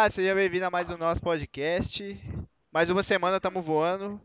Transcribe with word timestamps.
Olá, 0.00 0.10
seja 0.10 0.34
bem-vindo 0.34 0.64
a 0.64 0.70
mais 0.70 0.88
um 0.88 0.96
nosso 0.96 1.20
podcast. 1.20 2.18
Mais 2.72 2.88
uma 2.88 3.02
semana 3.02 3.36
estamos 3.36 3.62
voando. 3.62 4.18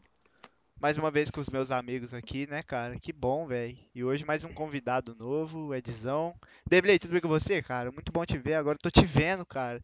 Mais 0.80 0.98
uma 0.98 1.12
vez 1.12 1.30
com 1.30 1.42
os 1.42 1.50
meus 1.50 1.70
amigos 1.70 2.14
aqui, 2.14 2.48
né, 2.50 2.64
cara? 2.64 2.98
Que 2.98 3.12
bom, 3.12 3.46
velho. 3.46 3.78
E 3.94 4.02
hoje 4.02 4.24
mais 4.24 4.46
um 4.46 4.54
convidado 4.54 5.14
novo, 5.20 5.76
Edzão. 5.76 6.34
Debley, 6.66 6.98
tudo 6.98 7.12
bem 7.12 7.20
com 7.20 7.28
você, 7.28 7.62
cara? 7.62 7.92
Muito 7.92 8.10
bom 8.10 8.24
te 8.24 8.38
ver. 8.38 8.54
Agora 8.54 8.78
eu 8.78 8.90
tô 8.90 8.90
te 8.90 9.06
vendo, 9.06 9.46
cara. 9.46 9.82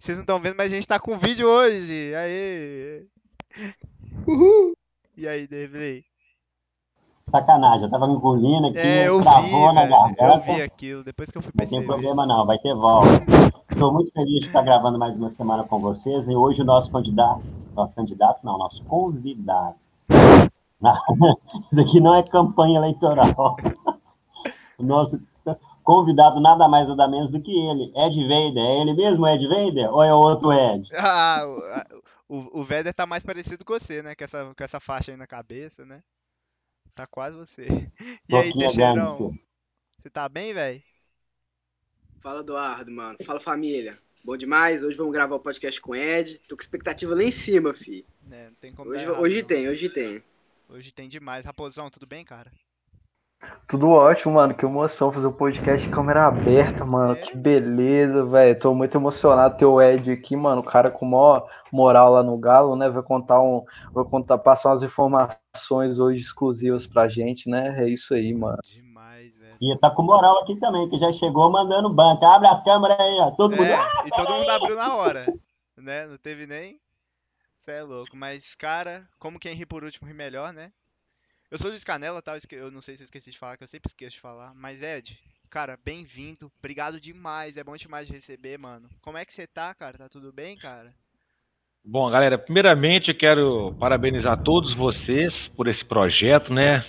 Vocês 0.00 0.18
não 0.18 0.24
estão 0.24 0.40
vendo, 0.40 0.56
mas 0.56 0.72
a 0.72 0.74
gente 0.74 0.88
tá 0.88 0.98
com 0.98 1.16
vídeo 1.16 1.46
hoje. 1.48 2.12
Aê! 2.12 3.06
Uhul! 4.26 4.76
E 5.16 5.28
aí, 5.28 5.46
Debley? 5.46 6.04
Sacanagem, 7.30 7.84
eu 7.84 7.90
tava 7.92 8.06
engolindo 8.06 8.66
aqui, 8.66 8.78
É, 8.78 9.06
eu 9.06 9.18
vi, 9.18 9.22
travou 9.22 9.72
na 9.72 9.82
velho. 9.82 9.94
Eu 9.94 10.14
garganta. 10.16 10.52
vi 10.52 10.60
aquilo, 10.62 11.04
depois 11.04 11.30
que 11.30 11.38
eu 11.38 11.42
fui 11.42 11.52
Não 11.54 11.64
tem 11.64 11.68
perceber. 11.68 11.86
problema 11.86 12.26
não, 12.26 12.44
vai 12.44 12.58
ter 12.58 12.74
volta. 12.74 13.06
Estou 13.70 13.92
muito 13.92 14.12
feliz 14.12 14.40
de 14.40 14.46
estar 14.46 14.62
gravando 14.62 14.98
mais 14.98 15.16
uma 15.16 15.30
semana 15.30 15.64
com 15.64 15.80
vocês 15.80 16.28
e 16.28 16.34
hoje 16.34 16.60
o 16.60 16.64
nosso 16.64 16.90
candidato, 16.90 17.42
nosso 17.74 17.94
candidato 17.94 18.44
não, 18.44 18.58
nosso 18.58 18.84
convidado. 18.84 19.76
Isso 21.70 21.80
aqui 21.80 22.00
não 22.00 22.14
é 22.14 22.22
campanha 22.22 22.78
eleitoral. 22.78 23.56
O 24.78 24.82
nosso 24.82 25.20
convidado 25.82 26.40
nada 26.40 26.68
mais 26.68 26.88
nada 26.88 27.08
menos 27.08 27.30
do 27.30 27.40
que 27.40 27.52
ele, 27.52 27.92
Ed 27.96 28.22
Vader. 28.22 28.62
É 28.62 28.80
ele 28.80 28.92
mesmo, 28.92 29.26
Ed 29.26 29.46
Vader? 29.46 29.92
Ou 29.92 30.02
é 30.02 30.12
outro 30.12 30.52
Ed? 30.52 30.88
Ah, 30.96 31.42
o, 32.28 32.60
o, 32.60 32.64
Vader 32.64 32.92
tá 32.92 33.06
mais 33.06 33.24
parecido 33.24 33.64
com 33.64 33.72
você, 33.72 34.02
né? 34.02 34.14
Com 34.14 34.24
essa, 34.24 34.54
com 34.56 34.64
essa 34.64 34.80
faixa 34.80 35.10
aí 35.10 35.16
na 35.16 35.26
cabeça, 35.26 35.84
né? 35.84 36.02
Tá 36.94 37.06
quase 37.06 37.36
você. 37.36 37.90
E 38.28 38.36
aí, 38.36 38.52
Teixeirão? 38.52 39.32
Você 39.98 40.10
tá 40.10 40.28
bem, 40.28 40.52
velho? 40.52 40.82
Fala, 42.20 42.40
Eduardo, 42.40 42.90
mano. 42.92 43.16
Fala, 43.24 43.40
família. 43.40 43.98
Bom 44.22 44.36
demais. 44.36 44.82
Hoje 44.82 44.96
vamos 44.96 45.12
gravar 45.12 45.36
o 45.36 45.40
podcast 45.40 45.80
com 45.80 45.92
o 45.92 45.96
Ed. 45.96 46.38
Tô 46.46 46.54
com 46.54 46.60
expectativa 46.60 47.14
lá 47.14 47.22
em 47.22 47.30
cima, 47.30 47.72
fi. 47.72 48.04
É, 48.30 48.44
não 48.44 48.54
tem 48.60 48.72
como 48.72 48.90
Hoje, 48.90 49.02
errado, 49.02 49.20
hoje 49.22 49.40
não. 49.40 49.48
tem, 49.48 49.68
hoje 49.68 49.88
tem. 49.88 50.22
Hoje 50.68 50.92
tem 50.92 51.08
demais. 51.08 51.46
Raposão, 51.46 51.88
tudo 51.88 52.06
bem, 52.06 52.22
cara? 52.22 52.52
Tudo 53.66 53.88
ótimo, 53.88 54.34
mano. 54.34 54.54
Que 54.54 54.66
emoção 54.66 55.10
fazer 55.10 55.28
o 55.28 55.32
podcast 55.32 55.88
de 55.88 55.94
câmera 55.94 56.26
aberta, 56.26 56.84
mano. 56.84 57.14
É. 57.14 57.22
Que 57.22 57.34
beleza, 57.34 58.22
velho. 58.26 58.58
Tô 58.58 58.74
muito 58.74 58.98
emocionado 58.98 59.56
ter 59.56 59.64
o 59.64 59.80
Ed 59.80 60.12
aqui, 60.12 60.36
mano. 60.36 60.60
O 60.60 60.64
cara 60.64 60.90
com 60.90 61.06
maior 61.06 61.48
moral 61.72 62.12
lá 62.12 62.22
no 62.22 62.36
Galo, 62.36 62.76
né? 62.76 62.90
Vai 62.90 63.02
contar 63.02 63.40
um. 63.40 63.64
Vai 63.94 64.04
contar, 64.04 64.36
passar 64.36 64.68
umas 64.72 64.82
informações 64.82 65.98
hoje 65.98 66.20
exclusivas 66.20 66.86
pra 66.86 67.08
gente, 67.08 67.48
né? 67.48 67.82
É 67.82 67.88
isso 67.88 68.12
aí, 68.12 68.34
mano. 68.34 68.58
Demais. 68.62 68.89
E 69.60 69.76
tá 69.78 69.90
com 69.90 70.02
moral 70.02 70.42
aqui 70.42 70.56
também, 70.56 70.88
que 70.88 70.98
já 70.98 71.12
chegou 71.12 71.50
mandando 71.50 71.92
banca. 71.92 72.26
Abre 72.26 72.48
as 72.48 72.62
câmeras 72.64 72.98
aí, 72.98 73.18
ó. 73.20 73.30
Todo 73.32 73.54
mundo. 73.54 73.64
É, 73.64 74.06
e 74.06 74.10
todo 74.10 74.32
mundo 74.32 74.50
abriu 74.50 74.74
na 74.74 74.94
hora, 74.94 75.26
né? 75.76 76.06
Não 76.06 76.16
teve 76.16 76.46
nem. 76.46 76.80
Você 77.58 77.72
é 77.72 77.82
louco. 77.82 78.16
Mas, 78.16 78.54
cara, 78.54 79.06
como 79.18 79.38
quem 79.38 79.54
ri 79.54 79.66
por 79.66 79.84
último 79.84 80.08
ri 80.08 80.14
melhor, 80.14 80.52
né? 80.52 80.72
Eu 81.50 81.58
sou 81.58 81.68
Luiz 81.68 81.84
Canela, 81.84 82.22
tá? 82.22 82.38
Eu 82.52 82.70
não 82.70 82.80
sei 82.80 82.96
se 82.96 83.02
eu 83.02 83.04
esqueci 83.04 83.30
de 83.30 83.38
falar, 83.38 83.58
que 83.58 83.64
eu 83.64 83.68
sempre 83.68 83.90
esqueço 83.90 84.12
de 84.12 84.20
falar. 84.20 84.54
Mas, 84.54 84.82
Ed, 84.82 85.18
cara, 85.50 85.78
bem-vindo. 85.84 86.50
Obrigado 86.58 86.98
demais. 86.98 87.58
É 87.58 87.64
bom 87.64 87.76
demais 87.76 88.06
de 88.06 88.14
receber, 88.14 88.56
mano. 88.56 88.88
Como 89.02 89.18
é 89.18 89.26
que 89.26 89.34
você 89.34 89.46
tá, 89.46 89.74
cara? 89.74 89.98
Tá 89.98 90.08
tudo 90.08 90.32
bem, 90.32 90.56
cara? 90.56 90.94
Bom, 91.84 92.10
galera, 92.10 92.38
primeiramente 92.38 93.10
eu 93.10 93.16
quero 93.16 93.74
parabenizar 93.78 94.42
todos 94.42 94.72
vocês 94.72 95.48
por 95.48 95.66
esse 95.66 95.84
projeto, 95.84 96.52
né? 96.52 96.84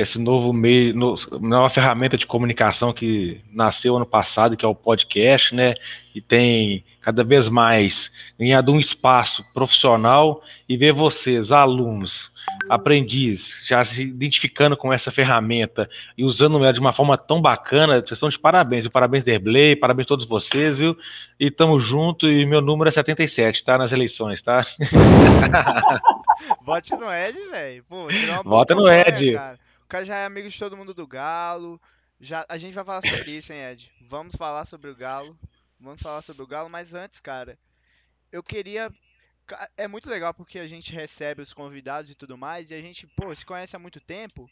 Esse 0.00 0.16
novo 0.16 0.52
meio, 0.52 0.94
no- 0.94 1.16
nova 1.40 1.68
ferramenta 1.68 2.16
de 2.16 2.24
comunicação 2.24 2.92
que 2.92 3.40
nasceu 3.52 3.96
ano 3.96 4.06
passado, 4.06 4.56
que 4.56 4.64
é 4.64 4.68
o 4.68 4.74
podcast, 4.74 5.52
né? 5.52 5.74
E 6.14 6.20
tem 6.20 6.84
cada 7.00 7.24
vez 7.24 7.48
mais 7.48 8.08
ganhado 8.38 8.70
um 8.70 8.78
espaço 8.78 9.44
profissional 9.52 10.40
e 10.68 10.76
ver 10.76 10.92
vocês, 10.92 11.50
alunos, 11.50 12.30
aprendizes, 12.68 13.66
já 13.66 13.84
se 13.84 14.02
identificando 14.02 14.76
com 14.76 14.92
essa 14.92 15.10
ferramenta 15.10 15.90
e 16.16 16.22
usando 16.24 16.58
ela 16.62 16.72
de 16.72 16.78
uma 16.78 16.92
forma 16.92 17.18
tão 17.18 17.42
bacana, 17.42 17.94
vocês 17.94 18.12
estão 18.12 18.28
de 18.28 18.38
parabéns. 18.38 18.84
E 18.84 18.88
parabéns, 18.88 19.24
Derblay, 19.24 19.74
parabéns 19.74 20.06
a 20.06 20.10
todos 20.10 20.26
vocês, 20.26 20.78
viu? 20.78 20.96
E 21.40 21.50
tamo 21.50 21.80
junto, 21.80 22.28
e 22.28 22.46
meu 22.46 22.60
número 22.60 22.88
é 22.88 22.92
77, 22.92 23.64
tá? 23.64 23.76
Nas 23.76 23.90
eleições, 23.90 24.40
tá? 24.42 24.64
Vote 26.64 26.92
no 26.94 27.12
Ed, 27.12 27.36
velho. 27.50 27.84
Vota 28.44 28.74
no 28.76 28.88
Ed. 28.88 29.32
Cara. 29.34 29.58
Cara 29.88 30.04
já 30.04 30.18
é 30.18 30.26
amigo 30.26 30.50
de 30.50 30.58
todo 30.58 30.76
mundo 30.76 30.92
do 30.92 31.06
Galo. 31.06 31.80
Já, 32.20 32.44
a 32.46 32.58
gente 32.58 32.74
vai 32.74 32.84
falar 32.84 33.00
sobre 33.00 33.32
isso, 33.32 33.54
hein, 33.54 33.70
Ed? 33.70 33.90
Vamos 34.02 34.36
falar 34.36 34.66
sobre 34.66 34.90
o 34.90 34.94
Galo. 34.94 35.38
Vamos 35.80 36.02
falar 36.02 36.20
sobre 36.20 36.42
o 36.42 36.46
Galo, 36.46 36.68
mas 36.68 36.92
antes, 36.92 37.20
cara, 37.20 37.58
eu 38.30 38.42
queria. 38.42 38.92
É 39.78 39.88
muito 39.88 40.10
legal 40.10 40.34
porque 40.34 40.58
a 40.58 40.68
gente 40.68 40.92
recebe 40.92 41.40
os 41.40 41.54
convidados 41.54 42.10
e 42.10 42.14
tudo 42.14 42.36
mais, 42.36 42.70
e 42.70 42.74
a 42.74 42.82
gente, 42.82 43.06
pô, 43.06 43.34
se 43.34 43.46
conhece 43.46 43.74
há 43.74 43.78
muito 43.78 43.98
tempo, 43.98 44.50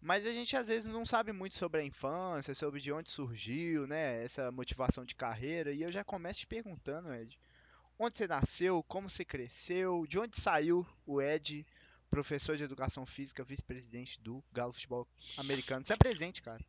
mas 0.00 0.26
a 0.26 0.32
gente 0.32 0.56
às 0.56 0.68
vezes 0.68 0.90
não 0.90 1.04
sabe 1.04 1.30
muito 1.30 1.56
sobre 1.56 1.82
a 1.82 1.84
infância, 1.84 2.54
sobre 2.54 2.80
de 2.80 2.90
onde 2.90 3.10
surgiu, 3.10 3.86
né, 3.86 4.24
essa 4.24 4.50
motivação 4.50 5.04
de 5.04 5.14
carreira, 5.14 5.72
e 5.72 5.82
eu 5.82 5.92
já 5.92 6.02
começo 6.02 6.40
te 6.40 6.46
perguntando, 6.46 7.12
Ed, 7.12 7.38
onde 7.98 8.16
você 8.16 8.26
nasceu, 8.26 8.82
como 8.84 9.10
você 9.10 9.26
cresceu, 9.26 10.06
de 10.06 10.18
onde 10.18 10.40
saiu 10.40 10.86
o 11.04 11.20
Ed, 11.20 11.66
professor 12.10 12.56
de 12.56 12.64
educação 12.64 13.06
física, 13.06 13.44
vice-presidente 13.44 14.20
do 14.20 14.42
Galo 14.52 14.72
Futebol 14.72 15.06
Americano. 15.38 15.84
Você 15.84 15.92
é 15.92 15.96
presente, 15.96 16.42
cara. 16.42 16.60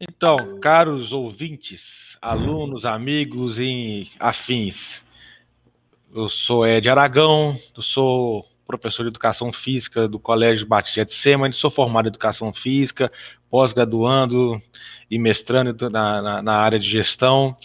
Então, 0.00 0.60
caros 0.60 1.12
ouvintes, 1.12 2.16
alunos, 2.22 2.84
amigos 2.84 3.58
e 3.58 4.08
afins, 4.20 5.02
eu 6.14 6.28
sou 6.28 6.64
Ed 6.66 6.88
Aragão, 6.88 7.58
eu 7.76 7.82
sou 7.82 8.48
professor 8.64 9.02
de 9.02 9.08
educação 9.08 9.52
física 9.52 10.06
do 10.06 10.18
Colégio 10.18 10.66
Batista 10.66 11.04
de 11.04 11.12
Sema, 11.14 11.50
sou 11.52 11.70
formado 11.70 12.06
em 12.06 12.10
educação 12.10 12.52
física, 12.52 13.10
pós-graduando 13.50 14.62
e 15.10 15.18
mestrando 15.18 15.90
na, 15.90 16.22
na, 16.22 16.42
na 16.42 16.52
área 16.56 16.78
de 16.78 16.88
gestão. 16.88 17.56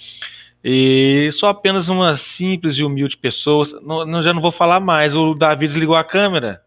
E 0.64 1.30
sou 1.34 1.50
apenas 1.50 1.90
uma 1.90 2.16
simples 2.18 2.78
e 2.78 2.84
humilde 2.84 3.18
pessoa. 3.18 3.66
Não, 3.82 4.06
não- 4.06 4.24
já 4.24 4.34
não 4.34 4.42
vou 4.42 4.52
falar 4.52 4.80
mais. 4.80 5.14
O 5.14 5.34
Davi 5.36 5.68
desligou 5.68 5.96
a 5.96 6.06
câmera. 6.06 6.63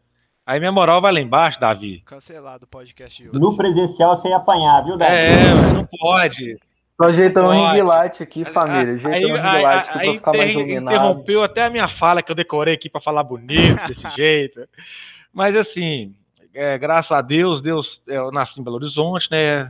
Aí 0.46 0.60
minha 0.60 0.70
moral 0.70 1.00
vai 1.00 1.12
lá 1.12 1.20
embaixo, 1.20 1.58
Davi. 1.58 2.02
Cancelado 2.06 2.66
o 2.66 2.68
podcast 2.68 3.20
de 3.20 3.28
hoje. 3.28 3.38
No 3.38 3.56
presencial 3.56 4.14
você 4.14 4.28
ia 4.28 4.36
apanhar, 4.36 4.84
viu, 4.84 4.96
Davi? 4.96 5.12
É, 5.12 5.54
mas 5.54 5.72
não 5.72 5.84
pode. 5.86 6.56
Tô 6.96 7.04
ajeitando 7.04 7.50
um 7.50 7.58
Pode. 7.58 7.74
ring 7.74 7.82
light 7.82 8.22
aqui, 8.22 8.44
família. 8.44 8.94
Ajeitando 8.94 9.34
um 9.34 9.36
ring 9.36 9.62
light 9.62 9.90
aqui 9.90 9.98
aí 9.98 10.06
pra 10.06 10.14
ficar 10.14 10.32
mais 10.32 10.54
iluminado. 10.54 10.94
interrompeu 10.94 11.42
até 11.42 11.64
a 11.64 11.70
minha 11.70 11.88
fala 11.88 12.22
que 12.22 12.30
eu 12.30 12.36
decorei 12.36 12.72
aqui 12.72 12.88
para 12.88 13.00
falar 13.00 13.22
bonito 13.24 13.86
desse 13.86 14.08
jeito. 14.16 14.66
Mas 15.30 15.54
assim, 15.56 16.14
é, 16.54 16.78
graças 16.78 17.12
a 17.12 17.20
Deus, 17.20 17.60
Deus, 17.60 18.00
é, 18.08 18.16
eu 18.16 18.30
nasci 18.30 18.60
em 18.60 18.64
Belo 18.64 18.76
Horizonte, 18.76 19.28
né? 19.30 19.66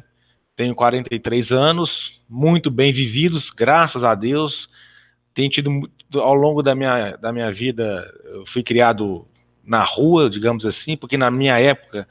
Tenho 0.54 0.75
43 0.75 1.53
anos, 1.53 2.22
muito 2.28 2.70
bem 2.70 2.92
vividos, 2.92 3.50
graças 3.50 4.04
a 4.04 4.15
Deus. 4.15 4.69
Tenho 5.34 5.50
tido 5.50 5.91
ao 6.15 6.34
longo 6.34 6.62
da 6.62 6.75
minha, 6.75 7.16
da 7.16 7.32
minha 7.32 7.50
vida, 7.53 8.09
eu 8.27 8.47
fui 8.47 8.62
criado 8.62 9.27
na 9.66 9.83
rua, 9.83 10.30
digamos 10.30 10.65
assim, 10.65 10.97
porque 10.97 11.16
na 11.16 11.30
minha 11.30 11.59
época 11.59 12.07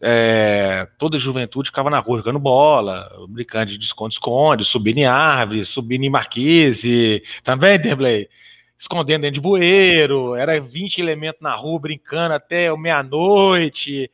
é, 0.00 0.88
toda 0.98 1.18
a 1.18 1.20
juventude 1.20 1.68
ficava 1.68 1.90
na 1.90 1.98
rua 1.98 2.18
jogando 2.18 2.38
bola, 2.38 3.08
brincando 3.28 3.76
de 3.76 3.84
esconde-esconde, 3.84 4.64
subindo 4.64 4.98
em 4.98 5.04
árvore, 5.04 5.66
subindo 5.66 6.04
em 6.04 6.10
marquise, 6.10 7.22
também, 7.44 7.78
Derblay, 7.78 8.28
escondendo 8.78 9.22
dentro 9.22 9.34
de 9.34 9.40
bueiro, 9.40 10.34
era 10.34 10.58
20 10.58 10.98
elementos 10.98 11.42
na 11.42 11.54
rua 11.54 11.78
brincando 11.78 12.34
até 12.34 12.74
meia-noite, 12.74 14.10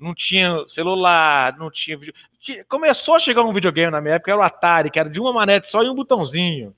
não 0.00 0.14
tinha 0.14 0.64
celular, 0.68 1.56
não 1.58 1.70
tinha 1.70 1.98
vídeo. 1.98 2.14
Começou 2.68 3.16
a 3.16 3.18
chegar 3.18 3.42
um 3.42 3.52
videogame 3.52 3.90
na 3.90 4.00
minha 4.00 4.14
época, 4.14 4.30
era 4.30 4.40
o 4.40 4.42
Atari, 4.42 4.90
que 4.90 4.98
era 4.98 5.10
de 5.10 5.20
uma 5.20 5.32
manete 5.32 5.68
só 5.68 5.82
e 5.82 5.90
um 5.90 5.94
botãozinho. 5.94 6.74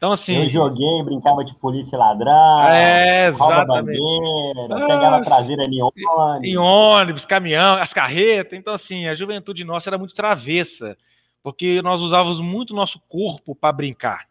Então, 0.00 0.12
assim. 0.12 0.44
Eu 0.44 0.48
joguei, 0.48 1.02
brincava 1.04 1.44
de 1.44 1.54
polícia 1.56 1.94
e 1.94 1.98
ladrão, 1.98 2.62
É, 2.62 3.28
exatamente. 3.28 3.98
bandeira, 4.00 4.86
pegava 4.86 5.16
a 5.16 5.20
traseira 5.20 5.64
em 5.64 5.82
ônibus. 5.82 6.42
em 6.42 6.56
ônibus, 6.56 7.26
caminhão, 7.26 7.74
as 7.74 7.92
carretas. 7.92 8.58
Então, 8.58 8.72
assim, 8.72 9.06
a 9.06 9.14
juventude 9.14 9.62
nossa 9.62 9.90
era 9.90 9.98
muito 9.98 10.14
travessa, 10.14 10.96
porque 11.42 11.82
nós 11.82 12.00
usávamos 12.00 12.40
muito 12.40 12.72
nosso 12.74 12.98
corpo 13.10 13.54
para 13.54 13.74
brincar. 13.74 14.26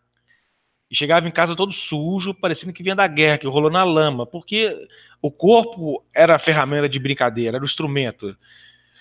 E 0.89 0.95
chegava 0.95 1.27
em 1.27 1.31
casa 1.31 1.55
todo 1.55 1.71
sujo, 1.71 2.33
parecendo 2.33 2.73
que 2.73 2.81
vinha 2.81 2.95
da 2.95 3.05
guerra, 3.05 3.37
que 3.37 3.45
rolou 3.45 3.69
na 3.69 3.83
lama, 3.83 4.25
porque 4.25 4.75
o 5.21 5.29
corpo 5.29 6.03
era 6.11 6.35
a 6.35 6.39
ferramenta 6.39 6.89
de 6.89 6.97
brincadeira, 6.97 7.57
era 7.57 7.63
o 7.63 7.67
instrumento. 7.67 8.35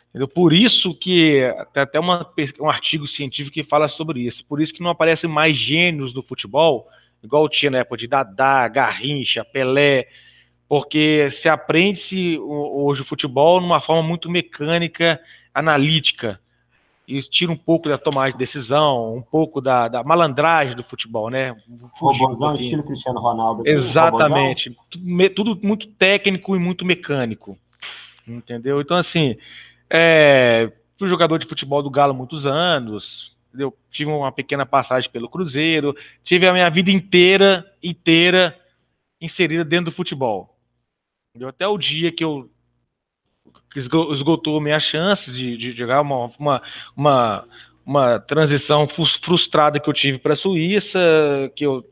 Entendeu? 0.09 0.29
Por 0.29 0.53
isso 0.53 0.95
que 0.95 1.43
tem 1.73 1.83
até 1.83 2.01
uma, 2.01 2.29
um 2.61 2.71
artigo 2.71 3.07
científico 3.07 3.55
que 3.55 3.65
fala 3.65 3.89
sobre 3.89 4.21
isso. 4.21 4.45
Por 4.45 4.61
isso 4.61 4.73
que 4.73 4.83
não 4.83 4.91
aparecem 4.91 5.29
mais 5.29 5.57
gênios 5.57 6.13
do 6.13 6.23
futebol 6.23 6.89
igual 7.23 7.49
tinha 7.49 7.71
na 7.71 7.79
época 7.79 7.97
de 7.97 8.07
Dadá, 8.07 8.69
Garrincha, 8.69 9.45
Pelé, 9.45 10.07
porque 10.69 11.31
se 11.31 11.49
aprende-se 11.49 12.39
hoje 12.39 13.03
o 13.03 13.05
futebol 13.05 13.61
numa 13.61 13.81
forma 13.81 14.03
muito 14.03 14.31
mecânica, 14.31 15.21
analítica, 15.55 16.41
e 17.07 17.23
tira 17.23 17.51
um 17.51 17.57
pouco 17.57 17.89
da 17.89 17.97
tomada 17.97 18.33
de 18.33 18.37
decisão, 18.37 19.17
um 19.17 19.23
pouco 19.23 19.63
da, 19.63 19.89
da 19.89 20.05
malandragem 20.05 20.77
do 20.77 20.85
futebol, 20.85 21.31
né? 21.31 21.57
Robozão 21.95 22.55
estilo 22.55 22.83
Cristiano 22.83 23.19
Ronaldo. 23.19 23.63
Exatamente. 23.67 24.77
Tudo, 24.91 25.31
tudo, 25.31 25.59
muito 25.67 25.87
técnico 25.87 26.55
e 26.55 26.59
muito 26.59 26.85
mecânico. 26.85 27.59
Entendeu? 28.27 28.79
Então, 28.83 28.95
assim, 28.95 29.39
é, 29.90 30.73
fui 30.99 31.08
jogador 31.08 31.38
de 31.38 31.46
futebol 31.46 31.82
do 31.82 31.90
Galo 31.90 32.14
muitos 32.14 32.46
anos, 32.46 33.37
entendeu? 33.49 33.76
tive 33.90 34.11
uma 34.11 34.32
pequena 34.32 34.67
passagem 34.67 35.11
pelo 35.11 35.29
Cruzeiro, 35.29 35.96
tive 36.25 36.46
a 36.46 36.52
minha 36.52 36.69
vida 36.69 36.90
inteira, 36.90 37.64
inteira 37.82 38.58
inserida 39.20 39.64
dentro 39.64 39.87
do 39.87 39.96
futebol. 39.96 40.56
Entendeu? 41.31 41.49
Até 41.49 41.67
o 41.67 41.79
dia 41.79 42.12
que 42.12 42.25
eu 42.25 42.50
esgotou 43.76 44.61
minhas 44.61 44.82
chances 44.82 45.37
de, 45.37 45.56
de 45.56 45.73
jogar 45.73 46.00
uma, 46.00 46.31
uma, 46.38 46.62
uma, 46.96 47.44
uma, 47.85 48.19
transição 48.19 48.88
frustrada 48.88 49.79
que 49.79 49.88
eu 49.88 49.94
tive 49.94 50.19
para 50.19 50.32
a 50.32 50.37
Suíça, 50.37 50.99
que 51.55 51.64
eu 51.64 51.85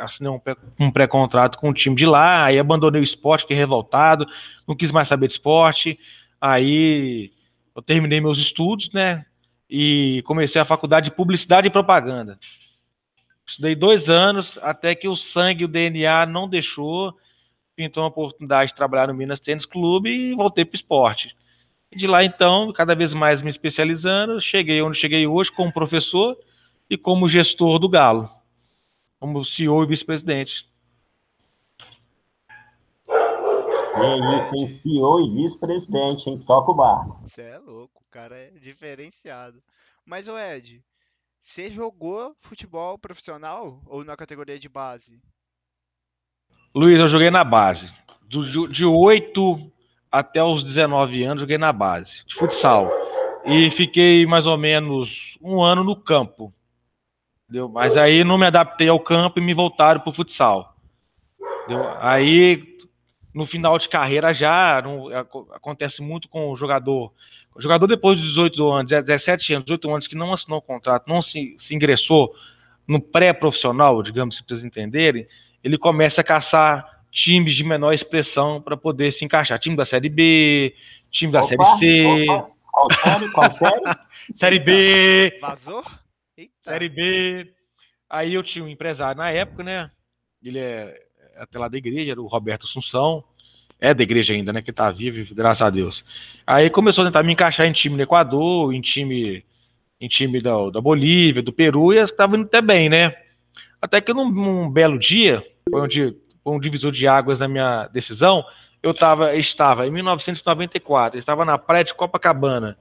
assinei 0.00 0.32
um 0.78 0.90
pré-contrato 0.90 1.58
com 1.58 1.70
o 1.70 1.74
time 1.74 1.96
de 1.96 2.06
lá, 2.06 2.44
aí 2.44 2.58
abandonei 2.58 3.00
o 3.00 3.04
esporte, 3.04 3.42
fiquei 3.42 3.56
revoltado, 3.56 4.26
não 4.66 4.76
quis 4.76 4.92
mais 4.92 5.08
saber 5.08 5.26
de 5.26 5.34
esporte, 5.34 5.98
aí 6.40 7.32
eu 7.74 7.82
terminei 7.82 8.20
meus 8.20 8.38
estudos, 8.38 8.90
né, 8.92 9.24
e 9.68 10.22
comecei 10.26 10.60
a 10.60 10.64
faculdade 10.64 11.10
de 11.10 11.16
Publicidade 11.16 11.66
e 11.68 11.70
Propaganda. 11.70 12.38
Estudei 13.46 13.74
dois 13.74 14.10
anos, 14.10 14.58
até 14.62 14.94
que 14.94 15.08
o 15.08 15.16
sangue, 15.16 15.64
o 15.64 15.68
DNA 15.68 16.26
não 16.26 16.48
deixou, 16.48 17.16
pintou 17.74 18.02
uma 18.02 18.08
oportunidade 18.08 18.72
de 18.72 18.76
trabalhar 18.76 19.08
no 19.08 19.14
Minas 19.14 19.40
Tênis 19.40 19.64
Clube 19.64 20.10
e 20.10 20.34
voltei 20.34 20.64
para 20.64 20.74
o 20.74 20.76
esporte. 20.76 21.34
E 21.90 21.96
de 21.96 22.06
lá, 22.06 22.22
então, 22.22 22.72
cada 22.72 22.94
vez 22.94 23.14
mais 23.14 23.40
me 23.40 23.48
especializando, 23.48 24.40
cheguei 24.40 24.82
onde 24.82 24.98
cheguei 24.98 25.26
hoje 25.26 25.50
como 25.50 25.72
professor 25.72 26.36
e 26.90 26.98
como 26.98 27.28
gestor 27.28 27.78
do 27.78 27.88
Galo, 27.88 28.28
como 29.18 29.44
CEO 29.44 29.82
e 29.82 29.86
vice-presidente. 29.86 30.67
CEO 34.66 35.20
e 35.20 35.34
vice-presidente, 35.34 36.28
hein? 36.28 36.38
Toca 36.38 36.70
o 36.70 36.74
barco. 36.74 37.20
Você 37.24 37.42
é 37.42 37.58
louco, 37.58 38.02
o 38.02 38.10
cara 38.10 38.36
é 38.36 38.50
diferenciado. 38.50 39.62
Mas, 40.04 40.26
o 40.26 40.38
Ed, 40.38 40.82
você 41.40 41.70
jogou 41.70 42.34
futebol 42.40 42.98
profissional 42.98 43.80
ou 43.86 44.04
na 44.04 44.16
categoria 44.16 44.58
de 44.58 44.68
base? 44.68 45.20
Luiz, 46.74 46.98
eu 46.98 47.08
joguei 47.08 47.30
na 47.30 47.44
base. 47.44 47.90
Do, 48.22 48.68
de 48.68 48.84
8 48.84 49.72
até 50.10 50.42
os 50.42 50.62
19 50.62 51.24
anos, 51.24 51.40
joguei 51.40 51.58
na 51.58 51.72
base, 51.72 52.24
de 52.26 52.34
futsal. 52.34 52.90
E 53.44 53.70
fiquei 53.70 54.26
mais 54.26 54.46
ou 54.46 54.58
menos 54.58 55.38
um 55.40 55.62
ano 55.62 55.82
no 55.82 55.96
campo. 55.96 56.52
Entendeu? 57.44 57.68
Mas 57.68 57.96
aí 57.96 58.22
não 58.24 58.36
me 58.36 58.46
adaptei 58.46 58.88
ao 58.88 59.00
campo 59.00 59.38
e 59.38 59.42
me 59.42 59.54
voltaram 59.54 60.00
para 60.00 60.10
o 60.10 60.14
futsal. 60.14 60.76
Entendeu? 61.64 61.88
Aí, 62.00 62.77
no 63.38 63.46
final 63.46 63.78
de 63.78 63.88
carreira 63.88 64.34
já, 64.34 64.82
não, 64.82 65.06
acontece 65.54 66.02
muito 66.02 66.28
com 66.28 66.50
o 66.50 66.56
jogador. 66.56 67.12
O 67.54 67.62
jogador 67.62 67.86
depois 67.86 68.18
de 68.18 68.26
18 68.26 68.68
anos, 68.68 68.90
17 68.90 69.54
anos, 69.54 69.64
18 69.64 69.90
anos, 69.90 70.06
que 70.08 70.16
não 70.16 70.32
assinou 70.32 70.58
o 70.58 70.62
contrato, 70.62 71.06
não 71.06 71.22
se, 71.22 71.54
se 71.56 71.72
ingressou 71.72 72.34
no 72.84 73.00
pré-profissional, 73.00 74.02
digamos, 74.02 74.36
se 74.36 74.42
vocês 74.44 74.64
entenderem, 74.64 75.28
ele 75.62 75.78
começa 75.78 76.20
a 76.20 76.24
caçar 76.24 77.04
times 77.12 77.54
de 77.54 77.62
menor 77.62 77.92
expressão 77.92 78.60
para 78.60 78.76
poder 78.76 79.12
se 79.12 79.24
encaixar. 79.24 79.56
Time 79.60 79.76
da 79.76 79.84
Série 79.84 80.08
B, 80.08 80.74
time 81.08 81.30
da 81.30 81.40
opa, 81.40 81.48
Série 81.48 81.78
C. 81.78 82.26
Opa. 82.28 82.50
Qual 82.72 82.90
série? 82.90 83.30
Qual 83.30 83.52
série? 83.52 83.82
série 84.34 84.58
B. 84.58 85.38
Vazou? 85.40 85.84
Eita. 86.36 86.52
Série 86.62 86.88
B. 86.88 87.54
Aí 88.10 88.34
eu 88.34 88.42
tinha 88.42 88.64
um 88.64 88.68
empresário 88.68 89.16
na 89.16 89.30
época, 89.30 89.62
né? 89.62 89.92
Ele 90.42 90.58
é, 90.58 90.62
é 90.62 91.07
até 91.38 91.58
lá 91.58 91.68
da 91.68 91.78
igreja, 91.78 92.12
era 92.12 92.20
o 92.20 92.26
Roberto 92.26 92.64
Assunção. 92.64 93.24
É 93.80 93.94
da 93.94 94.02
igreja 94.02 94.34
ainda, 94.34 94.52
né? 94.52 94.60
Que 94.60 94.72
tá 94.72 94.90
vivo, 94.90 95.34
graças 95.34 95.62
a 95.62 95.70
Deus. 95.70 96.04
Aí 96.46 96.68
começou 96.68 97.02
a 97.02 97.06
tentar 97.06 97.22
me 97.22 97.32
encaixar 97.32 97.66
em 97.66 97.72
time 97.72 97.96
do 97.96 98.02
Equador, 98.02 98.74
em 98.74 98.80
time, 98.80 99.44
em 100.00 100.08
time 100.08 100.40
da, 100.40 100.70
da 100.70 100.80
Bolívia, 100.80 101.42
do 101.42 101.52
Peru, 101.52 101.92
e 101.92 101.98
estava 101.98 102.36
indo 102.36 102.46
até 102.46 102.60
bem, 102.60 102.88
né? 102.88 103.14
Até 103.80 104.00
que 104.00 104.12
num, 104.12 104.28
num 104.30 104.68
belo 104.68 104.98
dia, 104.98 105.44
foi 105.70 105.80
um, 105.80 105.86
dia, 105.86 106.14
foi 106.42 106.52
um 106.52 106.58
divisor 106.58 106.90
de 106.90 107.06
águas 107.06 107.38
na 107.38 107.46
minha 107.46 107.86
decisão, 107.88 108.44
eu 108.82 108.92
tava, 108.92 109.34
estava 109.36 109.86
em 109.86 109.90
1994, 109.90 111.18
estava 111.18 111.44
na 111.44 111.56
praia 111.56 111.84
de 111.84 111.94
Copacabana, 111.94 112.76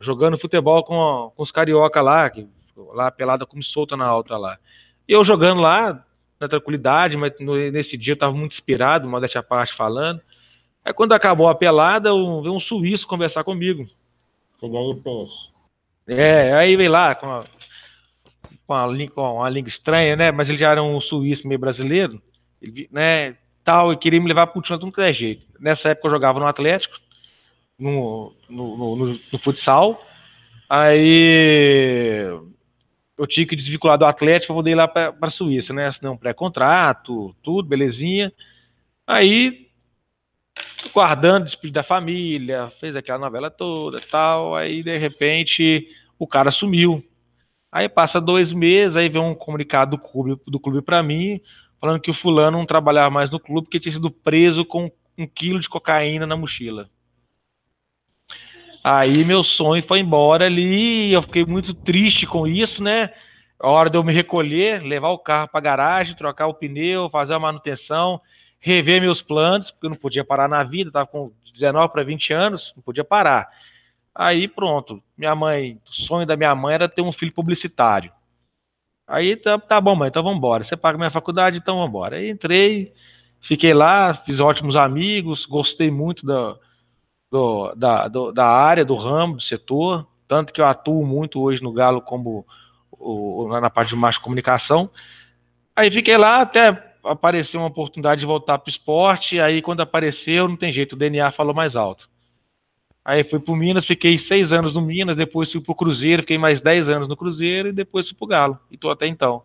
jogando 0.00 0.38
futebol 0.38 0.82
com, 0.82 1.32
com 1.34 1.42
os 1.42 1.52
carioca 1.52 2.00
lá, 2.00 2.28
que, 2.30 2.48
lá 2.76 3.10
pelada 3.10 3.46
como 3.46 3.62
solta 3.62 3.96
na 3.96 4.06
alta 4.06 4.36
lá. 4.36 4.58
E 5.08 5.12
eu 5.12 5.24
jogando 5.24 5.60
lá, 5.60 6.04
na 6.44 6.48
tranquilidade, 6.48 7.16
mas 7.16 7.32
no, 7.40 7.56
nesse 7.70 7.96
dia 7.96 8.12
eu 8.12 8.14
estava 8.14 8.34
muito 8.34 8.52
inspirado, 8.52 9.08
modéstia 9.08 9.40
à 9.40 9.42
parte 9.42 9.74
falando. 9.74 10.20
Aí 10.84 10.92
quando 10.92 11.12
acabou 11.12 11.48
a 11.48 11.54
pelada, 11.54 12.14
um, 12.14 12.42
veio 12.42 12.54
um 12.54 12.60
suíço 12.60 13.06
conversar 13.06 13.42
comigo. 13.42 13.86
Cheguei 14.60 14.78
aí, 14.78 14.94
peixe. 14.94 15.54
É, 16.06 16.52
aí 16.54 16.76
veio 16.76 16.90
lá 16.90 17.14
com 17.14 17.26
a, 17.26 17.44
com 18.66 18.74
a, 18.74 19.08
com 19.08 19.34
uma 19.38 19.48
língua 19.48 19.68
estranha, 19.68 20.14
né? 20.14 20.30
Mas 20.30 20.48
ele 20.48 20.58
já 20.58 20.70
era 20.70 20.82
um 20.82 21.00
suíço 21.00 21.48
meio 21.48 21.58
brasileiro, 21.58 22.20
ele, 22.60 22.88
né? 22.92 23.36
Tal, 23.64 23.92
e 23.92 23.96
queria 23.96 24.20
me 24.20 24.28
levar 24.28 24.46
para 24.46 24.58
o 24.58 24.62
time 24.62 24.78
de 24.78 24.84
qualquer 24.84 25.14
jeito. 25.14 25.46
Nessa 25.58 25.88
época 25.88 26.06
eu 26.06 26.12
jogava 26.12 26.38
no 26.38 26.46
Atlético, 26.46 26.98
no, 27.78 28.34
no, 28.46 28.96
no, 28.96 29.20
no 29.32 29.38
futsal. 29.38 30.04
Aí 30.68 32.28
eu 33.16 33.26
tinha 33.26 33.46
que 33.46 33.56
desvincular 33.56 33.98
do 33.98 34.04
Atlético 34.04 34.48
para 34.52 34.56
poder 34.56 34.70
ir 34.72 34.74
lá 34.74 34.88
para 34.88 35.14
a 35.20 35.30
Suíça, 35.30 35.72
né? 35.72 35.86
Assinei 35.86 36.10
um 36.10 36.16
pré-contrato, 36.16 37.34
tudo, 37.42 37.68
belezinha. 37.68 38.32
Aí, 39.06 39.68
guardando, 40.92 41.44
despedir 41.44 41.72
da 41.72 41.82
família, 41.82 42.70
fez 42.80 42.96
aquela 42.96 43.18
novela 43.18 43.50
toda 43.50 44.00
tal. 44.00 44.56
Aí, 44.56 44.82
de 44.82 44.96
repente, 44.98 45.88
o 46.18 46.26
cara 46.26 46.50
sumiu. 46.50 47.04
Aí 47.70 47.88
passa 47.88 48.20
dois 48.20 48.52
meses, 48.52 48.96
aí 48.96 49.08
vem 49.08 49.20
um 49.20 49.34
comunicado 49.34 49.96
do 49.96 49.98
clube, 49.98 50.40
do 50.46 50.60
clube 50.60 50.80
para 50.80 51.02
mim, 51.02 51.40
falando 51.80 52.00
que 52.00 52.10
o 52.10 52.14
fulano 52.14 52.58
não 52.58 52.66
trabalhava 52.66 53.10
mais 53.10 53.30
no 53.30 53.40
clube 53.40 53.66
porque 53.66 53.80
tinha 53.80 53.92
sido 53.92 54.10
preso 54.10 54.64
com 54.64 54.90
um 55.18 55.26
quilo 55.26 55.60
de 55.60 55.68
cocaína 55.68 56.26
na 56.26 56.36
mochila. 56.36 56.88
Aí 58.86 59.24
meu 59.24 59.42
sonho 59.42 59.82
foi 59.82 60.00
embora 60.00 60.44
ali, 60.44 61.10
eu 61.10 61.22
fiquei 61.22 61.42
muito 61.46 61.72
triste 61.72 62.26
com 62.26 62.46
isso, 62.46 62.84
né? 62.84 63.14
A 63.58 63.70
hora 63.70 63.88
de 63.88 63.96
eu 63.96 64.04
me 64.04 64.12
recolher, 64.12 64.82
levar 64.82 65.08
o 65.08 65.18
carro 65.18 65.48
para 65.48 65.60
garagem, 65.60 66.14
trocar 66.14 66.48
o 66.48 66.52
pneu, 66.52 67.08
fazer 67.08 67.32
a 67.32 67.38
manutenção, 67.38 68.20
rever 68.60 69.00
meus 69.00 69.22
planos, 69.22 69.70
porque 69.70 69.86
eu 69.86 69.90
não 69.90 69.96
podia 69.96 70.22
parar 70.22 70.50
na 70.50 70.62
vida, 70.62 70.90
estava 70.90 71.06
com 71.06 71.32
19 71.54 71.94
para 71.94 72.04
20 72.04 72.34
anos, 72.34 72.74
não 72.76 72.82
podia 72.82 73.02
parar. 73.02 73.48
Aí 74.14 74.46
pronto, 74.46 75.02
minha 75.16 75.34
mãe, 75.34 75.80
o 75.88 75.92
sonho 75.94 76.26
da 76.26 76.36
minha 76.36 76.54
mãe 76.54 76.74
era 76.74 76.86
ter 76.86 77.00
um 77.00 77.10
filho 77.10 77.32
publicitário. 77.32 78.12
Aí 79.06 79.34
tá, 79.34 79.58
tá 79.58 79.80
bom, 79.80 79.96
mãe, 79.96 80.08
então 80.08 80.22
vamos 80.22 80.36
embora. 80.36 80.62
Você 80.62 80.76
paga 80.76 80.98
minha 80.98 81.10
faculdade, 81.10 81.56
então 81.56 81.76
vamos 81.76 81.88
embora. 81.88 82.16
Aí 82.16 82.28
entrei, 82.28 82.92
fiquei 83.40 83.72
lá, 83.72 84.12
fiz 84.12 84.40
ótimos 84.40 84.76
amigos, 84.76 85.46
gostei 85.46 85.90
muito 85.90 86.26
da, 86.26 86.54
do, 87.34 87.74
da, 87.74 88.06
do, 88.06 88.30
da 88.30 88.46
área, 88.46 88.84
do 88.84 88.94
ramo, 88.94 89.34
do 89.34 89.42
setor, 89.42 90.06
tanto 90.28 90.52
que 90.52 90.60
eu 90.60 90.66
atuo 90.66 91.04
muito 91.04 91.40
hoje 91.40 91.60
no 91.60 91.72
Galo 91.72 92.00
como 92.00 92.46
o, 92.92 93.48
na 93.60 93.68
parte 93.68 93.88
de 93.88 93.96
marketing 93.96 94.22
comunicação. 94.22 94.88
Aí 95.74 95.90
fiquei 95.90 96.16
lá 96.16 96.42
até 96.42 96.94
apareceu 97.02 97.60
uma 97.60 97.66
oportunidade 97.66 98.20
de 98.20 98.26
voltar 98.26 98.56
para 98.58 98.68
o 98.68 98.70
esporte, 98.70 99.40
aí 99.40 99.60
quando 99.60 99.80
apareceu, 99.80 100.46
não 100.46 100.56
tem 100.56 100.72
jeito, 100.72 100.92
o 100.92 100.96
DNA 100.96 101.32
falou 101.32 101.52
mais 101.52 101.74
alto. 101.74 102.08
Aí 103.04 103.24
fui 103.24 103.40
pro 103.40 103.56
Minas, 103.56 103.84
fiquei 103.84 104.16
seis 104.16 104.52
anos 104.52 104.72
no 104.72 104.80
Minas, 104.80 105.16
depois 105.16 105.50
fui 105.50 105.60
pro 105.60 105.74
Cruzeiro, 105.74 106.22
fiquei 106.22 106.38
mais 106.38 106.60
dez 106.60 106.88
anos 106.88 107.08
no 107.08 107.16
Cruzeiro 107.16 107.68
e 107.68 107.72
depois 107.72 108.06
fui 108.08 108.16
pro 108.16 108.28
Galo. 108.28 108.60
E 108.70 108.78
tô 108.78 108.90
até 108.90 109.08
então. 109.08 109.42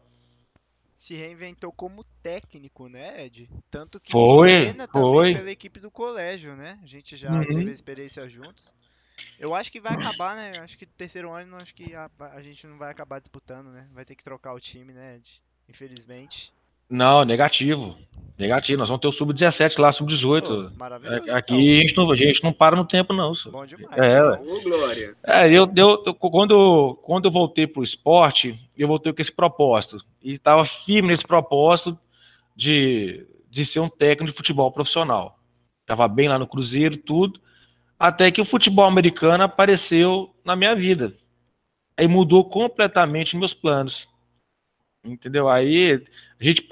Se 0.99 1.15
reinventou 1.15 1.71
como 1.71 2.03
técnico, 2.21 2.89
né, 2.89 3.25
Ed? 3.25 3.49
Tanto 3.71 4.01
que 4.01 4.11
foi, 4.11 4.73
foi. 4.91 5.33
pela 5.33 5.49
equipe 5.49 5.79
do 5.79 5.89
colégio, 5.89 6.57
né? 6.57 6.77
A 6.83 6.85
gente 6.85 7.15
já 7.15 7.31
uhum. 7.31 7.45
teve 7.45 7.71
experiência 7.71 8.27
juntos. 8.27 8.73
Eu 9.39 9.55
acho 9.55 9.71
que 9.71 9.79
vai 9.79 9.93
acabar, 9.93 10.35
né? 10.35 10.59
Acho 10.59 10.77
que 10.77 10.85
terceiro 10.85 11.31
ano, 11.31 11.55
acho 11.55 11.73
que 11.73 11.95
a, 11.95 12.11
a, 12.19 12.41
gente 12.41 12.67
não 12.67 12.77
vai 12.77 12.91
acabar 12.91 13.19
disputando, 13.19 13.71
né? 13.71 13.87
Vai 13.93 14.03
ter 14.03 14.13
que 14.13 14.23
trocar 14.23 14.53
o 14.53 14.59
time, 14.59 14.91
né, 14.91 15.15
Ed? 15.15 15.41
Infelizmente. 15.69 16.53
Não, 16.89 17.23
negativo. 17.23 17.95
Negativo, 18.37 18.79
nós 18.79 18.87
vamos 18.87 19.01
ter 19.01 19.07
o 19.09 19.11
sub-17 19.11 19.77
lá, 19.81 19.91
sub-18. 19.91 20.71
Maravilhoso. 20.77 21.29
Aqui 21.29 21.53
então. 21.53 21.57
a 21.57 21.61
gente, 21.61 21.97
não, 21.97 22.11
a 22.11 22.15
gente 22.15 22.43
não 22.43 22.53
para 22.53 22.75
no 22.75 22.85
tempo, 22.85 23.11
não. 23.11 23.35
só. 23.35 23.51
Bom 23.51 23.65
demais. 23.65 23.97
É, 23.97 24.17
então. 24.17 24.49
Ô, 24.49 24.61
Glória. 24.61 25.13
É, 25.25 25.47
eu, 25.51 25.69
eu, 25.75 26.03
eu- 26.05 26.13
quando, 26.15 26.97
quando 27.03 27.25
eu 27.25 27.31
voltei 27.31 27.67
pro 27.67 27.83
esporte, 27.83 28.57
eu 28.77 28.87
voltei 28.87 29.11
com 29.11 29.21
esse 29.21 29.31
propósito. 29.31 29.97
E 30.23 30.35
estava 30.35 30.63
firme 30.63 31.09
nesse 31.09 31.27
propósito 31.27 31.99
de, 32.55 33.27
de 33.51 33.65
ser 33.65 33.81
um 33.81 33.89
técnico 33.89 34.31
de 34.31 34.37
futebol 34.37 34.71
profissional. 34.71 35.37
Estava 35.81 36.07
bem 36.07 36.29
lá 36.29 36.39
no 36.39 36.47
Cruzeiro, 36.47 36.95
tudo. 36.95 37.41
Até 37.99 38.31
que 38.31 38.39
o 38.39 38.45
futebol 38.45 38.85
americano 38.85 39.43
apareceu 39.43 40.33
na 40.45 40.55
minha 40.55 40.73
vida. 40.73 41.13
Aí 41.97 42.07
mudou 42.07 42.45
completamente 42.45 43.35
meus 43.35 43.53
planos. 43.53 44.07
Entendeu? 45.03 45.49
Aí 45.49 46.01
a 46.39 46.43
gente 46.43 46.67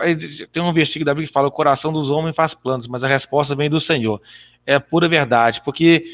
tem 0.52 0.62
um 0.62 0.74
versículo 0.74 1.06
da 1.06 1.14
Bíblia 1.14 1.28
que 1.28 1.34
fala: 1.34 1.48
o 1.48 1.52
coração 1.52 1.92
dos 1.92 2.10
homens 2.10 2.36
faz 2.36 2.54
planos, 2.54 2.88
mas 2.88 3.04
a 3.04 3.08
resposta 3.08 3.56
vem 3.56 3.70
do 3.70 3.80
Senhor. 3.80 4.22
É 4.66 4.78
pura 4.80 5.08
verdade, 5.08 5.62
porque 5.64 6.06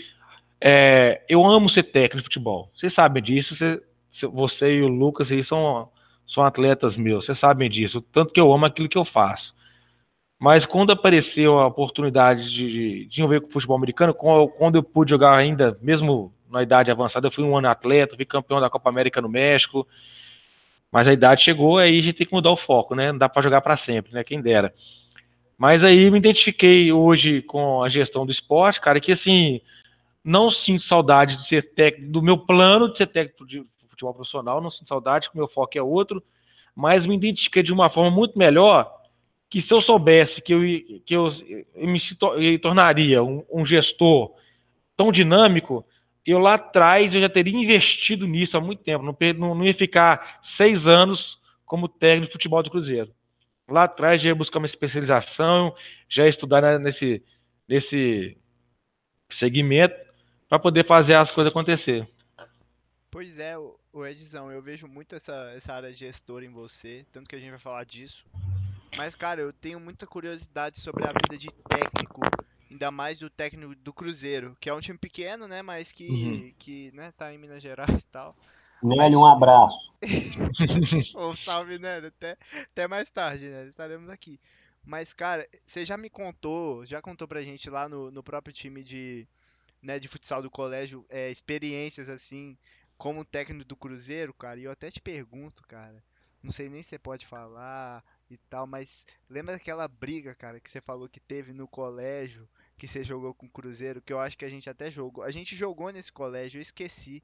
é, 0.62 1.22
eu 1.28 1.46
amo 1.46 1.68
ser 1.70 1.84
técnico 1.84 2.18
de 2.18 2.24
futebol. 2.24 2.72
Vocês 2.76 2.94
sabem 2.94 3.22
disso. 3.22 3.56
Você, 3.56 3.82
você 4.28 4.76
e 4.76 4.82
o 4.82 4.88
Lucas 4.88 5.32
aí 5.32 5.44
são, 5.44 5.90
são 6.26 6.46
atletas 6.46 6.96
meus. 6.96 7.26
Vocês 7.26 7.40
sabem 7.40 7.70
disso. 7.70 8.02
Tanto 8.02 8.32
que 8.32 8.40
eu 8.40 8.54
amo 8.54 8.66
aquilo 8.66 8.88
que 8.88 8.98
eu 8.98 9.04
faço. 9.04 9.54
Mas 10.40 10.66
quando 10.66 10.92
apareceu 10.92 11.60
a 11.60 11.68
oportunidade 11.68 12.52
de, 12.52 12.72
de, 12.72 13.06
de 13.06 13.22
envolver 13.22 13.42
com 13.42 13.48
o 13.48 13.52
futebol 13.52 13.78
americano, 13.78 14.14
quando 14.14 14.76
eu 14.76 14.84
pude 14.84 15.10
jogar 15.10 15.36
ainda, 15.36 15.78
mesmo 15.82 16.34
na 16.50 16.62
idade 16.62 16.92
avançada, 16.92 17.28
eu 17.28 17.32
fui 17.32 17.44
um 17.44 17.58
ano 17.58 17.68
atleta, 17.68 18.16
fui 18.16 18.26
campeão 18.26 18.62
da 18.62 18.70
Copa 18.70 18.90
América 18.90 19.22
no 19.22 19.30
México. 19.30 19.88
Mas 20.94 21.08
a 21.08 21.14
idade 21.14 21.44
chegou, 21.44 21.80
aí 21.80 21.98
a 21.98 22.02
gente 22.04 22.14
tem 22.14 22.28
que 22.28 22.34
mudar 22.34 22.52
o 22.52 22.56
foco, 22.56 22.94
né? 22.94 23.12
Não 23.12 23.18
dá 23.18 23.28
para 23.28 23.42
jogar 23.42 23.62
para 23.62 23.76
sempre, 23.76 24.14
né? 24.14 24.24
Quem 24.24 24.40
dera. 24.40 24.72
Mas 25.58 25.84
aí 25.84 26.12
me 26.12 26.20
identifiquei 26.20 26.92
hoje 26.94 27.42
com 27.42 27.82
a 27.82 27.90
gestão 27.90 28.28
do 28.28 28.32
esporte, 28.32 28.80
cara, 28.80 29.00
que 29.00 29.12
assim, 29.12 29.60
não 30.24 30.52
sinto 30.52 30.84
saudade 30.84 31.38
de 31.38 31.48
ser 31.48 31.74
técnico, 31.74 32.12
do 32.12 32.22
meu 32.22 32.38
plano 32.38 32.92
de 32.92 33.00
ser 33.00 33.08
técnico 33.08 33.44
de 33.44 33.66
futebol 33.88 34.14
profissional, 34.14 34.62
não 34.62 34.70
sinto 34.70 34.88
saudade, 34.88 35.32
que 35.32 35.36
o 35.36 35.40
meu 35.40 35.48
foco 35.48 35.76
é 35.76 35.82
outro, 35.82 36.22
mas 36.76 37.08
me 37.08 37.16
identifiquei 37.16 37.64
de 37.64 37.74
uma 37.74 37.90
forma 37.90 38.12
muito 38.12 38.38
melhor 38.38 38.96
que 39.50 39.64
se 39.64 39.74
eu 39.74 39.82
soubesse 39.82 40.44
que 40.44 40.54
eu, 40.54 40.62
que 41.04 41.16
eu, 41.16 41.28
me 41.76 42.00
eu 42.38 42.60
tornaria 42.60 43.24
um, 43.24 43.44
um 43.52 43.66
gestor 43.66 44.32
tão 44.96 45.12
dinâmico, 45.12 45.84
eu 46.26 46.40
lá 46.40 46.56
atrás 46.56 47.14
eu 47.14 47.22
já 47.22 47.30
teria 47.30 47.54
investido 47.58 48.28
nisso 48.28 48.58
há 48.58 48.62
muito 48.62 48.84
tempo, 48.84 49.04
não, 49.04 49.16
não, 49.38 49.56
não 49.56 49.66
ia 49.66 49.74
ficar 49.74 50.40
seis 50.44 50.88
anos 50.88 51.40
como 51.66 51.88
técnico 51.88 52.28
de 52.28 52.34
futebol 52.34 52.64
do 52.64 52.70
Cruzeiro. 52.70 53.14
Lá 53.68 53.84
atrás 53.84 54.22
já 54.22 54.30
ia 54.30 54.36
buscar 54.36 54.60
uma 54.60 54.66
especialização, 54.66 55.76
já 56.08 56.24
ia 56.24 56.30
estudar 56.30 56.62
na- 56.62 56.80
nesse, 56.80 57.24
nesse 57.68 58.38
segmento 59.30 59.96
para 60.48 60.60
poder 60.60 60.86
fazer 60.86 61.16
as 61.16 61.32
coisas 61.32 61.52
acontecer. 61.52 62.08
Pois 63.10 63.38
é, 63.40 63.58
o, 63.58 64.06
Edzão, 64.06 64.52
eu 64.52 64.62
vejo 64.62 64.88
muito 64.88 65.16
essa, 65.16 65.52
essa 65.56 65.74
área 65.74 65.94
gestora 65.94 66.44
em 66.46 66.50
você, 66.52 67.06
tanto 67.12 67.30
que 67.30 67.36
a 67.36 67.40
gente 67.40 67.52
vai 67.52 67.60
falar 67.60 67.84
disso. 67.86 68.26
Mas, 68.98 69.16
cara, 69.16 69.42
eu 69.42 69.52
tenho 69.54 69.80
muita 69.80 70.06
curiosidade 70.06 70.80
sobre 70.80 71.04
a 71.06 71.12
vida 71.12 71.38
de 71.38 71.48
técnico, 71.52 72.22
ainda 72.74 72.92
mais 72.92 73.22
o 73.22 73.30
técnico 73.30 73.76
do 73.76 73.94
Cruzeiro, 73.94 74.58
que 74.60 74.70
é 74.70 74.74
um 74.74 74.82
time 74.82 74.98
pequeno, 74.98 75.48
né, 75.48 75.62
mas 75.62 75.92
que, 75.92 76.08
Uhum. 76.10 76.54
que 76.60 76.92
né, 76.94 77.12
tá 77.14 77.34
em 77.34 77.38
Minas 77.38 77.62
Gerais 77.64 78.02
e 78.02 78.08
tal. 78.08 78.36
Nelly, 78.84 79.16
um 79.16 79.26
abraço. 79.26 79.92
Ô, 81.14 81.36
salve, 81.36 81.80
né? 81.80 81.98
Até, 81.98 82.38
até 82.72 82.88
mais 82.88 83.10
tarde, 83.10 83.46
né? 83.50 83.68
Estaremos 83.68 84.10
aqui. 84.10 84.40
Mas, 84.84 85.14
cara, 85.14 85.48
você 85.66 85.86
já 85.86 85.98
me 85.98 86.10
contou, 86.10 86.86
já 86.86 87.02
contou 87.02 87.28
pra 87.28 87.42
gente 87.42 87.70
lá 87.70 87.88
no, 87.88 88.12
no 88.12 88.24
próprio 88.24 88.54
time 88.54 88.84
de, 88.84 89.28
né, 89.82 90.00
de 90.00 90.08
futsal 90.08 90.42
do 90.42 90.52
colégio, 90.52 91.06
é, 91.10 91.32
experiências 91.32 92.10
assim, 92.10 92.58
como 92.98 93.26
técnico 93.26 93.66
do 93.66 93.76
Cruzeiro, 93.78 94.34
cara. 94.34 94.60
E 94.60 94.64
eu 94.66 94.72
até 94.72 94.92
te 94.92 95.02
pergunto, 95.02 95.64
cara, 95.68 96.04
não 96.44 96.52
sei 96.52 96.70
nem 96.70 96.84
se 96.84 96.90
você 96.90 97.00
pode 97.00 97.26
falar 97.26 98.04
e 98.30 98.38
tal, 98.38 98.68
mas 98.68 99.06
lembra 99.30 99.54
daquela 99.56 99.88
briga, 99.88 100.36
cara, 100.36 100.60
que 100.60 100.72
você 100.72 100.82
falou 100.82 101.10
que 101.10 101.20
teve 101.20 101.54
no 101.54 101.68
colégio, 101.68 102.50
que 102.78 102.88
você 102.88 103.04
jogou 103.04 103.34
com 103.34 103.46
o 103.46 103.50
Cruzeiro, 103.50 104.02
que 104.02 104.12
eu 104.12 104.20
acho 104.20 104.38
que 104.38 104.46
a 104.46 104.50
gente 104.50 104.70
até 104.70 104.90
jogou. 104.92 105.24
A 105.24 105.32
gente 105.32 105.56
jogou 105.56 105.92
nesse 105.92 106.12
colégio, 106.12 106.58
eu 106.58 106.62
esqueci. 106.62 107.24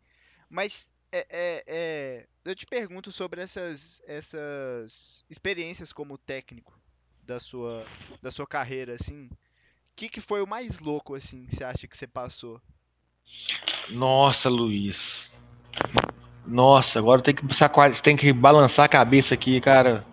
Mas 0.49 0.89
é, 1.11 1.25
é, 1.29 1.63
é, 1.67 2.27
eu 2.45 2.55
te 2.55 2.65
pergunto 2.65 3.11
sobre 3.11 3.41
essas, 3.41 4.01
essas 4.07 5.23
experiências 5.29 5.91
como 5.91 6.17
técnico 6.17 6.79
da 7.23 7.39
sua, 7.39 7.85
da 8.21 8.31
sua 8.31 8.47
carreira, 8.47 8.93
assim. 8.93 9.25
O 9.25 9.37
que, 9.95 10.09
que 10.09 10.21
foi 10.21 10.41
o 10.41 10.47
mais 10.47 10.79
louco, 10.79 11.15
assim, 11.15 11.45
que 11.45 11.55
você 11.55 11.63
acha 11.63 11.87
que 11.87 11.97
você 11.97 12.07
passou? 12.07 12.61
Nossa, 13.89 14.49
Luiz. 14.49 15.29
Nossa, 16.45 16.99
agora 16.99 17.21
tem 17.21 17.35
que, 17.35 17.43
tem 18.01 18.15
que 18.15 18.33
balançar 18.33 18.85
a 18.85 18.89
cabeça 18.89 19.33
aqui, 19.33 19.59
cara. 19.61 20.05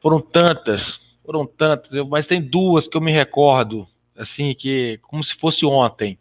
Foram 0.00 0.20
tantas, 0.20 1.00
foram 1.24 1.46
tantas, 1.46 1.90
mas 2.08 2.26
tem 2.26 2.40
duas 2.40 2.86
que 2.86 2.96
eu 2.96 3.00
me 3.00 3.12
recordo, 3.12 3.88
assim, 4.16 4.54
que 4.54 4.98
como 5.02 5.22
se 5.22 5.34
fosse 5.34 5.64
ontem. 5.64 6.18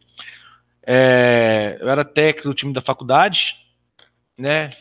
É, 0.85 1.77
eu 1.79 1.89
era 1.89 2.03
técnico 2.03 2.49
do 2.49 2.53
time 2.53 2.73
da 2.73 2.81
faculdade, 2.81 3.55
né? 4.37 4.71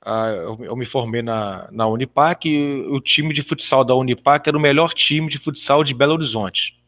Ah, 0.00 0.28
eu, 0.28 0.64
eu 0.64 0.76
me 0.76 0.86
formei 0.86 1.20
na, 1.20 1.68
na 1.70 1.86
Unipac 1.88 2.48
e 2.48 2.80
o 2.88 3.00
time 3.00 3.34
de 3.34 3.42
futsal 3.42 3.84
da 3.84 3.94
Unipac 3.94 4.48
era 4.48 4.56
o 4.56 4.60
melhor 4.60 4.94
time 4.94 5.28
de 5.28 5.38
futsal 5.38 5.82
de 5.82 5.92
Belo 5.92 6.14
Horizonte. 6.14 6.80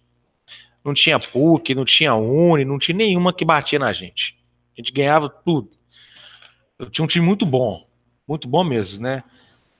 Não 0.84 0.94
tinha 0.94 1.18
PUC, 1.18 1.74
não 1.74 1.84
tinha 1.84 2.14
Uni, 2.14 2.64
não 2.64 2.78
tinha 2.78 2.96
nenhuma 2.96 3.32
que 3.32 3.44
batia 3.44 3.78
na 3.78 3.92
gente. 3.92 4.38
A 4.76 4.80
gente 4.80 4.92
ganhava 4.92 5.28
tudo. 5.28 5.70
Eu 6.78 6.88
tinha 6.88 7.04
um 7.04 7.08
time 7.08 7.26
muito 7.26 7.44
bom, 7.44 7.86
muito 8.26 8.48
bom 8.48 8.62
mesmo, 8.62 9.02
né? 9.02 9.24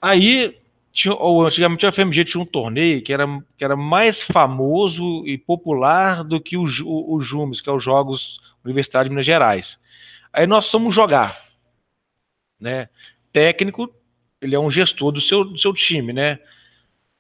Aí, 0.03 0.59
tinha, 0.99 1.15
ou, 1.15 1.47
antigamente 1.47 1.87
a 1.87 1.91
FMG 1.91 2.25
tinha 2.25 2.43
um 2.43 2.47
torneio 2.47 3.03
que 3.03 3.13
era, 3.13 3.27
que 3.57 3.65
era 3.65 3.77
mais 3.77 4.23
famoso 4.23 5.27
e 5.27 5.39
popular 5.39 6.25
do 6.25 6.41
que 6.41 6.57
o, 6.57 6.67
Ju- 6.67 6.89
o, 6.89 7.21
Jumes, 7.23 7.61
que 7.61 7.69
é 7.71 7.73
os 7.73 7.83
Jogos 7.85 8.41
Universitários 8.65 9.07
de 9.09 9.11
Minas 9.11 9.27
Gerais. 9.27 9.79
Aí 10.33 10.47
nós 10.47 10.71
fomos 10.71 10.95
jogar, 10.95 11.39
né? 12.61 12.89
Técnico, 13.33 13.93
ele 14.41 14.55
é 14.55 14.59
um 14.59 14.71
gestor 14.71 15.13
do 15.13 15.21
seu, 15.21 15.45
do 15.45 15.59
seu 15.59 15.73
time, 15.73 16.13
né? 16.13 16.39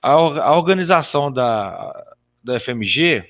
A, 0.02 0.12
a 0.12 0.56
organização 0.56 1.32
da, 1.32 2.14
da 2.42 2.56
FMG, 2.56 3.24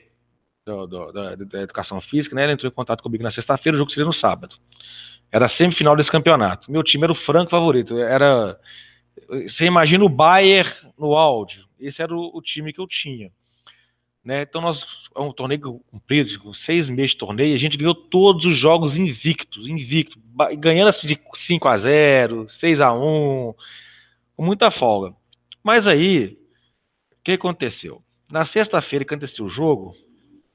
do- 0.66 0.86
do- 0.86 1.12
da, 1.12 1.34
da 1.36 1.62
Educação 1.62 2.00
Física, 2.00 2.34
né? 2.36 2.44
Ela 2.44 2.52
entrou 2.54 2.70
em 2.70 2.74
contato 2.74 3.02
comigo 3.02 3.24
na 3.24 3.30
sexta-feira, 3.30 3.76
o 3.76 3.78
jogo 3.78 3.90
seria 3.90 4.06
no 4.06 4.12
sábado. 4.12 4.56
Era 5.32 5.48
semifinal 5.48 5.96
desse 5.96 6.10
campeonato. 6.12 6.70
Meu 6.72 6.82
time 6.82 7.04
era 7.04 7.12
o 7.12 7.16
franco 7.16 7.50
favorito. 7.50 7.98
Era. 7.98 8.58
Você 9.46 9.66
imagina 9.66 10.04
o 10.04 10.08
Bayern 10.08 10.70
no 10.98 11.14
áudio. 11.14 11.66
Esse 11.78 12.02
era 12.02 12.14
o, 12.14 12.36
o 12.36 12.42
time 12.42 12.72
que 12.72 12.80
eu 12.80 12.86
tinha. 12.86 13.30
Né? 14.24 14.42
Então, 14.42 14.60
nós. 14.60 14.86
É 15.16 15.20
um 15.20 15.32
torneio 15.32 15.80
comprido, 15.90 16.38
com 16.40 16.54
seis 16.54 16.88
meses 16.88 17.12
de 17.12 17.18
torneio. 17.18 17.54
A 17.54 17.58
gente 17.58 17.76
ganhou 17.76 17.94
todos 17.94 18.44
os 18.44 18.56
jogos 18.56 18.96
invictos. 18.96 19.66
Invicto. 19.66 20.18
Ganhando 20.58 20.88
assim 20.88 21.06
de 21.06 21.18
5 21.34 21.68
a 21.68 21.76
0 21.76 22.48
6 22.48 22.80
a 22.80 22.92
1 22.92 23.54
com 24.36 24.44
muita 24.44 24.70
folga. 24.70 25.14
Mas 25.64 25.86
aí, 25.86 26.38
o 27.10 27.24
que 27.24 27.32
aconteceu? 27.32 28.02
Na 28.30 28.44
sexta-feira 28.44 29.04
que 29.04 29.12
aconteceu 29.12 29.46
o 29.46 29.50
jogo, 29.50 29.96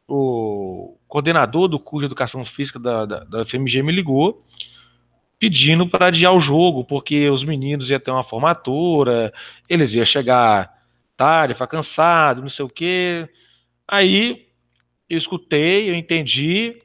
o 0.07 0.97
coordenador 1.07 1.67
do 1.67 1.79
curso 1.79 2.01
de 2.01 2.05
educação 2.05 2.45
física 2.45 2.79
da, 2.79 3.05
da, 3.05 3.23
da 3.25 3.45
FMG 3.45 3.83
me 3.83 3.91
ligou 3.91 4.43
pedindo 5.43 5.85
para 5.85 6.05
adiar 6.05 6.33
o 6.33 6.39
jogo, 6.39 6.85
porque 6.85 7.29
os 7.29 7.43
meninos 7.43 7.89
iam 7.89 7.99
ter 7.99 8.11
uma 8.11 8.23
formatura, 8.23 9.33
eles 9.67 9.93
iam 9.93 10.05
chegar 10.05 10.73
tarde, 11.17 11.53
ficar 11.53 11.67
cansado, 11.67 12.41
não 12.41 12.47
sei 12.47 12.63
o 12.63 12.69
quê. 12.69 13.27
Aí 13.85 14.47
eu 15.09 15.17
escutei, 15.17 15.89
eu 15.89 15.95
entendi, 15.95 16.79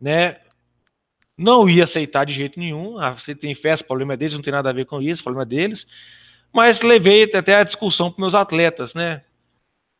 né? 0.00 0.38
Não 1.38 1.68
ia 1.68 1.84
aceitar 1.84 2.26
de 2.26 2.32
jeito 2.32 2.58
nenhum. 2.58 2.98
Ah, 2.98 3.12
você 3.12 3.36
tem 3.36 3.54
festa, 3.54 3.86
problema 3.86 4.14
é 4.14 4.16
deles, 4.16 4.34
não 4.34 4.42
tem 4.42 4.52
nada 4.52 4.70
a 4.70 4.72
ver 4.72 4.86
com 4.86 5.00
isso, 5.00 5.22
problema 5.22 5.44
é 5.44 5.46
deles. 5.46 5.86
Mas 6.52 6.80
levei 6.80 7.30
até 7.32 7.54
a 7.54 7.62
discussão 7.62 8.10
para 8.10 8.20
meus 8.20 8.34
atletas, 8.34 8.94
né? 8.94 9.22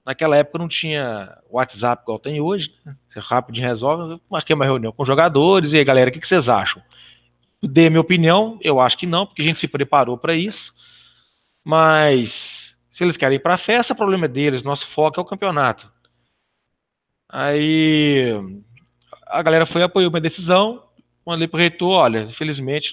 Naquela 0.04 0.36
época 0.36 0.58
não 0.58 0.66
tinha 0.66 1.38
WhatsApp 1.48 2.02
igual 2.02 2.18
tem 2.18 2.40
hoje, 2.40 2.74
né? 2.84 2.96
Você 3.08 3.20
rapidinho 3.20 3.68
resolve. 3.68 4.14
Eu 4.14 4.20
marquei 4.28 4.56
uma 4.56 4.64
reunião 4.64 4.90
com 4.90 5.04
os 5.04 5.06
jogadores 5.06 5.72
e 5.72 5.78
aí, 5.78 5.84
galera, 5.84 6.10
o 6.10 6.12
que, 6.12 6.18
que 6.18 6.26
vocês 6.26 6.48
acham? 6.48 6.82
A 7.62 7.68
minha 7.68 8.00
opinião, 8.00 8.58
eu 8.60 8.80
acho 8.80 8.98
que 8.98 9.06
não, 9.06 9.26
porque 9.26 9.42
a 9.42 9.44
gente 9.44 9.60
se 9.60 9.68
preparou 9.68 10.18
para 10.18 10.34
isso. 10.34 10.74
Mas 11.64 12.76
se 12.90 13.04
eles 13.04 13.16
querem 13.16 13.36
ir 13.36 13.40
para 13.40 13.54
a 13.54 13.58
festa, 13.58 13.92
o 13.92 13.96
problema 13.96 14.24
é 14.24 14.28
deles, 14.28 14.62
nosso 14.62 14.86
foco 14.86 15.20
é 15.20 15.22
o 15.22 15.26
campeonato. 15.26 15.90
Aí 17.28 18.32
a 19.26 19.42
galera 19.42 19.64
foi 19.64 19.82
apoiou 19.82 20.10
minha 20.10 20.20
decisão. 20.20 20.82
Mandei 21.24 21.46
pro 21.46 21.58
reitor, 21.58 21.90
olha, 21.90 22.22
infelizmente 22.22 22.92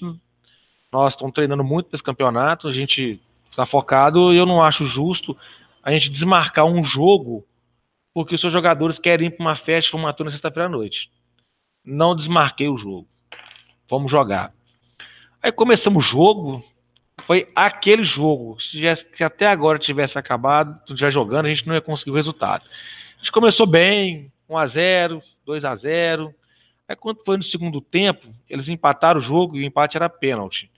nós 0.92 1.14
estamos 1.14 1.34
treinando 1.34 1.64
muito 1.64 1.88
para 1.88 1.96
esse 1.96 2.04
campeonato, 2.04 2.68
a 2.68 2.72
gente 2.72 3.20
está 3.50 3.66
focado 3.66 4.34
e 4.34 4.38
eu 4.38 4.46
não 4.46 4.64
acho 4.64 4.86
justo 4.86 5.38
a 5.84 5.92
gente 5.92 6.10
desmarcar 6.10 6.66
um 6.66 6.84
jogo 6.84 7.46
porque 8.14 8.36
os 8.36 8.42
seus 8.42 8.54
jogadores 8.54 9.00
querem 9.00 9.28
ir 9.28 9.32
para 9.32 9.44
uma 9.44 9.56
festa 9.56 9.88
de 9.88 9.92
formatura 9.92 10.28
na 10.28 10.32
sexta-feira 10.32 10.68
à 10.68 10.70
noite. 10.70 11.12
Não 11.84 12.16
desmarquei 12.16 12.68
o 12.68 12.78
jogo. 12.78 13.08
Vamos 13.90 14.12
jogar. 14.12 14.54
Aí 15.42 15.52
começamos 15.52 16.06
o 16.06 16.08
jogo, 16.08 16.64
foi 17.26 17.50
aquele 17.56 18.04
jogo. 18.04 18.60
Se, 18.60 18.82
já, 18.82 18.96
se, 18.96 19.24
até 19.24 19.48
agora 19.48 19.80
tivesse 19.80 20.18
acabado, 20.18 20.96
já 20.98 21.10
jogando, 21.10 21.46
a 21.46 21.50
gente 21.50 21.66
não 21.66 21.74
ia 21.74 21.82
conseguir 21.82 22.12
o 22.12 22.16
resultado. 22.16 22.64
A 23.16 23.20
gente 23.20 23.32
começou 23.32 23.66
bem, 23.66 24.32
1 24.50 24.58
a 24.58 24.66
0 24.66 25.22
2 25.46 25.66
a 25.66 25.76
0 25.76 26.36
Aí 26.88 26.96
quando 26.96 27.24
foi 27.24 27.38
no 27.38 27.44
segundo 27.44 27.80
tempo, 27.80 28.28
eles 28.50 28.68
empataram 28.68 29.20
o 29.20 29.24
jogo 29.24 29.56
e 29.56 29.60
o 29.60 29.64
empate 29.64 29.96
era 29.96 30.10
pênalti. 30.10 30.72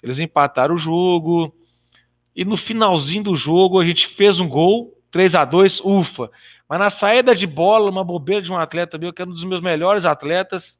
Eles 0.00 0.20
empataram 0.20 0.76
o 0.76 0.78
jogo 0.78 1.52
e 2.34 2.44
no 2.44 2.56
finalzinho 2.56 3.24
do 3.24 3.34
jogo 3.34 3.80
a 3.80 3.84
gente 3.84 4.06
fez 4.06 4.38
um 4.38 4.48
gol, 4.48 4.96
3 5.10 5.34
a 5.34 5.44
2 5.44 5.80
ufa. 5.80 6.30
Mas 6.68 6.78
na 6.78 6.88
saída 6.88 7.34
de 7.34 7.46
bola, 7.46 7.90
uma 7.90 8.04
bobeira 8.04 8.40
de 8.40 8.52
um 8.52 8.56
atleta 8.56 8.96
meu, 8.96 9.12
que 9.12 9.20
é 9.20 9.24
um 9.24 9.30
dos 9.30 9.42
meus 9.42 9.60
melhores 9.60 10.04
atletas, 10.04 10.78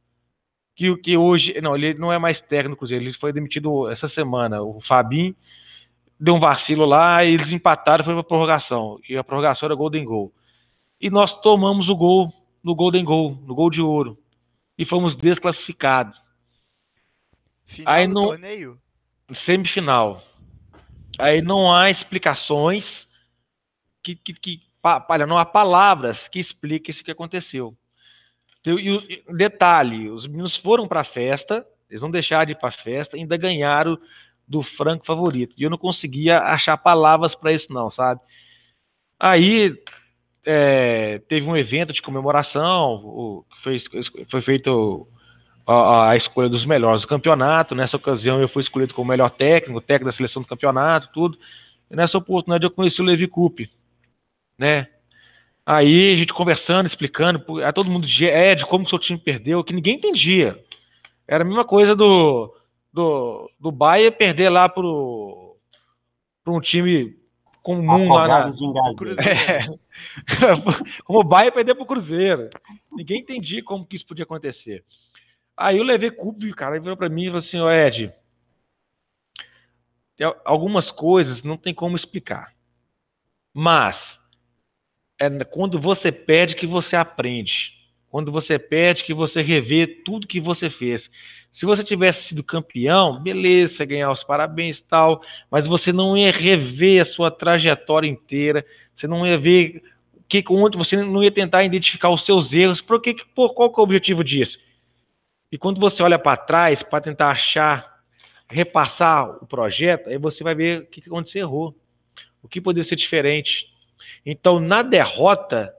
que, 0.76 0.94
que 0.98 1.16
hoje. 1.16 1.58
Não, 1.60 1.74
ele 1.74 1.94
não 1.94 2.12
é 2.12 2.18
mais 2.18 2.40
técnico 2.40 2.76
do 2.76 2.78
Cruzeiro, 2.78 3.02
ele 3.02 3.12
foi 3.14 3.32
demitido 3.32 3.90
essa 3.90 4.06
semana. 4.06 4.62
O 4.62 4.80
Fabinho 4.80 5.34
deu 6.20 6.34
um 6.34 6.40
vacilo 6.40 6.84
lá 6.84 7.24
e 7.24 7.32
eles 7.32 7.50
empataram, 7.50 8.04
foi 8.04 8.14
para 8.14 8.22
prorrogação. 8.22 9.00
E 9.08 9.16
a 9.16 9.24
prorrogação 9.24 9.66
era 9.66 9.74
Golden 9.74 10.04
Goal. 10.04 10.32
E 11.00 11.10
nós 11.10 11.34
tomamos 11.40 11.88
o 11.88 11.96
gol 11.96 12.32
no 12.62 12.74
Golden 12.74 13.04
Goal, 13.04 13.38
no 13.46 13.54
gol 13.54 13.70
de 13.70 13.80
ouro. 13.80 14.18
E 14.78 14.84
fomos 14.84 15.16
desclassificados. 15.16 16.20
Final 17.64 17.94
Aí 17.94 18.06
do 18.06 18.20
torneio? 18.20 18.80
Semifinal. 19.34 20.22
Aí 21.18 21.40
não 21.40 21.74
há 21.74 21.90
explicações 21.90 23.08
que, 24.02 24.14
que, 24.14 24.34
que 24.34 24.62
olha, 25.08 25.26
não 25.26 25.38
há 25.38 25.44
palavras 25.44 26.28
que 26.28 26.38
expliquem 26.38 26.90
isso 26.92 27.02
que 27.02 27.10
aconteceu. 27.10 27.76
E, 28.66 29.22
detalhe, 29.34 30.10
os 30.10 30.26
meninos 30.26 30.56
foram 30.56 30.88
para 30.88 31.00
a 31.00 31.04
festa, 31.04 31.66
eles 31.88 32.02
não 32.02 32.10
deixaram 32.10 32.46
de 32.46 32.52
ir 32.52 32.56
para 32.56 32.68
a 32.68 32.72
festa, 32.72 33.16
ainda 33.16 33.36
ganharam 33.36 33.98
do 34.46 34.62
franco 34.62 35.06
favorito. 35.06 35.54
E 35.58 35.62
eu 35.62 35.70
não 35.70 35.78
conseguia 35.78 36.40
achar 36.40 36.76
palavras 36.76 37.34
para 37.34 37.52
isso 37.52 37.72
não, 37.72 37.90
sabe? 37.90 38.20
Aí 39.18 39.76
é, 40.44 41.18
teve 41.28 41.46
um 41.48 41.56
evento 41.56 41.92
de 41.92 42.02
comemoração, 42.02 43.02
o, 43.04 43.44
foi, 43.62 43.78
foi 44.28 44.42
feito 44.42 45.08
a, 45.66 46.10
a, 46.10 46.16
escolha 46.16 46.48
dos 46.48 46.64
melhores 46.64 47.02
do 47.02 47.08
campeonato. 47.08 47.74
Nessa 47.74 47.96
ocasião 47.96 48.40
eu 48.40 48.48
fui 48.48 48.62
escolhido 48.62 48.94
como 48.94 49.10
melhor 49.10 49.30
técnico, 49.30 49.80
técnico 49.80 50.06
da 50.06 50.16
seleção 50.16 50.42
do 50.42 50.48
campeonato, 50.48 51.10
tudo. 51.12 51.38
E 51.90 51.96
nessa 51.96 52.18
oportunidade 52.18 52.64
eu 52.64 52.70
conheci 52.70 53.00
o 53.00 53.04
Levi 53.04 53.26
Coupe, 53.26 53.70
né? 54.58 54.88
Aí 55.66 56.14
a 56.14 56.16
gente 56.16 56.32
conversando, 56.32 56.86
explicando, 56.86 57.60
a 57.64 57.72
todo 57.72 57.90
mundo 57.90 58.06
dizia, 58.06 58.30
é, 58.30 58.54
de 58.54 58.64
como 58.64 58.84
o 58.84 58.88
seu 58.88 59.00
time 59.00 59.18
perdeu, 59.18 59.64
que 59.64 59.74
ninguém 59.74 59.96
entendia. 59.96 60.64
Era 61.26 61.42
a 61.42 61.46
mesma 61.46 61.64
coisa 61.64 61.96
do, 61.96 62.56
do, 62.92 63.50
do 63.58 63.72
Bahia 63.72 64.12
perder 64.12 64.48
lá 64.48 64.68
pro, 64.68 65.56
pro 66.44 66.54
um 66.54 66.60
time 66.60 67.18
comum 67.64 68.12
lá 68.12 68.28
na. 68.28 68.54
É, 69.28 69.66
como 71.04 71.18
o 71.18 71.24
Bahia 71.24 71.50
perder 71.50 71.74
pro 71.74 71.84
Cruzeiro. 71.84 72.48
Ninguém 72.92 73.22
entendia 73.22 73.64
como 73.64 73.84
que 73.84 73.96
isso 73.96 74.06
podia 74.06 74.22
acontecer. 74.22 74.84
Aí 75.56 75.78
eu 75.78 75.82
levei 75.82 76.12
Cup, 76.12 76.40
cara, 76.54 76.76
ele 76.76 76.82
virou 76.82 76.96
para 76.96 77.08
mim 77.08 77.22
e 77.22 77.26
falou 77.26 77.38
assim, 77.38 77.58
ó, 77.58 77.72
Ed, 77.72 78.12
algumas 80.44 80.92
coisas 80.92 81.42
não 81.42 81.56
tem 81.56 81.74
como 81.74 81.96
explicar. 81.96 82.54
Mas 83.52 84.20
é 85.18 85.44
quando 85.44 85.80
você 85.80 86.12
pede 86.12 86.56
que 86.56 86.66
você 86.66 86.96
aprende. 86.96 87.74
Quando 88.08 88.30
você 88.32 88.58
pede 88.58 89.04
que 89.04 89.12
você 89.12 89.42
revê 89.42 89.86
tudo 89.86 90.26
que 90.26 90.40
você 90.40 90.70
fez. 90.70 91.10
Se 91.50 91.66
você 91.66 91.82
tivesse 91.82 92.28
sido 92.28 92.42
campeão, 92.42 93.20
beleza, 93.20 93.84
ganhar 93.84 94.10
os 94.10 94.22
parabéns 94.22 94.78
e 94.78 94.84
tal, 94.84 95.22
mas 95.50 95.66
você 95.66 95.92
não 95.92 96.16
ia 96.16 96.30
rever 96.30 97.02
a 97.02 97.04
sua 97.04 97.30
trajetória 97.30 98.08
inteira, 98.08 98.64
você 98.94 99.06
não 99.06 99.26
ia 99.26 99.38
ver 99.38 99.82
que 100.28 100.44
onde 100.50 100.76
você 100.76 100.96
não 100.96 101.22
ia 101.22 101.30
tentar 101.30 101.64
identificar 101.64 102.10
os 102.10 102.24
seus 102.24 102.52
erros. 102.52 102.80
Por 102.80 103.00
que, 103.00 103.14
por, 103.34 103.54
qual 103.54 103.72
que 103.72 103.80
é 103.80 103.82
o 103.82 103.84
objetivo 103.84 104.22
disso? 104.22 104.58
E 105.50 105.58
quando 105.58 105.80
você 105.80 106.02
olha 106.02 106.18
para 106.18 106.36
trás 106.36 106.82
para 106.82 107.00
tentar 107.00 107.30
achar, 107.30 108.02
repassar 108.48 109.30
o 109.42 109.46
projeto, 109.46 110.08
aí 110.08 110.18
você 110.18 110.42
vai 110.44 110.54
ver 110.54 110.82
o 110.82 110.86
que 110.86 111.02
onde 111.10 111.30
você 111.30 111.38
errou, 111.38 111.74
o 112.42 112.48
que 112.48 112.60
poderia 112.60 112.88
ser 112.88 112.96
diferente. 112.96 113.75
Então, 114.28 114.58
na 114.58 114.82
derrota, 114.82 115.72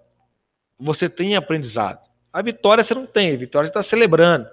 você 0.80 1.10
tem 1.10 1.36
aprendizado. 1.36 2.00
A 2.32 2.42
vitória 2.42 2.82
você 2.82 2.94
não 2.94 3.06
tem, 3.06 3.34
a 3.34 3.38
vitória 3.38 3.68
você 3.68 3.72
está 3.72 3.84
celebrando. 3.84 4.48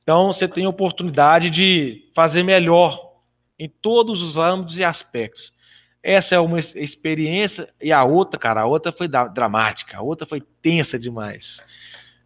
Então, 0.00 0.32
você 0.32 0.46
tem 0.46 0.68
oportunidade 0.68 1.50
de 1.50 2.08
fazer 2.14 2.44
melhor 2.44 3.16
em 3.58 3.68
todos 3.68 4.22
os 4.22 4.36
âmbitos 4.36 4.78
e 4.78 4.84
aspectos. 4.84 5.52
Essa 6.00 6.36
é 6.36 6.38
uma 6.38 6.60
experiência, 6.60 7.68
e 7.80 7.92
a 7.92 8.04
outra, 8.04 8.38
cara, 8.38 8.60
a 8.60 8.66
outra 8.66 8.92
foi 8.92 9.08
dramática, 9.08 9.96
a 9.96 10.02
outra 10.02 10.24
foi 10.24 10.40
tensa 10.40 10.96
demais. 10.96 11.60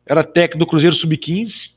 Era 0.05 0.23
técnico 0.23 0.59
do 0.59 0.67
Cruzeiro 0.67 0.95
Sub-15. 0.95 1.75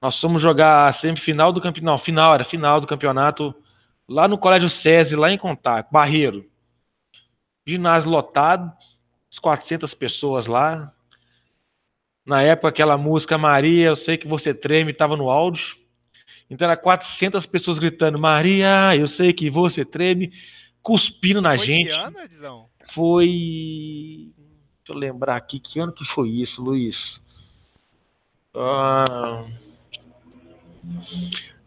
Nós 0.00 0.20
fomos 0.20 0.40
jogar 0.40 0.88
a 0.88 0.92
semifinal 0.92 1.52
do 1.52 1.60
campeonato, 1.60 2.04
final, 2.04 2.34
era 2.34 2.44
final 2.44 2.80
do 2.80 2.86
campeonato, 2.86 3.54
lá 4.08 4.28
no 4.28 4.38
Colégio 4.38 4.70
SESI, 4.70 5.16
lá 5.16 5.32
em 5.32 5.38
Contato, 5.38 5.90
Barreiro 5.92 6.51
ginásio 7.66 8.10
lotado, 8.10 8.72
400 9.40 9.94
pessoas 9.94 10.46
lá. 10.46 10.92
Na 12.24 12.42
época, 12.42 12.68
aquela 12.68 12.96
música 12.96 13.36
Maria, 13.36 13.88
eu 13.88 13.96
sei 13.96 14.16
que 14.16 14.28
você 14.28 14.54
treme, 14.54 14.92
estava 14.92 15.16
no 15.16 15.30
áudio. 15.30 15.76
Então, 16.48 16.66
era 16.66 16.76
400 16.76 17.46
pessoas 17.46 17.78
gritando: 17.78 18.18
Maria, 18.18 18.94
eu 18.96 19.08
sei 19.08 19.32
que 19.32 19.50
você 19.50 19.84
treme, 19.84 20.32
cuspindo 20.82 21.40
isso 21.40 21.42
na 21.42 21.56
foi 21.56 21.66
gente. 21.66 21.86
Que 21.86 21.90
ano, 21.90 22.20
Edson? 22.20 22.70
Foi. 22.92 24.32
Deixa 24.84 24.92
eu 24.92 24.96
lembrar 24.96 25.36
aqui, 25.36 25.58
que 25.58 25.80
ano 25.80 25.92
que 25.92 26.04
foi 26.04 26.28
isso, 26.28 26.62
Luiz? 26.62 27.20
Ah, 28.54 29.46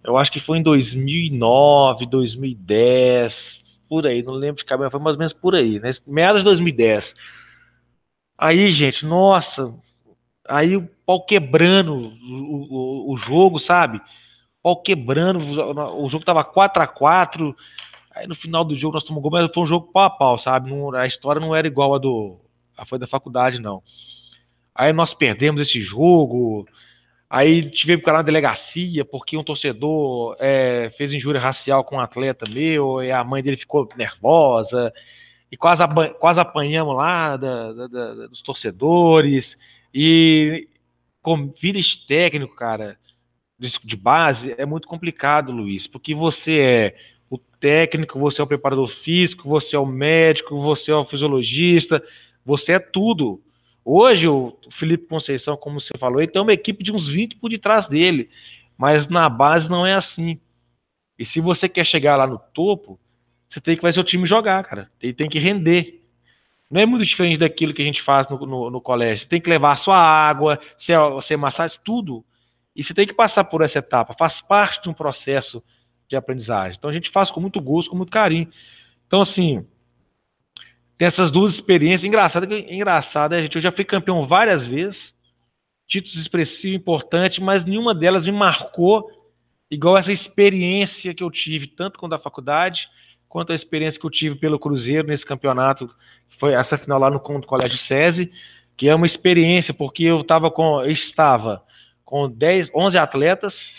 eu 0.03 0.17
acho 0.17 0.31
que 0.31 0.39
foi 0.39 0.60
em 0.60 0.62
2009, 0.62 2.05
2010 2.05 3.64
por 3.87 4.07
aí, 4.07 4.23
não 4.23 4.33
lembro 4.33 4.57
de 4.57 4.65
cabeça, 4.65 4.91
foi 4.91 4.99
mais 4.99 5.15
ou 5.15 5.19
menos 5.19 5.33
por 5.33 5.55
aí, 5.55 5.79
né? 5.79 5.91
Meados 6.07 6.41
de 6.41 6.45
2010. 6.45 7.15
Aí, 8.37 8.71
gente, 8.71 9.05
nossa, 9.05 9.73
aí 10.47 10.75
o 10.77 10.87
pau 11.05 11.25
quebrando 11.25 11.93
o, 11.95 13.09
o, 13.09 13.13
o 13.13 13.17
jogo, 13.17 13.59
sabe? 13.59 14.01
Pau 14.61 14.81
quebrando, 14.81 15.39
o 15.39 16.09
jogo 16.09 16.25
tava 16.25 16.43
4 16.43 16.81
a 16.81 16.87
4 16.87 17.55
Aí 18.15 18.25
no 18.27 18.33
final 18.33 18.63
do 18.63 18.73
jogo 18.75 18.93
nós 18.93 19.03
tomamos 19.03 19.23
gol, 19.23 19.31
mas 19.31 19.51
foi 19.53 19.63
um 19.63 19.67
jogo 19.67 19.91
pau 19.91 20.03
a 20.03 20.09
pau, 20.09 20.37
sabe? 20.37 20.71
Não, 20.71 20.95
a 20.95 21.05
história 21.05 21.41
não 21.41 21.53
era 21.53 21.67
igual 21.67 21.93
a 21.93 21.97
do. 21.97 22.37
A 22.77 22.85
foi 22.85 22.97
da 22.97 23.05
faculdade, 23.05 23.59
não. 23.59 23.83
Aí 24.73 24.93
nós 24.93 25.13
perdemos 25.13 25.61
esse 25.61 25.81
jogo. 25.81 26.65
Aí 27.35 27.69
tivemos 27.69 28.01
que 28.01 28.09
ir 28.09 28.13
na 28.13 28.21
delegacia 28.21 29.03
porque 29.03 29.35
um 29.35 29.43
torcedor 29.43 30.37
é, 30.39 30.89
fez 30.95 31.11
injúria 31.11 31.41
racial 31.41 31.83
com 31.83 31.97
um 31.97 31.99
atleta 31.99 32.49
meu 32.49 33.03
e 33.03 33.11
a 33.11 33.25
mãe 33.25 33.43
dele 33.43 33.57
ficou 33.57 33.89
nervosa 33.97 34.93
e 35.51 35.57
quase, 35.57 35.83
quase 36.17 36.39
apanhamos 36.39 36.95
lá 36.95 37.35
da, 37.35 37.73
da, 37.73 37.87
da, 37.87 38.27
dos 38.27 38.41
torcedores 38.41 39.57
e 39.93 40.69
com 41.21 41.53
vírus 41.59 41.97
técnico, 42.07 42.55
cara, 42.55 42.97
de 43.83 43.97
base 43.97 44.55
é 44.57 44.65
muito 44.65 44.87
complicado, 44.87 45.51
Luiz, 45.51 45.87
porque 45.87 46.15
você 46.15 46.59
é 46.59 46.95
o 47.29 47.37
técnico, 47.37 48.17
você 48.17 48.39
é 48.39 48.45
o 48.45 48.47
preparador 48.47 48.87
físico, 48.87 49.49
você 49.49 49.75
é 49.75 49.79
o 49.79 49.85
médico, 49.85 50.61
você 50.61 50.89
é 50.89 50.95
o 50.95 51.03
fisiologista, 51.03 52.01
você 52.45 52.75
é 52.75 52.79
tudo. 52.79 53.43
Hoje, 53.87 54.27
o 54.27 54.57
Felipe 54.71 55.05
Conceição, 55.05 55.55
como 55.55 55.79
você 55.79 55.91
falou, 55.99 56.19
ele 56.19 56.31
tem 56.31 56.41
uma 56.41 56.51
equipe 56.51 56.83
de 56.83 56.91
uns 56.91 57.07
20 57.07 57.35
por 57.35 57.49
detrás 57.49 57.87
dele, 57.87 58.31
mas 58.75 59.07
na 59.07 59.29
base 59.29 59.69
não 59.69 59.85
é 59.85 59.93
assim. 59.93 60.39
E 61.19 61.23
se 61.23 61.39
você 61.39 61.69
quer 61.69 61.85
chegar 61.85 62.15
lá 62.15 62.25
no 62.25 62.39
topo, 62.39 62.99
você 63.47 63.61
tem 63.61 63.75
que 63.75 63.83
fazer 63.83 63.99
o 63.99 64.03
time 64.03 64.25
jogar, 64.25 64.63
cara. 64.63 64.91
Ele 64.99 65.13
tem 65.13 65.29
que 65.29 65.37
render. 65.37 66.03
Não 66.67 66.81
é 66.81 66.85
muito 66.87 67.05
diferente 67.05 67.37
daquilo 67.37 67.75
que 67.75 67.81
a 67.83 67.85
gente 67.85 68.01
faz 68.01 68.27
no, 68.27 68.43
no, 68.43 68.71
no 68.71 68.81
colégio. 68.81 69.19
Você 69.19 69.29
tem 69.29 69.39
que 69.39 69.49
levar 69.49 69.77
sua 69.77 69.97
água, 69.97 70.59
ser, 70.79 71.37
massagem, 71.37 71.79
tudo. 71.85 72.25
E 72.75 72.83
você 72.83 72.91
tem 72.91 73.05
que 73.05 73.13
passar 73.13 73.43
por 73.43 73.61
essa 73.61 73.77
etapa. 73.77 74.15
Faz 74.17 74.41
parte 74.41 74.81
de 74.81 74.89
um 74.89 74.93
processo 74.93 75.63
de 76.09 76.15
aprendizagem. 76.15 76.75
Então 76.77 76.89
a 76.89 76.93
gente 76.93 77.11
faz 77.11 77.29
com 77.29 77.39
muito 77.39 77.61
gosto, 77.61 77.91
com 77.91 77.97
muito 77.97 78.11
carinho. 78.11 78.49
Então, 79.05 79.21
assim, 79.21 79.63
tem 80.97 81.08
essas 81.08 81.31
duas 81.31 81.53
experiências. 81.53 82.03
Engraçado, 82.03 82.53
engraçado, 82.53 83.38
gente. 83.38 83.55
Eu 83.55 83.62
já 83.62 83.71
fui 83.71 83.84
campeão 83.84 84.27
várias 84.27 84.65
vezes, 84.65 85.13
títulos 85.88 86.17
expressivos 86.17 86.77
importantes, 86.77 87.39
mas 87.39 87.63
nenhuma 87.63 87.93
delas 87.93 88.25
me 88.25 88.31
marcou 88.31 89.10
igual 89.69 89.97
essa 89.97 90.12
experiência 90.12 91.13
que 91.13 91.23
eu 91.23 91.31
tive, 91.31 91.67
tanto 91.67 91.99
com 91.99 92.08
da 92.08 92.19
faculdade, 92.19 92.88
quanto 93.27 93.51
a 93.51 93.55
experiência 93.55 93.99
que 93.99 94.05
eu 94.05 94.12
tive 94.12 94.36
pelo 94.36 94.60
Cruzeiro 94.60 95.08
nesse 95.08 95.25
campeonato, 95.25 95.88
que 96.29 96.38
foi 96.38 96.53
essa 96.53 96.77
final 96.77 96.99
lá 96.99 97.10
no, 97.10 97.19
Colégio 97.19 97.77
SESI, 97.77 98.31
que 98.77 98.88
é 98.88 98.95
uma 98.95 99.05
experiência, 99.05 99.73
porque 99.73 100.03
eu 100.03 100.23
tava 100.23 100.49
com, 100.49 100.81
eu 100.81 100.91
estava 100.91 101.63
com 102.03 102.29
10, 102.29 102.71
11 102.73 102.97
atletas, 102.97 103.69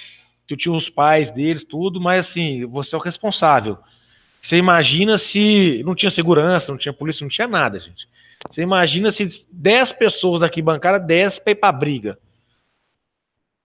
eu 0.48 0.56
tinha 0.56 0.74
os 0.74 0.88
pais 0.88 1.30
deles, 1.30 1.64
tudo, 1.64 2.00
mas 2.00 2.28
assim, 2.28 2.66
você 2.66 2.94
é 2.94 2.98
o 2.98 3.00
responsável. 3.00 3.78
Você 4.46 4.58
imagina 4.58 5.18
se 5.18 5.82
não 5.84 5.92
tinha 5.92 6.08
segurança, 6.08 6.70
não 6.70 6.78
tinha 6.78 6.92
polícia, 6.92 7.24
não 7.24 7.28
tinha 7.28 7.48
nada, 7.48 7.80
gente. 7.80 8.08
Você 8.48 8.62
imagina 8.62 9.10
se 9.10 9.44
10 9.50 9.94
pessoas 9.94 10.40
daqui 10.40 10.62
bancaram 10.62 11.04
10 11.04 11.40
para 11.40 11.50
ir 11.50 11.56
para 11.56 11.72
briga. 11.72 12.18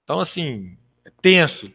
Então, 0.04 0.20
assim, 0.20 0.76
é 1.06 1.12
tenso. 1.22 1.72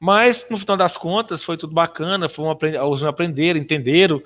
Mas, 0.00 0.46
no 0.48 0.56
final 0.56 0.74
das 0.74 0.96
contas, 0.96 1.44
foi 1.44 1.58
tudo 1.58 1.74
bacana, 1.74 2.30
foi 2.30 2.46
um 2.46 2.88
os 2.90 3.02
aprenderam, 3.02 3.60
entenderam, 3.60 4.22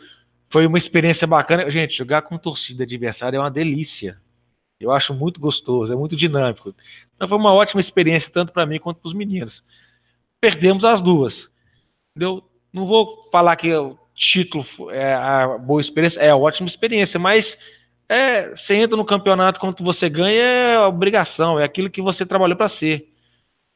foi 0.48 0.64
uma 0.64 0.78
experiência 0.78 1.26
bacana. 1.26 1.68
Gente, 1.68 1.98
jogar 1.98 2.22
com 2.22 2.38
torcida 2.38 2.84
adversária 2.84 3.36
é 3.36 3.40
uma 3.40 3.50
delícia. 3.50 4.16
Eu 4.78 4.92
acho 4.92 5.12
muito 5.12 5.40
gostoso, 5.40 5.92
é 5.92 5.96
muito 5.96 6.14
dinâmico. 6.14 6.72
Então 7.16 7.26
foi 7.26 7.36
uma 7.36 7.52
ótima 7.52 7.80
experiência, 7.80 8.30
tanto 8.30 8.52
para 8.52 8.64
mim 8.64 8.78
quanto 8.78 9.00
para 9.00 9.08
os 9.08 9.14
meninos. 9.14 9.64
Perdemos 10.40 10.84
as 10.84 11.02
duas. 11.02 11.50
Entendeu? 12.14 12.48
Não 12.72 12.86
vou 12.86 13.28
falar 13.30 13.56
que 13.56 13.74
o 13.74 13.98
título 14.14 14.64
é 14.90 15.14
a 15.14 15.58
boa 15.58 15.80
experiência, 15.80 16.20
é 16.20 16.30
a 16.30 16.36
ótima 16.36 16.68
experiência, 16.68 17.18
mas 17.18 17.58
é, 18.08 18.50
você 18.50 18.74
entra 18.74 18.96
no 18.96 19.04
campeonato 19.04 19.60
quando 19.60 19.82
você 19.82 20.08
ganha, 20.08 20.42
é 20.42 20.80
obrigação, 20.80 21.58
é 21.58 21.64
aquilo 21.64 21.90
que 21.90 22.02
você 22.02 22.26
trabalhou 22.26 22.56
para 22.56 22.68
ser. 22.68 23.12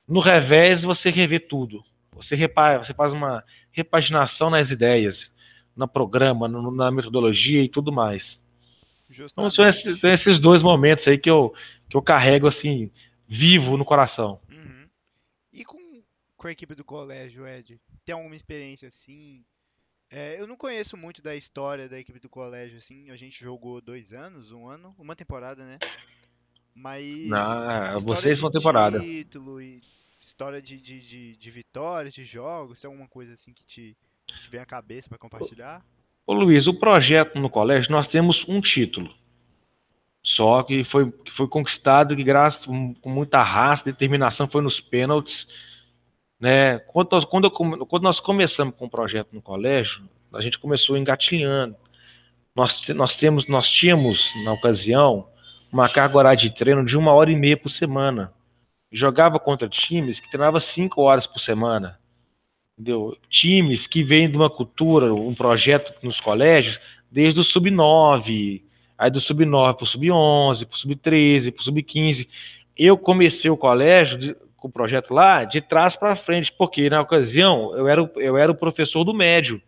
No 0.06 0.20
revés, 0.20 0.82
você 0.82 1.10
revê 1.10 1.40
tudo. 1.40 1.82
Você, 2.12 2.34
repara, 2.34 2.82
você 2.82 2.94
faz 2.94 3.12
uma 3.12 3.44
repaginação 3.70 4.48
nas 4.48 4.70
ideias, 4.70 5.32
no 5.74 5.86
programa, 5.86 6.48
no, 6.48 6.70
na 6.70 6.90
metodologia 6.90 7.62
e 7.62 7.68
tudo 7.68 7.92
mais. 7.92 8.40
Então, 9.08 9.50
são 9.50 9.66
esses, 9.66 10.02
esses, 10.02 10.38
dois 10.38 10.62
momentos 10.62 11.06
aí 11.06 11.18
que 11.18 11.30
eu, 11.30 11.54
que 11.88 11.96
eu 11.96 12.02
carrego 12.02 12.46
assim, 12.46 12.90
vivo 13.28 13.76
no 13.76 13.84
coração. 13.84 14.38
Uhum. 14.50 14.88
E 15.52 15.64
com, 15.64 15.78
com 16.36 16.48
a 16.48 16.52
equipe 16.52 16.74
do 16.74 16.84
colégio, 16.84 17.46
Ed? 17.46 17.78
Tem 18.06 18.14
alguma 18.14 18.36
experiência 18.36 18.86
assim? 18.86 19.44
É, 20.08 20.40
eu 20.40 20.46
não 20.46 20.56
conheço 20.56 20.96
muito 20.96 21.20
da 21.20 21.34
história 21.34 21.88
da 21.88 21.98
equipe 21.98 22.20
do 22.20 22.28
colégio, 22.28 22.78
assim. 22.78 23.10
A 23.10 23.16
gente 23.16 23.42
jogou 23.42 23.80
dois 23.80 24.12
anos, 24.12 24.52
um 24.52 24.68
ano, 24.68 24.94
uma 24.96 25.16
temporada, 25.16 25.64
né? 25.64 25.78
Mas. 26.72 27.32
Ah, 27.32 27.98
vocês 27.98 28.40
uma 28.40 28.52
temporada. 28.52 29.00
Título 29.00 29.60
e 29.60 29.82
história 30.20 30.62
de, 30.62 30.80
de, 30.80 31.00
de, 31.00 31.36
de 31.36 31.50
vitórias, 31.50 32.14
de 32.14 32.24
jogos, 32.24 32.80
tem 32.80 32.88
alguma 32.88 33.08
coisa 33.08 33.34
assim 33.34 33.52
que 33.52 33.64
te, 33.64 33.96
que 34.26 34.40
te 34.40 34.50
vem 34.50 34.60
à 34.60 34.66
cabeça 34.66 35.08
para 35.08 35.18
compartilhar? 35.18 35.84
Ô 36.24 36.32
Luiz, 36.32 36.68
o 36.68 36.74
projeto 36.74 37.38
no 37.40 37.50
colégio, 37.50 37.90
nós 37.90 38.06
temos 38.06 38.44
um 38.48 38.60
título. 38.60 39.12
Só 40.22 40.62
que 40.62 40.84
foi, 40.84 41.10
que 41.10 41.32
foi 41.32 41.48
conquistado 41.48 42.16
que 42.16 42.24
graças 42.24 42.66
com 42.66 43.10
muita 43.10 43.42
raça, 43.42 43.84
determinação, 43.84 44.48
foi 44.48 44.60
nos 44.60 44.80
pênaltis. 44.80 45.46
Né? 46.40 46.78
Quando, 46.80 47.12
nós, 47.12 47.24
quando, 47.24 47.44
eu, 47.44 47.50
quando 47.86 48.02
nós 48.02 48.20
começamos 48.20 48.74
com 48.76 48.86
o 48.86 48.90
projeto 48.90 49.28
no 49.32 49.42
colégio, 49.42 50.08
a 50.32 50.40
gente 50.40 50.58
começou 50.58 50.96
engatilhando. 50.96 51.76
Nós, 52.54 52.86
nós, 52.88 53.16
temos, 53.16 53.46
nós 53.46 53.68
tínhamos, 53.70 54.32
na 54.44 54.52
ocasião, 54.52 55.28
uma 55.72 55.88
carga 55.88 56.18
horária 56.18 56.38
de 56.38 56.50
treino 56.50 56.84
de 56.84 56.96
uma 56.96 57.12
hora 57.12 57.30
e 57.30 57.36
meia 57.36 57.56
por 57.56 57.68
semana. 57.68 58.32
Jogava 58.90 59.38
contra 59.38 59.68
times 59.68 60.20
que 60.20 60.30
treinavam 60.30 60.60
cinco 60.60 61.02
horas 61.02 61.26
por 61.26 61.38
semana 61.38 61.98
entendeu? 62.78 63.16
Times 63.30 63.86
que 63.86 64.04
vêm 64.04 64.30
de 64.30 64.36
uma 64.36 64.50
cultura, 64.50 65.12
um 65.12 65.34
projeto 65.34 65.94
nos 66.02 66.20
colégios, 66.20 66.78
desde 67.10 67.40
o 67.40 67.44
sub-9, 67.44 68.62
aí 68.98 69.10
do 69.10 69.20
sub-9 69.20 69.74
para 69.74 69.84
o 69.84 69.86
sub-11, 69.86 70.66
para 70.66 70.74
o 70.74 70.78
sub-13, 70.78 71.52
para 71.52 71.60
o 71.60 71.64
sub-15. 71.64 72.28
Eu 72.76 72.98
comecei 72.98 73.50
o 73.50 73.56
colégio 73.56 74.36
com 74.56 74.68
o 74.68 74.72
projeto 74.72 75.12
lá 75.12 75.44
de 75.44 75.60
trás 75.60 75.96
para 75.96 76.16
frente, 76.16 76.52
porque 76.52 76.88
na 76.88 77.00
ocasião 77.00 77.76
eu 77.76 77.88
era, 77.88 78.10
eu 78.16 78.36
era 78.36 78.50
o 78.50 78.56
professor 78.56 79.04
do 79.04 79.14
médio. 79.14 79.60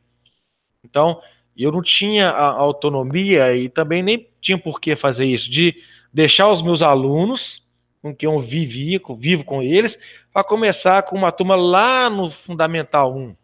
Então, 0.85 1.21
eu 1.57 1.73
não 1.73 1.83
tinha 1.83 2.31
a 2.31 2.47
autonomia 2.51 3.55
e 3.57 3.69
também 3.69 4.03
nem 4.03 4.29
tinha 4.41 4.57
por 4.57 4.81
que 4.81 4.95
fazer 4.95 5.27
isso, 5.27 5.51
de 5.51 5.75
deixar 6.13 6.51
os 6.51 6.63
meus 6.63 6.83
alunos 6.83 7.63
com 8.01 8.15
quem 8.15 8.29
eu 8.29 8.41
vivia, 8.41 9.01
vivo 9.19 9.45
com 9.45 9.63
eles, 9.63 9.99
para 10.33 10.45
começar 10.45 11.03
com 11.03 11.17
uma 11.17 11.33
turma 11.33 11.57
lá 11.57 12.09
no 12.09 12.31
Fundamental 12.31 13.15
1. 13.15 13.35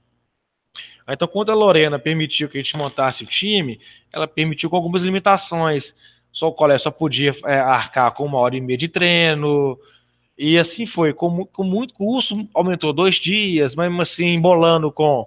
Então, 1.09 1.28
quando 1.28 1.50
a 1.50 1.54
Lorena 1.54 1.98
permitiu 1.98 2.48
que 2.48 2.57
a 2.57 2.62
gente 2.62 2.76
montasse 2.76 3.24
o 3.24 3.26
time, 3.26 3.80
ela 4.12 4.26
permitiu 4.26 4.70
com 4.70 4.76
algumas 4.76 5.02
limitações. 5.02 5.94
Só 6.33 6.48
o 6.48 6.52
colégio 6.52 6.85
só 6.85 6.90
podia 6.90 7.35
é, 7.44 7.57
arcar 7.57 8.12
com 8.12 8.24
uma 8.24 8.38
hora 8.38 8.57
e 8.57 8.61
meia 8.61 8.78
de 8.78 8.88
treino, 8.88 9.78
e 10.37 10.59
assim 10.59 10.87
foi. 10.87 11.12
Com, 11.12 11.44
com 11.47 11.64
muito 11.64 11.94
custo, 11.94 12.49
aumentou 12.55 12.92
dois 12.92 13.16
dias, 13.16 13.75
mas 13.75 13.92
assim, 14.01 14.27
embolando 14.27 14.90
com, 14.90 15.27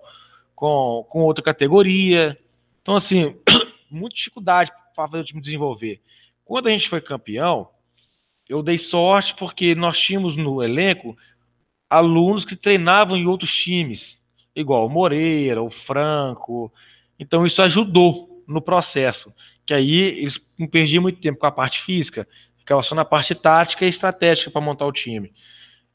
com, 0.55 1.05
com 1.09 1.21
outra 1.21 1.43
categoria. 1.43 2.37
Então, 2.81 2.95
assim, 2.95 3.35
muita 3.89 4.15
dificuldade 4.15 4.71
para 4.71 5.07
fazer 5.07 5.19
o 5.19 5.23
time 5.23 5.41
desenvolver. 5.41 6.01
Quando 6.43 6.67
a 6.67 6.71
gente 6.71 6.89
foi 6.89 7.01
campeão, 7.01 7.69
eu 8.47 8.63
dei 8.63 8.77
sorte 8.77 9.35
porque 9.35 9.75
nós 9.75 9.99
tínhamos 9.99 10.35
no 10.35 10.63
elenco 10.63 11.17
alunos 11.89 12.45
que 12.45 12.55
treinavam 12.55 13.17
em 13.17 13.27
outros 13.27 13.53
times, 13.53 14.19
igual 14.55 14.85
o 14.85 14.89
Moreira, 14.89 15.61
o 15.61 15.69
Franco. 15.69 16.71
Então 17.19 17.45
isso 17.45 17.61
ajudou 17.61 18.43
no 18.47 18.61
processo, 18.61 19.33
que 19.65 19.73
aí 19.73 19.93
eles 19.93 20.39
não 20.57 20.67
perdiam 20.67 21.01
muito 21.01 21.19
tempo 21.19 21.39
com 21.39 21.45
a 21.45 21.51
parte 21.51 21.81
física, 21.81 22.27
ficava 22.67 22.83
só 22.83 22.93
na 22.93 23.05
parte 23.05 23.33
tática 23.33 23.85
e 23.85 23.89
estratégica 23.89 24.51
para 24.51 24.59
montar 24.59 24.85
o 24.85 24.91
time. 24.91 25.31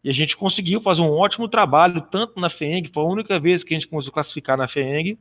E 0.02 0.08
a 0.08 0.12
gente 0.12 0.34
conseguiu 0.34 0.80
fazer 0.80 1.02
um 1.02 1.12
ótimo 1.12 1.46
trabalho, 1.46 2.00
tanto 2.00 2.40
na 2.40 2.48
FENG, 2.48 2.90
foi 2.92 3.02
a 3.02 3.06
única 3.06 3.38
vez 3.38 3.62
que 3.62 3.74
a 3.74 3.78
gente 3.78 3.86
conseguiu 3.86 4.14
classificar 4.14 4.56
na 4.56 4.66
FENG, 4.66 5.18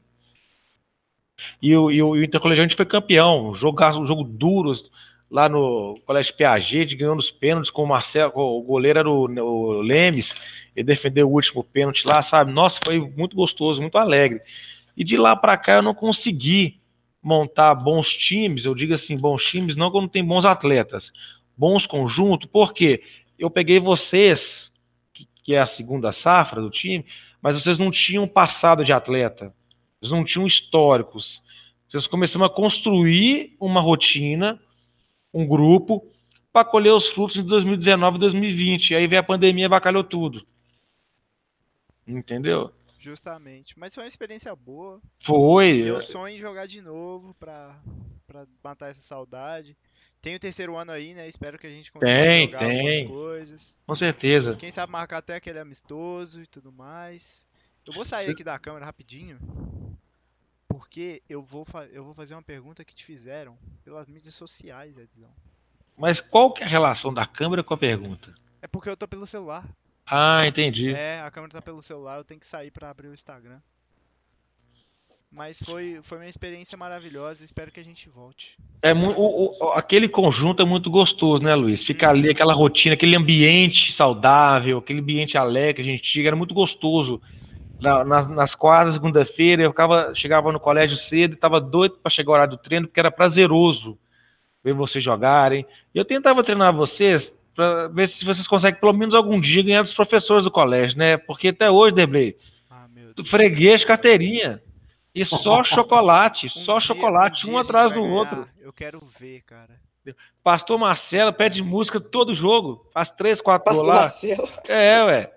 e 1.61 1.75
o, 1.75 1.91
e 1.91 2.01
o, 2.01 2.15
e 2.15 2.29
foi 2.75 2.85
campeão, 2.85 3.53
jogar 3.53 3.97
um 3.97 4.05
jogo 4.05 4.23
duro, 4.23 4.71
lá 5.29 5.49
no 5.49 5.99
Colégio 6.05 6.33
Piaget, 6.35 6.95
ganhou 6.95 7.15
nos 7.15 7.29
pênaltis 7.29 7.69
com 7.69 7.83
o 7.83 7.87
Marcelo, 7.87 8.31
o 8.35 8.61
goleiro 8.61 8.99
era 8.99 9.09
o, 9.09 9.23
o 9.25 9.81
Lemes, 9.81 10.33
ele 10.73 10.85
defendeu 10.85 11.27
o 11.27 11.33
último 11.33 11.63
pênalti 11.63 12.05
lá, 12.07 12.21
sabe? 12.21 12.51
Nossa, 12.53 12.79
foi 12.83 12.99
muito 12.99 13.35
gostoso, 13.35 13.81
muito 13.81 13.97
alegre. 13.97 14.39
E 14.95 15.03
de 15.03 15.17
lá 15.17 15.35
para 15.35 15.57
cá 15.57 15.73
eu 15.73 15.81
não 15.81 15.93
consegui 15.93 16.79
montar 17.21 17.75
bons 17.75 18.09
times, 18.09 18.65
eu 18.65 18.73
digo 18.73 18.93
assim, 18.93 19.17
bons 19.17 19.43
times, 19.43 19.75
não 19.75 19.91
quando 19.91 20.09
tem 20.09 20.23
bons 20.23 20.45
atletas, 20.45 21.11
bons 21.61 21.85
conjuntos, 21.85 22.49
porque 22.51 23.03
eu 23.37 23.47
peguei 23.47 23.79
vocês, 23.79 24.71
que, 25.13 25.27
que 25.43 25.53
é 25.53 25.61
a 25.61 25.67
segunda 25.67 26.11
safra 26.11 26.59
do 26.59 26.71
time, 26.71 27.05
mas 27.39 27.55
vocês 27.55 27.77
não 27.77 27.91
tinham 27.91 28.27
passado 28.27 28.83
de 28.83 28.91
atleta, 28.91 29.53
vocês 29.99 30.11
não 30.11 30.23
tinham 30.23 30.47
históricos. 30.47 31.43
Vocês 31.87 32.07
começaram 32.07 32.45
a 32.45 32.49
construir 32.49 33.55
uma 33.59 33.79
rotina, 33.79 34.59
um 35.31 35.45
grupo, 35.45 36.03
para 36.51 36.65
colher 36.65 36.93
os 36.93 37.07
frutos 37.09 37.35
de 37.35 37.43
2019 37.43 38.15
e 38.15 38.19
2020. 38.21 38.95
Aí 38.95 39.05
veio 39.05 39.21
a 39.21 39.23
pandemia 39.23 39.65
e 39.65 39.69
bacalhou 39.69 40.03
tudo. 40.03 40.43
Entendeu? 42.07 42.73
Justamente. 42.97 43.77
Mas 43.77 43.93
foi 43.93 44.03
uma 44.03 44.07
experiência 44.07 44.55
boa. 44.55 44.99
Foi. 45.21 45.81
Eu 45.81 46.01
sonho 46.01 46.35
em 46.35 46.39
jogar 46.39 46.65
de 46.65 46.81
novo 46.81 47.35
pra 47.35 47.79
matar 48.63 48.89
essa 48.89 49.01
saudade. 49.01 49.77
Tem 50.21 50.35
o 50.35 50.39
terceiro 50.39 50.77
ano 50.77 50.91
aí, 50.91 51.13
né? 51.15 51.27
Espero 51.27 51.57
que 51.57 51.65
a 51.65 51.69
gente 51.69 51.91
consiga 51.91 52.11
tem, 52.13 52.45
jogar 52.45 52.59
tem. 52.59 53.01
algumas 53.01 53.07
coisas. 53.07 53.79
Com 53.87 53.95
certeza. 53.95 54.55
Quem 54.55 54.71
sabe 54.71 54.91
marcar 54.91 55.17
até 55.17 55.35
aquele 55.35 55.57
amistoso 55.57 56.41
e 56.41 56.47
tudo 56.47 56.71
mais. 56.71 57.47
Eu 57.85 57.93
vou 57.93 58.05
sair 58.05 58.29
aqui 58.29 58.43
da 58.43 58.59
câmera 58.59 58.85
rapidinho. 58.85 59.39
Porque 60.67 61.23
eu 61.27 61.41
vou, 61.41 61.65
eu 61.91 62.03
vou 62.03 62.13
fazer 62.13 62.35
uma 62.35 62.43
pergunta 62.43 62.85
que 62.85 62.93
te 62.93 63.03
fizeram 63.03 63.57
pelas 63.83 64.07
mídias 64.07 64.35
sociais, 64.35 64.97
Edzão. 64.97 65.31
Mas 65.97 66.19
qual 66.21 66.53
que 66.53 66.63
é 66.63 66.65
a 66.65 66.69
relação 66.69 67.13
da 67.13 67.25
câmera 67.25 67.63
com 67.63 67.73
a 67.73 67.77
pergunta? 67.77 68.33
É 68.61 68.67
porque 68.67 68.89
eu 68.89 68.95
tô 68.95 69.07
pelo 69.07 69.25
celular. 69.25 69.67
Ah, 70.05 70.41
entendi. 70.45 70.93
É, 70.93 71.19
a 71.21 71.31
câmera 71.31 71.53
tá 71.53 71.61
pelo 71.61 71.81
celular, 71.81 72.17
eu 72.17 72.23
tenho 72.23 72.39
que 72.39 72.47
sair 72.47 72.69
para 72.69 72.89
abrir 72.89 73.07
o 73.07 73.13
Instagram. 73.13 73.59
Mas 75.33 75.59
foi, 75.63 75.99
foi 76.01 76.17
uma 76.17 76.27
experiência 76.27 76.77
maravilhosa, 76.77 77.45
espero 77.45 77.71
que 77.71 77.79
a 77.79 77.83
gente 77.83 78.09
volte. 78.09 78.57
É 78.81 78.93
o, 78.93 79.55
o, 79.61 79.69
aquele 79.69 80.09
conjunto 80.09 80.61
é 80.61 80.65
muito 80.65 80.91
gostoso, 80.91 81.41
né, 81.41 81.55
Luiz? 81.55 81.85
Ficar 81.85 82.09
ali, 82.09 82.29
aquela 82.29 82.53
rotina, 82.53 82.95
aquele 82.95 83.15
ambiente 83.15 83.93
saudável, 83.93 84.79
aquele 84.79 84.99
ambiente 84.99 85.37
alegre 85.37 85.83
a 85.83 85.85
gente 85.85 86.03
tinha, 86.03 86.27
era 86.27 86.35
muito 86.35 86.53
gostoso. 86.53 87.21
Na, 87.79 88.03
nas, 88.03 88.27
nas 88.27 88.53
quadras, 88.53 88.93
segunda-feira, 88.95 89.63
eu 89.63 89.71
ficava, 89.71 90.13
chegava 90.13 90.51
no 90.51 90.59
colégio 90.59 90.97
cedo 90.97 91.31
e 91.31 91.35
estava 91.35 91.61
doido 91.61 91.95
para 92.03 92.09
chegar 92.09 92.31
o 92.31 92.33
horário 92.33 92.57
do 92.57 92.61
treino, 92.61 92.87
porque 92.87 92.99
era 92.99 93.09
prazeroso 93.09 93.97
ver 94.61 94.73
vocês 94.73 95.03
jogarem. 95.03 95.65
E 95.95 95.97
eu 95.97 96.03
tentava 96.03 96.43
treinar 96.43 96.75
vocês 96.75 97.33
para 97.55 97.87
ver 97.87 98.09
se 98.09 98.25
vocês 98.25 98.47
conseguem 98.47 98.79
pelo 98.79 98.93
menos 98.93 99.15
algum 99.15 99.39
dia 99.39 99.63
ganhar 99.63 99.81
dos 99.81 99.93
professores 99.93 100.43
do 100.43 100.51
colégio, 100.51 100.97
né? 100.97 101.17
Porque 101.17 101.47
até 101.47 101.71
hoje, 101.71 101.95
Deblay, 101.95 102.35
ah, 102.69 102.85
freguês, 103.25 103.85
carteirinha. 103.85 104.61
E 105.13 105.25
só 105.25 105.63
chocolate, 105.65 106.47
Um 106.47 106.49
só 106.49 106.77
dia- 106.77 106.87
chocolate, 106.87 107.49
um 107.49 107.57
atrás 107.57 107.93
do 107.93 108.01
ganhar. 108.01 108.13
outro. 108.13 108.47
Eu 108.59 108.71
quero 108.73 108.99
ver, 109.19 109.41
cara. 109.41 109.79
Pastor 110.43 110.79
Marcelo 110.79 111.31
pede 111.31 111.61
música 111.61 111.99
todo 111.99 112.33
jogo. 112.33 112.87
Faz 112.93 113.11
três, 113.11 113.39
quatro 113.39 113.71
gols 113.73 113.87
Pastor. 113.87 114.01
Marcelo. 114.01 114.49
É, 114.67 115.03
ué. 115.03 115.33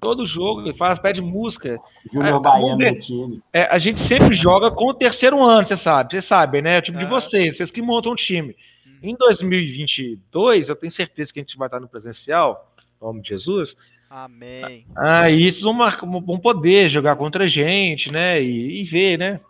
Todo 0.00 0.24
jogo 0.24 0.60
ele 0.60 0.74
faz, 0.74 0.96
pede 1.00 1.20
música. 1.20 1.76
Júnior 2.12 2.36
É, 2.36 2.40
Baiano 2.40 2.76
no 2.78 3.00
time. 3.00 3.42
É, 3.52 3.62
a 3.64 3.78
gente 3.78 4.00
sempre 4.00 4.32
joga 4.34 4.70
com 4.70 4.84
o 4.90 4.94
terceiro 4.94 5.42
ano, 5.42 5.66
você 5.66 5.76
sabe. 5.76 6.12
Vocês 6.12 6.24
sabem, 6.24 6.62
né? 6.62 6.78
O 6.78 6.82
time 6.82 6.98
de 6.98 7.04
Aham. 7.04 7.10
vocês, 7.10 7.56
vocês 7.56 7.70
que 7.72 7.82
montam 7.82 8.12
o 8.12 8.16
time. 8.16 8.54
Uhum. 8.86 8.98
Em 9.02 9.16
2022, 9.16 10.68
eu 10.68 10.76
tenho 10.76 10.90
certeza 10.92 11.32
que 11.32 11.40
a 11.40 11.42
gente 11.42 11.56
vai 11.56 11.66
estar 11.66 11.80
no 11.80 11.88
presencial, 11.88 12.72
em 12.78 13.04
nome 13.04 13.22
de 13.22 13.30
Jesus. 13.30 13.76
Amém. 14.08 14.86
Aí 14.96 15.50
vocês 15.50 15.62
vão, 15.62 15.72
mar- 15.72 16.00
vão 16.00 16.38
poder 16.40 16.88
jogar 16.88 17.16
contra 17.16 17.44
a 17.44 17.48
gente, 17.48 18.10
né? 18.10 18.42
E, 18.42 18.80
e 18.80 18.84
ver, 18.84 19.18
né? 19.18 19.40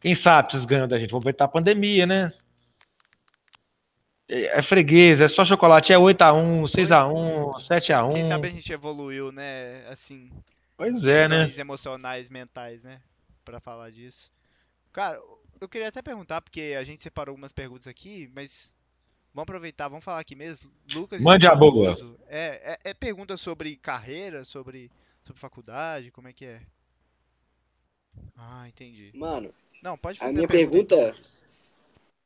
Quem 0.00 0.14
sabe 0.14 0.50
vocês 0.52 0.64
ganham 0.64 0.88
da 0.88 0.98
gente. 0.98 1.10
Vamos 1.10 1.24
ver 1.24 1.36
a 1.38 1.48
pandemia, 1.48 2.06
né? 2.06 2.32
É 4.28 4.58
é 4.58 4.62
freguês, 4.62 5.20
é 5.20 5.28
só 5.28 5.44
chocolate, 5.44 5.92
é 5.92 5.98
8x1, 5.98 6.64
6x1, 6.66 7.60
7x1. 7.60 8.12
Quem 8.14 8.24
sabe 8.24 8.48
a 8.48 8.50
gente 8.50 8.72
evoluiu, 8.72 9.30
né? 9.30 9.86
Assim, 9.88 10.30
Pois 10.76 11.04
é, 11.06 11.28
né? 11.28 11.50
emocionais, 11.58 12.30
mentais, 12.30 12.82
né? 12.82 13.00
Pra 13.44 13.60
falar 13.60 13.90
disso. 13.90 14.30
Cara, 14.92 15.20
eu 15.60 15.68
queria 15.68 15.88
até 15.88 16.00
perguntar, 16.02 16.40
porque 16.40 16.74
a 16.78 16.84
gente 16.84 17.02
separou 17.02 17.32
algumas 17.32 17.52
perguntas 17.52 17.86
aqui, 17.86 18.30
mas 18.34 18.76
vamos 19.34 19.42
aproveitar, 19.42 19.88
vamos 19.88 20.04
falar 20.04 20.20
aqui 20.20 20.34
mesmo. 20.36 20.70
Lucas 20.92 21.20
Mande 21.20 21.46
a 21.46 21.54
boa. 21.54 21.94
É, 22.28 22.78
é, 22.84 22.90
é 22.90 22.94
pergunta 22.94 23.36
sobre 23.36 23.76
carreira, 23.76 24.44
sobre, 24.44 24.90
sobre 25.24 25.40
faculdade, 25.40 26.10
como 26.10 26.28
é 26.28 26.32
que 26.32 26.44
é? 26.46 26.62
Ah, 28.36 28.66
entendi. 28.68 29.10
Mano, 29.14 29.52
Não, 29.82 29.98
pode 29.98 30.18
A 30.18 30.24
fazer 30.24 30.36
minha 30.36 30.48
pergunta, 30.48 30.96
pergunta- 30.96 31.28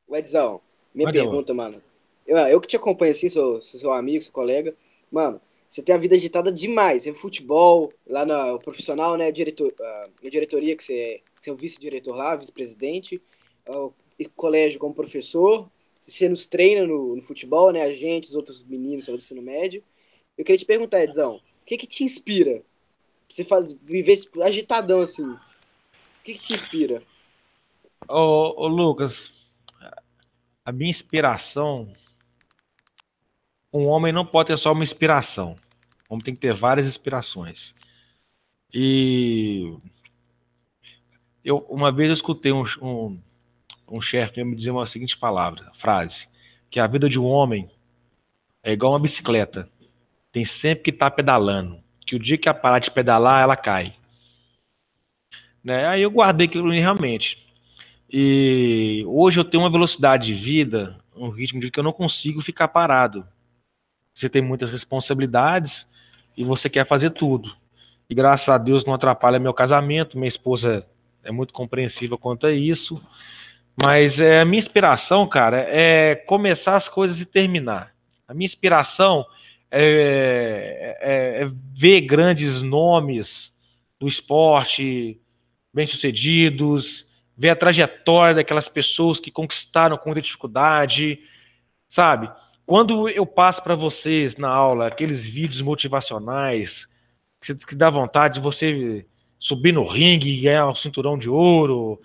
o 0.07 0.15
Edzão, 0.15 0.61
minha 0.93 1.07
Mande 1.07 1.19
a 1.19 1.23
pergunta, 1.23 1.53
mano. 1.53 1.81
Eu, 2.25 2.37
eu 2.37 2.61
que 2.61 2.67
te 2.67 2.75
acompanho 2.75 3.11
assim, 3.11 3.27
sou, 3.27 3.61
sou 3.61 3.79
seu 3.79 3.91
amigo, 3.91 4.23
seu 4.23 4.31
colega. 4.31 4.73
Mano, 5.11 5.41
você 5.67 5.81
tem 5.81 5.93
a 5.93 5.97
vida 5.97 6.15
agitada 6.15 6.51
demais. 6.51 7.03
Você 7.03 7.09
é 7.09 7.13
futebol, 7.15 7.91
lá 8.07 8.23
no 8.25 8.59
profissional, 8.59 9.17
né? 9.17 9.31
Diretor, 9.31 9.73
ah, 9.79 10.09
na 10.23 10.29
diretoria, 10.29 10.75
que 10.75 10.83
você, 10.83 10.93
é- 10.99 11.21
você 11.41 11.49
é 11.49 11.53
o 11.53 11.55
vice-diretor 11.55 12.15
lá, 12.15 12.35
vice-presidente. 12.35 13.21
ah, 13.67 13.89
e 14.17 14.25
colégio 14.25 14.79
como 14.79 14.93
professor. 14.93 15.69
Você 16.09 16.27
nos 16.27 16.45
treina 16.45 16.87
no, 16.87 17.15
no 17.15 17.21
futebol, 17.21 17.71
né? 17.71 17.83
A 17.83 17.93
gente, 17.93 18.25
os 18.25 18.35
outros 18.35 18.63
meninos 18.63 19.05
do 19.05 19.15
ensino 19.15 19.41
médio. 19.41 19.83
Eu 20.37 20.43
queria 20.43 20.57
te 20.57 20.65
perguntar, 20.65 21.03
Edzão, 21.03 21.35
o 21.35 21.65
que 21.65 21.77
que 21.77 21.87
te 21.87 22.03
inspira? 22.03 22.63
Você 23.27 23.43
faz, 23.43 23.73
viver 23.73 24.17
agitadão 24.43 25.01
assim. 25.01 25.29
O 25.29 25.39
que 26.23 26.33
que 26.33 26.39
te 26.39 26.53
inspira? 26.53 27.03
Ô, 28.07 28.63
ô, 28.63 28.67
Lucas, 28.67 29.31
a 30.65 30.71
minha 30.71 30.89
inspiração. 30.89 31.91
Um 33.71 33.87
homem 33.87 34.11
não 34.11 34.25
pode 34.25 34.47
ter 34.47 34.57
só 34.57 34.71
uma 34.71 34.83
inspiração. 34.83 35.55
Um 36.09 36.15
homem 36.15 36.23
tem 36.23 36.33
que 36.33 36.39
ter 36.39 36.55
várias 36.55 36.87
inspirações. 36.87 37.75
E 38.73 39.77
eu 41.43 41.57
uma 41.69 41.91
vez 41.91 42.09
eu 42.09 42.13
escutei 42.13 42.51
um, 42.51 42.63
um, 42.81 43.21
um 43.91 44.01
chefe 44.01 44.43
me 44.43 44.55
dizer 44.55 44.71
uma 44.71 44.87
seguinte 44.87 45.17
palavra, 45.17 45.71
frase, 45.79 46.27
que 46.69 46.79
a 46.79 46.87
vida 46.87 47.09
de 47.09 47.19
um 47.19 47.25
homem 47.25 47.69
é 48.63 48.71
igual 48.71 48.93
uma 48.93 48.99
bicicleta. 48.99 49.69
Tem 50.31 50.45
sempre 50.45 50.85
que 50.85 50.89
estar 50.91 51.11
pedalando. 51.11 51.79
Que 52.05 52.15
o 52.15 52.19
dia 52.19 52.37
que 52.37 52.47
ela 52.47 52.57
parar 52.57 52.79
de 52.79 52.91
pedalar, 52.91 53.41
ela 53.41 53.55
cai. 53.55 53.95
Né? 55.63 55.87
Aí 55.87 56.01
eu 56.01 56.11
guardei 56.11 56.47
aquilo 56.47 56.71
realmente. 56.71 57.37
E 58.11 59.03
hoje 59.07 59.39
eu 59.39 59.45
tenho 59.45 59.63
uma 59.63 59.71
velocidade 59.71 60.27
de 60.27 60.33
vida, 60.33 60.97
um 61.15 61.29
ritmo 61.29 61.59
de 61.59 61.65
vida 61.65 61.73
que 61.73 61.79
eu 61.79 61.83
não 61.83 61.93
consigo 61.93 62.41
ficar 62.41 62.67
parado. 62.67 63.23
Você 64.15 64.29
tem 64.29 64.41
muitas 64.41 64.69
responsabilidades 64.69 65.87
e 66.35 66.43
você 66.43 66.69
quer 66.69 66.85
fazer 66.85 67.11
tudo. 67.11 67.55
E 68.09 68.15
graças 68.15 68.49
a 68.49 68.57
Deus 68.57 68.85
não 68.85 68.93
atrapalha 68.93 69.39
meu 69.39 69.53
casamento, 69.53 70.17
minha 70.17 70.27
esposa 70.27 70.85
é 71.23 71.31
muito 71.31 71.53
compreensiva 71.53 72.17
quanto 72.17 72.47
a 72.47 72.51
isso. 72.51 73.01
Mas 73.81 74.19
é, 74.19 74.41
a 74.41 74.45
minha 74.45 74.59
inspiração, 74.59 75.25
cara, 75.27 75.65
é 75.69 76.15
começar 76.15 76.75
as 76.75 76.89
coisas 76.89 77.21
e 77.21 77.25
terminar. 77.25 77.93
A 78.27 78.33
minha 78.33 78.45
inspiração 78.45 79.25
é, 79.71 80.97
é- 80.99 81.43
é 81.43 81.51
ver 81.73 82.01
grandes 82.01 82.61
nomes 82.61 83.53
do 83.99 84.07
esporte 84.07 85.19
bem-sucedidos, 85.73 87.05
ver 87.37 87.51
a 87.51 87.55
trajetória 87.55 88.35
daquelas 88.35 88.67
pessoas 88.67 89.19
que 89.19 89.31
conquistaram 89.31 89.97
com 89.97 90.09
muita 90.09 90.21
dificuldade, 90.21 91.19
sabe? 91.87 92.29
Quando 92.65 93.07
eu 93.07 93.25
passo 93.25 93.63
para 93.63 93.75
vocês 93.75 94.35
na 94.35 94.49
aula 94.49 94.87
aqueles 94.87 95.23
vídeos 95.23 95.61
motivacionais 95.61 96.87
que, 97.41 97.75
dá 97.75 97.89
vontade 97.89 98.35
de 98.35 98.39
você 98.41 99.05
subir 99.39 99.71
no 99.71 99.87
ringue 99.87 100.29
e 100.29 100.41
ganhar 100.41 100.67
um 100.67 100.75
cinturão 100.75 101.17
de 101.17 101.29
ouro, 101.29 101.99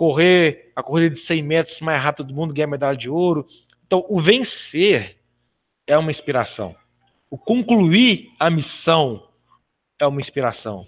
correr 0.00 0.72
a 0.74 0.82
corrida 0.82 1.14
de 1.14 1.20
100 1.20 1.42
metros 1.42 1.80
mais 1.82 2.02
rápido 2.02 2.28
do 2.28 2.34
mundo 2.34 2.54
ganhar 2.54 2.66
medalha 2.66 2.96
de 2.96 3.10
ouro. 3.10 3.44
Então, 3.86 4.02
o 4.08 4.18
vencer 4.18 5.18
é 5.86 5.98
uma 5.98 6.10
inspiração. 6.10 6.74
O 7.28 7.36
concluir 7.36 8.30
a 8.40 8.48
missão 8.48 9.28
é 10.00 10.06
uma 10.06 10.18
inspiração. 10.18 10.86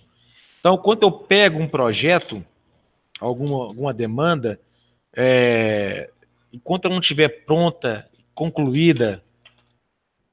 Então, 0.60 0.78
quando 0.78 1.02
eu 1.02 1.12
pego 1.12 1.58
um 1.58 1.68
projeto, 1.68 2.42
alguma, 3.20 3.66
alguma 3.66 3.92
demanda, 3.92 4.58
é, 5.14 6.08
enquanto 6.50 6.86
ela 6.86 6.94
não 6.94 7.02
estiver 7.02 7.44
pronta, 7.44 8.08
concluída, 8.34 9.22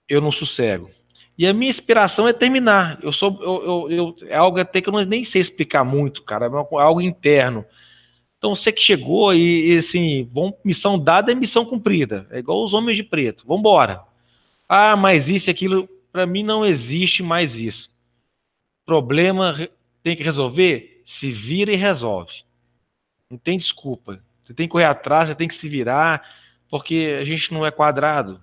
eu 0.07 0.21
não 0.21 0.31
sossego. 0.31 0.89
E 1.37 1.45
a 1.45 1.53
minha 1.53 1.69
inspiração 1.69 2.29
é 2.29 2.31
terminar. 2.31 2.97
Eu 3.03 3.11
sou, 3.11 3.37
eu, 3.41 3.89
eu, 3.91 3.91
eu- 3.91 4.27
é 4.29 4.37
algo 4.37 4.57
até 4.57 4.79
que 4.81 4.87
eu 4.87 5.05
nem 5.05 5.25
sei 5.25 5.41
explicar 5.41 5.83
muito, 5.83 6.23
cara. 6.23 6.45
É 6.45 6.81
algo 6.81 7.01
interno. 7.01 7.65
Então, 8.39 8.55
você 8.55 8.71
que 8.71 8.81
chegou 8.81 9.33
e, 9.33 9.73
e, 9.73 9.77
assim, 9.77 10.23
vão, 10.31 10.57
missão 10.63 10.97
dada 10.97 11.29
é 11.29 11.35
missão 11.35 11.65
cumprida. 11.65 12.25
É 12.31 12.39
igual 12.39 12.63
os 12.63 12.73
homens 12.73 12.95
de 12.95 13.03
preto. 13.03 13.43
Vamos 13.45 13.59
embora. 13.59 14.01
Ah, 14.67 14.95
mas 14.95 15.27
isso 15.27 15.49
e 15.49 15.51
aquilo, 15.51 15.89
para 16.09 16.25
mim 16.25 16.41
não 16.41 16.65
existe 16.65 17.21
mais 17.21 17.57
isso. 17.57 17.91
Problema 18.85 19.69
tem 20.01 20.15
que 20.15 20.23
resolver, 20.23 21.01
se 21.05 21.29
vira 21.29 21.73
e 21.73 21.75
resolve. 21.75 22.43
Não 23.29 23.37
tem 23.37 23.57
desculpa. 23.57 24.23
Você 24.45 24.53
tem 24.53 24.67
que 24.67 24.71
correr 24.71 24.85
atrás, 24.85 25.27
você 25.27 25.35
tem 25.35 25.47
que 25.47 25.53
se 25.53 25.67
virar, 25.67 26.23
porque 26.69 27.17
a 27.19 27.25
gente 27.25 27.53
não 27.53 27.65
é 27.65 27.71
quadrado. 27.71 28.41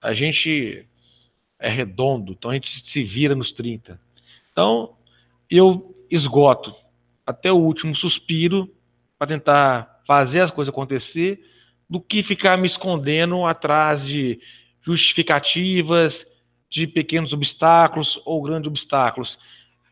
A 0.00 0.14
gente 0.14 0.86
é 1.58 1.68
redondo, 1.68 2.32
então 2.32 2.50
a 2.50 2.54
gente 2.54 2.88
se 2.88 3.02
vira 3.02 3.34
nos 3.34 3.52
30. 3.52 4.00
Então, 4.50 4.96
eu 5.50 5.94
esgoto 6.10 6.74
até 7.26 7.52
o 7.52 7.58
último 7.58 7.94
suspiro 7.94 8.72
para 9.22 9.28
tentar 9.28 10.00
fazer 10.04 10.40
as 10.40 10.50
coisas 10.50 10.72
acontecer, 10.72 11.44
do 11.88 12.00
que 12.00 12.24
ficar 12.24 12.58
me 12.58 12.66
escondendo 12.66 13.46
atrás 13.46 14.04
de 14.04 14.40
justificativas, 14.80 16.26
de 16.68 16.88
pequenos 16.88 17.32
obstáculos 17.32 18.20
ou 18.24 18.42
grandes 18.42 18.66
obstáculos. 18.66 19.38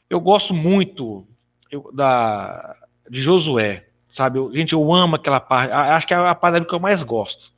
Eu 0.09 0.19
gosto 0.19 0.53
muito 0.53 1.25
eu- 1.71 1.93
da, 1.95 2.75
de 3.09 3.23
Josué, 3.23 3.87
sabe? 4.13 4.41
Eu- 4.41 4.53
gente, 4.53 4.73
eu 4.73 4.93
amo 4.93 5.15
aquela 5.15 5.39
parte. 5.39 5.71
Acho 5.73 6.09
que 6.09 6.15
é 6.15 6.17
a 6.17 6.35
parte 6.35 6.67
que 6.67 6.75
eu 6.75 6.81
mais 6.81 7.05
gosto. 7.05 7.53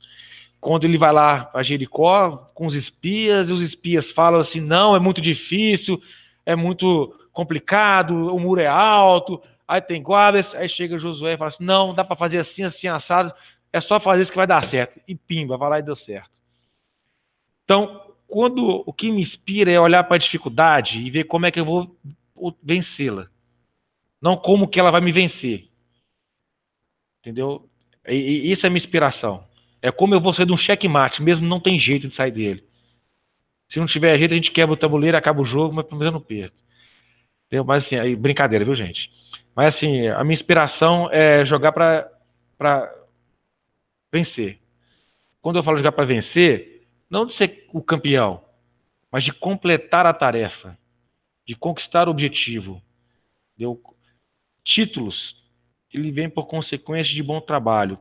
Quando 0.61 0.83
ele 0.83 0.97
vai 0.97 1.11
lá 1.11 1.49
a 1.55 1.63
Jericó 1.63 2.51
com 2.53 2.67
os 2.67 2.75
espias, 2.75 3.49
e 3.49 3.51
os 3.51 3.63
espias 3.63 4.11
falam 4.11 4.39
assim: 4.39 4.61
não, 4.61 4.95
é 4.95 4.99
muito 4.99 5.19
difícil, 5.19 5.99
é 6.45 6.55
muito 6.55 7.15
complicado, 7.31 8.31
o 8.31 8.39
muro 8.39 8.61
é 8.61 8.67
alto, 8.67 9.41
aí 9.67 9.81
tem 9.81 10.01
guardas. 10.01 10.53
Aí 10.55 10.67
chega 10.67 10.97
Josué 10.97 11.33
e 11.33 11.37
fala 11.37 11.49
assim: 11.49 11.63
não, 11.63 11.93
dá 11.93 12.03
para 12.03 12.15
fazer 12.15 12.37
assim, 12.37 12.63
assim, 12.63 12.87
assado, 12.87 13.33
é 13.71 13.81
só 13.81 13.99
fazer 13.99 14.21
isso 14.21 14.31
que 14.31 14.37
vai 14.37 14.47
dar 14.47 14.63
certo. 14.63 14.99
E 15.07 15.15
pimba, 15.15 15.57
vai 15.57 15.69
lá 15.69 15.79
e 15.79 15.83
deu 15.83 15.95
certo. 15.95 16.29
Então, 17.63 18.13
quando 18.27 18.83
o 18.85 18.93
que 18.93 19.11
me 19.11 19.21
inspira 19.21 19.71
é 19.71 19.79
olhar 19.79 20.03
para 20.03 20.15
a 20.15 20.19
dificuldade 20.19 20.99
e 20.99 21.09
ver 21.09 21.25
como 21.25 21.45
é 21.45 21.51
que 21.51 21.59
eu 21.59 21.65
vou 21.65 21.95
vencê-la. 22.61 23.27
Não 24.21 24.35
como 24.37 24.67
que 24.67 24.79
ela 24.79 24.91
vai 24.91 25.01
me 25.01 25.11
vencer. 25.11 25.69
Entendeu? 27.21 27.69
E, 28.07 28.15
e 28.15 28.51
isso 28.51 28.65
é 28.65 28.69
minha 28.69 28.77
inspiração. 28.77 29.47
É 29.81 29.91
como 29.91 30.13
eu 30.13 30.21
vou 30.21 30.33
sair 30.33 30.45
de 30.45 30.53
um 30.53 30.57
checkmate, 30.57 31.21
mesmo 31.21 31.45
não 31.45 31.59
tem 31.59 31.77
jeito 31.77 32.07
de 32.07 32.15
sair 32.15 32.31
dele. 32.31 32.63
Se 33.67 33.79
não 33.79 33.85
tiver 33.85 34.17
jeito, 34.17 34.31
a 34.31 34.35
gente 34.35 34.51
quebra 34.51 34.73
o 34.73 34.77
tabuleiro, 34.77 35.17
acaba 35.17 35.41
o 35.41 35.45
jogo, 35.45 35.75
mas 35.75 35.85
pelo 35.85 35.99
menos 35.99 36.13
eu 36.13 36.19
não 36.19 36.25
perco. 36.25 36.55
Entendeu? 37.47 37.65
Mas 37.65 37.85
assim, 37.85 37.95
aí, 37.95 38.15
brincadeira, 38.15 38.63
viu, 38.63 38.75
gente? 38.75 39.11
Mas 39.55 39.75
assim, 39.75 40.07
a 40.07 40.23
minha 40.23 40.33
inspiração 40.33 41.09
é 41.11 41.45
jogar 41.45 41.71
para 41.71 42.95
vencer. 44.11 44.59
Quando 45.41 45.57
eu 45.57 45.63
falo 45.63 45.77
jogar 45.77 45.91
para 45.91 46.05
vencer, 46.05 46.87
não 47.09 47.25
de 47.25 47.33
ser 47.33 47.67
o 47.73 47.81
campeão, 47.81 48.43
mas 49.11 49.23
de 49.23 49.31
completar 49.31 50.05
a 50.05 50.13
tarefa, 50.13 50.77
de 51.45 51.55
conquistar 51.55 52.07
o 52.07 52.11
objetivo. 52.11 52.81
Deu 53.55 53.81
títulos 54.63 55.43
ele 55.93 56.11
vem 56.11 56.29
por 56.29 56.47
consequência 56.47 57.13
de 57.13 57.21
bom 57.21 57.39
trabalho. 57.39 57.99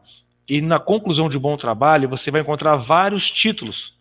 E 0.49 0.61
na 0.61 0.81
conclusão 0.81 1.29
de 1.29 1.39
bom 1.39 1.57
trabalho, 1.57 2.09
você 2.09 2.31
vai 2.31 2.41
encontrar 2.41 2.77
vários 2.77 3.31
títulos. 3.31 3.95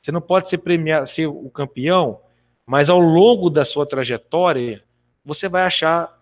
Você 0.00 0.10
não 0.10 0.20
pode 0.20 0.48
ser 0.48 0.58
premiado, 0.58 1.06
ser 1.06 1.26
o 1.26 1.50
campeão, 1.50 2.20
mas 2.66 2.88
ao 2.88 2.98
longo 2.98 3.50
da 3.50 3.64
sua 3.64 3.86
trajetória, 3.86 4.82
você 5.24 5.48
vai 5.48 5.62
achar 5.62 6.13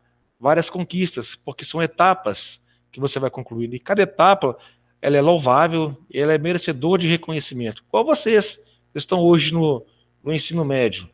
várias 0.42 0.68
conquistas, 0.68 1.36
porque 1.36 1.64
são 1.64 1.80
etapas 1.80 2.60
que 2.90 2.98
você 2.98 3.20
vai 3.20 3.30
concluir. 3.30 3.72
E 3.72 3.78
cada 3.78 4.02
etapa, 4.02 4.58
ela 5.00 5.16
é 5.16 5.20
louvável, 5.20 5.96
ela 6.12 6.34
é 6.34 6.38
merecedor 6.38 6.98
de 6.98 7.06
reconhecimento. 7.06 7.84
Qual 7.88 8.04
vocês 8.04 8.60
estão 8.92 9.20
hoje 9.20 9.54
no, 9.54 9.86
no 10.20 10.32
ensino 10.34 10.64
médio. 10.64 11.08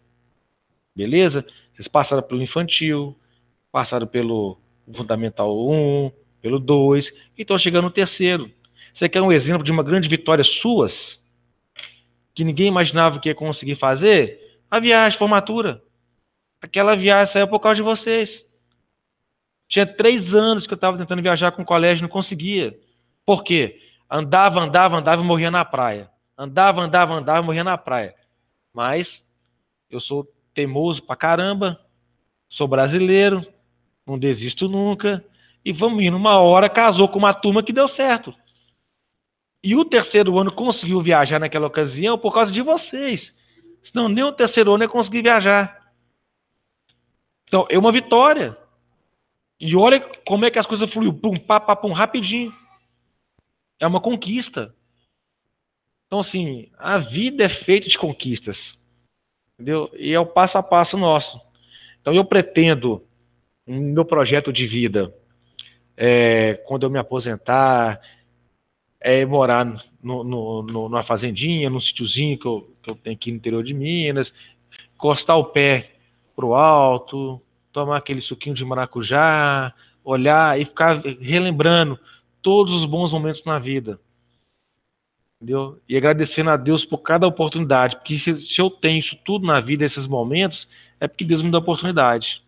Beleza? 0.97 1.45
Vocês 1.73 1.87
passaram 1.87 2.23
pelo 2.23 2.43
infantil, 2.43 3.15
passaram 3.71 4.07
pelo 4.07 4.59
Fundamental 4.97 5.55
1, 5.69 6.11
pelo 6.41 6.59
2, 6.59 7.13
e 7.37 7.43
estão 7.43 7.59
chegando 7.59 7.85
no 7.85 7.91
terceiro. 7.91 8.51
Você 8.95 9.11
quer 9.11 9.21
um 9.21 9.31
exemplo 9.31 9.63
de 9.63 9.71
uma 9.71 9.83
grande 9.83 10.09
vitória 10.09 10.43
suas? 10.43 11.23
Que 12.35 12.45
ninguém 12.45 12.67
imaginava 12.67 13.21
que 13.21 13.29
ia 13.29 13.35
conseguir 13.35 13.77
fazer? 13.77 14.59
A 14.71 14.81
viagem, 14.81 15.19
formatura. 15.19 15.83
Aquela 16.63 16.97
viagem 16.97 17.33
saiu 17.33 17.47
por 17.47 17.61
causa 17.61 17.77
de 17.77 17.83
vocês. 17.83 18.48
Tinha 19.69 19.87
três 19.87 20.35
anos 20.35 20.67
que 20.67 20.73
eu 20.73 20.77
estava 20.77 20.97
tentando 20.97 21.23
viajar 21.23 21.53
com 21.53 21.63
o 21.63 21.67
colégio, 21.67 22.03
não 22.03 22.09
conseguia. 22.09 22.79
Por 23.25 23.45
quê? 23.45 23.81
Andava, 24.11 24.61
andava, 24.61 24.97
andava 24.97 25.23
e 25.23 25.25
morria 25.25 25.51
na 25.51 25.65
praia. 25.65 26.11
Andava, 26.37 26.81
andava, 26.81 27.15
andava 27.15 27.41
e 27.41 27.45
morria 27.45 27.63
na 27.63 27.77
praia. 27.77 28.15
Mas 28.73 29.25
eu 29.91 30.01
sou 30.01 30.27
teimoso 30.55 31.03
pra 31.03 31.15
caramba, 31.15 31.79
sou 32.49 32.67
brasileiro, 32.67 33.47
não 34.07 34.19
desisto 34.19 34.69
nunca. 34.69 35.23
E 35.65 35.73
vamos 35.73 36.03
indo, 36.03 36.17
uma 36.17 36.39
hora 36.39 36.71
casou 36.71 37.09
com 37.09 37.19
uma 37.19 37.35
turma 37.35 37.63
que 37.63 37.73
deu 37.73 37.87
certo. 37.87 38.35
E 39.63 39.77
o 39.77 39.85
terceiro 39.85 40.39
ano 40.39 40.51
conseguiu 40.51 41.01
viajar 41.03 41.39
naquela 41.39 41.67
ocasião 41.67 42.17
por 42.17 42.33
causa 42.33 42.51
de 42.51 42.63
vocês. 42.63 43.35
Senão 43.83 44.09
nem 44.09 44.25
o 44.25 44.33
terceiro 44.33 44.75
ano 44.75 44.85
eu 44.85 44.89
consegui 44.89 45.21
viajar. 45.21 45.93
Então, 47.47 47.67
é 47.69 47.79
uma 47.79 47.93
vitória. 47.93 48.57
E 49.61 49.75
olha 49.75 50.01
como 50.25 50.45
é 50.45 50.51
que 50.51 50.59
as 50.59 50.67
coisas 50.67 50.91
fluíram. 50.91 51.15
Pum, 51.15 51.35
pá, 51.35 51.59
pá, 51.59 51.75
pum, 51.75 51.93
rapidinho. 51.93 52.55
É 53.81 53.87
uma 53.87 54.01
conquista. 54.01 54.75
Então, 56.07 56.21
assim, 56.21 56.71
a 56.79 56.99
vida 56.99 57.45
é 57.45 57.49
feita 57.49 57.89
de 57.89 57.99
conquistas. 57.99 58.79
Entendeu? 59.55 59.91
E 59.95 60.13
é 60.13 60.21
o 60.21 60.27
passo 60.27 60.59
a 60.59 60.63
passo 60.63 60.97
nosso. 60.97 61.41
Então, 62.01 62.15
eu 62.15 62.25
pretendo, 62.25 63.05
no 63.67 63.81
meu 63.81 64.05
projeto 64.05 64.53
de 64.53 64.67
vida, 64.67 65.13
é, 65.97 66.55
quando 66.67 66.85
eu 66.85 66.91
me 66.91 66.99
aposentar, 66.99 68.01
é 69.01 69.27
morar 69.27 69.65
no, 70.03 70.25
no, 70.25 70.63
no, 70.63 70.89
numa 70.89 71.03
fazendinha, 71.03 71.69
num 71.69 71.81
sítiozinho 71.81 72.39
que 72.39 72.47
eu, 72.47 72.75
que 72.83 72.91
eu 72.91 72.95
tenho 72.95 73.17
aqui 73.17 73.31
no 73.31 73.37
interior 73.37 73.63
de 73.63 73.75
Minas, 73.75 74.33
encostar 74.95 75.37
o 75.37 75.47
pé 75.47 75.93
pro 76.35 76.55
alto, 76.55 77.43
tomar 77.73 77.99
aquele 77.99 78.21
suquinho 78.21 78.55
de 78.55 78.65
maracujá, 78.65 79.75
olhar 80.05 80.61
e 80.61 80.65
ficar 80.65 81.01
relembrando 81.21 81.99
todos 82.41 82.73
os 82.73 82.85
bons 82.85 83.13
momentos 83.13 83.45
na 83.45 83.59
vida. 83.59 84.01
Entendeu? 85.37 85.81
E 85.89 85.97
agradecendo 85.97 86.51
a 86.51 86.57
Deus 86.57 86.85
por 86.85 86.99
cada 86.99 87.27
oportunidade. 87.27 87.97
Porque 87.97 88.19
se, 88.19 88.41
se 88.41 88.61
eu 88.61 88.71
tenho 88.71 88.99
isso 88.99 89.17
tudo 89.25 89.47
na 89.47 89.61
vida, 89.61 89.85
esses 89.85 90.07
momentos, 90.07 90.69
é 90.99 91.07
porque 91.07 91.25
Deus 91.25 91.43
me 91.43 91.51
dá 91.51 91.59
oportunidade. 91.59 92.43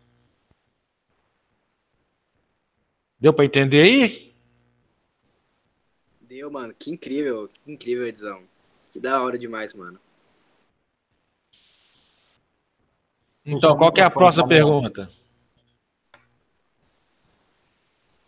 Deu 3.21 3.33
para 3.33 3.45
entender 3.45 3.83
aí? 3.83 4.33
Deu, 6.23 6.51
mano. 6.51 6.75
Que 6.77 6.91
incrível. 6.91 7.49
Que 7.65 7.73
incrível, 7.73 8.07
Edzão. 8.07 8.43
Que 8.93 8.99
da 8.99 9.23
hora 9.23 9.39
demais, 9.39 9.73
mano. 9.75 10.01
Então, 13.45 13.77
qual 13.77 13.93
que 13.93 14.01
é 14.01 14.05
a 14.05 14.11
próxima 14.11 14.47
pergunta? 14.47 15.11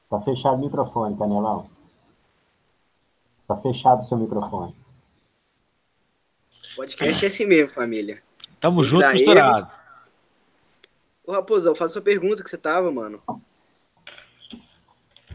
Tá 0.08 0.20
fechado 0.20 0.56
o 0.56 0.58
microfone, 0.58 1.16
Canelão. 1.16 1.70
Tá 3.46 3.56
fechado 3.56 4.02
o 4.02 4.04
seu 4.04 4.18
microfone. 4.18 4.74
Podcast 6.76 7.24
é 7.24 7.28
assim 7.28 7.46
mesmo, 7.46 7.70
família. 7.70 8.22
Tamo 8.60 8.82
junto, 8.82 9.06
misturado. 9.08 9.70
Ô, 11.26 11.32
Raposão, 11.32 11.74
faz 11.74 11.92
sua 11.92 12.02
pergunta 12.02 12.42
que 12.42 12.50
você 12.50 12.58
tava, 12.58 12.90
mano. 12.90 13.22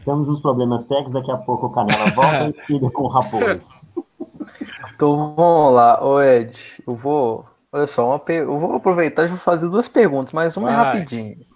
Temos 0.04 0.28
uns 0.28 0.40
problemas 0.40 0.84
técnicos, 0.84 1.12
daqui 1.12 1.30
a 1.30 1.36
pouco 1.36 1.66
o 1.66 1.70
Canela 1.70 2.10
volta 2.14 2.50
e 2.50 2.60
siga 2.64 2.90
com 2.90 3.04
o 3.04 3.08
Raposo. 3.08 3.68
Então 4.94 5.34
vamos 5.34 5.74
lá, 5.74 6.04
ô 6.04 6.20
Ed, 6.20 6.82
eu 6.86 6.94
vou. 6.94 7.47
Olha 7.70 7.86
só, 7.86 8.08
uma, 8.08 8.24
eu 8.28 8.58
vou 8.58 8.76
aproveitar 8.76 9.24
e 9.24 9.28
vou 9.28 9.38
fazer 9.38 9.68
duas 9.68 9.88
perguntas, 9.88 10.32
mas 10.32 10.56
uma 10.56 10.70
é 10.70 10.74
rapidinho. 10.74 11.46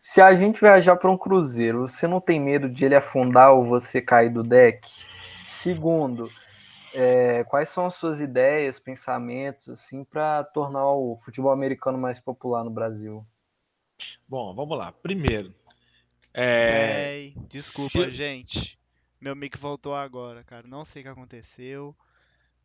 Se 0.00 0.20
a 0.20 0.34
gente 0.34 0.60
viajar 0.60 0.96
para 0.96 1.10
um 1.10 1.18
cruzeiro, 1.18 1.88
você 1.88 2.06
não 2.06 2.20
tem 2.20 2.38
medo 2.38 2.68
de 2.68 2.84
ele 2.84 2.94
afundar 2.94 3.52
ou 3.52 3.64
você 3.64 4.00
cair 4.00 4.30
do 4.30 4.44
deck? 4.44 4.88
Segundo, 5.44 6.30
é, 6.94 7.42
quais 7.44 7.68
são 7.68 7.86
as 7.86 7.94
suas 7.94 8.20
ideias, 8.20 8.78
pensamentos, 8.78 9.68
assim, 9.68 10.04
para 10.04 10.44
tornar 10.44 10.86
o 10.92 11.16
futebol 11.16 11.50
americano 11.50 11.98
mais 11.98 12.20
popular 12.20 12.62
no 12.62 12.70
Brasil? 12.70 13.26
Bom, 14.28 14.54
vamos 14.54 14.78
lá. 14.78 14.92
Primeiro, 14.92 15.52
é... 16.38 17.32
desculpa, 17.48 18.04
Se... 18.04 18.10
gente. 18.10 18.78
Meu 19.18 19.34
mic 19.34 19.56
voltou 19.56 19.94
agora, 19.94 20.44
cara. 20.44 20.68
Não 20.68 20.84
sei 20.84 21.00
o 21.00 21.04
que 21.06 21.10
aconteceu. 21.10 21.96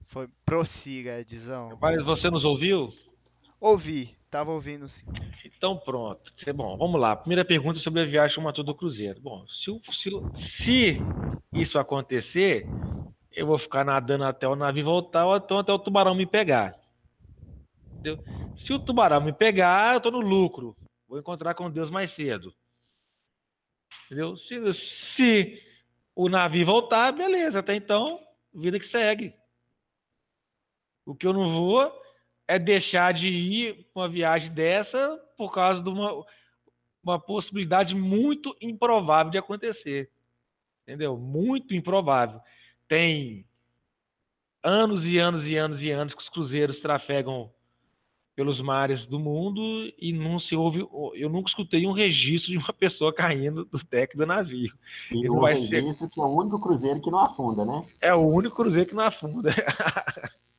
Foi 0.06 0.28
prossiga, 0.46 1.20
Edzão. 1.20 1.78
Mas 1.82 2.04
você 2.04 2.30
nos 2.30 2.44
ouviu? 2.44 2.90
Ouvi, 3.60 4.18
tava 4.30 4.52
ouvindo 4.52 4.90
sim. 4.90 5.06
Então 5.46 5.78
pronto. 5.78 6.34
Bom, 6.56 6.76
vamos 6.78 7.00
lá. 7.00 7.16
Primeira 7.16 7.46
pergunta 7.46 7.80
sobre 7.80 8.02
a 8.02 8.06
viagem 8.06 8.44
Mato 8.44 8.64
do 8.64 8.74
Cruzeiro. 8.74 9.22
Bom, 9.22 9.46
se, 9.48 9.72
se, 9.92 10.10
se 10.36 10.98
isso 11.54 11.78
acontecer, 11.78 12.66
eu 13.32 13.46
vou 13.46 13.58
ficar 13.58 13.86
nadando 13.86 14.24
até 14.24 14.48
o 14.48 14.56
navio 14.56 14.86
voltar 14.86 15.26
ou 15.26 15.38
então 15.38 15.60
até 15.60 15.72
o 15.72 15.80
tubarão 15.80 16.16
me 16.16 16.26
pegar. 16.26 16.76
Entendeu? 17.94 18.24
Se 18.58 18.74
o 18.74 18.80
tubarão 18.80 19.22
me 19.22 19.32
pegar, 19.32 19.94
eu 19.94 19.98
estou 19.98 20.12
no 20.12 20.20
lucro. 20.20 20.76
Vou 21.08 21.20
encontrar 21.20 21.54
com 21.54 21.70
Deus 21.70 21.92
mais 21.92 22.12
cedo. 22.12 22.54
Entendeu? 24.06 24.36
Se, 24.36 24.74
se 24.74 25.62
o 26.16 26.28
navio 26.28 26.66
voltar, 26.66 27.12
beleza. 27.12 27.60
Até 27.60 27.76
então, 27.76 28.20
vida 28.54 28.80
que 28.80 28.86
segue. 28.86 29.34
O 31.12 31.16
que 31.16 31.28
eu 31.28 31.34
não 31.34 31.54
vou 31.54 31.92
é 32.48 32.58
deixar 32.58 33.14
de 33.14 33.28
ir 33.28 33.86
uma 33.94 34.08
viagem 34.08 34.50
dessa 34.50 35.22
por 35.38 35.52
causa 35.52 35.84
de 35.84 35.90
uma, 35.90 36.26
uma 37.04 37.20
possibilidade 37.20 37.94
muito 37.94 38.56
improvável 38.62 39.30
de 39.30 39.38
acontecer. 39.38 40.10
Entendeu? 40.84 41.18
Muito 41.18 41.76
improvável. 41.76 42.40
Tem 42.88 43.46
anos 44.64 45.06
e 45.06 45.18
anos 45.18 45.46
e 45.46 45.58
anos 45.58 45.84
e 45.84 45.92
anos 45.92 46.14
que 46.14 46.22
os 46.22 46.30
cruzeiros 46.30 46.80
trafegam 46.80 47.52
pelos 48.34 48.62
mares 48.62 49.06
do 49.06 49.20
mundo 49.20 49.92
e 50.00 50.14
não 50.14 50.40
se 50.40 50.56
ouve. 50.56 50.88
Eu 51.16 51.30
nunca 51.30 51.50
escutei 51.50 51.86
um 51.86 51.92
registro 51.92 52.54
de 52.54 52.58
uma 52.58 52.72
pessoa 52.72 53.14
caindo 53.14 53.66
do 53.66 53.78
deck 53.84 54.16
do 54.16 54.26
navio. 54.26 54.74
E 55.12 55.30
o 55.30 55.42
vai 55.42 55.58
ser... 55.58 55.84
que 55.84 56.20
é 56.22 56.24
o 56.24 56.38
único 56.38 56.62
cruzeiro 56.62 57.02
que 57.02 57.12
não 57.12 57.20
afunda, 57.20 57.66
né? 57.66 57.82
É 58.02 58.14
o 58.14 58.26
único 58.26 58.56
cruzeiro 58.56 58.88
que 58.88 58.96
não 58.96 59.04
afunda. 59.04 59.54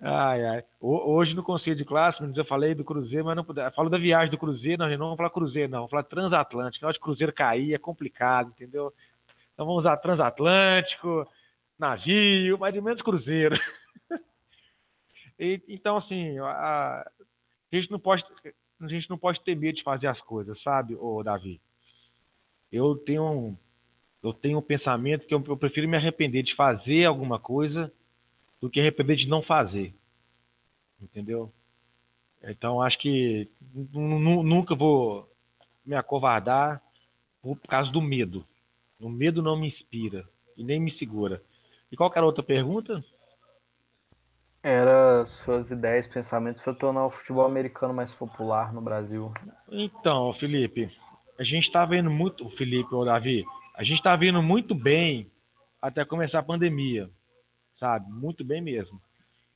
Ai, 0.00 0.44
ai. 0.44 0.64
Hoje 0.80 1.34
no 1.34 1.42
conselho 1.42 1.76
de 1.76 1.84
classe, 1.84 2.22
eu 2.22 2.44
falei 2.44 2.72
do 2.74 2.84
Cruzeiro, 2.84 3.24
mas 3.24 3.36
não 3.36 3.44
puder. 3.44 3.72
Falo 3.74 3.90
da 3.90 3.98
viagem 3.98 4.30
do 4.30 4.38
Cruzeiro, 4.38 4.82
não, 4.82 4.90
não 4.90 4.98
vamos 4.98 5.16
falar 5.16 5.30
Cruzeiro, 5.30 5.70
não. 5.70 5.78
Vamos 5.80 5.90
falar 5.90 6.04
transatlântico. 6.04 6.86
Hora 6.86 6.92
de 6.92 7.00
Cruzeiro 7.00 7.32
cair 7.32 7.74
é 7.74 7.78
complicado, 7.78 8.50
entendeu? 8.50 8.92
Então 9.52 9.66
vamos 9.66 9.80
usar 9.80 9.96
transatlântico, 9.96 11.26
navio, 11.76 12.56
mas 12.58 12.72
de 12.72 12.80
menos 12.80 13.02
Cruzeiro. 13.02 13.56
e, 15.38 15.60
então, 15.68 15.96
assim, 15.96 16.38
a, 16.38 16.44
a, 17.02 17.10
gente 17.72 17.90
não 17.90 17.98
pode, 17.98 18.24
a 18.80 18.88
gente 18.88 19.10
não 19.10 19.18
pode 19.18 19.40
ter 19.40 19.56
medo 19.56 19.78
de 19.78 19.82
fazer 19.82 20.06
as 20.06 20.20
coisas, 20.20 20.62
sabe, 20.62 20.94
ô 20.94 21.24
Davi? 21.24 21.60
Eu 22.70 22.94
tenho 22.94 23.58
eu 24.22 24.32
tenho 24.32 24.58
um 24.58 24.62
pensamento 24.62 25.26
que 25.26 25.34
eu, 25.34 25.42
eu 25.46 25.56
prefiro 25.56 25.88
me 25.88 25.96
arrepender 25.96 26.42
de 26.42 26.54
fazer 26.54 27.04
alguma 27.04 27.38
coisa 27.38 27.92
do 28.60 28.68
que 28.70 28.80
arrepender 28.80 29.16
de 29.16 29.28
não 29.28 29.42
fazer. 29.42 29.94
Entendeu? 31.00 31.52
Então 32.42 32.80
acho 32.82 32.98
que 32.98 33.48
nunca 33.92 34.74
vou 34.74 35.30
me 35.84 35.94
acovardar 35.94 36.82
por 37.42 37.58
causa 37.60 37.90
do 37.90 38.00
medo. 38.00 38.44
O 39.00 39.08
medo 39.08 39.42
não 39.42 39.56
me 39.56 39.68
inspira 39.68 40.28
e 40.56 40.64
nem 40.64 40.80
me 40.80 40.90
segura. 40.90 41.42
E 41.90 41.96
qual 41.96 42.10
era 42.10 42.22
a 42.22 42.26
outra 42.26 42.42
pergunta? 42.42 43.02
Era 44.60 45.24
suas 45.24 45.70
ideias, 45.70 46.08
pensamentos 46.08 46.60
para 46.60 46.74
tornar 46.74 47.06
o 47.06 47.10
futebol 47.10 47.46
americano 47.46 47.94
mais 47.94 48.12
popular 48.12 48.72
no 48.72 48.80
Brasil. 48.80 49.32
Então, 49.70 50.32
Felipe, 50.34 50.92
a 51.38 51.44
gente 51.44 51.64
está 51.64 51.84
vendo 51.86 52.10
muito, 52.10 52.50
Felipe 52.50 52.92
ou 52.92 53.04
Davi, 53.04 53.44
A 53.78 53.84
gente 53.84 53.98
está 53.98 54.16
vindo 54.16 54.42
muito 54.42 54.74
bem 54.74 55.30
até 55.80 56.04
começar 56.04 56.40
a 56.40 56.42
pandemia, 56.42 57.08
sabe? 57.78 58.10
Muito 58.10 58.44
bem 58.44 58.60
mesmo. 58.60 59.00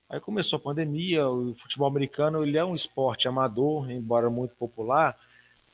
Aí 0.09 0.21
começou 0.21 0.59
a 0.59 0.61
pandemia, 0.61 1.27
o 1.29 1.55
futebol 1.55 1.89
americano 1.89 2.43
ele 2.43 2.59
é 2.59 2.65
um 2.65 2.75
esporte 2.75 3.27
amador, 3.27 3.91
embora 3.91 4.29
muito 4.29 4.55
popular, 4.57 5.17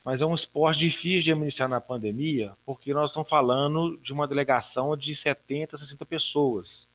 mas 0.05 0.20
é 0.20 0.26
um 0.26 0.34
esporte 0.34 0.78
difícil 0.78 1.22
de 1.22 1.32
administrar 1.32 1.68
na 1.68 1.80
pandemia, 1.80 2.53
porque 2.64 2.94
nós 2.94 3.11
estamos 3.11 3.28
falando 3.28 3.99
de 3.99 4.12
uma 4.12 4.28
delegação 4.28 4.96
de 4.96 5.14
70, 5.14 5.76
60 5.76 6.07
pessoas, 6.07 6.86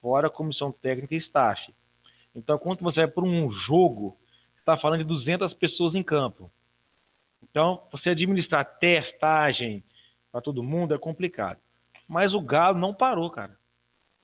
fora 0.00 0.28
comissão 0.28 0.72
técnica 0.72 1.14
e 1.14 1.18
staff. 1.18 1.72
Então, 2.34 2.58
quando 2.58 2.80
você 2.80 3.02
vai 3.02 3.10
para 3.10 3.24
um 3.24 3.50
jogo, 3.50 4.16
está 4.58 4.76
falando 4.76 5.00
de 5.00 5.04
200 5.04 5.54
pessoas 5.54 5.94
em 5.94 6.02
campo. 6.02 6.50
Então, 7.42 7.82
você 7.92 8.10
administrar 8.10 8.64
testagem 8.78 9.84
para 10.30 10.40
todo 10.40 10.62
mundo 10.62 10.94
é 10.94 10.98
complicado. 10.98 11.58
Mas 12.08 12.34
o 12.34 12.40
Galo 12.40 12.78
não 12.78 12.92
parou, 12.92 13.30
cara. 13.30 13.56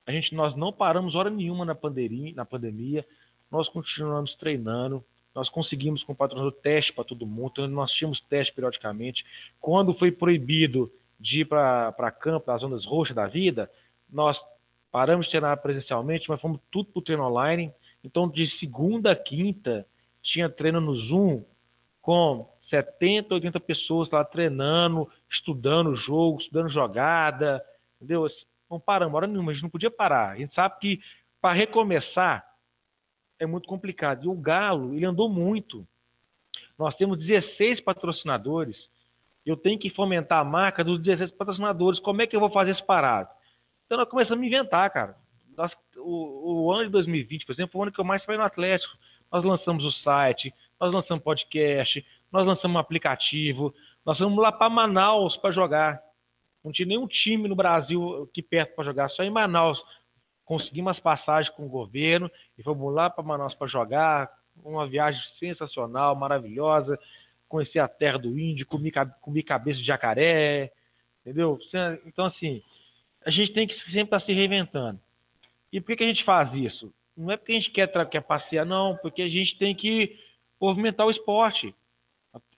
A 0.09 0.11
gente, 0.11 0.35
nós 0.35 0.55
não 0.55 0.73
paramos 0.73 1.15
hora 1.15 1.29
nenhuma 1.29 1.67
na 1.67 1.75
pandemia, 1.75 2.33
na 2.35 2.47
pandemia. 2.47 3.05
Nós 3.51 3.69
continuamos 3.69 4.35
treinando. 4.35 5.05
Nós 5.35 5.51
conseguimos 5.51 6.03
com 6.03 6.15
o 6.15 6.17
patrocinador 6.17 6.59
teste 6.63 6.95
para 6.95 7.05
todo 7.05 7.27
mundo. 7.27 7.51
Então, 7.53 7.69
nós 7.69 7.93
tínhamos 7.93 8.19
teste 8.19 8.55
periodicamente. 8.55 9.27
Quando 9.61 9.93
foi 9.93 10.11
proibido 10.11 10.91
de 11.21 11.43
ir 11.43 11.45
para 11.45 12.11
campo, 12.11 12.47
das 12.47 12.63
zonas 12.63 12.87
roxas 12.87 13.15
da 13.15 13.27
vida, 13.27 13.71
nós 14.11 14.43
paramos 14.91 15.27
de 15.27 15.33
treinar 15.33 15.61
presencialmente, 15.61 16.27
mas 16.31 16.41
fomos 16.41 16.59
tudo 16.71 16.91
para 16.91 17.01
o 17.01 17.03
treino 17.03 17.25
online. 17.25 17.71
Então, 18.03 18.27
de 18.27 18.47
segunda 18.47 19.13
a 19.13 19.17
quinta, 19.17 19.87
tinha 20.23 20.49
treino 20.49 20.81
no 20.81 20.97
Zoom 20.97 21.45
com 22.01 22.51
70, 22.71 23.35
80 23.35 23.61
pessoas 23.61 24.11
lá 24.11 24.25
treinando, 24.25 25.07
estudando 25.29 25.89
o 25.89 25.97
jogo, 25.97 26.41
estudando 26.41 26.71
jogada, 26.71 27.63
entendeu? 27.97 28.27
Não 28.71 28.79
paramos, 28.79 29.15
hora 29.15 29.27
nenhuma, 29.27 29.51
a 29.51 29.55
gente 29.55 29.63
não 29.63 29.71
podia 29.71 29.91
parar. 29.91 30.31
A 30.31 30.37
gente 30.37 30.55
sabe 30.55 30.79
que 30.79 31.01
para 31.41 31.55
recomeçar 31.55 32.47
é 33.39 33.47
muito 33.47 33.69
complicado. 33.69 34.25
E 34.25 34.29
o 34.29 34.35
Galo, 34.35 34.95
ele 34.95 35.07
andou 35.07 35.29
muito. 35.29 35.87
Nós 36.79 36.97
temos 36.97 37.19
16 37.19 37.81
patrocinadores. 37.81 38.91
Eu 39.45 39.57
tenho 39.57 39.79
que 39.79 39.89
fomentar 39.89 40.41
a 40.41 40.45
marca 40.45 40.85
dos 40.85 41.01
16 41.01 41.31
patrocinadores. 41.33 41.99
Como 41.99 42.21
é 42.21 42.27
que 42.27 42.37
eu 42.37 42.41
vou 42.41 42.51
fazer 42.51 42.73
esse 42.73 42.85
parado? 42.85 43.31
Então 43.87 43.97
nós 43.97 44.09
começamos 44.09 44.43
a 44.43 44.47
inventar, 44.47 44.91
cara. 44.91 45.17
Nós, 45.57 45.77
o, 45.97 46.67
o 46.67 46.73
ano 46.73 46.85
de 46.85 46.91
2020, 46.91 47.47
por 47.47 47.53
exemplo, 47.53 47.73
foi 47.73 47.81
o 47.81 47.83
ano 47.85 47.93
que 47.93 48.01
eu 48.01 48.05
mais 48.05 48.23
trabalhei 48.23 48.41
no 48.41 48.47
Atlético. 48.47 48.97
Nós 49.31 49.45
lançamos 49.45 49.85
o 49.85 49.91
site, 49.91 50.55
nós 50.81 50.93
lançamos 50.93 51.25
podcast, 51.25 52.05
nós 52.31 52.47
lançamos 52.47 52.77
um 52.77 52.79
aplicativo, 52.79 53.75
nós 54.05 54.19
fomos 54.19 54.39
lá 54.39 54.53
para 54.53 54.71
Manaus 54.71 55.37
para 55.37 55.51
jogar. 55.51 56.03
Não 56.63 56.73
tinha 56.73 56.87
nenhum 56.87 57.07
time 57.07 57.49
no 57.49 57.55
Brasil 57.55 58.25
aqui 58.25 58.43
perto 58.43 58.75
para 58.75 58.85
jogar, 58.85 59.09
só 59.09 59.23
em 59.23 59.31
Manaus. 59.31 59.85
Conseguimos 60.45 60.93
as 60.93 61.01
passagens 61.01 61.55
com 61.55 61.67
o 61.67 61.69
governo 61.69 62.31
e 62.57 62.63
fomos 62.63 62.93
lá 62.95 63.09
para 63.09 63.23
Manaus 63.23 63.55
para 63.55 63.67
jogar. 63.67 64.31
Uma 64.65 64.87
viagem 64.87 65.23
sensacional, 65.39 66.17
maravilhosa. 66.17 66.99
Conhecer 67.49 67.79
a 67.79 67.89
terra 67.89 68.19
do 68.19 68.39
índio, 68.39 68.67
comer, 68.67 68.93
comer 69.21 69.43
cabeça 69.43 69.81
de 69.81 69.87
jacaré, 69.87 70.73
entendeu? 71.21 71.59
Então, 72.05 72.25
assim, 72.25 72.63
a 73.25 73.31
gente 73.31 73.53
tem 73.53 73.67
que 73.67 73.75
sempre 73.75 74.03
estar 74.03 74.17
tá 74.17 74.21
se 74.21 74.33
reinventando. 74.33 75.01
E 75.73 75.81
por 75.81 75.89
que, 75.89 75.97
que 75.97 76.05
a 76.05 76.09
gente 76.09 76.25
faz 76.25 76.55
isso? 76.55 76.93
Não 77.17 77.31
é 77.31 77.37
porque 77.37 77.53
a 77.53 77.55
gente 77.55 77.71
quer, 77.71 77.89
quer 78.09 78.21
passear, 78.23 78.65
não, 78.65 78.97
porque 78.97 79.23
a 79.23 79.29
gente 79.29 79.57
tem 79.59 79.75
que 79.75 80.19
movimentar 80.61 81.07
o 81.07 81.11
esporte. 81.11 81.75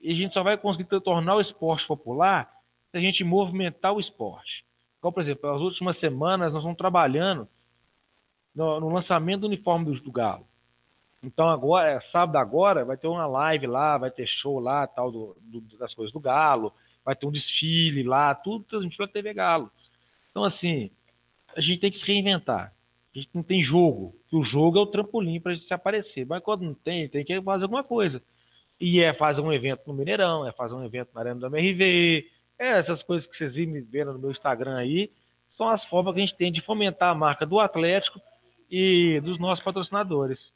E 0.00 0.12
a 0.12 0.14
gente 0.14 0.34
só 0.34 0.42
vai 0.42 0.56
conseguir 0.56 1.00
tornar 1.00 1.36
o 1.36 1.40
esporte 1.40 1.86
popular 1.86 2.59
a 2.92 2.98
gente 2.98 3.22
movimentar 3.24 3.92
o 3.92 4.00
esporte. 4.00 4.64
Então, 4.98 5.12
por 5.12 5.22
exemplo, 5.22 5.50
nas 5.50 5.60
últimas 5.60 5.96
semanas 5.96 6.52
nós 6.52 6.60
estamos 6.60 6.76
trabalhando 6.76 7.48
no, 8.54 8.80
no 8.80 8.88
lançamento 8.90 9.42
do 9.42 9.46
uniforme 9.46 9.86
do, 9.86 10.00
do, 10.00 10.12
Galo. 10.12 10.46
Então 11.22 11.48
agora, 11.48 11.90
é, 11.90 12.00
sábado 12.00 12.36
agora, 12.36 12.84
vai 12.84 12.96
ter 12.96 13.06
uma 13.06 13.26
live 13.26 13.66
lá, 13.66 13.96
vai 13.96 14.10
ter 14.10 14.26
show 14.26 14.58
lá, 14.58 14.86
tal, 14.86 15.10
do, 15.10 15.36
do, 15.40 15.60
das 15.78 15.94
coisas 15.94 16.12
do 16.12 16.20
Galo, 16.20 16.72
vai 17.04 17.14
ter 17.14 17.26
um 17.26 17.30
desfile 17.30 18.02
lá, 18.02 18.34
tudo 18.34 18.64
transmitido 18.64 18.98
pela 18.98 19.08
TV 19.08 19.34
Galo. 19.34 19.70
Então, 20.30 20.44
assim, 20.44 20.90
a 21.56 21.60
gente 21.60 21.80
tem 21.80 21.90
que 21.90 21.98
se 21.98 22.06
reinventar. 22.06 22.74
A 23.14 23.18
gente 23.18 23.30
não 23.34 23.42
tem 23.42 23.62
jogo, 23.62 24.14
o 24.30 24.42
jogo 24.44 24.78
é 24.78 24.82
o 24.82 24.86
trampolim 24.86 25.40
para 25.40 25.52
a 25.52 25.54
gente 25.54 25.66
se 25.66 25.74
aparecer. 25.74 26.24
Mas 26.24 26.42
quando 26.42 26.62
não 26.62 26.74
tem, 26.74 27.08
tem 27.08 27.24
que 27.24 27.40
fazer 27.42 27.64
alguma 27.64 27.82
coisa. 27.82 28.22
E 28.78 29.00
é 29.00 29.12
fazer 29.12 29.40
um 29.40 29.52
evento 29.52 29.82
no 29.86 29.94
Mineirão, 29.94 30.46
é 30.46 30.52
fazer 30.52 30.74
um 30.74 30.84
evento 30.84 31.10
na 31.12 31.20
Arena 31.20 31.40
do 31.40 31.46
MRV, 31.46 32.30
é 32.60 32.78
essas 32.78 33.02
coisas 33.02 33.26
que 33.26 33.36
vocês 33.36 33.54
me 33.54 33.80
vendo 33.80 34.12
no 34.12 34.18
meu 34.18 34.30
Instagram 34.30 34.76
aí, 34.76 35.10
são 35.56 35.68
as 35.68 35.84
formas 35.84 36.14
que 36.14 36.20
a 36.20 36.26
gente 36.26 36.36
tem 36.36 36.52
de 36.52 36.60
fomentar 36.60 37.10
a 37.10 37.14
marca 37.14 37.46
do 37.46 37.58
Atlético 37.58 38.20
e 38.70 39.18
dos 39.24 39.38
nossos 39.38 39.64
patrocinadores. 39.64 40.52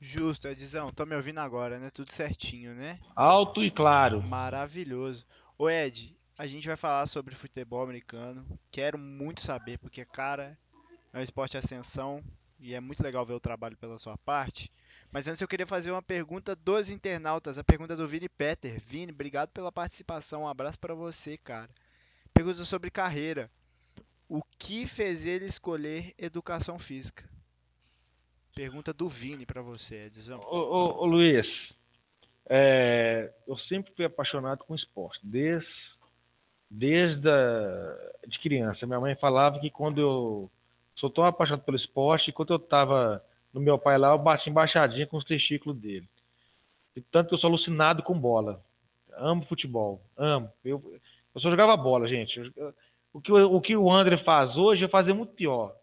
Justo, 0.00 0.48
Edzão. 0.48 0.92
Tô 0.92 1.06
me 1.06 1.14
ouvindo 1.14 1.38
agora, 1.38 1.78
né? 1.78 1.90
Tudo 1.90 2.12
certinho, 2.12 2.74
né? 2.74 2.98
Alto 3.14 3.64
e 3.64 3.70
claro. 3.70 4.22
Maravilhoso. 4.22 5.24
Ô 5.56 5.70
Ed, 5.70 6.16
a 6.36 6.46
gente 6.46 6.66
vai 6.66 6.76
falar 6.76 7.06
sobre 7.06 7.34
futebol 7.34 7.82
americano. 7.82 8.46
Quero 8.70 8.98
muito 8.98 9.40
saber, 9.40 9.78
porque, 9.78 10.04
cara, 10.04 10.56
é 11.12 11.18
um 11.18 11.22
esporte 11.22 11.52
de 11.52 11.58
ascensão 11.58 12.22
e 12.60 12.74
é 12.74 12.80
muito 12.80 13.02
legal 13.02 13.24
ver 13.24 13.34
o 13.34 13.40
trabalho 13.40 13.76
pela 13.76 13.98
sua 13.98 14.16
parte. 14.18 14.70
Mas 15.10 15.26
antes 15.26 15.40
eu 15.40 15.48
queria 15.48 15.66
fazer 15.66 15.90
uma 15.90 16.02
pergunta 16.02 16.54
dos 16.54 16.90
internautas, 16.90 17.56
a 17.56 17.64
pergunta 17.64 17.96
do 17.96 18.06
Vini 18.06 18.28
Peter. 18.28 18.78
Vini, 18.78 19.10
obrigado 19.10 19.50
pela 19.50 19.72
participação, 19.72 20.42
um 20.42 20.48
abraço 20.48 20.78
para 20.78 20.94
você, 20.94 21.38
cara. 21.38 21.70
Pergunta 22.34 22.64
sobre 22.64 22.90
carreira. 22.90 23.50
O 24.28 24.42
que 24.58 24.86
fez 24.86 25.26
ele 25.26 25.46
escolher 25.46 26.12
educação 26.18 26.78
física? 26.78 27.24
Pergunta 28.54 28.92
do 28.92 29.08
Vini 29.08 29.46
para 29.46 29.62
você, 29.62 30.06
Edzão. 30.06 30.40
Ô, 30.40 30.56
ô, 30.56 31.02
ô 31.02 31.06
Luiz, 31.06 31.72
é, 32.44 33.32
eu 33.46 33.56
sempre 33.56 33.92
fui 33.94 34.04
apaixonado 34.04 34.64
com 34.64 34.74
esporte, 34.74 35.20
desde, 35.22 35.72
desde 36.70 37.30
a, 37.30 37.96
de 38.26 38.38
criança. 38.38 38.86
Minha 38.86 39.00
mãe 39.00 39.14
falava 39.16 39.58
que 39.58 39.70
quando 39.70 40.00
eu 40.00 40.50
sou 40.94 41.08
tão 41.08 41.24
apaixonado 41.24 41.64
pelo 41.64 41.76
esporte, 41.76 42.32
quando 42.32 42.52
eu 42.52 42.58
estava 42.58 43.24
no 43.52 43.60
meu 43.60 43.78
pai 43.78 43.98
lá, 43.98 44.10
eu 44.10 44.18
bati 44.18 44.50
embaixadinha 44.50 45.06
com 45.06 45.16
os 45.16 45.24
testículos 45.24 45.78
dele. 45.78 46.08
E 46.94 47.00
tanto 47.00 47.28
que 47.28 47.34
eu 47.34 47.38
sou 47.38 47.48
alucinado 47.48 48.02
com 48.02 48.18
bola. 48.18 48.62
Amo 49.16 49.44
futebol, 49.44 50.02
amo. 50.16 50.50
Eu, 50.64 50.82
eu 51.34 51.40
só 51.40 51.50
jogava 51.50 51.76
bola, 51.76 52.06
gente. 52.08 52.40
O 53.12 53.20
que, 53.20 53.32
o 53.32 53.60
que 53.60 53.76
o 53.76 53.90
André 53.90 54.16
faz 54.18 54.56
hoje, 54.56 54.84
eu 54.84 54.88
fazia 54.88 55.14
muito 55.14 55.32
pior. 55.32 55.74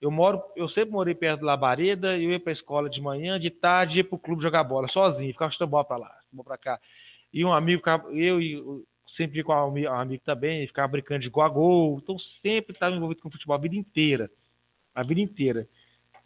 Eu 0.00 0.10
moro, 0.10 0.42
eu 0.56 0.68
sempre 0.68 0.92
morei 0.92 1.14
perto 1.14 1.40
da 1.40 1.46
Labareda, 1.48 2.16
eu 2.16 2.30
ia 2.30 2.40
para 2.40 2.52
a 2.52 2.54
escola 2.54 2.88
de 2.88 3.02
manhã, 3.02 3.38
de 3.38 3.50
tarde 3.50 3.98
ia 3.98 4.04
para 4.04 4.16
o 4.16 4.18
clube 4.18 4.42
jogar 4.42 4.64
bola 4.64 4.88
sozinho, 4.88 5.32
ficava 5.32 5.50
chutando 5.50 5.70
bola 5.70 5.84
para 5.84 5.96
lá, 5.98 6.18
bola 6.32 6.44
para 6.44 6.58
cá. 6.58 6.80
E 7.32 7.44
um 7.44 7.52
amigo, 7.52 7.82
eu 8.12 8.40
e 8.40 8.62
sempre 9.06 9.42
com 9.42 9.52
um 9.52 9.92
amigo 9.92 10.22
também, 10.24 10.66
ficava 10.66 10.88
brincando 10.88 11.20
de 11.20 11.28
gol 11.28 11.42
a 11.42 11.48
gol, 11.48 12.00
então 12.02 12.18
sempre 12.18 12.74
estava 12.74 12.94
envolvido 12.94 13.20
com 13.20 13.30
futebol 13.30 13.56
a 13.56 13.60
vida 13.60 13.76
inteira, 13.76 14.30
a 14.94 15.02
vida 15.02 15.20
inteira. 15.20 15.68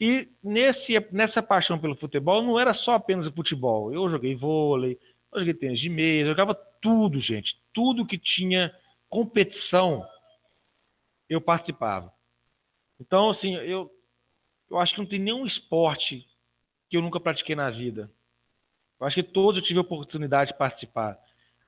E 0.00 0.28
nesse, 0.42 0.94
nessa 1.12 1.42
paixão 1.42 1.78
pelo 1.78 1.96
futebol 1.96 2.42
não 2.42 2.58
era 2.58 2.74
só 2.74 2.94
apenas 2.94 3.26
o 3.26 3.32
futebol. 3.32 3.92
Eu 3.92 4.08
joguei 4.10 4.34
vôlei, 4.34 4.98
eu 5.32 5.40
joguei 5.40 5.54
tênis 5.54 5.80
de 5.80 5.88
mesa, 5.88 6.28
eu 6.28 6.32
jogava 6.32 6.54
tudo, 6.54 7.20
gente. 7.20 7.60
Tudo 7.72 8.06
que 8.06 8.18
tinha 8.18 8.74
competição, 9.08 10.04
eu 11.28 11.40
participava. 11.40 12.12
Então, 13.00 13.30
assim, 13.30 13.54
eu, 13.56 13.90
eu 14.70 14.78
acho 14.78 14.94
que 14.94 15.00
não 15.00 15.06
tem 15.06 15.18
nenhum 15.18 15.46
esporte 15.46 16.26
que 16.88 16.96
eu 16.96 17.02
nunca 17.02 17.20
pratiquei 17.20 17.54
na 17.54 17.70
vida. 17.70 18.10
Eu 19.00 19.06
acho 19.06 19.16
que 19.16 19.22
todos 19.22 19.60
eu 19.60 19.64
tive 19.64 19.78
a 19.78 19.82
oportunidade 19.82 20.52
de 20.52 20.58
participar. 20.58 21.18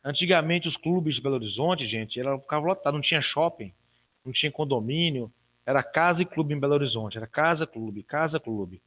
Antigamente, 0.03 0.69
os 0.69 0.77
clubes 0.77 1.17
de 1.17 1.21
Belo 1.21 1.35
Horizonte, 1.35 1.87
gente, 1.87 2.19
era, 2.19 2.39
ficava 2.39 2.67
lotado, 2.67 2.95
não 2.95 3.01
tinha 3.01 3.21
shopping, 3.21 3.75
não 4.25 4.33
tinha 4.33 4.53
condomínio, 4.53 5.33
era 5.67 5.83
casa 5.83 6.23
e 6.23 6.25
clube 6.25 6.55
em 6.55 6.61
Belo 6.61 6.75
Horizonte, 6.75 7.19
era 7.19 7.27
casa, 7.27 7.67
clube, 7.67 8.05
casa, 8.05 8.39
clube. 8.39 8.81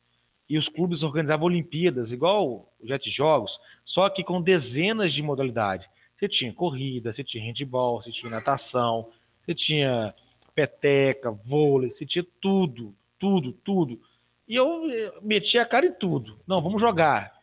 E 0.50 0.58
os 0.58 0.70
clubes 0.70 1.04
organizavam 1.04 1.46
Olimpíadas, 1.46 2.12
igual 2.12 2.72
o 2.80 2.88
Jet 2.88 3.12
Jogos, 3.12 3.60
só 3.86 4.10
que 4.10 4.24
com 4.24 4.42
dezenas 4.42 5.14
de 5.14 5.22
modalidades. 5.22 5.88
Você 6.18 6.28
tinha 6.28 6.54
corrida, 6.54 7.14
você 7.14 7.24
tinha 7.24 7.44
handball, 7.44 8.02
você 8.02 8.12
tinha 8.12 8.32
natação, 8.32 9.10
você 9.46 9.54
tinha 9.54 10.16
peteca, 10.56 11.32
vôlei, 11.32 11.92
você 11.92 12.06
tinha 12.06 12.26
tudo, 12.42 12.96
tudo, 13.20 13.52
tudo. 13.52 14.02
E 14.48 14.56
eu 14.56 14.90
eh, 14.90 15.14
metia 15.22 15.62
a 15.62 15.66
cara 15.66 15.86
em 15.86 15.94
tudo. 15.94 16.40
Não, 16.48 16.62
vamos 16.62 16.82
jogar. 16.82 17.38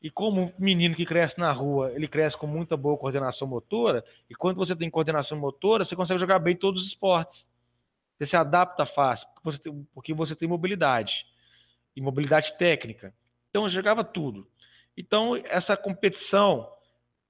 E 0.00 0.10
como 0.10 0.42
um 0.42 0.52
menino 0.58 0.94
que 0.94 1.06
cresce 1.06 1.38
na 1.38 1.50
rua, 1.50 1.90
ele 1.92 2.06
cresce 2.06 2.36
com 2.36 2.46
muita 2.46 2.76
boa 2.76 2.96
coordenação 2.96 3.48
motora, 3.48 4.04
e 4.28 4.34
quando 4.34 4.58
você 4.58 4.76
tem 4.76 4.90
coordenação 4.90 5.38
motora, 5.38 5.84
você 5.84 5.96
consegue 5.96 6.20
jogar 6.20 6.38
bem 6.38 6.54
todos 6.54 6.82
os 6.82 6.88
esportes. 6.88 7.48
Você 8.16 8.26
se 8.26 8.36
adapta 8.36 8.86
fácil, 8.86 9.26
porque 9.28 9.44
você 9.44 9.58
tem, 9.58 9.88
porque 9.92 10.14
você 10.14 10.36
tem 10.36 10.48
mobilidade 10.48 11.26
e 11.96 12.00
mobilidade 12.00 12.56
técnica. 12.56 13.14
Então 13.50 13.64
eu 13.64 13.68
jogava 13.68 14.04
tudo. 14.04 14.48
Então 14.96 15.36
essa 15.36 15.76
competição 15.76 16.70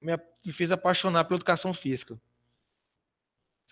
me, 0.01 0.17
fez 0.53 0.71
apaixonar 0.71 1.25
pela 1.25 1.37
educação 1.37 1.73
física. 1.73 2.19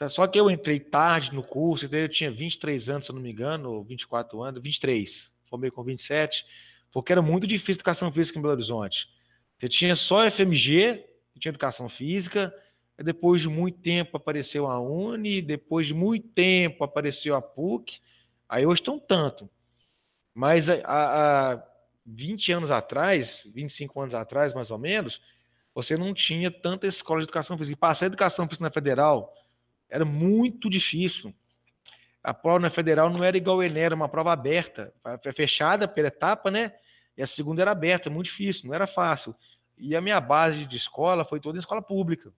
Só 0.09 0.26
que 0.26 0.39
eu 0.39 0.49
entrei 0.49 0.80
tarde 0.80 1.34
no 1.34 1.43
curso, 1.43 1.88
eu 1.91 2.09
tinha 2.09 2.32
23 2.32 2.89
anos, 2.89 3.05
se 3.05 3.11
eu 3.11 3.16
não 3.16 3.22
me 3.22 3.32
engano, 3.32 3.72
ou 3.72 3.84
24 3.84 4.41
anos, 4.41 4.61
23, 4.61 5.32
formei 5.47 5.70
com 5.70 5.84
27, 5.84 6.43
porque 6.91 7.11
era 7.11 7.22
muito 7.22 7.45
difícil 7.45 7.76
educação 7.76 8.11
física 8.11 8.39
em 8.39 8.41
Belo 8.41 8.55
Horizonte. 8.55 9.07
Você 9.57 9.70
tinha 9.70 9.95
só 9.95 10.30
FMG, 10.30 11.05
tinha 11.39 11.51
educação 11.51 11.88
física, 11.88 12.53
depois 12.98 13.41
de 13.41 13.50
muito 13.50 13.80
tempo 13.80 14.18
apareceu 14.18 14.68
a 14.68 14.80
Uni, 14.80 15.41
depois 15.41 15.88
de 15.88 15.94
muito 15.94 16.28
tempo 16.30 16.84
apareceu 16.84 17.36
a 17.36 17.41
PUC, 17.41 18.00
aí 18.48 18.66
hoje 18.66 18.82
estão 18.82 19.00
tanto. 19.00 19.50
Mas 20.34 20.68
há, 20.70 21.64
20 22.06 22.52
anos 22.52 22.72
atrás, 22.72 23.48
25 23.54 24.02
anos 24.02 24.14
atrás, 24.14 24.54
mais 24.54 24.70
ou 24.70 24.78
menos, 24.78 25.22
você 25.74 25.98
não 25.98 26.14
tinha 26.14 26.52
tanta 26.52 26.86
escola 26.86 27.20
de 27.20 27.26
educação 27.26 27.58
física. 27.58 27.74
E 27.74 27.80
passar 27.80 28.06
a 28.06 28.08
educação 28.08 28.48
física 28.48 28.66
na 28.66 28.72
federal 28.72 29.34
era 29.89 30.06
muito 30.06 30.70
difícil. 30.70 31.34
A 32.24 32.34
prova 32.34 32.60
na 32.60 32.70
federal 32.70 33.10
não 33.10 33.24
era 33.24 33.38
igual 33.38 33.60
a 33.60 33.66
Enem, 33.66 33.84
era 33.84 33.96
uma 33.96 34.08
prova 34.08 34.32
aberta, 34.32 34.94
fechada 35.36 35.88
pela 35.88 36.08
etapa, 36.08 36.50
né? 36.50 36.74
E 37.18 37.22
a 37.22 37.28
segunda 37.28 37.62
era 37.62 37.72
aberta, 37.72 38.10
muito 38.10 38.28
difícil, 38.28 38.68
não 38.68 38.74
era 38.74 38.88
fácil. 38.88 39.36
E 39.78 39.96
a 39.96 40.02
minha 40.02 40.20
base 40.22 40.66
de 40.66 40.78
escola 40.78 41.26
foi 41.26 41.39
toda 41.39 41.58
em 41.58 41.60
escola 41.60 41.82
pública. 41.82 42.34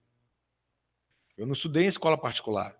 Eu 1.36 1.46
não 1.46 1.52
estudei 1.52 1.84
em 1.84 1.88
escola 1.88 2.16
particular. 2.16 2.76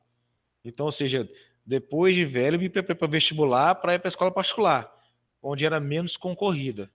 Então, 0.65 0.87
ou 0.87 0.93
seja, 0.93 1.29
depois 1.65 2.15
de 2.15 2.25
velho, 2.25 2.59
me 2.59 2.69
preparei 2.69 2.97
para 2.97 3.09
vestibular 3.09 3.75
para 3.75 3.95
ir 3.95 3.99
para 3.99 4.09
a 4.09 4.11
escola 4.11 4.31
particular, 4.31 4.91
onde 5.43 5.65
era 5.67 5.79
menos 5.81 6.17
concorrida. 6.17 6.91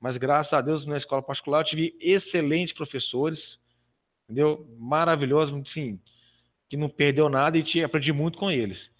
Mas 0.00 0.16
graças 0.16 0.52
a 0.52 0.60
Deus, 0.60 0.86
na 0.86 0.96
escola 0.96 1.22
particular, 1.22 1.60
eu 1.60 1.64
tive 1.64 1.98
excelentes 2.00 2.72
professores, 2.72 3.60
entendeu? 4.24 4.66
Maravilhosos, 4.78 5.70
sim, 5.70 6.00
que 6.68 6.76
não 6.76 6.88
perdeu 6.88 7.28
nada 7.28 7.58
e 7.58 7.62
tinha, 7.62 7.86
aprendi 7.86 8.12
muito 8.12 8.38
com 8.38 8.50
eles. 8.50 8.90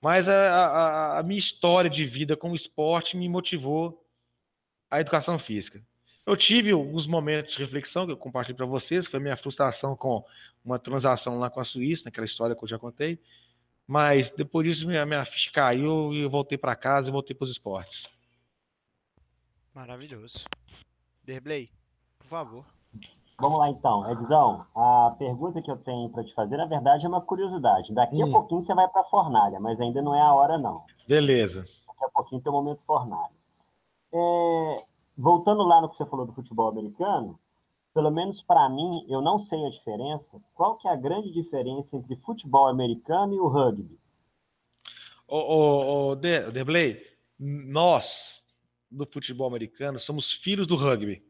Mas 0.00 0.28
a, 0.28 0.34
a, 0.34 1.18
a 1.18 1.22
minha 1.22 1.38
história 1.38 1.90
de 1.90 2.04
vida 2.04 2.36
com 2.36 2.52
o 2.52 2.56
esporte 2.56 3.16
me 3.16 3.28
motivou 3.28 4.06
a 4.90 5.00
educação 5.00 5.38
física. 5.38 5.82
Eu 6.28 6.36
tive 6.36 6.72
alguns 6.72 7.06
momentos 7.06 7.54
de 7.54 7.62
reflexão 7.62 8.04
que 8.04 8.12
eu 8.12 8.16
compartilhei 8.16 8.54
para 8.54 8.66
vocês, 8.66 9.06
que 9.06 9.12
foi 9.12 9.18
a 9.18 9.22
minha 9.22 9.36
frustração 9.38 9.96
com 9.96 10.22
uma 10.62 10.78
transação 10.78 11.38
lá 11.38 11.48
com 11.48 11.58
a 11.58 11.64
Suíça, 11.64 12.04
naquela 12.04 12.26
história 12.26 12.54
que 12.54 12.62
eu 12.62 12.68
já 12.68 12.78
contei. 12.78 13.18
Mas 13.86 14.28
depois 14.28 14.66
disso, 14.66 14.86
minha, 14.86 15.06
minha 15.06 15.24
ficha 15.24 15.50
caiu 15.50 16.12
e 16.12 16.20
eu 16.20 16.28
voltei 16.28 16.58
para 16.58 16.76
casa 16.76 17.08
e 17.08 17.12
voltei 17.12 17.34
para 17.34 17.46
os 17.46 17.50
esportes. 17.50 18.10
Maravilhoso. 19.72 20.44
Derblay, 21.24 21.70
por 22.18 22.26
favor. 22.26 22.66
Vamos 23.40 23.58
lá 23.58 23.70
então, 23.70 24.12
Edzão. 24.12 24.66
A 24.76 25.16
pergunta 25.18 25.62
que 25.62 25.70
eu 25.70 25.78
tenho 25.78 26.10
para 26.10 26.24
te 26.24 26.34
fazer, 26.34 26.58
na 26.58 26.66
verdade, 26.66 27.06
é 27.06 27.08
uma 27.08 27.22
curiosidade. 27.22 27.94
Daqui 27.94 28.22
hum. 28.22 28.28
a 28.28 28.30
pouquinho 28.32 28.60
você 28.60 28.74
vai 28.74 28.86
para 28.86 29.00
a 29.00 29.04
fornalha, 29.04 29.58
mas 29.60 29.80
ainda 29.80 30.02
não 30.02 30.14
é 30.14 30.20
a 30.20 30.34
hora, 30.34 30.58
não. 30.58 30.84
Beleza. 31.08 31.64
Daqui 31.86 32.04
a 32.04 32.08
pouquinho 32.10 32.42
tem 32.42 32.52
o 32.52 32.54
momento 32.54 32.82
fornalha. 32.86 33.32
É, 34.12 34.76
voltando 35.18 35.64
lá 35.64 35.80
no 35.80 35.88
que 35.88 35.96
você 35.96 36.06
falou 36.06 36.24
do 36.24 36.32
futebol 36.32 36.68
americano, 36.68 37.38
pelo 37.92 38.10
menos 38.10 38.40
para 38.40 38.68
mim, 38.68 39.04
eu 39.08 39.20
não 39.20 39.40
sei 39.40 39.66
a 39.66 39.70
diferença. 39.70 40.40
Qual 40.54 40.76
que 40.76 40.86
é 40.86 40.92
a 40.92 40.96
grande 40.96 41.32
diferença 41.32 41.96
entre 41.96 42.14
futebol 42.16 42.68
americano 42.68 43.34
e 43.34 43.40
o 43.40 43.48
rugby? 43.48 43.98
Ô, 45.26 45.36
ô, 45.36 46.10
ô 46.10 46.14
De, 46.14 46.50
Deblay, 46.52 47.04
nós 47.36 48.44
do 48.88 49.04
futebol 49.04 49.48
americano 49.48 49.98
somos 49.98 50.32
filhos 50.32 50.66
do 50.66 50.76
rugby. 50.76 51.22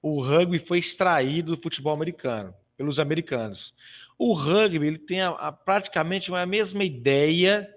O 0.00 0.22
rugby 0.22 0.58
foi 0.58 0.78
extraído 0.78 1.54
do 1.54 1.62
futebol 1.62 1.92
americano 1.92 2.54
pelos 2.76 2.98
americanos. 2.98 3.74
O 4.18 4.32
rugby 4.32 4.86
ele 4.86 4.98
tem 4.98 5.20
a, 5.20 5.30
a, 5.30 5.52
praticamente 5.52 6.34
a 6.34 6.46
mesma 6.46 6.82
ideia 6.82 7.68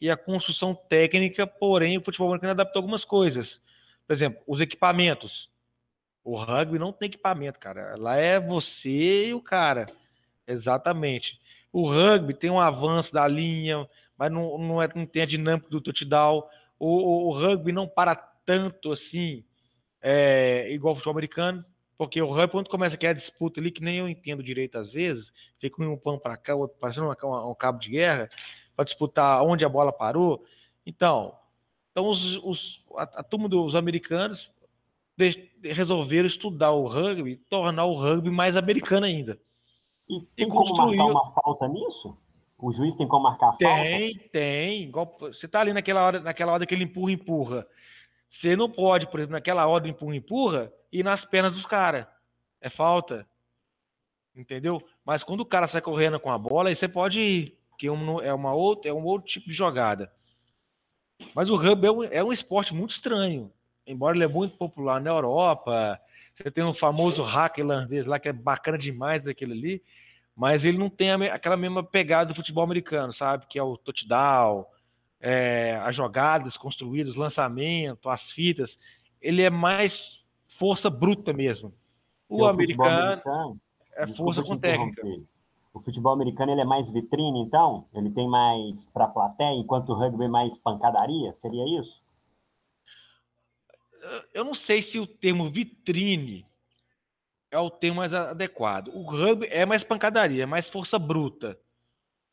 e 0.00 0.10
a 0.10 0.16
construção 0.16 0.74
técnica, 0.74 1.46
porém 1.46 1.96
o 1.96 2.04
futebol 2.04 2.28
americano 2.28 2.52
adaptou 2.52 2.80
algumas 2.80 3.04
coisas. 3.04 3.60
Por 4.08 4.14
exemplo, 4.14 4.42
os 4.46 4.58
equipamentos. 4.58 5.50
O 6.24 6.34
rugby 6.34 6.78
não 6.78 6.92
tem 6.94 7.08
equipamento, 7.08 7.58
cara. 7.58 7.94
Lá 7.98 8.16
é 8.16 8.40
você 8.40 9.28
e 9.28 9.34
o 9.34 9.42
cara. 9.42 9.86
Exatamente. 10.46 11.38
O 11.70 11.86
rugby 11.86 12.32
tem 12.32 12.48
um 12.48 12.58
avanço 12.58 13.12
da 13.12 13.28
linha, 13.28 13.86
mas 14.16 14.32
não, 14.32 14.56
não, 14.56 14.82
é, 14.82 14.88
não 14.94 15.04
tem 15.04 15.22
a 15.22 15.26
dinâmica 15.26 15.68
do 15.68 15.80
touchdown. 15.80 16.42
O, 16.78 16.86
o, 16.86 17.28
o 17.28 17.32
rugby 17.32 17.70
não 17.70 17.86
para 17.86 18.16
tanto 18.16 18.92
assim, 18.92 19.44
é, 20.00 20.72
igual 20.72 20.94
o 20.94 20.96
futebol 20.96 21.12
americano, 21.12 21.62
porque 21.98 22.22
o 22.22 22.32
rugby, 22.32 22.52
quando 22.52 22.70
começa 22.70 22.94
aquela 22.94 23.12
disputa 23.12 23.60
ali, 23.60 23.70
que 23.70 23.82
nem 23.82 23.98
eu 23.98 24.08
entendo 24.08 24.42
direito 24.42 24.78
às 24.78 24.90
vezes, 24.90 25.34
fica 25.58 25.82
um 25.82 25.98
pão 25.98 26.18
para 26.18 26.34
cá, 26.34 26.54
outro 26.54 26.78
parecendo 26.80 27.06
um, 27.06 27.50
um 27.50 27.54
cabo 27.54 27.78
de 27.78 27.90
guerra, 27.90 28.30
para 28.74 28.86
disputar 28.86 29.42
onde 29.42 29.66
a 29.66 29.68
bola 29.68 29.92
parou. 29.92 30.42
Então, 30.86 31.36
então, 31.98 32.10
os, 32.10 32.36
os, 32.44 32.84
a, 32.96 33.02
a 33.02 33.22
turma 33.24 33.48
dos 33.48 33.74
americanos 33.74 34.48
de, 35.16 35.50
resolveram 35.64 36.28
estudar 36.28 36.70
o 36.70 36.86
rugby, 36.86 37.36
tornar 37.50 37.86
o 37.86 37.96
rugby 37.96 38.30
mais 38.30 38.56
americano 38.56 39.04
ainda. 39.04 39.36
E 40.08 40.20
tem 40.36 40.46
e 40.46 40.48
como 40.48 40.76
marcar 40.76 41.04
uma 41.06 41.30
falta 41.32 41.66
nisso? 41.66 42.16
O 42.56 42.72
juiz 42.72 42.94
tem 42.94 43.06
como 43.06 43.24
marcar 43.24 43.48
a 43.48 43.52
falta? 43.52 43.64
Tem, 43.66 44.16
tem. 44.30 44.92
Você 45.20 45.48
tá 45.48 45.60
ali 45.60 45.72
naquela 45.72 46.06
hora, 46.06 46.20
naquela 46.20 46.52
hora 46.52 46.64
que 46.64 46.72
ele 46.72 46.84
empurra, 46.84 47.10
empurra. 47.10 47.66
Você 48.28 48.54
não 48.54 48.70
pode, 48.70 49.08
por 49.08 49.18
exemplo, 49.18 49.32
naquela 49.32 49.66
hora 49.66 49.82
do 49.82 49.88
empurra, 49.88 50.14
empurra, 50.14 50.72
ir 50.92 51.02
nas 51.02 51.24
pernas 51.24 51.54
dos 51.54 51.66
caras. 51.66 52.06
É 52.60 52.70
falta. 52.70 53.26
Entendeu? 54.36 54.80
Mas 55.04 55.24
quando 55.24 55.40
o 55.40 55.46
cara 55.46 55.66
sai 55.66 55.80
correndo 55.80 56.20
com 56.20 56.30
a 56.30 56.38
bola, 56.38 56.68
aí 56.68 56.76
você 56.76 56.86
pode 56.86 57.20
ir. 57.20 57.58
Que 57.76 57.86
é, 57.88 57.90
uma 58.34 58.52
outra, 58.54 58.90
é 58.90 58.94
um 58.94 59.04
outro 59.04 59.28
tipo 59.28 59.48
de 59.48 59.52
jogada. 59.52 60.12
Mas 61.34 61.50
o 61.50 61.56
rugby 61.56 61.86
é 61.86 61.92
um, 61.92 62.04
é 62.04 62.24
um 62.24 62.32
esporte 62.32 62.74
muito 62.74 62.90
estranho. 62.90 63.52
Embora 63.86 64.16
ele 64.16 64.24
é 64.24 64.28
muito 64.28 64.56
popular 64.56 65.00
na 65.00 65.10
Europa, 65.10 66.00
você 66.34 66.50
tem 66.50 66.64
um 66.64 66.74
famoso 66.74 67.22
hack 67.22 67.58
irlandês 67.58 68.06
lá 68.06 68.18
que 68.18 68.28
é 68.28 68.32
bacana 68.32 68.78
demais 68.78 69.26
aquele 69.26 69.52
ali, 69.52 69.82
mas 70.36 70.64
ele 70.64 70.78
não 70.78 70.90
tem 70.90 71.10
a, 71.10 71.34
aquela 71.34 71.56
mesma 71.56 71.82
pegada 71.82 72.26
do 72.26 72.34
futebol 72.34 72.62
americano, 72.62 73.12
sabe? 73.12 73.46
Que 73.46 73.58
é 73.58 73.62
o 73.62 73.76
touchdown, 73.76 74.66
é, 75.20 75.80
as 75.82 75.96
jogadas 75.96 76.56
construídas, 76.56 77.16
lançamento, 77.16 78.08
as 78.08 78.30
fitas. 78.30 78.78
Ele 79.20 79.42
é 79.42 79.50
mais 79.50 80.22
força 80.46 80.88
bruta 80.88 81.32
mesmo. 81.32 81.74
O, 82.28 82.42
o 82.42 82.46
americano, 82.46 83.12
americano, 83.12 83.60
é 83.96 84.06
força 84.06 84.42
com 84.42 84.56
técnica. 84.56 85.02
O 85.78 85.82
futebol 85.84 86.12
americano 86.12 86.50
ele 86.50 86.60
é 86.60 86.64
mais 86.64 86.90
vitrine, 86.90 87.40
então? 87.40 87.86
Ele 87.94 88.10
tem 88.10 88.28
mais 88.28 88.84
para 88.86 89.06
plateia, 89.06 89.54
enquanto 89.54 89.90
o 89.90 89.94
rugby 89.94 90.24
é 90.24 90.28
mais 90.28 90.58
pancadaria? 90.58 91.32
Seria 91.34 91.80
isso? 91.80 92.02
Eu 94.34 94.44
não 94.44 94.54
sei 94.54 94.82
se 94.82 94.98
o 94.98 95.06
termo 95.06 95.48
vitrine 95.48 96.44
é 97.48 97.58
o 97.58 97.70
termo 97.70 97.98
mais 97.98 98.12
adequado. 98.12 98.88
O 98.88 99.02
rugby 99.02 99.46
é 99.46 99.64
mais 99.64 99.84
pancadaria, 99.84 100.42
é 100.42 100.46
mais 100.46 100.68
força 100.68 100.98
bruta 100.98 101.56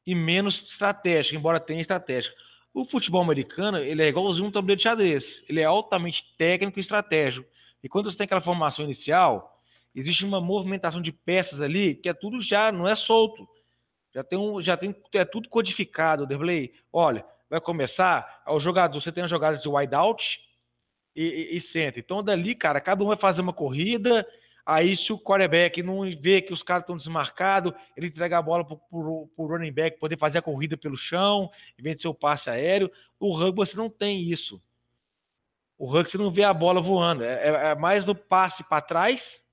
e 0.07 0.15
menos 0.15 0.63
estratégica, 0.63 1.37
embora 1.37 1.59
tenha 1.59 1.81
estratégia. 1.81 2.33
O 2.73 2.83
futebol 2.83 3.21
americano 3.21 3.77
ele 3.77 4.01
é 4.01 4.07
igualzinho 4.07 4.47
um 4.47 4.51
tabuleiro 4.51 4.77
de 4.77 4.83
xadrez. 4.83 5.43
Ele 5.47 5.61
é 5.61 5.65
altamente 5.65 6.33
técnico 6.35 6.79
e 6.79 6.81
estratégico. 6.81 7.47
E 7.83 7.87
quando 7.87 8.09
você 8.09 8.17
tem 8.17 8.25
aquela 8.25 8.41
formação 8.41 8.85
inicial, 8.85 9.54
existe 9.95 10.25
uma 10.25 10.41
movimentação 10.41 11.01
de 11.01 11.11
peças 11.11 11.61
ali 11.61 11.95
que 11.95 12.09
é 12.09 12.13
tudo 12.13 12.41
já, 12.41 12.71
não 12.71 12.87
é 12.87 12.95
solto. 12.95 13.47
Já 14.13 14.23
tem 14.23 14.37
um, 14.37 14.61
já 14.61 14.77
tem 14.77 14.95
é 15.13 15.25
tudo 15.25 15.49
codificado, 15.49 16.25
Derblay. 16.25 16.73
Olha, 16.91 17.25
vai 17.49 17.61
começar, 17.61 18.43
o 18.47 18.59
jogador, 18.59 18.99
você 18.99 19.11
tem 19.11 19.23
as 19.23 19.29
jogadas 19.29 19.61
de 19.61 19.69
wide 19.69 19.95
out 19.95 20.39
e, 21.15 21.23
e, 21.23 21.57
e 21.57 21.61
center. 21.61 22.03
Então 22.03 22.23
dali, 22.23 22.55
cara, 22.55 22.81
cada 22.81 23.03
um 23.03 23.07
vai 23.07 23.17
fazer 23.17 23.41
uma 23.41 23.53
corrida, 23.53 24.27
aí 24.65 24.95
se 24.97 25.13
o 25.13 25.19
quarterback 25.19 25.81
não 25.81 26.01
vê 26.19 26.41
que 26.41 26.53
os 26.53 26.61
caras 26.61 26.83
estão 26.83 26.97
desmarcados, 26.97 27.73
ele 27.95 28.07
entrega 28.07 28.37
a 28.37 28.41
bola 28.41 28.65
para 28.65 28.77
o 28.91 29.29
running 29.37 29.71
back 29.71 29.99
poder 29.99 30.17
fazer 30.17 30.39
a 30.39 30.41
corrida 30.41 30.75
pelo 30.75 30.97
chão, 30.97 31.49
ser 31.97 32.07
o 32.07 32.13
passe 32.13 32.49
aéreo. 32.49 32.91
O 33.19 33.33
rugby 33.33 33.57
você 33.57 33.77
não 33.77 33.89
tem 33.89 34.21
isso. 34.21 34.61
O 35.77 35.87
rugby 35.87 36.11
você 36.11 36.17
não 36.17 36.31
vê 36.31 36.43
a 36.43 36.53
bola 36.53 36.81
voando, 36.81 37.23
é, 37.23 37.33
é, 37.33 37.71
é 37.71 37.75
mais 37.75 38.05
no 38.05 38.15
passe 38.15 38.63
para 38.63 38.81
trás 38.81 39.44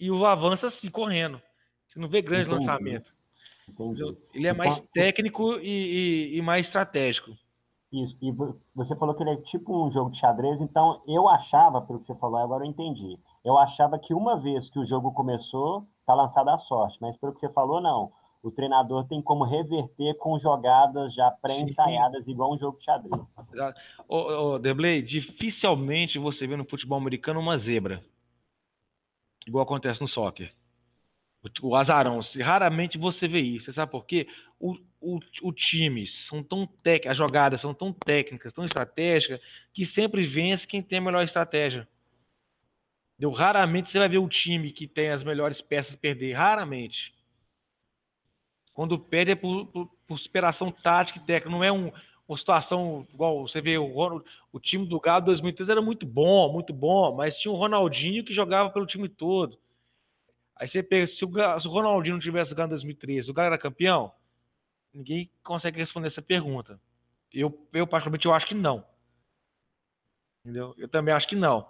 e 0.00 0.10
o 0.10 0.24
avança 0.24 0.68
assim, 0.68 0.90
correndo. 0.90 1.40
Você 1.86 2.00
não 2.00 2.08
vê 2.08 2.22
grande 2.22 2.48
Entendi. 2.48 2.66
lançamento. 2.66 3.12
Entendi. 3.68 4.16
Ele 4.32 4.46
é 4.48 4.52
mais 4.52 4.78
então, 4.78 4.88
técnico 4.92 5.52
e, 5.60 6.32
e, 6.32 6.38
e, 6.38 6.42
mais 6.42 6.66
estratégico. 6.66 7.30
Isso, 7.92 8.16
e 8.22 8.32
você 8.74 8.96
falou 8.96 9.14
que 9.14 9.22
ele 9.22 9.30
é 9.30 9.36
tipo 9.36 9.86
um 9.86 9.90
jogo 9.90 10.10
de 10.10 10.18
xadrez, 10.18 10.60
então 10.60 11.02
eu 11.06 11.28
achava, 11.28 11.82
pelo 11.82 11.98
que 11.98 12.06
você 12.06 12.14
falou, 12.14 12.38
agora 12.38 12.64
eu 12.64 12.70
entendi. 12.70 13.18
Eu 13.44 13.58
achava 13.58 13.98
que 13.98 14.14
uma 14.14 14.40
vez 14.40 14.70
que 14.70 14.78
o 14.78 14.86
jogo 14.86 15.12
começou, 15.12 15.86
tá 16.06 16.14
lançada 16.14 16.54
a 16.54 16.58
sorte, 16.58 16.98
mas 17.00 17.16
pelo 17.16 17.32
que 17.32 17.40
você 17.40 17.48
falou, 17.48 17.80
não. 17.80 18.12
O 18.42 18.50
treinador 18.50 19.06
tem 19.06 19.20
como 19.20 19.44
reverter 19.44 20.16
com 20.16 20.38
jogadas 20.38 21.12
já 21.12 21.30
pré-ensaiadas, 21.30 22.26
igual 22.26 22.54
um 22.54 22.56
jogo 22.56 22.78
de 22.78 22.84
xadrez. 22.84 23.20
Ô, 24.08 24.16
ô 24.52 24.58
Deblay, 24.58 25.02
dificilmente 25.02 26.18
você 26.18 26.46
vê 26.46 26.56
no 26.56 26.64
futebol 26.64 26.96
americano 26.96 27.38
uma 27.38 27.58
zebra 27.58 28.02
igual 29.50 29.64
acontece 29.64 30.00
no 30.00 30.08
soccer. 30.08 30.52
O 31.62 31.74
azarão, 31.74 32.20
raramente 32.42 32.98
você 32.98 33.26
vê 33.26 33.40
isso. 33.40 33.66
Você 33.66 33.72
sabe 33.72 33.90
por 33.90 34.04
quê? 34.06 34.28
O, 34.58 34.76
o, 35.00 35.18
o 35.42 35.52
time 35.52 36.06
são 36.06 36.42
tão 36.42 36.66
técnicas, 36.66 37.12
as 37.12 37.18
jogadas 37.18 37.60
são 37.60 37.74
tão 37.74 37.92
técnicas, 37.92 38.52
tão 38.52 38.64
estratégicas, 38.64 39.40
que 39.72 39.86
sempre 39.86 40.22
vence 40.22 40.66
quem 40.66 40.82
tem 40.82 40.98
a 40.98 41.02
melhor 41.02 41.24
estratégia. 41.24 41.88
Raramente 43.34 43.90
você 43.90 43.98
vai 43.98 44.08
ver 44.08 44.18
o 44.18 44.28
time 44.28 44.70
que 44.72 44.86
tem 44.86 45.10
as 45.10 45.22
melhores 45.22 45.60
peças 45.60 45.96
perder. 45.96 46.34
Raramente. 46.34 47.14
Quando 48.72 48.98
perde 48.98 49.32
é 49.32 49.34
por, 49.34 49.66
por, 49.66 49.86
por 50.06 50.18
superação 50.18 50.70
tática 50.70 51.18
e 51.18 51.22
técnica. 51.22 51.50
Não 51.50 51.64
é 51.64 51.72
um, 51.72 51.90
uma 52.30 52.36
situação 52.36 53.04
igual 53.12 53.46
você 53.46 53.60
vê 53.60 53.76
o, 53.76 54.22
o 54.52 54.60
time 54.60 54.86
do 54.86 55.00
Galo 55.00 55.24
2013 55.24 55.72
era 55.72 55.82
muito 55.82 56.06
bom, 56.06 56.52
muito 56.52 56.72
bom, 56.72 57.12
mas 57.16 57.36
tinha 57.36 57.50
o 57.50 57.56
Ronaldinho 57.56 58.24
que 58.24 58.32
jogava 58.32 58.70
pelo 58.70 58.86
time 58.86 59.08
todo. 59.08 59.58
Aí 60.54 60.68
você 60.68 60.80
pega, 60.80 61.08
se 61.08 61.24
o, 61.24 61.60
se 61.60 61.66
o 61.66 61.70
Ronaldinho 61.70 62.14
não 62.14 62.20
tivesse 62.20 62.54
ganho 62.54 62.66
em 62.66 62.70
2013, 62.70 63.28
o 63.28 63.34
Galo 63.34 63.48
era 63.48 63.58
campeão? 63.58 64.12
Ninguém 64.94 65.28
consegue 65.42 65.76
responder 65.76 66.06
essa 66.06 66.22
pergunta. 66.22 66.80
Eu, 67.32 67.68
eu 67.72 67.84
particularmente, 67.84 68.26
eu 68.26 68.32
acho 68.32 68.46
que 68.46 68.54
não. 68.54 68.86
Entendeu? 70.44 70.72
Eu 70.78 70.86
também 70.86 71.12
acho 71.12 71.26
que 71.26 71.34
não. 71.34 71.68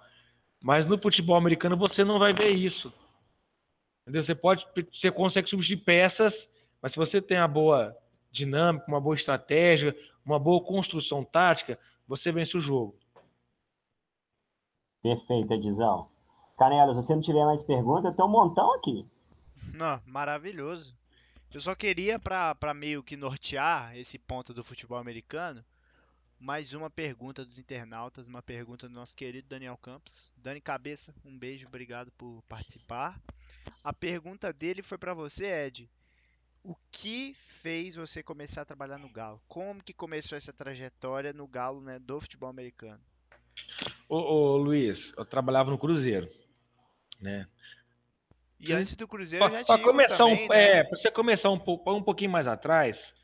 Mas 0.63 0.85
no 0.85 0.99
futebol 0.99 1.37
americano 1.37 1.75
você 1.75 2.05
não 2.05 2.19
vai 2.19 2.35
ver 2.35 2.51
isso. 2.51 2.93
Entendeu? 4.03 4.23
Você 4.23 4.35
pode, 4.35 4.67
você 4.93 5.11
consegue 5.11 5.49
substituir 5.49 5.83
peças, 5.85 6.47
mas 6.83 6.93
se 6.93 6.99
você 6.99 7.23
tem 7.23 7.39
a 7.39 7.49
boa 7.49 7.97
dinâmica, 8.31 8.85
uma 8.89 9.01
boa 9.01 9.17
estratégia, 9.17 9.97
uma 10.25 10.39
boa 10.39 10.63
construção 10.63 11.25
tática, 11.25 11.79
você 12.07 12.33
vence 12.33 12.57
o 12.57 12.61
jogo. 12.61 12.95
Perfeito, 15.03 15.53
Edizão. 15.53 16.09
Canela, 16.59 16.93
se 16.95 17.03
você 17.03 17.15
não 17.15 17.23
tiver 17.23 17.45
mais 17.45 17.63
perguntas, 17.63 18.15
tem 18.15 18.25
um 18.25 18.29
montão 18.29 18.75
aqui. 18.75 19.07
Não, 19.73 20.01
maravilhoso. 20.07 20.95
Eu 21.53 21.61
só 21.61 21.75
queria, 21.75 22.19
para 22.19 22.75
meio 22.75 23.03
que 23.03 23.17
nortear 23.17 23.97
esse 23.97 24.19
ponto 24.19 24.53
do 24.53 24.63
futebol 24.63 24.99
americano, 24.99 25.65
mais 26.39 26.73
uma 26.73 26.89
pergunta 26.89 27.45
dos 27.45 27.59
internautas, 27.59 28.29
uma 28.29 28.43
pergunta 28.43 28.89
do 28.89 28.95
nosso 28.95 29.17
querido 29.17 29.49
Daniel 29.49 29.77
Campos. 29.77 30.33
Dani 30.37 30.61
Cabeça, 30.61 31.15
um 31.25 31.37
beijo, 31.37 31.67
obrigado 31.67 32.11
por 32.13 32.43
participar. 32.49 33.21
A 33.83 33.93
pergunta 33.93 34.53
dele 34.53 34.83
foi 34.83 34.97
para 34.97 35.13
você, 35.13 35.67
Ed. 35.67 35.91
O 36.63 36.75
que 36.93 37.33
fez 37.35 37.97
você 37.97 38.23
começar 38.23 38.63
a 38.63 38.65
trabalhar 38.67 38.99
no 38.99 39.09
Galo? 39.09 39.41
Como 39.49 39.83
que 39.83 39.93
começou 39.93 40.37
essa 40.37 40.53
trajetória 40.53 41.33
no 41.33 41.47
Galo, 41.47 41.81
né, 41.81 41.99
do 41.99 42.21
futebol 42.21 42.51
americano? 42.51 43.01
Ô, 44.09 44.17
ô 44.17 44.57
Luiz, 44.57 45.13
eu 45.17 45.25
trabalhava 45.25 45.71
no 45.71 45.79
Cruzeiro, 45.79 46.31
né? 47.21 47.47
E 48.59 48.73
antes 48.73 48.95
do 48.95 49.09
Cruzeiro 49.09 49.49
pra, 49.49 49.59
já 49.59 49.65
tinha 49.65 49.79
começar 49.79 50.19
também, 50.19 50.45
um, 50.45 50.49
né? 50.49 50.79
É, 50.79 50.85
para 50.85 50.99
você 50.99 51.11
começar 51.11 51.51
um, 51.51 51.55
um 51.87 52.03
pouquinho 52.03 52.31
mais 52.31 52.47
atrás, 52.47 53.15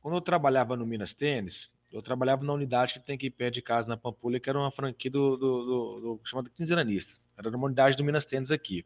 quando 0.00 0.16
eu 0.16 0.20
trabalhava 0.20 0.76
no 0.76 0.86
Minas 0.86 1.12
Tênis, 1.12 1.70
eu 1.92 2.00
trabalhava 2.00 2.42
na 2.44 2.52
unidade 2.52 2.94
que 2.94 3.00
tem 3.00 3.16
aqui 3.16 3.28
perto 3.28 3.54
de 3.54 3.62
casa, 3.62 3.88
na 3.88 3.96
Pampulha, 3.96 4.40
que 4.40 4.48
era 4.48 4.58
uma 4.58 4.70
franquia 4.70 5.10
do, 5.10 5.36
do, 5.36 5.64
do, 5.64 6.00
do 6.00 6.20
chamado 6.24 6.50
Quinzenanista. 6.50 7.14
Era 7.36 7.48
uma 7.50 7.66
unidade 7.66 7.96
do 7.96 8.04
Minas 8.04 8.24
Tênis 8.24 8.50
aqui. 8.50 8.84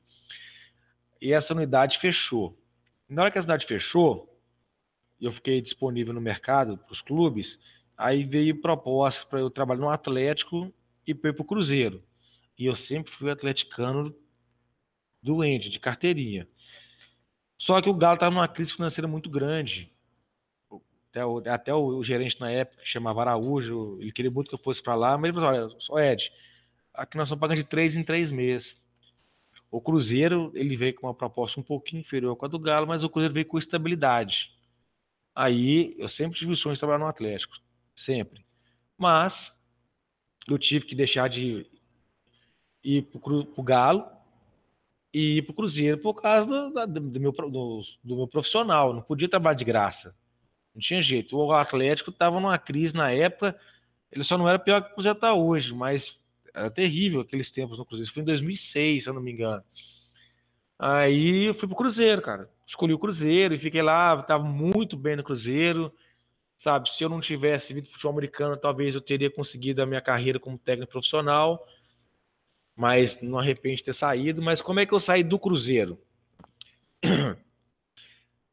E 1.20 1.32
essa 1.32 1.54
unidade 1.54 1.98
fechou. 1.98 2.58
Na 3.12 3.22
hora 3.22 3.30
que 3.30 3.38
a 3.38 3.42
cidade 3.42 3.66
fechou, 3.66 4.26
eu 5.20 5.30
fiquei 5.30 5.60
disponível 5.60 6.14
no 6.14 6.20
mercado 6.20 6.78
para 6.78 6.92
os 6.94 7.02
clubes, 7.02 7.58
aí 7.94 8.24
veio 8.24 8.58
proposta 8.62 9.26
para 9.26 9.38
eu 9.38 9.50
trabalhar 9.50 9.82
no 9.82 9.90
Atlético 9.90 10.72
e 11.06 11.14
para 11.14 11.30
o 11.30 11.44
Cruzeiro. 11.44 12.02
E 12.58 12.64
eu 12.64 12.74
sempre 12.74 13.12
fui 13.12 13.30
atleticano 13.30 14.16
doente, 15.22 15.68
de 15.68 15.78
carteirinha. 15.78 16.48
Só 17.58 17.82
que 17.82 17.90
o 17.90 17.94
Galo 17.94 18.14
estava 18.14 18.34
numa 18.34 18.48
crise 18.48 18.72
financeira 18.72 19.06
muito 19.06 19.28
grande. 19.28 19.92
Até 21.10 21.26
o, 21.26 21.38
até 21.46 21.74
o, 21.74 22.02
gerente 22.02 22.40
na 22.40 22.50
época, 22.50 22.80
que 22.82 22.88
chamava 22.88 23.20
Araújo, 23.20 23.98
ele 24.00 24.10
queria 24.10 24.30
muito 24.30 24.48
que 24.48 24.54
eu 24.54 24.58
fosse 24.58 24.82
para 24.82 24.94
lá, 24.94 25.18
mas 25.18 25.28
ele 25.28 25.34
falou: 25.34 25.50
olha, 25.50 25.80
só 25.80 26.00
Ed, 26.00 26.32
aqui 26.94 27.18
nós 27.18 27.26
estamos 27.26 27.40
pagando 27.40 27.58
de 27.58 27.64
três 27.64 27.94
em 27.94 28.02
três 28.02 28.30
meses. 28.30 28.81
O 29.72 29.80
Cruzeiro, 29.80 30.52
ele 30.54 30.76
veio 30.76 30.94
com 30.94 31.06
uma 31.06 31.14
proposta 31.14 31.58
um 31.58 31.62
pouquinho 31.62 32.00
inferior 32.00 32.36
a 32.42 32.46
do 32.46 32.58
Galo, 32.58 32.86
mas 32.86 33.02
o 33.02 33.08
Cruzeiro 33.08 33.32
veio 33.32 33.46
com 33.46 33.58
estabilidade. 33.58 34.52
Aí, 35.34 35.94
eu 35.98 36.10
sempre 36.10 36.38
tive 36.38 36.52
o 36.52 36.56
sonho 36.56 36.74
de 36.74 36.78
trabalhar 36.78 36.98
no 36.98 37.06
Atlético, 37.06 37.56
sempre. 37.96 38.44
Mas, 38.98 39.56
eu 40.46 40.58
tive 40.58 40.84
que 40.84 40.94
deixar 40.94 41.26
de 41.30 41.66
ir 42.84 43.02
para 43.04 43.32
o 43.32 43.62
Galo 43.62 44.06
e 45.10 45.38
ir 45.38 45.42
para 45.42 45.52
o 45.52 45.56
Cruzeiro 45.56 45.96
por 45.96 46.20
causa 46.20 46.46
do, 46.46 46.86
do, 46.86 47.00
do, 47.00 47.20
meu, 47.20 47.32
do, 47.32 47.82
do 48.04 48.16
meu 48.16 48.28
profissional. 48.28 48.92
Não 48.92 49.00
podia 49.00 49.28
trabalhar 49.28 49.54
de 49.54 49.64
graça. 49.64 50.14
Não 50.74 50.82
tinha 50.82 51.00
jeito. 51.00 51.34
O 51.34 51.50
Atlético 51.50 52.10
estava 52.10 52.38
numa 52.38 52.58
crise 52.58 52.94
na 52.94 53.10
época. 53.10 53.58
Ele 54.10 54.22
só 54.22 54.36
não 54.36 54.46
era 54.46 54.58
pior 54.58 54.82
que 54.82 54.90
o 54.90 54.94
Cruzeiro 54.94 55.16
está 55.16 55.32
hoje, 55.32 55.72
mas 55.72 56.14
era 56.54 56.70
terrível 56.70 57.20
aqueles 57.20 57.50
tempos 57.50 57.78
no 57.78 57.84
Cruzeiro. 57.86 58.04
Isso 58.04 58.14
foi 58.14 58.22
em 58.22 58.26
2006, 58.26 59.04
se 59.04 59.08
eu 59.08 59.14
não 59.14 59.22
me 59.22 59.32
engano. 59.32 59.62
Aí 60.78 61.44
eu 61.44 61.54
fui 61.54 61.68
pro 61.68 61.76
Cruzeiro, 61.76 62.20
cara. 62.20 62.50
Escolhi 62.66 62.92
o 62.92 62.98
Cruzeiro 62.98 63.54
e 63.54 63.58
fiquei 63.58 63.82
lá, 63.82 64.20
tava 64.22 64.44
muito 64.44 64.96
bem 64.96 65.16
no 65.16 65.24
Cruzeiro. 65.24 65.92
Sabe, 66.58 66.90
se 66.90 67.02
eu 67.02 67.08
não 67.08 67.20
tivesse 67.20 67.72
vindo 67.74 67.88
futebol 67.88 68.12
americano, 68.12 68.56
talvez 68.56 68.94
eu 68.94 69.00
teria 69.00 69.30
conseguido 69.30 69.82
a 69.82 69.86
minha 69.86 70.00
carreira 70.00 70.38
como 70.38 70.58
técnico 70.58 70.92
profissional. 70.92 71.66
Mas 72.76 73.20
não 73.20 73.38
arrependo 73.38 73.76
de 73.76 73.84
ter 73.84 73.94
saído. 73.94 74.42
Mas 74.42 74.60
como 74.60 74.80
é 74.80 74.86
que 74.86 74.92
eu 74.92 75.00
saí 75.00 75.22
do 75.22 75.38
Cruzeiro? 75.38 75.98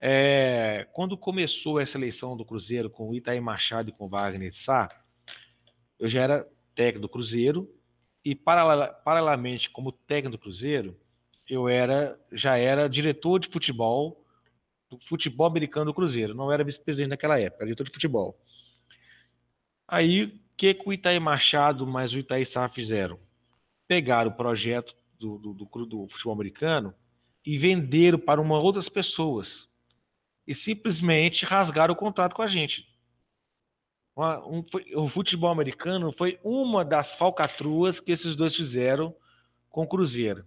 É, 0.02 0.88
quando 0.94 1.18
começou 1.18 1.78
essa 1.78 1.98
eleição 1.98 2.38
do 2.38 2.46
Cruzeiro 2.46 2.90
com 2.90 3.10
o 3.10 3.14
Itaí 3.14 3.42
Machado 3.42 3.90
e 3.90 3.92
com 3.92 4.06
o 4.06 4.08
Wagner 4.08 4.56
Sá, 4.56 4.88
eu 6.00 6.08
já 6.08 6.22
era 6.22 6.48
técnico 6.74 7.02
do 7.02 7.10
Cruzeiro 7.10 7.70
e 8.24 8.36
paralelamente 8.36 9.70
como 9.70 9.92
técnico 9.92 10.38
do 10.38 10.42
Cruzeiro, 10.42 11.00
eu 11.48 11.68
era 11.68 12.20
já 12.32 12.58
era 12.58 12.90
diretor 12.90 13.40
de 13.40 13.48
futebol 13.48 14.24
do 14.90 15.00
futebol 15.00 15.48
americano 15.48 15.86
do 15.86 15.94
Cruzeiro, 15.94 16.34
não 16.34 16.52
era 16.52 16.64
vice-presidente 16.64 17.12
naquela 17.12 17.40
época, 17.40 17.64
era 17.64 17.68
diretor 17.68 17.86
de 17.86 17.94
futebol. 17.94 18.40
Aí, 19.88 20.26
o 20.26 20.40
que, 20.58 20.74
que 20.74 20.88
o 20.90 20.94
Itaí 20.94 21.20
Machado 21.20 21.86
mais 21.86 22.14
o 22.14 22.18
Itaí 22.18 22.46
Sá 22.46 22.68
fizeram? 22.68 23.20
Pegaram 23.88 24.32
o 24.32 24.36
projeto 24.36 24.96
do, 25.20 25.38
do, 25.38 25.54
do, 25.54 25.86
do 25.86 26.08
futebol 26.10 26.34
americano 26.34 26.94
e 27.46 27.58
venderam 27.58 28.20
para 28.20 28.42
uma 28.42 28.60
outras 28.60 28.90
pessoas 28.90 29.68
e 30.48 30.56
simplesmente 30.56 31.46
rasgaram 31.46 31.94
o 31.94 31.98
contrato 31.98 32.36
com 32.36 32.42
a 32.42 32.48
gente. 32.48 32.88
Uma, 34.20 34.46
um, 34.46 34.62
foi, 34.62 34.86
o 34.96 35.08
futebol 35.08 35.50
americano 35.50 36.12
foi 36.12 36.38
uma 36.44 36.84
das 36.84 37.16
falcatruas 37.16 38.02
que 38.02 38.12
esses 38.12 38.36
dois 38.36 38.54
fizeram 38.54 39.16
com 39.70 39.84
o 39.84 39.88
Cruzeiro. 39.88 40.46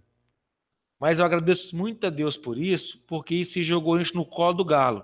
Mas 0.99 1.17
eu 1.17 1.25
agradeço 1.25 1.75
muito 1.75 2.05
a 2.05 2.11
Deus 2.11 2.37
por 2.37 2.55
isso, 2.55 2.99
porque 3.07 3.33
isso 3.33 3.63
jogou 3.63 3.95
a 3.95 3.97
gente 3.97 4.13
no 4.13 4.27
colo 4.27 4.53
do 4.53 4.63
Galo. 4.63 5.03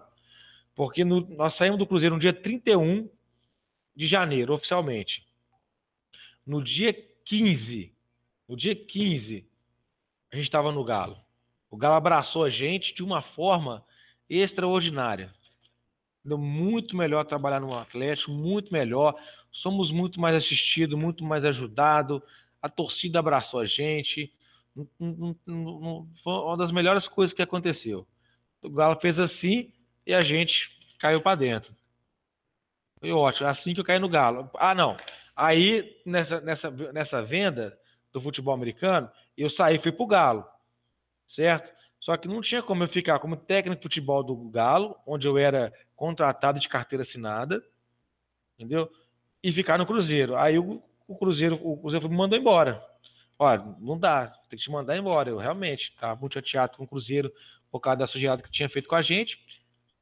Porque 0.76 1.04
no, 1.04 1.22
nós 1.22 1.56
saímos 1.56 1.80
do 1.80 1.88
Cruzeiro 1.88 2.14
no 2.14 2.22
dia 2.22 2.32
31 2.32 3.10
de 3.96 4.06
janeiro, 4.06 4.54
oficialmente. 4.54 5.28
No 6.46 6.64
dia 6.64 6.94
15, 7.26 7.92
no 8.48 8.56
dia 8.56 8.76
15, 8.76 9.50
a 10.32 10.36
gente 10.36 10.46
estava 10.46 10.72
no 10.72 10.84
Galo. 10.84 11.18
O 11.72 11.76
Galo 11.76 11.96
abraçou 11.96 12.44
a 12.44 12.52
gente 12.52 12.94
de 12.94 13.04
uma 13.04 13.24
forma 13.24 13.84
extraordinária 14.30 15.34
muito 16.26 16.96
melhor 16.96 17.26
trabalhar 17.26 17.60
no 17.60 17.78
Atlético, 17.78 18.32
muito 18.32 18.72
melhor. 18.72 19.16
Somos 19.52 19.92
muito 19.92 20.20
mais 20.20 20.36
assistidos, 20.36 20.98
muito 20.98 21.24
mais 21.24 21.46
ajudados. 21.46 22.22
A 22.62 22.70
torcida 22.70 23.20
abraçou 23.20 23.60
a 23.60 23.66
gente. 23.66 24.34
Foi 26.24 26.34
uma 26.34 26.58
das 26.58 26.72
melhores 26.72 27.08
coisas 27.08 27.34
que 27.34 27.42
aconteceu. 27.42 28.08
O 28.62 28.70
Galo 28.70 29.00
fez 29.00 29.20
assim 29.20 29.72
e 30.06 30.14
a 30.14 30.22
gente 30.22 30.70
caiu 31.00 31.22
para 31.22 31.36
dentro. 31.36 31.74
Foi 33.00 33.12
ótimo. 33.12 33.48
Assim 33.48 33.74
que 33.74 33.80
eu 33.80 33.86
caí 33.86 34.00
no 34.00 34.10
Galo. 34.10 34.50
Ah, 34.56 34.76
não. 34.76 34.98
Aí, 35.36 35.98
nessa, 36.06 36.42
nessa, 36.42 36.70
nessa 36.70 37.22
venda 37.22 37.78
do 38.12 38.20
futebol 38.20 38.54
americano, 38.54 39.10
eu 39.38 39.50
saí 39.50 39.78
e 39.78 39.80
fui 39.80 39.92
pro 39.92 40.06
Galo. 40.06 40.46
Certo? 41.28 41.72
Só 42.00 42.16
que 42.18 42.28
não 42.28 42.42
tinha 42.42 42.62
como 42.62 42.84
eu 42.84 42.88
ficar 42.88 43.20
como 43.20 43.36
técnico 43.36 43.80
de 43.80 43.84
futebol 43.84 44.24
do 44.24 44.36
Galo, 44.50 44.96
onde 45.06 45.28
eu 45.28 45.38
era 45.38 45.74
contratado 46.00 46.60
de 46.60 46.70
carteira 46.70 47.04
assinada, 47.04 47.62
entendeu? 48.56 48.90
E 49.44 49.52
ficar 49.52 49.78
no 49.78 49.86
Cruzeiro. 49.86 50.38
Aí 50.38 50.58
o, 50.58 50.82
o 51.08 51.18
Cruzeiro, 51.18 51.60
o 51.62 51.78
Cruzeiro 51.78 52.10
me 52.10 52.16
mandou 52.16 52.40
embora. 52.40 52.82
Olha, 53.38 53.62
não 53.80 54.00
dá, 54.00 54.28
tem 54.50 54.58
que 54.58 54.64
te 54.64 54.72
mandar 54.72 54.98
embora. 54.98 55.30
Eu 55.30 55.38
realmente 55.38 55.90
estava 55.90 56.20
muito 56.20 56.34
chateado 56.34 56.78
com 56.78 56.86
o 56.86 56.88
Cruzeiro 56.88 57.32
por 57.70 57.82
causa 57.82 58.00
da 58.00 58.08
sujeitada 58.08 58.42
que 58.42 58.50
tinha 58.50 58.70
feito 58.70 58.88
com 58.88 58.96
a 58.96 59.02
gente 59.02 59.38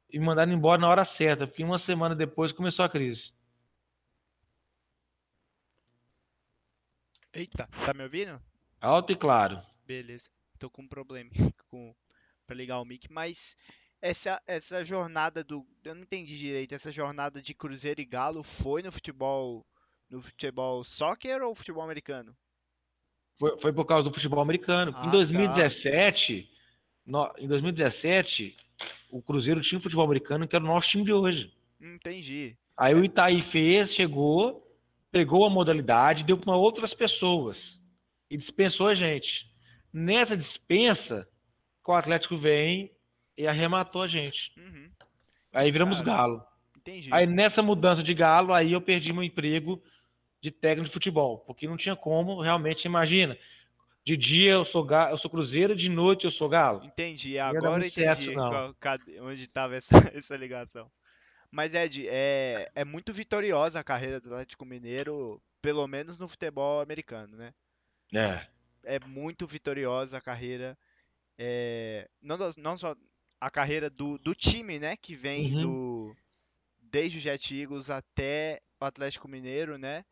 e 0.08 0.18
me 0.18 0.24
mandaram 0.24 0.52
embora 0.52 0.80
na 0.80 0.88
hora 0.88 1.04
certa, 1.04 1.46
porque 1.46 1.64
uma 1.64 1.78
semana 1.78 2.14
depois 2.14 2.52
começou 2.52 2.84
a 2.84 2.88
crise. 2.88 3.32
Eita, 7.34 7.68
tá 7.84 7.92
me 7.92 8.04
ouvindo? 8.04 8.40
Alto 8.80 9.12
e 9.12 9.16
claro. 9.16 9.60
Beleza 9.84 10.30
tô 10.58 10.68
com 10.68 10.82
um 10.82 10.88
problema 10.88 11.30
com 11.70 11.94
pra 12.46 12.56
ligar 12.56 12.80
o 12.80 12.84
mic, 12.84 13.10
mas 13.10 13.56
essa, 14.00 14.40
essa 14.46 14.84
jornada 14.84 15.42
do. 15.44 15.66
Eu 15.84 15.94
não 15.94 16.02
entendi 16.02 16.38
direito. 16.38 16.74
Essa 16.74 16.92
jornada 16.92 17.42
de 17.42 17.54
Cruzeiro 17.54 18.00
e 18.00 18.04
Galo 18.04 18.42
foi 18.42 18.82
no 18.82 18.92
futebol. 18.92 19.64
No 20.10 20.22
futebol 20.22 20.82
soccer 20.84 21.42
ou 21.42 21.54
futebol 21.54 21.82
americano? 21.82 22.34
Foi, 23.38 23.60
foi 23.60 23.72
por 23.72 23.84
causa 23.84 24.08
do 24.08 24.14
futebol 24.14 24.40
americano. 24.40 24.92
Ah, 24.94 25.02
em 25.02 25.04
tá. 25.04 25.10
2017, 25.10 26.48
no- 27.04 27.32
em 27.38 27.46
2017, 27.46 28.56
o 29.10 29.20
Cruzeiro 29.20 29.60
tinha 29.60 29.78
um 29.78 29.82
futebol 29.82 30.04
americano 30.04 30.48
que 30.48 30.56
era 30.56 30.64
o 30.64 30.68
nosso 30.68 30.88
time 30.88 31.04
de 31.04 31.12
hoje. 31.12 31.52
Entendi. 31.80 32.56
Aí 32.76 32.94
o 32.94 33.04
Itaí 33.04 33.42
fez, 33.42 33.92
chegou, 33.92 34.66
pegou 35.10 35.44
a 35.44 35.50
modalidade, 35.50 36.24
deu 36.24 36.38
para 36.38 36.56
outras 36.56 36.94
pessoas 36.94 37.78
e 38.30 38.36
dispensou 38.36 38.86
a 38.88 38.94
gente. 38.94 39.50
Nessa 39.92 40.36
dispensa, 40.36 41.28
o 41.86 41.92
Atlético 41.92 42.36
vem 42.36 42.90
e 43.38 43.46
arrematou 43.46 44.02
a 44.02 44.08
gente. 44.08 44.52
Uhum, 44.56 44.90
Aí 45.52 45.70
viramos 45.70 46.02
Cara, 46.02 46.16
galo. 46.16 46.46
entendi. 46.76 47.12
Aí 47.14 47.26
nessa 47.26 47.62
mudança 47.62 48.02
de 48.02 48.12
galo, 48.12 48.52
aí 48.52 48.72
eu 48.72 48.80
perdi 48.80 49.12
meu 49.12 49.22
emprego 49.22 49.82
de 50.40 50.50
técnico 50.50 50.88
de 50.88 50.92
futebol, 50.92 51.38
porque 51.46 51.66
não 51.66 51.76
tinha 51.76 51.96
como, 51.96 52.40
realmente, 52.40 52.84
imagina. 52.84 53.38
De 54.04 54.16
dia 54.16 54.52
eu 54.52 54.64
sou 54.64 54.84
ga- 54.84 55.10
eu 55.10 55.18
sou 55.18 55.30
Cruzeiro, 55.30 55.76
de 55.76 55.88
noite 55.88 56.24
eu 56.24 56.30
sou 56.30 56.48
Galo. 56.48 56.82
Entendi, 56.84 57.38
agora 57.38 57.84
eu 57.84 57.88
entendi 57.88 58.34
qual- 58.34 58.74
onde 59.22 59.42
estava 59.42 59.76
essa, 59.76 59.90
essa 60.14 60.36
ligação. 60.36 60.90
Mas, 61.50 61.74
Ed, 61.74 62.06
é, 62.08 62.70
é 62.74 62.84
muito 62.84 63.12
vitoriosa 63.12 63.80
a 63.80 63.84
carreira 63.84 64.20
do 64.20 64.28
Atlético 64.28 64.64
Mineiro, 64.64 65.42
pelo 65.62 65.86
menos 65.86 66.18
no 66.18 66.28
futebol 66.28 66.80
americano, 66.80 67.36
né? 67.36 67.52
É. 68.14 68.46
É 68.84 69.00
muito 69.06 69.46
vitoriosa 69.46 70.16
a 70.16 70.20
carreira, 70.20 70.78
é, 71.38 72.08
não, 72.22 72.36
não 72.56 72.76
só 72.76 72.94
a 73.40 73.50
carreira 73.50 73.88
do, 73.90 74.18
do 74.18 74.34
time, 74.34 74.78
né? 74.78 74.96
Que 74.96 75.14
vem 75.14 75.54
Uhum. 75.54 75.60
do 75.60 76.16
desde 76.80 77.18
o 77.18 77.20
Jet 77.20 77.54
Eagles 77.54 77.90
até 77.90 78.58
o 78.80 78.84
Atlético 78.84 79.28
Mineiro, 79.28 79.76
né? 79.78 80.04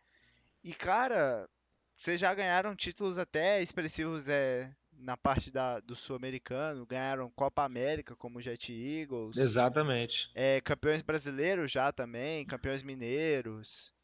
E, 0.63 0.75
cara, 0.75 1.49
vocês 1.97 2.21
já 2.21 2.35
ganharam 2.35 2.77
títulos 2.77 3.19
até 3.19 3.63
expressivos 3.63 4.29
é, 4.29 4.71
na 4.93 5.17
parte 5.17 5.51
da, 5.51 5.81
do 5.81 5.97
Sul-Americano, 5.97 6.85
ganharam 6.87 7.31
Copa 7.31 7.65
América 7.65 8.15
como 8.17 8.41
Jet 8.41 8.73
Eagles, 8.73 9.37
Exatamente. 9.37 10.31
é, 10.35 10.61
campeões 10.61 11.03
brasileiros 11.03 11.73
já 11.73 11.91
também, 11.93 12.45
campeões 12.45 12.83
mineiros. 12.83 13.95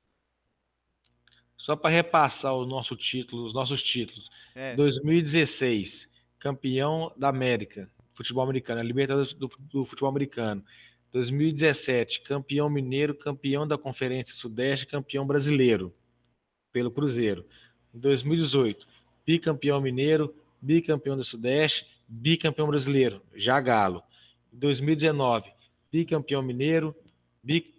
Só 1.56 1.76
para 1.76 1.90
repassar 1.90 2.54
o 2.54 2.66
nosso 2.66 2.96
título, 2.96 3.46
os 3.46 3.54
nossos 3.54 3.82
títulos. 3.82 4.28
É, 4.54 4.74
2016, 4.74 6.08
campeão 6.38 7.12
da 7.16 7.28
América, 7.28 7.88
futebol 8.22 8.44
americano, 8.44 8.80
a 8.80 8.84
Libertadores 8.84 9.32
do, 9.34 9.50
do 9.72 9.84
futebol 9.84 10.08
americano. 10.10 10.64
2017, 11.12 12.22
campeão 12.22 12.70
mineiro, 12.70 13.14
campeão 13.14 13.66
da 13.68 13.76
Conferência 13.76 14.34
Sudeste, 14.34 14.86
campeão 14.86 15.26
brasileiro 15.26 15.92
pelo 16.72 16.90
Cruzeiro. 16.90 17.44
Em 17.94 17.98
2018, 17.98 18.86
bicampeão 19.26 19.80
mineiro, 19.80 20.34
bicampeão 20.60 21.16
do 21.16 21.24
Sudeste, 21.24 21.86
bicampeão 22.08 22.66
brasileiro, 22.66 23.20
já 23.34 23.60
Galo. 23.60 24.02
Em 24.52 24.58
2019, 24.58 25.52
bicampeão 25.90 26.42
mineiro, 26.42 26.94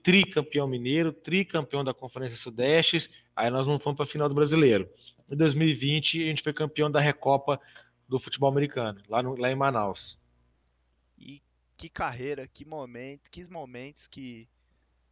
tricampeão 0.04 0.68
mineiro, 0.68 1.12
tricampeão 1.12 1.84
da 1.84 1.94
Conferência 1.94 2.38
Sudeste, 2.38 3.10
aí 3.36 3.50
nós 3.50 3.66
não 3.66 3.80
fomos 3.80 3.98
para 3.98 4.06
a 4.06 4.10
final 4.10 4.30
do 4.30 4.36
Brasileiro. 4.36 4.88
Em 5.30 5.36
2020, 5.36 6.22
a 6.22 6.26
gente 6.28 6.44
foi 6.44 6.54
campeão 6.54 6.92
da 6.92 7.00
Recopa 7.00 7.60
do 8.08 8.20
futebol 8.20 8.50
americano, 8.50 9.02
lá, 9.10 9.24
no- 9.24 9.36
lá 9.36 9.50
em 9.52 9.56
Manaus. 9.56 10.20
Que 11.78 11.90
carreira, 11.90 12.48
que 12.48 12.66
momento, 12.66 13.30
que 13.32 13.50
momentos 13.50 14.08
que 14.08 14.48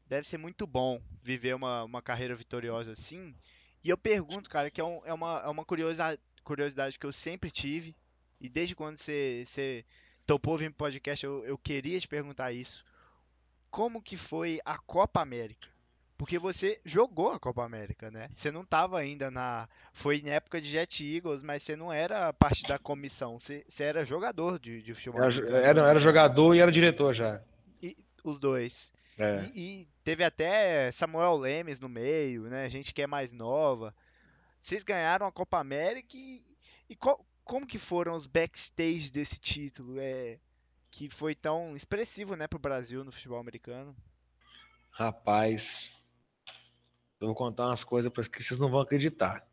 deve 0.08 0.28
ser 0.28 0.38
muito 0.38 0.68
bom 0.68 1.02
viver 1.24 1.56
uma, 1.56 1.84
uma 1.84 2.02
carreira 2.02 2.36
vitoriosa 2.36 2.94
assim. 2.94 3.36
E 3.84 3.90
eu 3.90 3.98
pergunto, 3.98 4.50
cara, 4.50 4.70
que 4.72 4.82
é, 4.82 4.84
um- 4.84 5.02
é 5.06 5.14
uma, 5.14 5.42
é 5.46 5.50
uma 5.50 5.66
curiosidade, 5.66 6.22
curiosidade 6.44 7.00
que 7.00 7.06
eu 7.06 7.14
sempre 7.14 7.52
tive, 7.52 7.96
e 8.40 8.50
desde 8.50 8.76
quando 8.76 8.98
você, 8.98 9.44
você 9.48 9.86
topou 10.26 10.58
vir 10.58 10.70
pro 10.72 10.80
podcast, 10.80 11.26
eu, 11.26 11.46
eu 11.46 11.58
queria 11.58 12.00
te 12.00 12.08
perguntar 12.08 12.52
isso. 12.52 12.84
Como 13.72 14.04
que 14.04 14.18
foi 14.18 14.62
a 14.66 14.78
Copa 14.80 15.22
América? 15.22 15.70
Porque 16.22 16.38
você 16.38 16.80
jogou 16.86 17.32
a 17.32 17.40
Copa 17.40 17.66
América, 17.66 18.12
né? 18.12 18.30
Você 18.36 18.52
não 18.52 18.62
estava 18.62 19.00
ainda 19.00 19.32
na. 19.32 19.68
Foi 19.92 20.18
em 20.18 20.30
época 20.30 20.62
de 20.62 20.70
Jet 20.70 21.04
Eagles, 21.04 21.42
mas 21.42 21.64
você 21.64 21.76
não 21.76 21.92
era 21.92 22.32
parte 22.32 22.62
da 22.62 22.78
comissão. 22.78 23.40
Você, 23.40 23.66
você 23.68 23.86
era 23.86 24.06
jogador 24.06 24.60
de, 24.60 24.84
de 24.84 24.94
futebol 24.94 25.24
Era, 25.24 25.34
era, 25.58 25.82
me 25.82 25.90
era 25.90 26.00
jogador 26.00 26.54
e 26.54 26.60
era 26.60 26.72
diretor 26.72 27.16
já. 27.16 27.42
E- 27.82 27.98
os 28.24 28.40
dois. 28.40 28.94
É. 29.18 29.44
E, 29.56 29.82
e 29.82 29.88
teve 30.04 30.24
até 30.24 30.92
Samuel 30.92 31.38
Lemes 31.38 31.82
no 31.82 31.90
meio, 31.90 32.44
né? 32.44 32.70
Gente 32.70 32.94
que 32.94 33.02
é 33.02 33.08
mais 33.08 33.34
nova. 33.34 33.92
Vocês 34.62 34.84
ganharam 34.84 35.26
a 35.26 35.32
Copa 35.32 35.58
América 35.58 36.16
e, 36.16 36.40
e 36.88 36.96
qual- 36.96 37.26
como 37.44 37.66
que 37.66 37.80
foram 37.80 38.16
os 38.16 38.28
backstage 38.28 39.10
desse 39.12 39.40
título? 39.40 39.96
É, 40.00 40.38
que 40.92 41.10
foi 41.10 41.34
tão 41.34 41.76
expressivo, 41.76 42.36
né, 42.36 42.48
pro 42.48 42.60
Brasil 42.60 43.04
no 43.04 43.12
futebol 43.12 43.40
americano. 43.40 43.96
Rapaz, 44.92 45.92
eu 47.22 47.28
vou 47.28 47.36
contar 47.36 47.68
umas 47.68 47.84
coisas 47.84 48.12
para 48.12 48.24
que 48.24 48.42
vocês 48.44 48.60
não 48.60 48.70
vão 48.70 48.82
acreditar. 48.82 49.48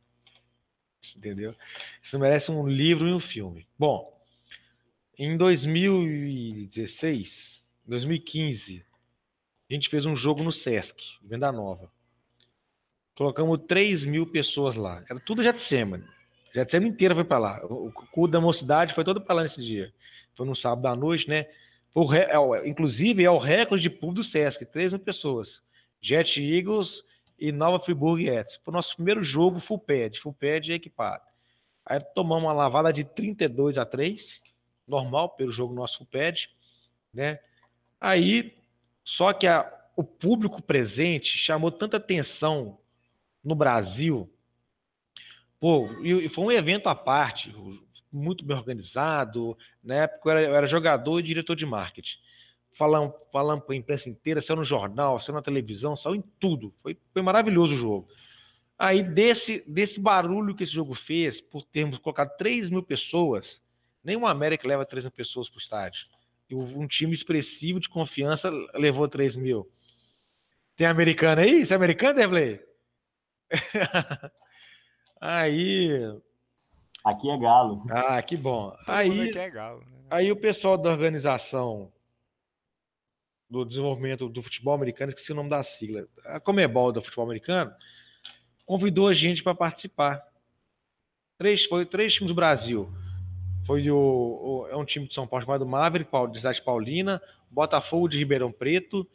Entendeu? 1.15 1.55
Isso 2.03 2.19
merece 2.19 2.51
um 2.51 2.67
livro 2.67 3.07
e 3.07 3.13
um 3.13 3.21
filme. 3.21 3.69
Bom, 3.79 4.19
em 5.17 5.37
2016, 5.37 7.65
2015, 7.87 8.85
a 9.71 9.75
gente 9.75 9.89
fez 9.89 10.05
um 10.07 10.17
jogo 10.17 10.43
no 10.43 10.51
Sesc, 10.51 11.01
Venda 11.23 11.53
Nova. 11.53 11.89
Colocamos 13.15 13.61
3 13.69 14.05
mil 14.07 14.27
pessoas 14.27 14.75
lá. 14.75 15.05
Era 15.09 15.21
tudo 15.21 15.43
Jetsema. 15.43 16.03
Jetsema 16.55 16.87
inteira 16.87 17.15
foi 17.15 17.25
para 17.25 17.39
lá. 17.39 17.65
O, 17.67 17.93
cu 17.93 18.27
da 18.27 18.41
mocidade 18.41 18.95
foi 18.95 19.05
todo 19.05 19.21
para 19.21 19.35
lá 19.35 19.43
nesse 19.43 19.63
dia. 19.63 19.93
Foi 20.35 20.47
no 20.47 20.57
sábado 20.57 20.87
à 20.87 20.97
noite, 20.97 21.29
né? 21.29 21.47
Re- 21.95 22.29
é 22.31 22.69
inclusive, 22.69 23.23
é 23.25 23.31
o 23.31 23.39
recorde 23.39 23.83
de 23.83 23.91
público 23.91 24.23
do 24.23 24.25
Sesc, 24.25 24.65
3 24.65 24.93
mil 24.93 25.03
pessoas. 25.03 25.63
Jet 26.01 26.41
Eagles 26.41 27.05
e 27.39 27.53
Nova 27.53 27.79
Friburg 27.79 28.29
Ets. 28.29 28.57
Foi 28.65 28.73
o 28.73 28.77
nosso 28.77 28.97
primeiro 28.97 29.23
jogo 29.23 29.61
full 29.61 29.79
pad, 29.79 30.19
full 30.19 30.33
pad 30.33 30.73
equipado. 30.73 31.25
Aí 31.85 32.01
tomamos 32.15 32.45
uma 32.45 32.53
lavada 32.53 32.93
de 32.93 33.05
32 33.05 33.79
a 33.79 33.87
3, 33.87 34.43
normal 34.87 35.31
pelo 35.31 35.51
jogo 35.51 35.75
nosso 35.75 35.99
full 35.99 36.07
pad, 36.07 36.49
né? 37.13 37.39
Aí, 38.01 38.57
só 39.05 39.33
que 39.33 39.47
a- 39.47 39.73
o 39.97 40.05
público 40.05 40.63
presente 40.63 41.37
chamou 41.37 41.71
tanta 41.73 41.97
atenção 41.97 42.79
no 43.43 43.55
Brasil, 43.55 44.31
pô, 45.59 45.89
e, 46.03 46.27
e 46.27 46.29
foi 46.29 46.45
um 46.45 46.53
evento 46.53 46.89
à 46.89 46.95
parte, 46.95 47.55
muito 48.13 48.45
bem 48.45 48.57
organizado, 48.57 49.57
na 49.83 49.95
época 49.95 50.29
eu 50.29 50.31
era, 50.31 50.43
eu 50.49 50.55
era 50.57 50.67
jogador 50.67 51.19
e 51.19 51.23
diretor 51.23 51.57
de 51.57 51.67
marketing. 51.67 52.19
Falamos, 52.79 53.13
falamos 53.33 53.65
para 53.65 53.75
a 53.75 53.77
imprensa 53.77 54.09
inteira, 54.09 54.41
saiu 54.41 54.59
no 54.59 54.65
jornal, 54.65 55.19
saiu 55.19 55.35
na 55.35 55.43
televisão, 55.43 55.97
saiu 55.97 56.15
em 56.15 56.23
tudo. 56.39 56.73
Foi, 56.79 56.97
foi 57.13 57.23
maravilhoso 57.23 57.75
o 57.75 57.77
jogo. 57.77 58.09
Aí, 58.79 59.03
desse, 59.03 59.65
desse 59.67 59.99
barulho 59.99 60.55
que 60.55 60.63
esse 60.63 60.73
jogo 60.73 60.95
fez, 60.95 61.41
por 61.41 61.65
termos 61.65 61.99
colocado 61.99 62.37
3 62.37 62.71
mil 62.71 62.85
pessoas, 62.85 63.61
nenhuma 64.05 64.31
América 64.31 64.69
leva 64.69 64.87
3 64.87 65.07
mil 65.07 65.11
pessoas 65.11 65.51
para 65.51 65.57
o 65.57 65.61
estádio. 65.61 66.07
Um 66.53 66.87
time 66.87 67.13
expressivo 67.13 67.81
de 67.81 67.89
confiança 67.89 68.49
levou 68.75 69.09
3 69.09 69.35
mil. 69.35 69.69
Tem 70.77 70.87
americano 70.87 71.41
aí? 71.41 71.67
Você 71.67 71.73
é 71.73 71.77
americano, 71.77 72.15
Deblay? 72.15 72.61
aí. 75.21 75.91
Aqui 77.05 77.29
é 77.29 77.39
galo. 77.39 77.85
Ah, 77.91 78.23
que 78.23 78.37
bom. 78.37 78.71
Todo 78.71 78.79
mundo 78.79 78.91
Aí, 78.91 79.31
aqui 79.31 79.39
é 79.39 79.51
galo, 79.51 79.81
né? 79.81 79.99
Aí 80.09 80.31
o 80.31 80.37
pessoal 80.37 80.79
da 80.79 80.91
organização 80.91 81.93
do 83.49 83.65
desenvolvimento 83.65 84.29
do 84.29 84.43
futebol 84.43 84.75
americano, 84.75 85.11
esqueci 85.11 85.33
o 85.33 85.35
nome 85.35 85.49
da 85.51 85.63
sigla, 85.63 86.07
a 86.25 86.39
Comebol 86.39 86.93
do 86.93 87.03
futebol 87.03 87.25
americano, 87.25 87.73
convidou 88.67 89.09
a 89.09 89.15
gente 89.15 89.43
para 89.43 89.55
participar. 89.55 90.23
Três, 91.39 91.65
foi 91.65 91.87
três 91.87 92.13
times 92.15 92.29
do 92.29 92.35
Brasil. 92.35 92.93
Foi 93.67 93.91
o, 93.91 93.97
o- 93.97 94.69
é 94.71 94.77
um 94.77 94.85
time 94.85 95.07
de 95.07 95.15
São 95.15 95.27
Paulo 95.27 95.45
chamado 95.45 95.65
Maverick, 95.67 96.11
de 96.33 96.39
Cidade 96.39 96.61
Paulina, 96.63 97.23
Botafogo 97.51 98.09
de 98.09 98.19
Ribeirão 98.19 98.53
Preto 98.53 99.09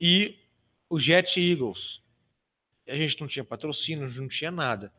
e 0.00 0.36
o 0.88 0.98
Jet 0.98 1.40
Eagles. 1.40 2.02
A 2.88 2.96
gente 2.96 3.20
não 3.20 3.28
tinha 3.28 3.44
patrocínio, 3.44 4.10
não 4.12 4.28
tinha 4.28 4.50
nada. 4.50 4.92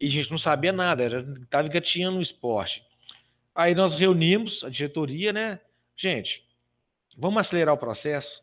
E 0.00 0.06
a 0.06 0.10
gente 0.10 0.30
não 0.30 0.38
sabia 0.38 0.72
nada, 0.72 1.02
era, 1.02 1.26
tava 1.50 1.66
engatinhando 1.66 2.16
no 2.16 2.22
esporte. 2.22 2.82
Aí 3.54 3.74
nós 3.74 3.94
reunimos 3.96 4.62
a 4.62 4.68
diretoria, 4.68 5.32
né? 5.32 5.60
Gente, 5.96 6.45
vamos 7.16 7.40
acelerar 7.40 7.74
o 7.74 7.78
processo. 7.78 8.42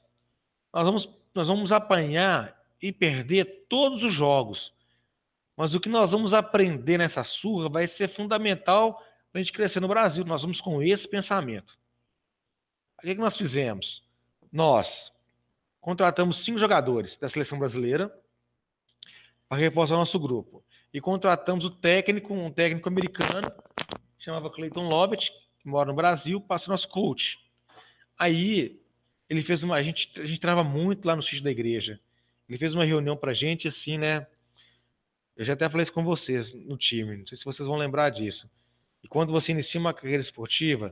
Nós 0.74 0.86
vamos, 0.86 1.10
nós 1.34 1.48
vamos 1.48 1.72
apanhar 1.72 2.60
e 2.82 2.92
perder 2.92 3.66
todos 3.70 4.04
os 4.04 4.14
jogos. 4.14 4.74
Mas 5.56 5.74
o 5.76 5.80
que 5.80 5.90
nós 5.90 6.12
vamos 6.12 6.34
aprender 6.34 6.98
nessa 6.98 7.24
surra 7.24 7.70
vai 7.70 7.88
ser 7.88 8.10
fundamental 8.10 8.96
para 9.32 9.40
a 9.40 9.44
gente 9.44 9.54
crescer 9.54 9.80
no 9.80 9.88
Brasil. 9.88 10.26
Nós 10.26 10.42
vamos 10.42 10.60
com 10.60 10.82
esse 10.82 11.08
pensamento. 11.08 11.78
que, 13.02 13.16
que 13.16 13.22
nós 13.22 13.38
fizemos? 13.38 14.04
Nós 14.52 15.12
contratamos 15.80 16.44
cinco 16.44 16.58
jogadores 16.58 17.18
da 17.18 17.30
seleção 17.30 17.60
brasileira 17.60 18.14
para 19.48 19.58
reforçar 19.58 19.96
nosso 19.96 20.20
grupo. 20.20 20.64
E 20.94 21.02
contratamos 21.02 21.66
o 21.66 21.70
técnico, 21.70 22.34
um 22.34 22.52
técnico 22.52 22.88
americano, 22.88 23.52
chamava 24.20 24.50
Clayton 24.50 24.88
Lobbett, 24.88 25.32
que 25.60 25.68
mora 25.68 25.90
no 25.90 25.96
Brasil, 25.96 26.40
para 26.40 26.58
ser 26.58 26.70
nosso 26.70 26.88
coach. 26.88 27.40
Aí 28.18 28.80
ele 29.30 29.42
fez 29.42 29.64
uma. 29.64 29.76
A 29.76 29.84
gente, 29.84 30.20
a 30.20 30.26
gente 30.26 30.40
trava 30.40 30.64
muito 30.64 31.06
lá 31.06 31.16
no 31.16 31.24
sítio 31.24 31.44
da 31.44 31.52
igreja. 31.52 32.00
Ele 32.48 32.58
fez 32.58 32.74
uma 32.74 32.86
reunião 32.86 33.18
pra 33.18 33.34
gente, 33.34 33.68
assim, 33.68 33.98
né? 33.98 34.28
Eu 35.36 35.46
já 35.46 35.54
até 35.54 35.68
falei 35.68 35.84
isso 35.84 35.94
com 35.94 36.04
vocês 36.04 36.54
no 36.54 36.78
time, 36.78 37.18
não 37.18 37.26
sei 37.26 37.38
se 37.38 37.46
vocês 37.46 37.68
vão 37.68 37.78
lembrar 37.78 38.10
disso. 38.12 38.50
E 39.04 39.08
quando 39.08 39.32
você 39.32 39.52
inicia 39.52 39.80
uma 39.80 39.94
carreira 39.94 40.22
esportiva, 40.22 40.90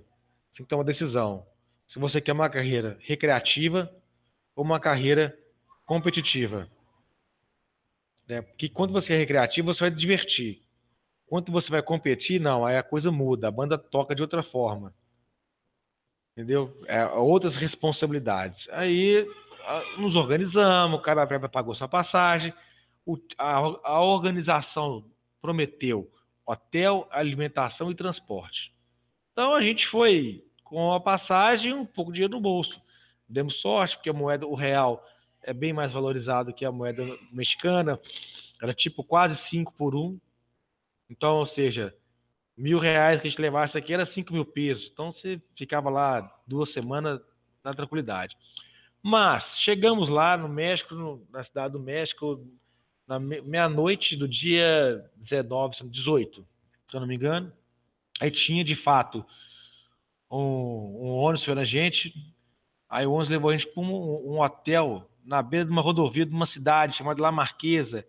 você 0.49 0.57
tem 0.57 0.65
que 0.65 0.69
tomar 0.69 0.79
uma 0.79 0.85
decisão. 0.85 1.45
Se 1.87 1.99
você 1.99 2.19
quer 2.19 2.33
uma 2.33 2.49
carreira 2.49 2.97
recreativa 3.01 3.93
ou 4.55 4.63
uma 4.63 4.79
carreira 4.79 5.37
competitiva. 5.85 6.67
Né? 8.27 8.41
Porque 8.41 8.67
quando 8.67 8.91
você 8.91 9.13
é 9.13 9.17
recreativo, 9.17 9.71
você 9.71 9.81
vai 9.81 9.91
divertir. 9.91 10.61
Quando 11.27 11.51
você 11.51 11.69
vai 11.69 11.83
competir, 11.83 12.41
não, 12.41 12.65
aí 12.65 12.77
a 12.77 12.83
coisa 12.83 13.11
muda, 13.11 13.47
a 13.47 13.51
banda 13.51 13.77
toca 13.77 14.15
de 14.15 14.21
outra 14.21 14.41
forma. 14.41 14.93
Entendeu? 16.31 16.77
É, 16.87 17.05
outras 17.05 17.55
responsabilidades. 17.55 18.69
Aí 18.71 19.27
nos 19.97 20.15
organizamos, 20.15 20.99
o 20.99 21.01
cara 21.01 21.27
pagou 21.49 21.75
sua 21.75 21.87
passagem, 21.87 22.53
o, 23.05 23.17
a, 23.37 23.57
a 23.83 24.01
organização 24.01 25.05
prometeu 25.41 26.11
hotel, 26.45 27.07
alimentação 27.11 27.91
e 27.91 27.95
transporte. 27.95 28.73
Então 29.31 29.55
a 29.55 29.61
gente 29.61 29.87
foi 29.87 30.43
com 30.63 30.93
a 30.93 30.99
passagem 30.99 31.73
um 31.73 31.85
pouco 31.85 32.11
de 32.11 32.15
dinheiro 32.15 32.35
no 32.35 32.41
bolso. 32.41 32.81
Demos 33.27 33.55
sorte, 33.55 33.95
porque 33.95 34.09
a 34.09 34.13
moeda, 34.13 34.45
o 34.45 34.55
real, 34.55 35.05
é 35.41 35.53
bem 35.53 35.73
mais 35.73 35.91
valorizado 35.91 36.53
que 36.53 36.65
a 36.65 36.71
moeda 36.71 37.03
mexicana. 37.31 37.99
Era 38.61 38.73
tipo 38.73 39.03
quase 39.03 39.35
5 39.37 39.73
por 39.73 39.95
1. 39.95 39.99
Um. 39.99 40.19
Então, 41.09 41.37
ou 41.37 41.45
seja, 41.45 41.95
mil 42.61 42.77
reais 42.77 43.19
que 43.19 43.27
a 43.27 43.29
gente 43.29 43.41
levasse 43.41 43.77
aqui 43.77 43.93
era 43.93 44.05
5 44.05 44.31
mil 44.31 44.45
pesos. 44.45 44.89
Então 44.93 45.11
você 45.11 45.41
ficava 45.55 45.89
lá 45.89 46.31
duas 46.45 46.69
semanas 46.69 47.19
na 47.63 47.73
tranquilidade. 47.73 48.37
Mas 49.01 49.59
chegamos 49.59 50.09
lá 50.09 50.37
no 50.37 50.47
México, 50.47 50.93
no, 50.93 51.27
na 51.31 51.43
cidade 51.43 51.73
do 51.73 51.79
México, 51.79 52.45
na 53.07 53.19
meia-noite 53.19 54.15
do 54.15 54.27
dia 54.27 55.03
19, 55.15 55.89
18, 55.89 56.47
se 56.87 56.95
eu 56.95 56.99
não 56.99 57.07
me 57.07 57.15
engano. 57.15 57.51
Aí 58.19 58.29
tinha 58.29 58.63
de 58.63 58.75
fato 58.75 59.25
um, 60.29 60.37
um 60.37 61.09
ônibus 61.13 61.41
esperando 61.41 61.61
a 61.61 61.65
gente. 61.65 62.13
Aí 62.87 63.07
o 63.07 63.11
ônibus 63.11 63.29
levou 63.29 63.49
a 63.49 63.57
gente 63.57 63.67
para 63.73 63.81
um, 63.81 64.33
um, 64.33 64.39
hotel 64.39 65.09
na 65.25 65.41
beira 65.41 65.65
de 65.65 65.71
uma 65.71 65.81
rodovia 65.81 66.25
de 66.27 66.33
uma 66.33 66.45
cidade 66.45 66.95
chamada 66.95 67.21
La 67.21 67.31
Marquesa, 67.31 68.05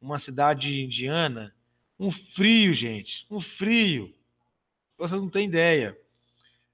uma 0.00 0.18
cidade 0.18 0.82
indiana. 0.82 1.54
Um 2.02 2.10
frio, 2.10 2.74
gente, 2.74 3.24
um 3.30 3.40
frio. 3.40 4.12
Vocês 4.98 5.20
não 5.20 5.30
têm 5.30 5.46
ideia. 5.46 5.96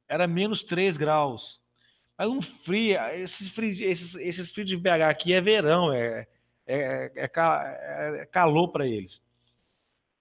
Era 0.08 0.26
menos 0.26 0.62
3 0.62 0.96
graus. 0.96 1.60
Mas 2.16 2.30
um 2.30 2.40
frio, 2.40 2.98
esses 3.12 3.46
frios, 3.50 3.78
esses, 3.78 4.14
esses 4.14 4.50
frios 4.50 4.66
de 4.66 4.74
BH 4.74 5.02
aqui 5.06 5.34
é 5.34 5.40
verão, 5.42 5.92
é, 5.92 6.26
é, 6.66 7.12
é, 7.14 7.24
é, 7.24 8.26
calor 8.32 8.68
para 8.68 8.86
eles. 8.86 9.22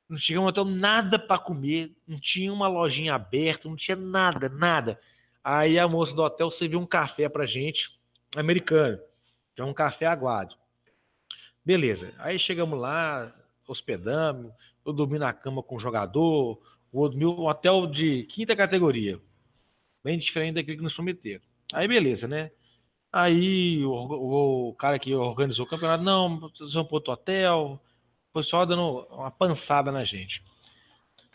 Não 0.10 0.18
tinha 0.18 0.41
então 0.41 0.66
nada 0.66 1.18
para 1.18 1.39
comer, 1.39 1.95
não 2.05 2.20
tinha 2.20 2.51
uma 2.51 2.68
lojinha 2.68 3.16
aberta, 3.16 3.70
não 3.70 3.78
tinha 3.78 3.95
nada, 3.95 4.49
nada. 4.49 4.99
Aí 5.41 5.80
a 5.80 5.88
moça 5.88 6.14
do 6.14 6.22
hotel 6.22 6.51
serviu 6.51 6.82
um 6.82 6.86
café 6.86 7.30
pra 7.30 7.45
gente, 7.45 7.97
americano, 8.36 8.99
que 9.55 9.62
é 9.62 9.64
um 9.64 9.74
café 9.74 10.05
aguado. 10.05 10.53
Beleza, 11.64 12.14
aí 12.18 12.38
chegamos 12.38 12.78
lá, 12.78 13.34
hospedamos, 13.66 14.51
eu 14.90 14.94
dormi 14.94 15.20
na 15.20 15.34
cama 15.34 15.62
com 15.62 15.76
o 15.76 15.80
jogador, 15.80 16.60
dormir 16.92 17.26
um 17.26 17.48
hotel 17.48 17.86
de 17.86 18.24
quinta 18.24 18.56
categoria, 18.56 19.20
bem 20.04 20.18
diferente 20.18 20.56
daquele 20.56 20.78
que 20.78 20.84
nos 20.84 20.94
prometeram. 20.94 21.44
Aí 21.74 21.88
beleza, 21.88 22.28
né? 22.28 22.52
Aí 23.12 23.84
o, 23.86 24.70
o 24.70 24.74
cara 24.76 24.98
que 24.98 25.14
organizou 25.14 25.66
o 25.66 25.70
campeonato, 25.70 26.04
não, 26.04 26.40
vocês 26.40 26.74
vão 26.74 26.86
para 26.86 26.96
outro 26.96 27.14
hotel, 27.14 27.82
foi 28.32 28.44
só 28.44 28.66
dando 28.66 29.06
uma 29.10 29.32
pançada 29.32 29.92
na 29.92 30.04
gente. 30.04 30.44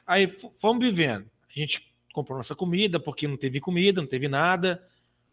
Aí 0.07 0.29
fomos 0.61 0.85
vivendo. 0.85 1.31
A 1.49 1.59
gente 1.59 1.93
comprou 2.13 2.39
nossa 2.39 2.55
comida, 2.55 2.99
porque 2.99 3.29
não 3.29 3.37
teve 3.37 3.61
comida, 3.61 4.01
não 4.01 4.09
teve 4.09 4.29
nada. 4.29 4.83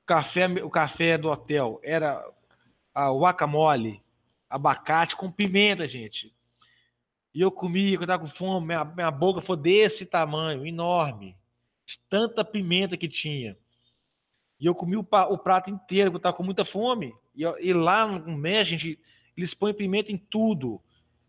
O 0.03 0.05
café, 0.05 0.47
o 0.63 0.69
café 0.69 1.17
do 1.17 1.29
hotel 1.29 1.79
era 1.83 2.25
a 2.93 3.09
guacamole, 3.11 4.01
abacate 4.49 5.15
com 5.15 5.31
pimenta, 5.31 5.87
gente. 5.87 6.33
E 7.33 7.41
eu 7.41 7.51
comi, 7.51 7.93
eu 7.93 8.07
tava 8.07 8.23
com 8.23 8.29
fome, 8.29 8.67
minha, 8.67 8.83
minha 8.83 9.11
boca 9.11 9.41
foi 9.41 9.57
desse 9.57 10.05
tamanho, 10.05 10.65
enorme. 10.65 11.35
Tanta 12.09 12.43
pimenta 12.43 12.97
que 12.97 13.07
tinha. 13.07 13.57
E 14.59 14.65
eu 14.65 14.75
comi 14.75 14.97
o, 14.97 15.07
o 15.29 15.37
prato 15.37 15.69
inteiro, 15.69 16.13
eu 16.13 16.19
tava 16.19 16.35
com 16.35 16.43
muita 16.43 16.65
fome. 16.65 17.13
E, 17.35 17.43
e 17.43 17.73
lá 17.73 18.05
no 18.07 18.37
México, 18.37 18.77
gente, 18.77 18.99
eles 19.37 19.53
põem 19.53 19.73
pimenta 19.73 20.11
em 20.11 20.17
tudo. 20.17 20.81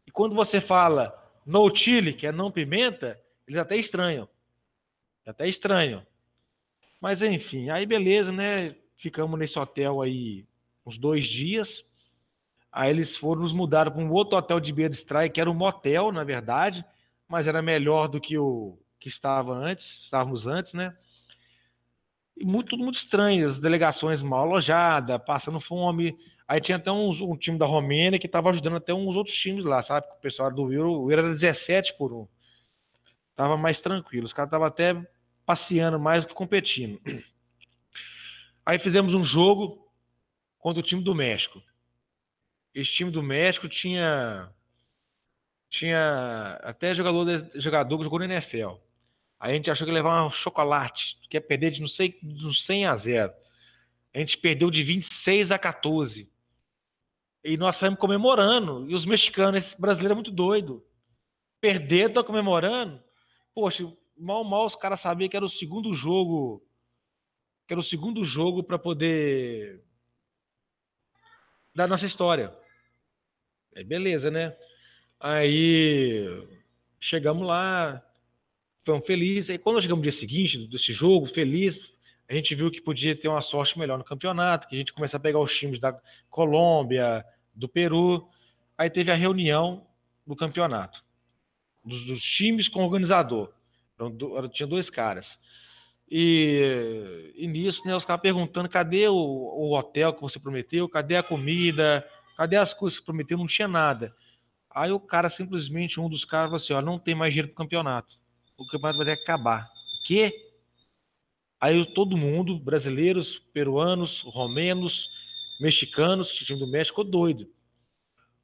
E 0.07 0.11
quando 0.11 0.35
você 0.35 0.61
fala 0.61 1.17
no 1.47 1.75
chile, 1.75 2.13
que 2.13 2.27
é 2.27 2.33
não 2.33 2.51
pimenta, 2.51 3.21
eles 3.47 3.61
até 3.61 3.77
estranham. 3.77 4.29
Até 5.25 5.49
estranham. 5.49 6.05
Mas 7.01 7.23
enfim, 7.23 7.71
aí 7.71 7.87
beleza, 7.87 8.33
né? 8.33 8.75
Ficamos 8.97 9.39
nesse 9.39 9.59
hotel 9.59 10.03
aí 10.03 10.45
uns 10.85 10.99
dois 10.99 11.27
dias. 11.27 11.85
Aí 12.73 12.91
eles 12.91 13.17
foram 13.17 13.43
nos 13.43 13.53
mudar 13.53 13.91
para 13.91 14.01
um 14.01 14.11
outro 14.13 14.39
hotel 14.39 14.61
de 14.61 14.73
beira 14.73 14.95
de 14.95 15.31
que 15.31 15.41
era 15.41 15.51
um 15.51 15.55
motel, 15.55 16.13
na 16.13 16.23
verdade, 16.23 16.85
mas 17.29 17.49
era 17.49 17.61
melhor 17.61 18.07
do 18.07 18.21
que 18.21 18.39
o 18.39 18.79
que 18.99 19.09
estava 19.09 19.55
antes, 19.55 20.03
estávamos 20.03 20.47
antes, 20.47 20.75
né? 20.75 20.97
E 22.37 22.45
muito, 22.45 22.71
tudo 22.71 22.85
muito 22.85 22.97
estranho, 22.97 23.49
as 23.49 23.59
delegações 23.59 24.23
mal 24.23 24.43
alojadas, 24.43 25.21
passando 25.27 25.61
fome. 25.61 26.17
Aí 26.47 26.61
tinha 26.61 26.77
até 26.77 26.91
uns, 26.91 27.21
um 27.21 27.37
time 27.37 27.59
da 27.59 27.67
Romênia 27.67 28.19
que 28.19 28.27
estava 28.27 28.51
ajudando 28.51 28.77
até 28.77 28.95
uns 28.95 29.17
outros 29.17 29.37
times 29.37 29.65
lá, 29.65 29.83
sabe? 29.83 30.07
O 30.07 30.21
pessoal 30.21 30.53
do 30.53 30.73
Euro, 30.73 31.03
o 31.03 31.11
Euro 31.11 31.27
era 31.27 31.33
17 31.33 31.97
por 31.99 32.13
1. 32.13 32.29
Tava 33.35 33.57
mais 33.57 33.81
tranquilo. 33.81 34.27
Os 34.27 34.33
caras 34.33 34.49
estavam 34.49 34.67
até 34.67 34.95
passeando 35.45 35.99
mais 35.99 36.25
do 36.25 36.29
que 36.29 36.35
competindo. 36.35 37.01
Aí 38.65 38.79
fizemos 38.79 39.15
um 39.15 39.25
jogo 39.25 39.91
contra 40.59 40.81
o 40.81 40.83
time 40.83 41.03
do 41.03 41.15
México. 41.15 41.63
Esse 42.75 42.93
time 42.93 43.11
do 43.11 43.23
México 43.23 43.69
tinha 43.69 44.53
tinha 45.69 46.59
até 46.63 46.95
jogador 46.95 47.51
jogador 47.55 47.99
que 47.99 48.05
jogou 48.05 48.19
no 48.19 48.25
NFL. 48.25 48.75
Aí 49.39 49.53
a 49.53 49.55
gente 49.55 49.71
achou 49.71 49.87
que 49.87 49.91
ia 49.91 49.95
levar 49.95 50.27
um 50.27 50.31
chocolate, 50.31 51.17
que 51.29 51.37
ia 51.37 51.41
perder 51.41 51.71
de 51.71 51.81
não 51.81 51.89
sei, 51.89 52.19
de 52.23 52.55
100 52.55 52.87
a 52.87 52.97
0. 52.97 53.33
A 54.13 54.19
gente 54.19 54.37
perdeu 54.37 54.71
de 54.71 54.83
26 54.83 55.51
a 55.51 55.59
14. 55.59 56.29
E 57.43 57.57
nós 57.57 57.77
saímos 57.77 57.99
comemorando. 57.99 58.91
E 58.91 58.95
os 58.95 59.07
mexicanos, 59.07 59.65
esse 59.65 59.81
brasileiro 59.81 60.13
é 60.13 60.15
muito 60.17 60.31
doido. 60.31 60.85
Perder, 61.61 62.09
estão 62.09 62.23
comemorando. 62.23 63.03
Poxa, 63.55 63.91
mal, 64.17 64.45
mal 64.45 64.67
os 64.67 64.77
caras 64.77 65.01
sabiam 65.01 65.29
que 65.29 65.37
era 65.37 65.47
o 65.47 65.49
segundo 65.49 65.95
jogo. 65.95 66.63
Que 67.67 67.73
era 67.73 67.81
o 67.81 67.85
segundo 67.85 68.25
jogo 68.25 68.63
para 68.63 68.79
poder. 68.79 69.83
Da 71.75 71.87
nossa 71.87 72.07
história. 72.07 72.53
É 73.75 73.85
beleza, 73.85 74.31
né? 74.31 74.57
Aí 75.19 76.27
chegamos 76.99 77.47
lá, 77.47 78.03
ficamos 78.79 79.07
felizes. 79.07 79.51
Aí 79.51 79.59
quando 79.59 79.81
chegamos 79.81 80.01
no 80.01 80.11
dia 80.11 80.19
seguinte 80.19 80.67
desse 80.67 80.93
jogo, 80.93 81.27
feliz, 81.27 81.93
a 82.29 82.35
gente 82.35 82.55
viu 82.55 82.71
que 82.71 82.81
podia 82.81 83.17
ter 83.17 83.29
uma 83.29 83.43
sorte 83.43 83.79
melhor 83.79 83.99
no 83.99 84.05
campeonato, 84.05 84.69
que 84.69 84.75
a 84.75 84.79
gente 84.79 84.93
começa 84.93 85.17
a 85.17 85.21
pegar 85.21 85.39
os 85.39 85.57
times 85.57 85.79
da 85.79 85.99
Colômbia, 86.29 87.25
do 87.55 87.69
Peru. 87.69 88.29
Aí 88.79 88.89
teve 88.89 89.11
a 89.11 89.17
reunião 89.17 89.87
do 90.27 90.37
campeonato, 90.37 91.05
dos, 91.85 92.05
dos 92.05 92.23
times 92.23 92.69
com 92.69 92.81
o 92.81 92.85
organizador. 92.85 93.53
Então, 93.95 94.49
tinha 94.49 94.67
dois 94.67 94.89
caras. 94.89 95.39
E, 96.11 97.33
e 97.37 97.47
nisso, 97.47 97.87
né, 97.87 97.95
os 97.95 98.05
caras 98.05 98.23
perguntando: 98.23 98.69
cadê 98.69 99.09
o, 99.09 99.15
o, 99.15 99.77
hotel 99.77 100.13
que 100.13 100.21
você 100.21 100.39
prometeu? 100.39 100.89
Cadê 100.89 101.17
a 101.17 101.23
comida? 101.23 102.07
Cadê 102.37 102.57
as 102.57 102.75
coisas 102.75 102.99
que 102.99 103.05
prometeu? 103.05 103.39
Não 103.39 103.47
tinha 103.47 103.69
nada. 103.69 104.15
Aí 104.71 104.91
o 104.91 105.01
cara 105.01 105.29
simplesmente, 105.29 106.01
um 106.01 106.09
dos 106.09 106.25
caras, 106.25 106.47
falou 106.47 106.57
assim: 106.57 106.73
ó, 106.73 106.83
não 106.83 106.99
tem 106.99 107.15
mais 107.15 107.33
dinheiro 107.33 107.49
pro 107.49 107.65
campeonato 107.65 108.21
o 108.61 108.67
campeonato 108.67 108.99
vai 108.99 109.07
ter 109.07 109.17
que 109.17 109.23
acabar. 109.23 109.71
Que? 110.05 110.33
Aí 111.59 111.85
todo 111.95 112.17
mundo, 112.17 112.59
brasileiros, 112.59 113.39
peruanos, 113.53 114.21
romenos, 114.21 115.09
mexicanos, 115.59 116.31
time 116.31 116.59
do 116.59 116.67
México, 116.67 117.03
doido. 117.03 117.51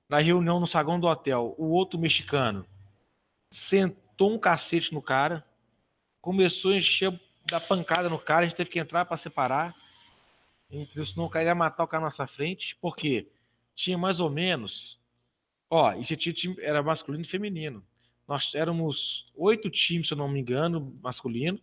Na 0.08 0.18
reunião 0.18 0.58
no 0.58 0.66
saguão 0.66 0.98
do 0.98 1.06
hotel, 1.06 1.54
o 1.58 1.70
outro 1.70 1.98
mexicano 1.98 2.64
sentou 3.50 4.32
um 4.32 4.38
cacete 4.38 4.92
no 4.92 5.02
cara, 5.02 5.44
começou 6.20 6.72
a 6.72 6.76
encher 6.76 7.20
da 7.46 7.60
pancada 7.60 8.08
no 8.08 8.18
cara, 8.18 8.44
a 8.44 8.48
gente 8.48 8.56
teve 8.56 8.70
que 8.70 8.78
entrar 8.78 9.04
para 9.04 9.16
separar. 9.16 9.74
Entendeu? 10.70 11.06
Senão 11.06 11.26
o 11.26 11.30
cara 11.30 11.44
ia 11.44 11.54
matar 11.54 11.84
o 11.84 11.88
cara 11.88 12.00
na 12.00 12.06
nossa 12.06 12.26
frente, 12.26 12.76
porque 12.80 13.28
tinha 13.74 13.96
mais 13.96 14.20
ou 14.20 14.28
menos. 14.28 14.98
Ó, 15.70 15.92
esse 15.94 16.16
time 16.16 16.56
era 16.60 16.82
masculino 16.82 17.24
e 17.24 17.28
feminino. 17.28 17.86
Nós 18.26 18.54
éramos 18.54 19.30
oito 19.34 19.70
times, 19.70 20.08
se 20.08 20.14
eu 20.14 20.18
não 20.18 20.28
me 20.28 20.40
engano, 20.40 20.98
masculino, 21.00 21.60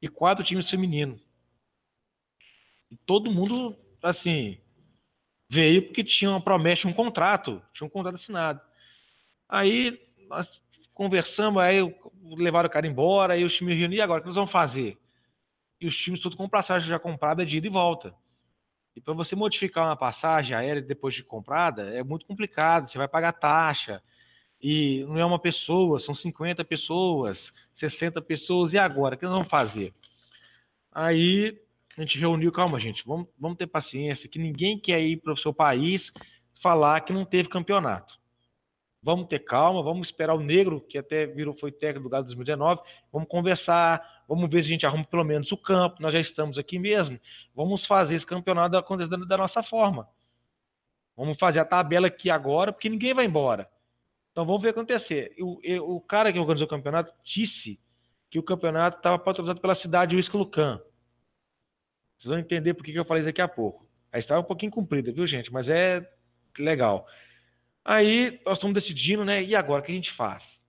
e 0.00 0.08
quatro 0.08 0.44
times 0.44 0.68
feminino. 0.68 1.18
E 2.90 2.96
todo 2.96 3.30
mundo, 3.30 3.74
assim, 4.02 4.58
veio 5.48 5.82
porque 5.82 6.04
tinha 6.04 6.30
uma 6.30 6.40
promessa, 6.40 6.86
um 6.86 6.92
contrato, 6.92 7.62
tinha 7.72 7.86
um 7.86 7.90
contrato 7.90 8.16
assinado. 8.16 8.60
Aí 9.48 9.98
nós 10.28 10.61
conversamos, 11.02 11.60
aí 11.60 11.78
levaram 12.36 12.68
o 12.68 12.70
cara 12.70 12.86
embora, 12.86 13.34
aí 13.34 13.42
os 13.42 13.52
times 13.54 13.76
reuniram, 13.76 14.00
e 14.00 14.00
agora 14.00 14.20
o 14.20 14.22
que 14.22 14.28
nós 14.28 14.36
vamos 14.36 14.52
fazer? 14.52 14.96
E 15.80 15.86
os 15.88 15.96
times 15.96 16.20
tudo 16.20 16.36
com 16.36 16.48
passagem 16.48 16.88
já 16.88 16.96
comprada 16.96 17.44
de 17.44 17.56
ida 17.56 17.66
e 17.66 17.70
volta. 17.70 18.14
E 18.94 19.00
para 19.00 19.12
você 19.12 19.34
modificar 19.34 19.84
uma 19.84 19.96
passagem 19.96 20.54
aérea 20.54 20.80
depois 20.80 21.12
de 21.12 21.24
comprada, 21.24 21.92
é 21.92 22.04
muito 22.04 22.24
complicado, 22.24 22.88
você 22.88 22.96
vai 22.98 23.08
pagar 23.08 23.32
taxa, 23.32 24.00
e 24.60 25.04
não 25.08 25.18
é 25.18 25.24
uma 25.24 25.40
pessoa, 25.40 25.98
são 25.98 26.14
50 26.14 26.64
pessoas, 26.64 27.52
60 27.74 28.22
pessoas, 28.22 28.72
e 28.72 28.78
agora? 28.78 29.16
O 29.16 29.18
que 29.18 29.24
nós 29.24 29.34
vamos 29.34 29.50
fazer? 29.50 29.92
Aí 30.92 31.60
a 31.96 32.00
gente 32.00 32.16
reuniu, 32.16 32.52
calma, 32.52 32.78
gente, 32.78 33.04
vamos, 33.04 33.26
vamos 33.36 33.58
ter 33.58 33.66
paciência, 33.66 34.28
que 34.28 34.38
ninguém 34.38 34.78
quer 34.78 35.00
ir 35.00 35.16
para 35.16 35.32
o 35.32 35.36
seu 35.36 35.52
país 35.52 36.12
falar 36.62 37.00
que 37.00 37.12
não 37.12 37.24
teve 37.24 37.48
campeonato. 37.48 38.21
Vamos 39.02 39.26
ter 39.26 39.40
calma, 39.40 39.82
vamos 39.82 40.08
esperar 40.08 40.34
o 40.34 40.40
negro, 40.40 40.80
que 40.80 40.96
até 40.96 41.26
virou, 41.26 41.54
foi 41.54 41.72
técnico 41.72 42.04
do 42.04 42.08
Galo 42.08 42.24
2019, 42.24 42.82
vamos 43.12 43.28
conversar, 43.28 44.22
vamos 44.28 44.48
ver 44.48 44.62
se 44.62 44.68
a 44.68 44.72
gente 44.72 44.86
arruma 44.86 45.04
pelo 45.04 45.24
menos 45.24 45.50
o 45.50 45.56
campo, 45.56 46.00
nós 46.00 46.12
já 46.12 46.20
estamos 46.20 46.56
aqui 46.56 46.78
mesmo, 46.78 47.18
vamos 47.54 47.84
fazer 47.84 48.14
esse 48.14 48.24
campeonato 48.24 48.76
acontecendo 48.76 49.26
da 49.26 49.36
nossa 49.36 49.62
forma. 49.62 50.08
Vamos 51.16 51.36
fazer 51.38 51.58
a 51.58 51.64
tabela 51.64 52.06
aqui 52.06 52.30
agora, 52.30 52.72
porque 52.72 52.88
ninguém 52.88 53.12
vai 53.12 53.24
embora. 53.24 53.68
Então 54.30 54.46
vamos 54.46 54.62
ver 54.62 54.70
acontecer. 54.70 55.34
O, 55.38 55.96
o 55.96 56.00
cara 56.00 56.32
que 56.32 56.38
organizou 56.38 56.66
o 56.66 56.70
campeonato 56.70 57.12
disse 57.22 57.78
que 58.30 58.38
o 58.38 58.42
campeonato 58.42 58.96
estava 58.96 59.18
patrocinado 59.18 59.60
pela 59.60 59.74
cidade 59.74 60.16
de 60.16 60.36
Lucan. 60.36 60.80
Vocês 62.16 62.30
vão 62.30 62.38
entender 62.38 62.72
por 62.72 62.84
que 62.84 62.94
eu 62.94 63.04
falei 63.04 63.20
isso 63.20 63.28
daqui 63.28 63.42
a 63.42 63.48
pouco. 63.48 63.86
A 64.10 64.18
estava 64.18 64.40
um 64.40 64.44
pouquinho 64.44 64.72
comprida, 64.72 65.12
viu, 65.12 65.26
gente? 65.26 65.52
Mas 65.52 65.68
é 65.68 66.08
legal. 66.58 67.06
Aí 67.84 68.40
nós 68.44 68.58
estamos 68.58 68.74
decidindo, 68.74 69.24
né? 69.24 69.42
E 69.42 69.54
agora 69.54 69.82
o 69.82 69.84
que 69.84 69.92
a 69.92 69.94
gente 69.94 70.12
faz? 70.12 70.60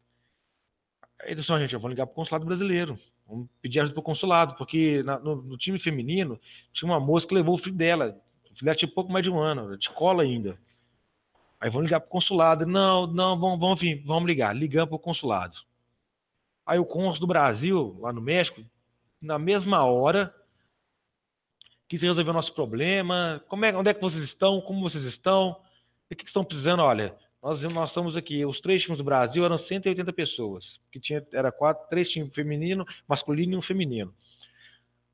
Aí 1.21 1.35
disse, 1.35 1.47
gente, 1.59 1.73
eu 1.73 1.79
vou 1.79 1.89
ligar 1.89 2.05
para 2.05 2.13
o 2.13 2.15
consulado 2.15 2.45
brasileiro. 2.45 2.99
Vamos 3.27 3.47
pedir 3.61 3.79
ajuda 3.79 3.93
para 3.93 4.01
o 4.01 4.03
consulado, 4.03 4.55
porque 4.55 5.01
na, 5.03 5.17
no, 5.19 5.35
no, 5.37 5.57
time 5.57 5.79
feminino 5.79 6.39
tinha 6.73 6.89
uma 6.89 6.99
moça 6.99 7.25
que 7.25 7.33
levou 7.33 7.55
o 7.55 7.57
filho 7.57 7.75
dela. 7.75 8.19
O 8.43 8.49
filho 8.49 8.65
dela 8.65 8.75
tinha 8.75 8.91
pouco 8.91 9.11
mais 9.11 9.23
de 9.23 9.29
um 9.29 9.39
ano, 9.39 9.77
de 9.77 9.89
cola 9.89 10.23
ainda. 10.23 10.57
Aí 11.59 11.69
vamos 11.69 11.85
ligar 11.85 12.01
para 12.01 12.07
o 12.07 12.11
consulado. 12.11 12.65
Não, 12.65 13.07
não, 13.07 13.39
vamos, 13.39 13.59
vamos, 13.59 14.03
vamos 14.03 14.27
ligar. 14.27 14.55
Ligamos 14.55 14.89
para 14.89 14.95
o 14.95 14.99
consulado. 14.99 15.57
Aí 16.65 16.79
o 16.79 16.85
cônsul 16.85 17.21
do 17.21 17.27
Brasil, 17.27 17.97
lá 17.99 18.11
no 18.11 18.21
México, 18.21 18.61
na 19.21 19.39
mesma 19.39 19.85
hora, 19.85 20.33
quis 21.87 22.01
resolver 22.01 22.29
o 22.29 22.33
nosso 22.33 22.53
problema. 22.53 23.41
Como 23.47 23.63
é, 23.63 23.75
onde 23.75 23.89
é 23.89 23.93
que 23.93 24.01
vocês 24.01 24.23
estão? 24.23 24.59
Como 24.59 24.81
vocês 24.81 25.05
estão? 25.05 25.61
O 26.05 26.15
que, 26.15 26.23
que 26.23 26.29
estão 26.29 26.43
precisando? 26.43 26.81
Olha, 26.81 27.15
nós, 27.41 27.61
nós 27.63 27.89
estamos 27.89 28.15
aqui, 28.15 28.45
os 28.45 28.61
três 28.61 28.81
times 28.81 28.97
do 28.97 29.03
Brasil 29.03 29.43
eram 29.43 29.57
180 29.57 30.13
pessoas, 30.13 30.79
que 30.89 30.99
tinha, 30.99 31.25
era 31.33 31.51
quatro, 31.51 31.87
três 31.89 32.09
times 32.09 32.33
feminino, 32.33 32.85
masculino 33.07 33.53
e 33.53 33.57
um 33.57 33.61
feminino. 33.61 34.15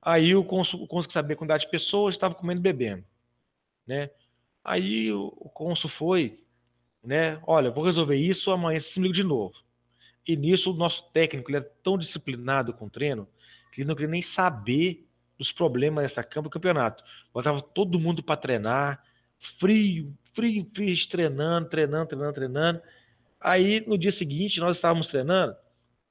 Aí 0.01 0.35
o 0.35 0.41
o 0.41 0.45
cônsul 0.45 0.87
sabia 1.09 1.33
a 1.33 1.37
quantidade 1.37 1.65
de 1.65 1.71
pessoas, 1.71 2.15
estava 2.15 2.35
comendo 2.35 2.61
e 2.61 2.63
bebendo, 2.63 3.03
né? 3.85 4.11
Aí 4.63 5.11
o, 5.11 5.33
o 5.37 5.75
foi, 5.89 6.43
né? 7.03 7.41
Olha, 7.47 7.71
vou 7.71 7.83
resolver 7.83 8.15
isso, 8.15 8.51
amanhã 8.51 8.79
se 8.79 8.99
liga 8.99 9.13
de 9.13 9.23
novo. 9.23 9.55
E 10.27 10.35
nisso 10.35 10.71
o 10.71 10.75
nosso 10.75 11.09
técnico, 11.11 11.49
ele 11.49 11.57
era 11.57 11.71
tão 11.81 11.97
disciplinado 11.97 12.73
com 12.73 12.85
o 12.85 12.89
treino, 12.89 13.27
que 13.71 13.81
ele 13.81 13.87
não 13.87 13.95
queria 13.95 14.11
nem 14.11 14.21
saber 14.21 15.07
dos 15.37 15.51
problemas 15.51 16.03
dessa 16.03 16.23
campo 16.23 16.49
do 16.49 16.53
campeonato. 16.53 17.03
Botava 17.33 17.61
todo 17.61 17.99
mundo 17.99 18.21
para 18.21 18.37
treinar, 18.37 19.03
frio, 19.57 20.15
frio, 20.39 21.07
treinando, 21.09 21.69
treinando, 21.69 22.07
treinando, 22.07 22.33
treinando. 22.33 22.81
Aí 23.39 23.83
no 23.87 23.97
dia 23.97 24.11
seguinte 24.11 24.59
nós 24.59 24.77
estávamos 24.77 25.07
treinando. 25.07 25.55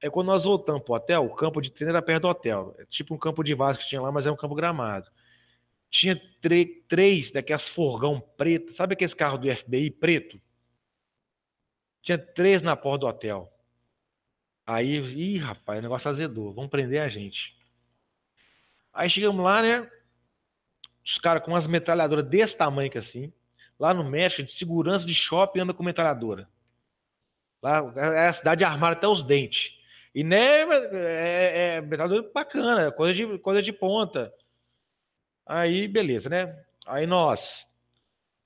É 0.01 0.09
quando 0.09 0.29
nós 0.29 0.45
voltamos 0.45 0.83
para 0.83 0.93
o 0.93 0.97
hotel, 0.97 1.25
o 1.25 1.35
campo 1.35 1.61
de 1.61 1.71
treino 1.71 1.91
era 1.91 2.03
perto 2.03 2.23
do 2.23 2.29
hotel. 2.29 2.75
É 2.79 2.85
tipo 2.85 3.15
um 3.15 3.19
campo 3.19 3.43
de 3.43 3.55
vaso 3.55 3.79
que 3.79 3.89
tinha 3.89 4.01
lá, 4.01 4.13
mas 4.13 4.27
é 4.27 4.31
um 4.31 4.37
campo 4.37 4.55
gramado 4.55 5.11
tinha 5.91 6.21
três 6.89 7.31
daquelas 7.31 7.69
forgão 7.69 8.21
preto, 8.21 8.73
sabe 8.75 8.95
aqueles 8.95 9.15
carros 9.15 9.41
do 9.41 9.57
FBI 9.57 9.91
preto? 9.91 10.41
Tinha 12.03 12.19
três 12.19 12.63
na 12.63 12.77
porta 12.77 13.01
do 13.01 13.07
hotel. 13.07 13.53
Aí, 14.67 14.99
ih, 14.99 15.39
rapaz, 15.39 15.79
o 15.79 15.83
negócio 15.83 16.11
azedou, 16.11 16.53
vão 16.53 16.69
prender 16.69 17.01
a 17.01 17.09
gente. 17.09 17.57
Aí 18.93 19.09
chegamos 19.09 19.43
lá, 19.43 19.63
né? 19.63 19.91
Os 21.05 21.19
caras 21.19 21.43
com 21.43 21.53
umas 21.53 21.67
metralhadoras 21.67 22.27
desse 22.27 22.57
tamanho 22.57 22.91
que 22.91 22.99
assim. 22.99 23.33
Lá 23.79 23.95
no 23.95 24.05
México, 24.05 24.43
de 24.43 24.53
segurança 24.53 25.07
de 25.07 25.15
shopping 25.15 25.61
anda 25.61 25.75
com 25.75 25.83
metralhadora. 25.83 26.49
Lá 27.63 27.93
é 27.97 28.29
a 28.29 28.33
cidade 28.33 28.65
armada 28.65 28.97
até 28.97 29.07
os 29.07 29.23
dentes. 29.23 29.73
E 30.15 30.25
né, 30.25 30.63
é, 30.93 31.77
é 31.77 31.81
metralhadora 31.81 32.31
bacana, 32.33 32.91
coisa 32.91 33.15
de, 33.15 33.39
coisa 33.39 33.63
de 33.63 33.73
ponta. 33.73 34.33
Aí, 35.47 35.87
beleza, 35.87 36.29
né? 36.29 36.65
Aí 36.87 37.07
nós 37.07 37.67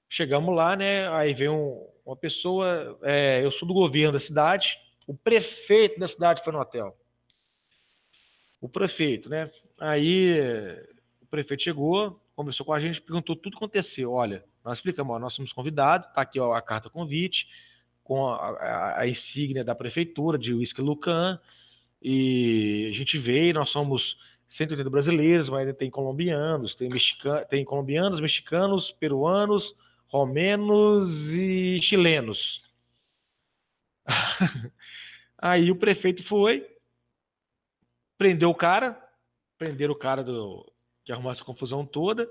chegamos 0.09 0.55
lá, 0.55 0.76
né? 0.76 1.09
Aí 1.09 1.33
vem 1.33 1.49
um, 1.49 1.89
uma 2.05 2.16
pessoa, 2.16 2.99
é, 3.03 3.43
eu 3.43 3.51
sou 3.51 3.66
do 3.66 3.74
governo 3.74 4.12
da 4.12 4.20
cidade, 4.20 4.78
o 5.07 5.14
prefeito 5.14 5.99
da 5.99 6.07
cidade 6.07 6.45
foi 6.45 6.53
no 6.53 6.61
hotel. 6.61 6.97
O 8.61 8.68
prefeito, 8.68 9.28
né? 9.28 9.51
Aí 9.80 10.39
o 11.20 11.26
prefeito 11.26 11.62
chegou, 11.62 12.20
conversou 12.37 12.66
com 12.66 12.72
a 12.72 12.80
gente, 12.80 13.01
perguntou 13.01 13.35
tudo 13.35 13.53
que 13.53 13.57
aconteceu. 13.57 14.12
Olha, 14.12 14.45
nós 14.65 14.79
explicamos, 14.79 15.15
ó, 15.15 15.19
nós 15.19 15.35
somos 15.35 15.53
convidados, 15.53 16.09
tá 16.13 16.23
aqui 16.23 16.39
ó, 16.39 16.55
a 16.55 16.63
carta 16.63 16.89
convite, 16.89 17.49
com 18.03 18.29
a, 18.29 18.51
a, 18.51 19.01
a 19.01 19.09
insígnia 19.09 19.65
da 19.65 19.75
prefeitura 19.75 20.39
de 20.39 20.53
Whisky 20.53 20.81
Lucan, 20.81 21.39
e 22.01 22.89
a 22.91 22.97
gente 22.97 23.17
veio, 23.19 23.55
nós 23.55 23.71
somos 23.71 24.17
180 24.49 24.91
brasileiros, 24.91 25.49
mas 25.49 25.61
ainda 25.61 25.73
tem 25.73 25.91
colombianos, 25.91 26.75
tem, 26.75 26.89
mexicano, 26.89 27.47
tem 27.47 27.65
colombianos, 27.65 28.21
mexicanos, 28.21 28.91
peruanos, 28.91 29.75
romenos 30.09 31.31
e 31.31 31.81
chilenos. 31.81 32.63
Aí 35.39 35.71
o 35.71 35.77
prefeito 35.77 36.23
foi, 36.23 36.69
prendeu 38.19 38.51
o 38.51 38.55
cara, 38.55 39.01
prenderam 39.57 39.95
o 39.95 39.99
cara 39.99 40.23
do, 40.23 40.71
que 41.05 41.13
arrumou 41.13 41.33
essa 41.33 41.45
confusão 41.45 41.87
toda, 41.87 42.29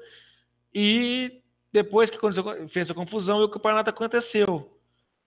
e 0.74 1.42
depois 1.72 2.10
que 2.10 2.18
fez 2.70 2.88
essa 2.88 2.94
confusão, 2.94 3.42
o 3.42 3.50
campeonato 3.50 3.90
aconteceu. 3.90 4.78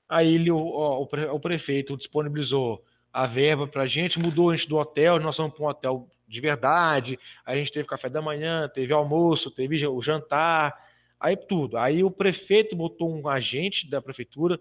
Aí 0.09 0.35
ele, 0.35 0.51
o, 0.51 0.59
o, 0.59 1.03
o 1.03 1.41
prefeito 1.41 1.97
disponibilizou 1.97 2.85
a 3.13 3.27
verba 3.27 3.67
para 3.67 3.83
a 3.83 3.87
gente, 3.87 4.19
mudou 4.19 4.51
a 4.51 4.57
gente 4.57 4.69
do 4.69 4.77
hotel, 4.77 5.19
nós 5.21 5.37
fomos 5.37 5.55
para 5.55 5.65
um 5.65 5.69
hotel 5.69 6.09
de 6.27 6.41
verdade. 6.41 7.19
A 7.45 7.55
gente 7.55 7.73
teve 7.73 7.89
café 7.89 8.09
da 8.09 8.21
manhã, 8.21 8.69
teve 8.69 8.93
almoço, 8.93 9.51
teve 9.51 9.87
o 9.87 10.03
jantar, 10.03 10.75
aí 11.19 11.37
tudo. 11.37 11.79
Aí 11.79 12.03
o 12.03 12.11
prefeito 12.11 12.77
botou 12.77 13.11
um 13.11 13.29
agente 13.29 13.89
da 13.89 14.03
prefeitura 14.03 14.59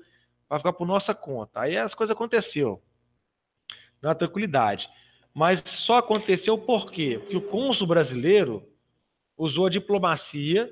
para 0.48 0.60
ficar 0.60 0.74
por 0.74 0.88
nossa 0.88 1.14
conta. 1.14 1.62
Aí 1.62 1.78
as 1.78 1.94
coisas 1.96 2.16
aconteceu 2.16 2.82
na 4.02 4.14
tranquilidade. 4.14 4.90
Mas 5.34 5.64
só 5.66 5.98
aconteceu 5.98 6.58
por 6.58 6.92
quê? 6.92 7.18
Porque 7.20 7.38
o 7.38 7.42
cônsul 7.42 7.88
brasileiro 7.88 8.64
usou 9.36 9.66
a 9.66 9.70
diplomacia 9.70 10.72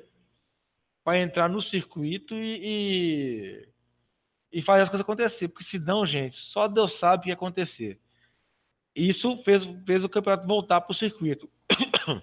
para 1.04 1.20
entrar 1.20 1.50
no 1.50 1.62
circuito 1.62 2.36
e, 2.36 3.68
e, 4.52 4.60
e, 4.60 4.62
fazer 4.62 4.84
as 4.84 4.90
coisas 4.90 5.02
acontecer. 5.02 5.48
Porque 5.48 5.64
senão, 5.64 6.06
gente, 6.06 6.36
só 6.36 6.68
Deus 6.68 6.94
sabe 6.94 7.22
o 7.22 7.24
que 7.24 7.30
ia 7.30 7.34
acontecer. 7.34 8.00
Isso 8.96 9.38
fez, 9.44 9.64
fez 9.86 10.04
o 10.04 10.10
campeonato 10.10 10.48
voltar 10.48 10.82
para 10.82 10.92
o 10.92 10.96
circuito. 10.96 11.50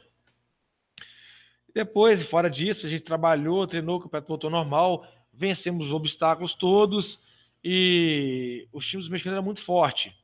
Depois, 1.74 2.22
fora 2.24 2.48
disso, 2.48 2.86
a 2.86 2.90
gente 2.90 3.02
trabalhou, 3.02 3.66
treinou, 3.66 3.96
o 3.96 4.00
campeonato 4.00 4.28
voltou 4.28 4.50
normal, 4.50 5.06
vencemos 5.32 5.86
os 5.86 5.92
obstáculos 5.92 6.54
todos 6.54 7.20
e 7.62 8.68
os 8.72 8.86
times 8.86 9.08
mexicanos 9.08 9.36
eram 9.36 9.44
muito 9.44 9.62
forte, 9.62 10.16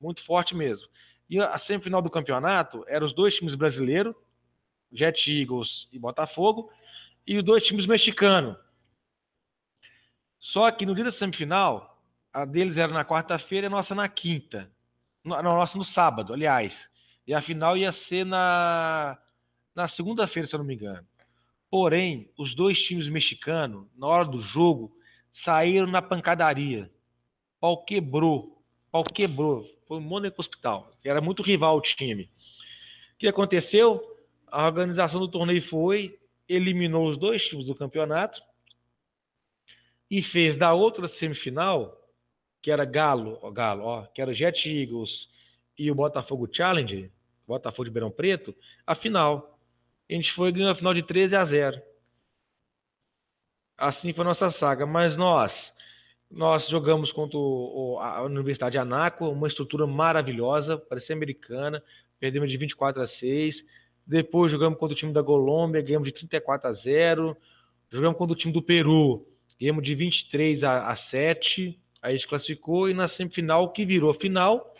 muito 0.00 0.22
forte 0.22 0.54
mesmo. 0.54 0.88
E 1.28 1.40
a 1.40 1.58
semifinal 1.58 2.02
do 2.02 2.10
campeonato 2.10 2.84
eram 2.88 3.06
os 3.06 3.12
dois 3.12 3.34
times 3.34 3.54
brasileiros, 3.54 4.14
Jet 4.92 5.30
Eagles 5.30 5.88
e 5.92 5.98
Botafogo, 5.98 6.70
e 7.26 7.36
os 7.38 7.44
dois 7.44 7.64
times 7.64 7.86
mexicanos. 7.86 8.56
Só 10.38 10.70
que 10.70 10.86
no 10.86 10.94
dia 10.94 11.04
da 11.04 11.12
semifinal, 11.12 12.02
a 12.32 12.44
deles 12.44 12.78
era 12.78 12.92
na 12.92 13.04
quarta-feira 13.04 13.66
e 13.66 13.68
a 13.68 13.70
nossa 13.70 13.94
na 13.94 14.08
quinta. 14.08 14.70
No, 15.22 15.40
nossa, 15.42 15.76
no 15.76 15.84
sábado, 15.84 16.32
aliás. 16.32 16.88
E 17.26 17.34
a 17.34 17.42
final 17.42 17.76
ia 17.76 17.92
ser 17.92 18.24
na, 18.24 19.18
na 19.74 19.86
segunda-feira, 19.86 20.48
se 20.48 20.54
eu 20.54 20.58
não 20.58 20.64
me 20.64 20.74
engano. 20.74 21.06
Porém, 21.70 22.30
os 22.36 22.54
dois 22.54 22.82
times 22.82 23.08
mexicanos, 23.08 23.86
na 23.96 24.06
hora 24.06 24.24
do 24.24 24.40
jogo, 24.40 24.96
saíram 25.32 25.86
na 25.86 26.02
pancadaria. 26.02 26.90
Pau 27.60 27.84
quebrou. 27.84 28.62
Pau 28.90 29.04
quebrou. 29.04 29.64
Foi 29.86 29.98
o 29.98 30.00
Mônaco 30.00 30.40
Hospital, 30.40 30.92
era 31.04 31.20
muito 31.20 31.42
rival 31.42 31.76
o 31.76 31.80
time. 31.80 32.30
O 33.14 33.18
que 33.18 33.26
aconteceu? 33.26 34.00
A 34.46 34.66
organização 34.66 35.18
do 35.18 35.26
torneio 35.26 35.60
foi, 35.60 36.16
eliminou 36.50 37.06
os 37.06 37.16
dois 37.16 37.46
times 37.46 37.66
do 37.66 37.74
campeonato 37.74 38.42
e 40.10 40.20
fez 40.20 40.56
da 40.56 40.74
outra 40.74 41.06
semifinal, 41.06 41.96
que 42.60 42.70
era 42.72 42.84
Galo, 42.84 43.38
ó, 43.40 43.50
Galo, 43.50 43.84
ó, 43.84 44.06
que 44.06 44.20
era 44.20 44.34
Jet 44.34 44.68
Eagles 44.68 45.28
e 45.78 45.90
o 45.90 45.94
Botafogo 45.94 46.48
Challenge, 46.50 47.10
Botafogo 47.46 47.84
de 47.84 47.90
Beirão 47.90 48.10
Preto, 48.10 48.54
a 48.84 48.94
final. 48.94 49.58
A 50.10 50.12
gente 50.12 50.32
foi 50.32 50.50
ganhar 50.50 50.72
a 50.72 50.74
final 50.74 50.92
de 50.92 51.02
13 51.02 51.36
a 51.36 51.44
0. 51.44 51.80
Assim 53.78 54.12
foi 54.12 54.24
a 54.24 54.28
nossa 54.28 54.50
saga, 54.50 54.84
mas 54.84 55.16
nós 55.16 55.72
nós 56.30 56.68
jogamos 56.68 57.10
contra 57.10 57.36
o, 57.36 57.98
a 57.98 58.22
Universidade 58.22 58.72
de 58.72 58.78
Anaco, 58.78 59.28
uma 59.28 59.48
estrutura 59.48 59.84
maravilhosa, 59.84 60.78
parecia 60.78 61.14
americana, 61.14 61.82
perdemos 62.20 62.48
de 62.48 62.56
24 62.56 63.02
a 63.02 63.06
6. 63.06 63.64
Depois 64.10 64.50
jogamos 64.50 64.76
contra 64.76 64.92
o 64.92 64.96
time 64.96 65.12
da 65.12 65.22
Colômbia, 65.22 65.80
ganhamos 65.80 66.08
de 66.08 66.12
34 66.12 66.68
a 66.68 66.72
0. 66.72 67.36
Jogamos 67.88 68.18
contra 68.18 68.32
o 68.32 68.36
time 68.36 68.52
do 68.52 68.60
Peru, 68.60 69.24
ganhamos 69.58 69.84
de 69.84 69.94
23 69.94 70.64
a, 70.64 70.88
a 70.88 70.96
7. 70.96 71.78
Aí 72.02 72.14
a 72.14 72.16
gente 72.16 72.26
classificou 72.26 72.90
e 72.90 72.94
na 72.94 73.06
semifinal, 73.06 73.70
que 73.70 73.86
virou 73.86 74.12
final, 74.12 74.74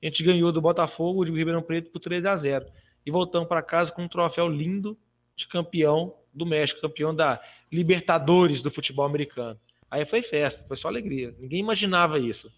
a 0.00 0.06
gente 0.06 0.22
ganhou 0.22 0.52
do 0.52 0.60
Botafogo 0.60 1.24
de 1.24 1.32
Ribeirão 1.32 1.60
Preto 1.60 1.90
por 1.90 1.98
3 1.98 2.24
a 2.24 2.36
0 2.36 2.66
E 3.04 3.10
voltamos 3.10 3.48
para 3.48 3.62
casa 3.62 3.90
com 3.90 4.04
um 4.04 4.08
troféu 4.08 4.46
lindo 4.46 4.96
de 5.34 5.48
campeão 5.48 6.14
do 6.32 6.46
México, 6.46 6.80
campeão 6.80 7.12
da 7.12 7.42
Libertadores 7.72 8.62
do 8.62 8.70
futebol 8.70 9.04
americano. 9.04 9.58
Aí 9.90 10.04
foi 10.04 10.22
festa, 10.22 10.64
foi 10.68 10.76
só 10.76 10.86
alegria. 10.86 11.34
Ninguém 11.36 11.58
imaginava 11.58 12.16
isso. 12.16 12.48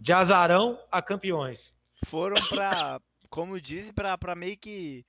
De 0.00 0.12
azarão 0.12 0.80
a 0.90 1.00
campeões. 1.00 1.72
Foram 2.06 2.42
para, 2.48 3.00
como 3.30 3.60
dizem, 3.60 3.92
para 3.92 4.34
meio 4.34 4.56
que 4.56 5.04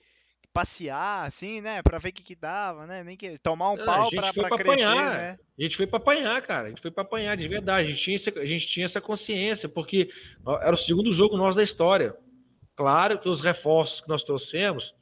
passear, 0.56 1.28
assim, 1.28 1.60
né? 1.60 1.84
Pra 1.84 1.98
ver 1.98 2.10
o 2.10 2.14
que, 2.14 2.24
que 2.24 2.34
dava, 2.34 2.88
né? 2.88 3.04
Nem 3.04 3.18
que 3.18 3.38
tomar 3.40 3.72
um 3.72 3.78
pau 3.78 4.10
pra, 4.10 4.32
pra, 4.32 4.48
pra 4.48 4.58
crescer, 4.58 4.84
apanhar. 4.84 5.18
né? 5.18 5.40
A 5.60 5.62
gente 5.62 5.76
foi 5.76 5.86
pra 5.86 5.98
apanhar, 5.98 6.42
cara. 6.44 6.68
A 6.68 6.70
gente 6.70 6.82
foi 6.82 6.92
pra 6.92 7.04
apanhar, 7.04 7.36
de 7.36 7.46
verdade. 7.46 7.90
A 7.90 7.92
gente 7.92 8.02
tinha, 8.02 8.16
essa, 8.16 8.30
a 8.40 8.46
gente 8.46 8.66
tinha 8.66 8.86
essa 8.86 9.02
consciência, 9.02 9.68
porque 9.68 10.10
era 10.62 10.74
o 10.74 10.78
segundo 10.78 11.12
jogo 11.12 11.36
nosso 11.36 11.58
da 11.58 11.64
história. 11.64 12.16
Claro 12.74 13.20
que 13.20 13.28
os 13.28 13.42
reforços 13.42 14.00
que 14.00 14.08
nós 14.08 14.24
trouxemos. 14.24 14.96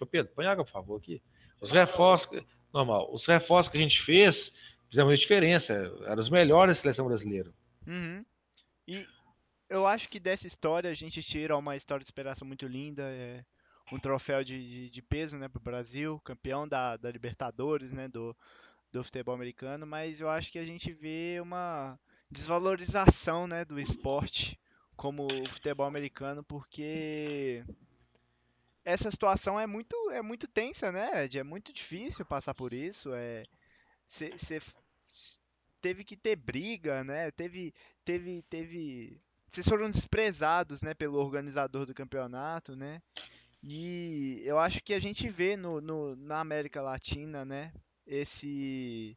Ô 0.00 0.06
Pedro, 0.06 0.32
põe 0.34 0.46
água, 0.46 0.64
por 0.64 0.72
favor, 0.72 0.96
aqui. 0.96 1.22
Os 1.60 1.70
reforços. 1.70 2.42
Normal. 2.72 3.12
Os 3.12 3.26
reforços 3.26 3.70
que 3.70 3.76
a 3.76 3.82
gente 3.82 4.00
fez 4.00 4.50
fizeram 4.88 5.10
a 5.10 5.16
diferença. 5.16 5.74
Eram 6.06 6.22
os 6.22 6.30
melhores 6.30 6.78
da 6.78 6.80
seleção 6.80 7.06
brasileira. 7.06 7.52
Uhum. 7.86 8.24
E 8.88 9.06
eu 9.68 9.86
acho 9.86 10.08
que 10.08 10.18
dessa 10.18 10.46
história 10.46 10.90
a 10.90 10.94
gente 10.94 11.22
tira 11.22 11.58
uma 11.58 11.76
história 11.76 12.02
de 12.02 12.06
esperança 12.06 12.42
muito 12.42 12.66
linda. 12.66 13.02
É 13.02 13.44
um 13.94 13.98
troféu 13.98 14.42
de, 14.42 14.68
de, 14.68 14.90
de 14.90 15.02
peso 15.02 15.36
né, 15.36 15.48
para 15.48 15.60
o 15.60 15.62
Brasil, 15.62 16.20
campeão 16.24 16.66
da, 16.66 16.96
da 16.96 17.10
Libertadores, 17.10 17.92
né, 17.92 18.08
do, 18.08 18.36
do 18.92 19.04
futebol 19.04 19.34
americano, 19.34 19.86
mas 19.86 20.20
eu 20.20 20.28
acho 20.28 20.50
que 20.50 20.58
a 20.58 20.64
gente 20.64 20.92
vê 20.92 21.38
uma 21.40 21.98
desvalorização 22.30 23.46
né, 23.46 23.64
do 23.64 23.78
esporte 23.78 24.58
como 24.96 25.26
o 25.26 25.50
futebol 25.50 25.86
americano, 25.86 26.42
porque 26.42 27.64
essa 28.84 29.10
situação 29.10 29.58
é 29.58 29.66
muito, 29.66 29.96
é 30.10 30.20
muito 30.20 30.46
tensa, 30.48 30.90
né, 30.90 31.24
Ed? 31.24 31.38
É 31.38 31.44
muito 31.44 31.72
difícil 31.72 32.24
passar 32.24 32.54
por 32.54 32.72
isso. 32.72 33.12
É, 33.14 33.44
você 34.08 34.60
teve 35.80 36.04
que 36.04 36.16
ter 36.16 36.36
briga, 36.36 37.02
né? 37.04 37.30
Teve, 37.30 37.72
teve, 38.04 38.42
teve. 38.42 39.20
Vocês 39.48 39.68
foram 39.68 39.90
desprezados, 39.90 40.82
né, 40.82 40.94
pelo 40.94 41.18
organizador 41.18 41.86
do 41.86 41.94
campeonato, 41.94 42.74
né? 42.74 43.00
E 43.66 44.42
eu 44.44 44.58
acho 44.58 44.82
que 44.82 44.92
a 44.92 45.00
gente 45.00 45.26
vê 45.30 45.56
no, 45.56 45.80
no, 45.80 46.14
na 46.16 46.40
América 46.40 46.82
Latina, 46.82 47.46
né, 47.46 47.72
esse 48.06 49.16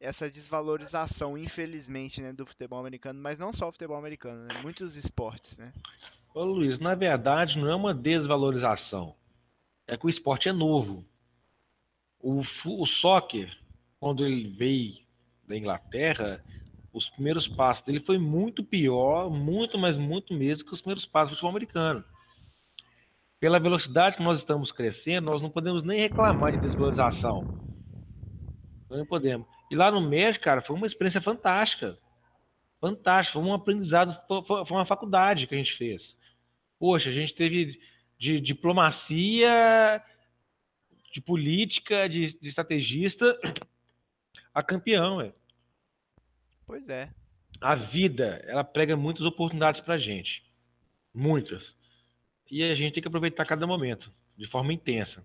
essa 0.00 0.30
desvalorização, 0.30 1.36
infelizmente, 1.36 2.20
né, 2.20 2.32
do 2.32 2.46
futebol 2.46 2.78
americano, 2.78 3.20
mas 3.20 3.36
não 3.36 3.52
só 3.52 3.68
o 3.68 3.72
futebol 3.72 3.96
americano, 3.96 4.44
né, 4.44 4.62
muitos 4.62 4.94
esportes, 4.94 5.58
né. 5.58 5.72
Ô 6.32 6.44
Luiz, 6.44 6.78
na 6.78 6.94
verdade 6.94 7.58
não 7.58 7.68
é 7.68 7.74
uma 7.74 7.92
desvalorização, 7.92 9.16
é 9.88 9.96
que 9.96 10.06
o 10.06 10.10
esporte 10.10 10.48
é 10.48 10.52
novo. 10.52 11.04
O, 12.20 12.42
o 12.64 12.86
soccer, 12.86 13.58
quando 13.98 14.24
ele 14.24 14.50
veio 14.50 14.98
da 15.48 15.56
Inglaterra, 15.56 16.44
os 16.92 17.10
primeiros 17.10 17.48
passos 17.48 17.84
dele 17.84 17.98
foi 17.98 18.18
muito 18.18 18.62
pior, 18.62 19.28
muito, 19.28 19.76
mas 19.76 19.98
muito 19.98 20.32
mesmo 20.32 20.64
que 20.64 20.74
os 20.74 20.80
primeiros 20.80 21.04
passos 21.04 21.30
do 21.30 21.34
futebol 21.34 21.50
americano 21.50 22.04
pela 23.40 23.60
velocidade 23.60 24.16
que 24.16 24.22
nós 24.22 24.38
estamos 24.38 24.72
crescendo, 24.72 25.30
nós 25.30 25.40
não 25.40 25.50
podemos 25.50 25.82
nem 25.82 26.00
reclamar 26.00 26.52
de 26.52 26.58
desvalorização. 26.58 27.42
Não 28.90 29.06
podemos. 29.06 29.46
E 29.70 29.76
lá 29.76 29.90
no 29.90 30.00
México, 30.00 30.44
cara, 30.44 30.62
foi 30.62 30.74
uma 30.74 30.86
experiência 30.86 31.20
fantástica. 31.20 31.96
Fantástica. 32.80 33.38
Foi 33.38 33.48
um 33.48 33.54
aprendizado, 33.54 34.18
foi 34.46 34.64
uma 34.70 34.86
faculdade 34.86 35.46
que 35.46 35.54
a 35.54 35.58
gente 35.58 35.74
fez. 35.74 36.16
Poxa, 36.78 37.10
a 37.10 37.12
gente 37.12 37.34
teve 37.34 37.80
de 38.18 38.40
diplomacia, 38.40 40.02
de 41.12 41.20
política, 41.20 42.08
de, 42.08 42.38
de 42.38 42.48
estrategista 42.48 43.38
a 44.58 44.62
campeão, 44.62 45.20
é. 45.20 45.32
Pois 46.66 46.88
é. 46.88 47.14
A 47.60 47.76
vida, 47.76 48.42
ela 48.44 48.64
prega 48.64 48.96
muitas 48.96 49.24
oportunidades 49.24 49.80
pra 49.80 49.98
gente. 49.98 50.44
Muitas. 51.14 51.76
E 52.50 52.62
a 52.62 52.74
gente 52.74 52.94
tem 52.94 53.02
que 53.02 53.08
aproveitar 53.08 53.44
cada 53.44 53.66
momento, 53.66 54.12
de 54.36 54.46
forma 54.46 54.72
intensa. 54.72 55.24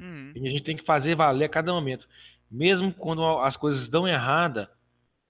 Uhum. 0.00 0.32
E 0.34 0.48
a 0.48 0.50
gente 0.50 0.62
tem 0.62 0.76
que 0.76 0.84
fazer 0.84 1.14
valer 1.14 1.44
a 1.44 1.48
cada 1.48 1.72
momento. 1.72 2.08
Mesmo 2.50 2.92
quando 2.92 3.24
as 3.40 3.56
coisas 3.56 3.88
dão 3.88 4.08
errada, 4.08 4.70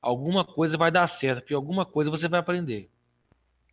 alguma 0.00 0.44
coisa 0.44 0.78
vai 0.78 0.90
dar 0.90 1.06
certo, 1.08 1.40
porque 1.40 1.54
alguma 1.54 1.84
coisa 1.84 2.10
você 2.10 2.28
vai 2.28 2.40
aprender. 2.40 2.88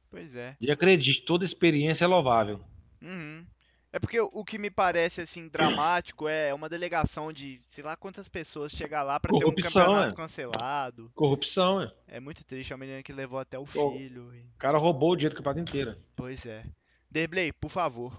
Pois 0.10 0.36
é. 0.36 0.56
E 0.60 0.72
acredite, 0.72 1.22
toda 1.22 1.46
experiência 1.46 2.06
é 2.06 2.08
louvável. 2.08 2.60
Uhum. 3.02 3.46
É 3.92 4.00
porque 4.00 4.20
o 4.20 4.44
que 4.44 4.58
me 4.58 4.70
parece 4.70 5.22
assim 5.22 5.48
dramático 5.48 6.28
é 6.28 6.54
uma 6.54 6.68
delegação 6.68 7.32
de 7.32 7.62
sei 7.68 7.84
lá 7.84 7.96
quantas 7.96 8.28
pessoas 8.28 8.72
chegar 8.72 9.02
lá 9.02 9.20
para 9.20 9.36
ter 9.38 9.46
um 9.46 9.56
campeonato 9.56 10.14
é. 10.14 10.16
cancelado. 10.16 11.12
Corrupção, 11.16 11.82
é. 11.82 11.92
É 12.08 12.20
muito 12.20 12.46
triste, 12.46 12.74
a 12.74 12.78
menina 12.78 13.02
que 13.02 13.14
levou 13.14 13.40
até 13.40 13.58
o 13.58 13.66
filho. 13.66 14.30
O 14.56 14.58
cara 14.58 14.78
roubou 14.78 15.14
o 15.14 15.16
dinheiro 15.16 15.34
do 15.34 15.38
campeonato 15.38 15.62
inteiro. 15.62 15.98
Pois 16.16 16.46
é. 16.46 16.64
Derblay, 17.10 17.54
por 17.54 17.70
favor, 17.70 18.14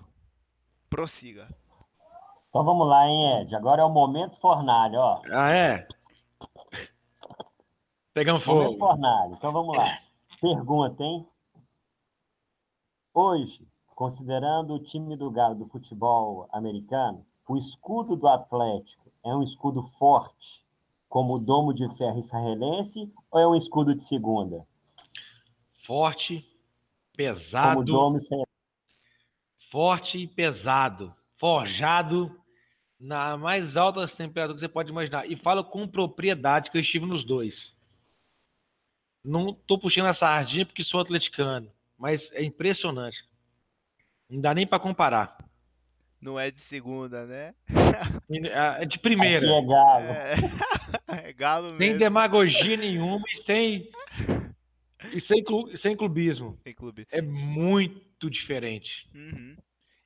prossiga. 0.89 1.49
Então 2.49 2.65
vamos 2.65 2.89
lá, 2.89 3.07
hein, 3.07 3.43
Ed? 3.43 3.55
Agora 3.55 3.83
é 3.83 3.85
o 3.85 3.91
momento 3.91 4.41
fornalha, 4.41 4.99
ó. 4.99 5.23
Ah, 5.31 5.53
é? 5.53 5.87
Pegamos 8.15 8.43
fogo. 8.43 8.63
Momento 8.63 8.79
fornalha. 8.79 9.35
Então 9.35 9.53
vamos 9.53 9.77
lá. 9.77 9.99
Pergunta, 10.41 11.03
hein? 11.03 11.27
Hoje, 13.13 13.67
considerando 13.95 14.75
o 14.75 14.83
time 14.83 15.17
do 15.17 15.31
Galo 15.31 15.57
do 15.57 15.67
futebol 15.67 16.49
americano, 16.53 17.27
o 17.47 17.57
escudo 17.57 18.17
do 18.17 18.27
Atlético 18.27 19.13
é 19.25 19.35
um 19.35 19.43
escudo 19.43 19.83
forte, 19.99 20.65
como 21.09 21.35
o 21.35 21.39
domo 21.39 21.75
de 21.75 21.89
ferro 21.97 22.19
israelense, 22.19 23.13
ou 23.31 23.41
é 23.41 23.47
um 23.47 23.55
escudo 23.55 23.95
de 23.95 24.05
segunda? 24.05 24.67
Forte, 25.85 26.47
pesado. 27.17 27.69
Como 27.69 27.81
o 27.81 27.85
domo 27.85 28.17
israelense 28.17 28.49
forte 29.71 30.19
e 30.19 30.27
pesado, 30.27 31.15
forjado 31.37 32.35
na 32.99 33.37
mais 33.37 33.77
alta 33.77 34.07
temperatura 34.09 34.55
que 34.55 34.61
você 34.61 34.69
pode 34.69 34.91
imaginar. 34.91 35.31
E 35.31 35.37
falo 35.37 35.65
com 35.65 35.87
propriedade 35.87 36.71
que 36.71 36.77
eu 36.77 36.81
estive 36.81 37.07
nos 37.07 37.25
dois. 37.25 37.77
Não 39.25 39.53
tô 39.53 39.79
puxando 39.79 40.07
a 40.07 40.15
sardinha 40.15 40.67
porque 40.67 40.83
sou 40.83 41.01
atleticano, 41.01 41.71
mas 41.97 42.33
é 42.33 42.43
impressionante. 42.43 43.25
Não 44.29 44.41
dá 44.41 44.55
nem 44.55 44.67
para 44.67 44.81
comparar. 44.81 45.37
Não 46.21 46.39
é 46.39 46.51
de 46.51 46.61
segunda, 46.61 47.25
né? 47.27 47.55
É 48.31 48.85
de 48.85 48.99
primeira. 48.99 49.47
é 49.47 49.63
galo. 49.63 50.07
É, 50.07 50.35
é 51.29 51.33
galo 51.33 51.65
mesmo. 51.69 51.79
Sem 51.79 51.97
demagogia 51.97 52.77
nenhuma 52.77 53.25
e 53.33 53.37
sem 53.39 53.91
e 55.13 55.21
sem, 55.21 55.43
clu, 55.43 55.77
sem 55.77 55.97
clubismo. 55.97 56.59
Sem 56.63 56.75
clube. 56.75 57.07
É 57.11 57.23
muito 57.23 58.29
diferente. 58.29 59.09
Uhum. 59.15 59.57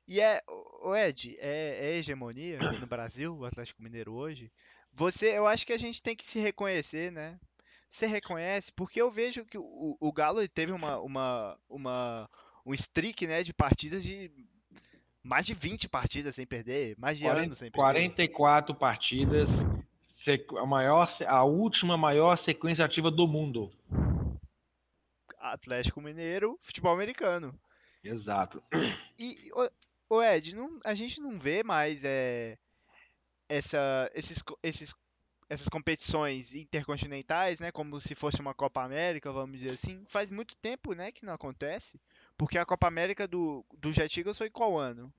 E 0.07 0.19
é, 0.19 0.41
o 0.83 0.95
Ed, 0.95 1.35
é, 1.39 1.91
é, 1.91 1.97
hegemonia 1.97 2.59
no 2.79 2.85
Brasil, 2.85 3.35
o 3.35 3.45
Atlético 3.45 3.81
Mineiro 3.81 4.13
hoje. 4.13 4.51
Você, 4.91 5.37
eu 5.37 5.47
acho 5.47 5.65
que 5.65 5.73
a 5.73 5.77
gente 5.77 6.01
tem 6.01 6.15
que 6.15 6.25
se 6.25 6.39
reconhecer, 6.39 7.11
né? 7.11 7.39
Você 7.89 8.05
reconhece, 8.05 8.71
porque 8.73 9.01
eu 9.01 9.09
vejo 9.09 9.45
que 9.45 9.57
o, 9.57 9.97
o 9.99 10.11
Galo 10.11 10.47
teve 10.47 10.71
uma, 10.71 10.99
uma, 10.99 11.57
uma, 11.69 12.29
um 12.65 12.73
streak, 12.73 13.27
né, 13.27 13.43
de 13.43 13.53
partidas 13.53 14.03
de 14.03 14.31
mais 15.23 15.45
de 15.45 15.53
20 15.53 15.87
partidas 15.87 16.35
sem 16.35 16.45
perder, 16.45 16.95
mais 16.97 17.17
de 17.17 17.23
40 17.23 17.45
anos 17.45 17.57
sem 17.57 17.71
perder. 17.71 17.83
44 17.83 18.75
partidas, 18.75 19.49
a, 20.59 20.65
maior, 20.65 21.07
a 21.27 21.43
última 21.43 21.97
maior 21.97 22.35
sequência 22.37 22.83
ativa 22.83 23.09
do 23.09 23.27
mundo. 23.27 23.71
Atlético 25.51 26.01
Mineiro, 26.01 26.57
futebol 26.61 26.93
americano. 26.93 27.53
Exato. 28.03 28.61
E, 29.19 29.49
ô 30.09 30.21
Ed, 30.21 30.55
não- 30.55 30.79
a 30.83 30.93
gente 30.95 31.19
não 31.21 31.39
vê 31.39 31.63
mais 31.63 32.03
é, 32.03 32.57
essa, 33.49 34.09
esses, 34.13 34.43
esses, 34.61 34.93
essas 35.49 35.67
competições 35.69 36.53
intercontinentais, 36.53 37.59
né? 37.59 37.71
Como 37.71 37.99
se 38.01 38.15
fosse 38.15 38.41
uma 38.41 38.53
Copa 38.53 38.83
América, 38.83 39.31
vamos 39.31 39.59
dizer 39.59 39.71
assim. 39.71 40.03
Faz 40.07 40.31
muito 40.31 40.55
tempo, 40.57 40.93
né, 40.93 41.11
que 41.11 41.25
não 41.25 41.33
acontece. 41.33 41.99
Porque 42.37 42.57
a 42.57 42.65
Copa 42.65 42.87
América 42.87 43.27
do, 43.27 43.65
do 43.77 43.91
Jet 43.93 44.19
Eagles 44.19 44.37
foi 44.37 44.49
qual 44.49 44.77
ano? 44.77 45.13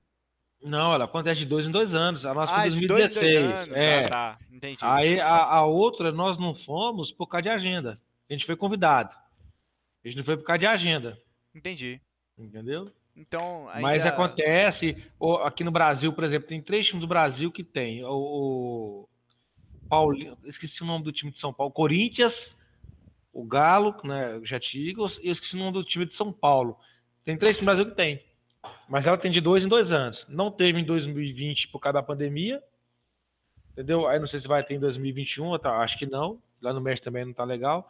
Não, 0.61 0.93
ela 0.93 1.05
acontece 1.05 1.41
de 1.41 1.45
dois 1.45 1.65
em 1.65 1.71
dois 1.71 1.93
anos. 1.93 2.25
A 2.25 2.33
nossa 2.33 2.53
foi 2.53 2.61
Ah, 2.63 2.67
em 2.67 2.71
de 2.71 2.87
dois 2.87 3.11
em 3.11 3.19
dois 3.19 3.33
2016. 3.33 3.67
anos. 3.67 3.75
É. 3.77 4.05
Ah, 4.05 4.09
tá. 4.09 4.39
Entendi. 4.51 4.79
Aí 4.83 5.19
a, 5.19 5.35
a 5.43 5.65
outra 5.65 6.11
nós 6.11 6.39
não 6.39 6.55
fomos 6.55 7.11
por 7.11 7.27
causa 7.27 7.43
de 7.43 7.49
agenda. 7.49 8.01
A 8.29 8.33
gente 8.33 8.45
foi 8.45 8.55
convidado. 8.55 9.15
A 10.05 10.07
gente 10.07 10.17
não 10.17 10.23
foi 10.23 10.37
por 10.37 10.43
causa 10.43 10.59
de 10.59 10.65
agenda. 10.67 11.19
Entendi. 11.53 11.99
Entendeu? 12.37 12.91
Então, 13.15 13.65
Mas 13.81 14.03
ainda- 14.03 14.09
acontece, 14.09 15.03
o- 15.19 15.37
aqui 15.37 15.63
no 15.63 15.71
Brasil, 15.71 16.13
por 16.13 16.23
exemplo, 16.23 16.47
tem 16.47 16.61
três 16.61 16.85
times 16.85 17.01
do 17.01 17.07
Brasil 17.07 17.51
que 17.51 17.63
tem. 17.63 18.03
O, 18.05 19.07
Paulinho, 19.89 20.37
esqueci 20.43 20.83
o 20.83 20.85
nome 20.85 21.03
do 21.05 21.11
time 21.11 21.31
de 21.31 21.39
São 21.39 21.53
Paulo, 21.53 21.71
Corinthians, 21.71 22.55
o 23.31 23.43
Galo, 23.45 23.95
né, 24.03 24.39
Jet 24.43 24.77
Eagles, 24.77 25.17
e 25.23 25.27
eu 25.27 25.31
esqueci 25.31 25.55
o 25.55 25.59
nome 25.59 25.71
do 25.73 25.83
time 25.83 26.05
de 26.05 26.13
São 26.13 26.31
Paulo. 26.31 26.77
Tem 27.23 27.37
três 27.37 27.57
times 27.57 27.65
do 27.65 27.75
Brasil 27.75 27.85
que 27.91 27.95
tem. 27.97 28.23
Mas 28.89 29.07
ela 29.07 29.17
tem 29.17 29.31
de 29.31 29.39
dois 29.41 29.63
em 29.63 29.67
dois 29.67 29.91
anos. 29.91 30.25
Não 30.27 30.51
teve 30.51 30.79
em 30.79 30.83
2020 30.83 31.67
por 31.69 31.79
causa 31.79 31.93
da 31.95 32.03
pandemia. 32.03 32.61
Entendeu? 33.71 34.07
Aí 34.07 34.19
não 34.19 34.27
sei 34.27 34.39
se 34.39 34.47
vai 34.47 34.63
ter 34.63 34.75
em 34.75 34.79
2021, 34.79 35.57
tá? 35.59 35.77
acho 35.77 35.97
que 35.97 36.05
não. 36.05 36.41
Lá 36.61 36.73
no 36.73 36.81
México 36.81 37.05
também 37.05 37.25
não 37.25 37.33
tá 37.33 37.43
legal. 37.43 37.89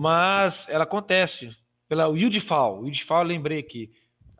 Mas 0.00 0.66
ela 0.68 0.84
acontece. 0.84 1.54
Pela. 1.86 2.08
O 2.08 2.14
UDFAL 2.14 2.82
eu 2.84 3.22
lembrei 3.22 3.58
aqui. 3.58 3.92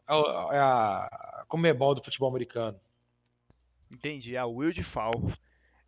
É 0.09 0.13
a, 0.13 0.49
é 0.53 0.59
a 0.59 1.45
Comebol 1.49 1.95
do 1.95 2.03
futebol 2.03 2.31
americano. 2.31 2.81
Entendi, 3.93 4.37
a 4.37 4.47
Wild 4.47 4.83
Fall. 4.83 5.13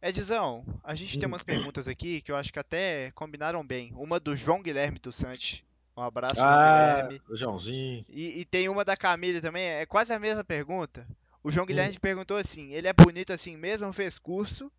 Edzão, 0.02 0.64
a 0.82 0.94
gente 0.94 1.18
tem 1.18 1.26
Hum. 1.26 1.32
umas 1.32 1.42
perguntas 1.44 1.86
aqui 1.88 2.20
que 2.20 2.30
eu 2.32 2.36
acho 2.36 2.52
que 2.52 2.58
até 2.58 3.12
combinaram 3.12 3.64
bem. 3.64 3.92
Uma 3.94 4.18
do 4.20 4.36
João 4.36 4.60
Guilherme 4.62 4.98
do 4.98 5.12
Santos. 5.12 5.62
Um 5.96 6.02
abraço, 6.02 6.40
João 6.40 6.50
Ah, 6.50 7.02
Guilherme. 7.02 7.22
o 7.30 7.36
Joãozinho. 7.36 8.04
E, 8.10 8.40
e 8.40 8.44
tem 8.44 8.68
uma 8.68 8.84
da 8.84 8.96
Camila 8.96 9.40
também, 9.40 9.64
é 9.64 9.86
quase 9.86 10.12
a 10.12 10.18
mesma 10.18 10.42
pergunta. 10.44 11.06
O 11.42 11.50
João 11.50 11.64
Hum. 11.64 11.68
Guilherme 11.68 11.98
perguntou 11.98 12.36
assim: 12.36 12.72
ele 12.72 12.88
é 12.88 12.92
bonito 12.92 13.32
assim 13.32 13.56
mesmo, 13.56 13.92
fez 13.92 14.18
curso? 14.18 14.70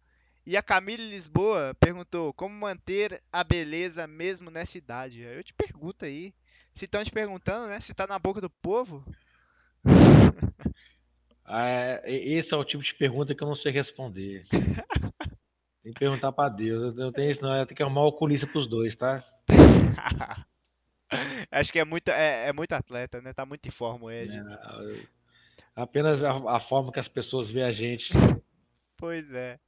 E 0.45 0.57
a 0.57 0.61
Camila 0.61 1.03
Lisboa 1.03 1.75
perguntou: 1.79 2.33
como 2.33 2.53
manter 2.53 3.21
a 3.31 3.43
beleza 3.43 4.05
mesmo 4.07 4.49
nessa 4.51 4.77
idade? 4.77 5.21
Eu 5.21 5.43
te 5.43 5.53
pergunto 5.53 6.05
aí. 6.05 6.33
Se 6.73 6.85
estão 6.85 7.03
te 7.03 7.11
perguntando, 7.11 7.67
né? 7.67 7.79
Se 7.79 7.93
tá 7.93 8.07
na 8.07 8.17
boca 8.17 8.41
do 8.41 8.49
povo? 8.49 9.03
Ah, 11.45 11.67
é, 11.67 12.01
esse 12.09 12.53
é 12.53 12.57
o 12.57 12.63
tipo 12.63 12.81
de 12.81 12.93
pergunta 12.95 13.35
que 13.35 13.43
eu 13.43 13.47
não 13.47 13.55
sei 13.55 13.69
responder. 13.71 14.43
Tem 15.83 15.91
que 15.91 15.99
perguntar 15.99 16.31
pra 16.31 16.47
Deus. 16.47 16.97
Eu 16.97 17.05
não 17.05 17.11
tenho 17.11 17.29
isso, 17.29 17.41
não. 17.41 17.53
Eu 17.53 17.65
tenho 17.65 17.75
que 17.75 17.83
arrumar 17.83 18.03
o 18.03 18.07
oculista 18.07 18.47
pros 18.47 18.65
dois, 18.65 18.95
tá? 18.95 19.21
Acho 21.51 21.73
que 21.73 21.79
é 21.79 21.83
muito, 21.83 22.07
é, 22.07 22.47
é 22.47 22.53
muito 22.53 22.71
atleta, 22.71 23.21
né? 23.21 23.33
Tá 23.33 23.45
muito 23.45 23.67
em 23.67 23.71
forma 23.71 24.05
o 24.05 24.11
Ed. 24.11 24.37
É, 24.37 25.05
Apenas 25.75 26.23
a, 26.23 26.55
a 26.55 26.59
forma 26.61 26.91
que 26.93 26.99
as 27.01 27.09
pessoas 27.09 27.51
veem 27.51 27.65
a 27.65 27.71
gente. 27.73 28.13
Pois 28.95 29.29
é. 29.33 29.59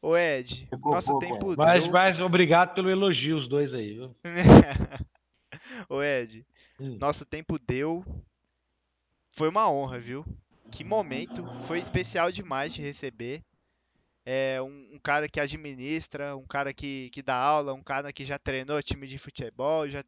Ô 0.00 0.16
Ed, 0.16 0.68
Ficou 0.68 0.92
nosso 0.92 1.10
pouco, 1.10 1.26
tempo 1.26 1.56
Mas, 1.56 1.84
deu. 1.84 1.92
mas 1.92 2.20
obrigado 2.20 2.74
pelo 2.74 2.90
elogio, 2.90 3.36
os 3.36 3.48
dois 3.48 3.74
aí, 3.74 3.94
viu? 3.94 4.14
Ô 5.88 6.02
Ed, 6.02 6.44
Hum. 6.80 6.98
nosso 6.98 7.24
tempo 7.24 7.58
deu. 7.58 8.04
Foi 9.30 9.48
uma 9.48 9.70
honra, 9.70 9.98
viu? 9.98 10.24
Que 10.70 10.84
momento. 10.84 11.48
Foi 11.58 11.78
especial 11.78 12.30
demais 12.30 12.72
de 12.72 12.82
receber. 12.82 13.42
É 14.24 14.62
um, 14.62 14.94
um 14.94 14.98
cara 15.00 15.28
que 15.28 15.40
administra, 15.40 16.36
um 16.36 16.46
cara 16.46 16.72
que, 16.72 17.10
que 17.10 17.22
dá 17.22 17.34
aula, 17.36 17.74
um 17.74 17.82
cara 17.82 18.12
que 18.12 18.24
já 18.24 18.38
treinou 18.38 18.82
time 18.82 19.06
de 19.06 19.18
futebol, 19.18 19.88
já, 19.88 20.04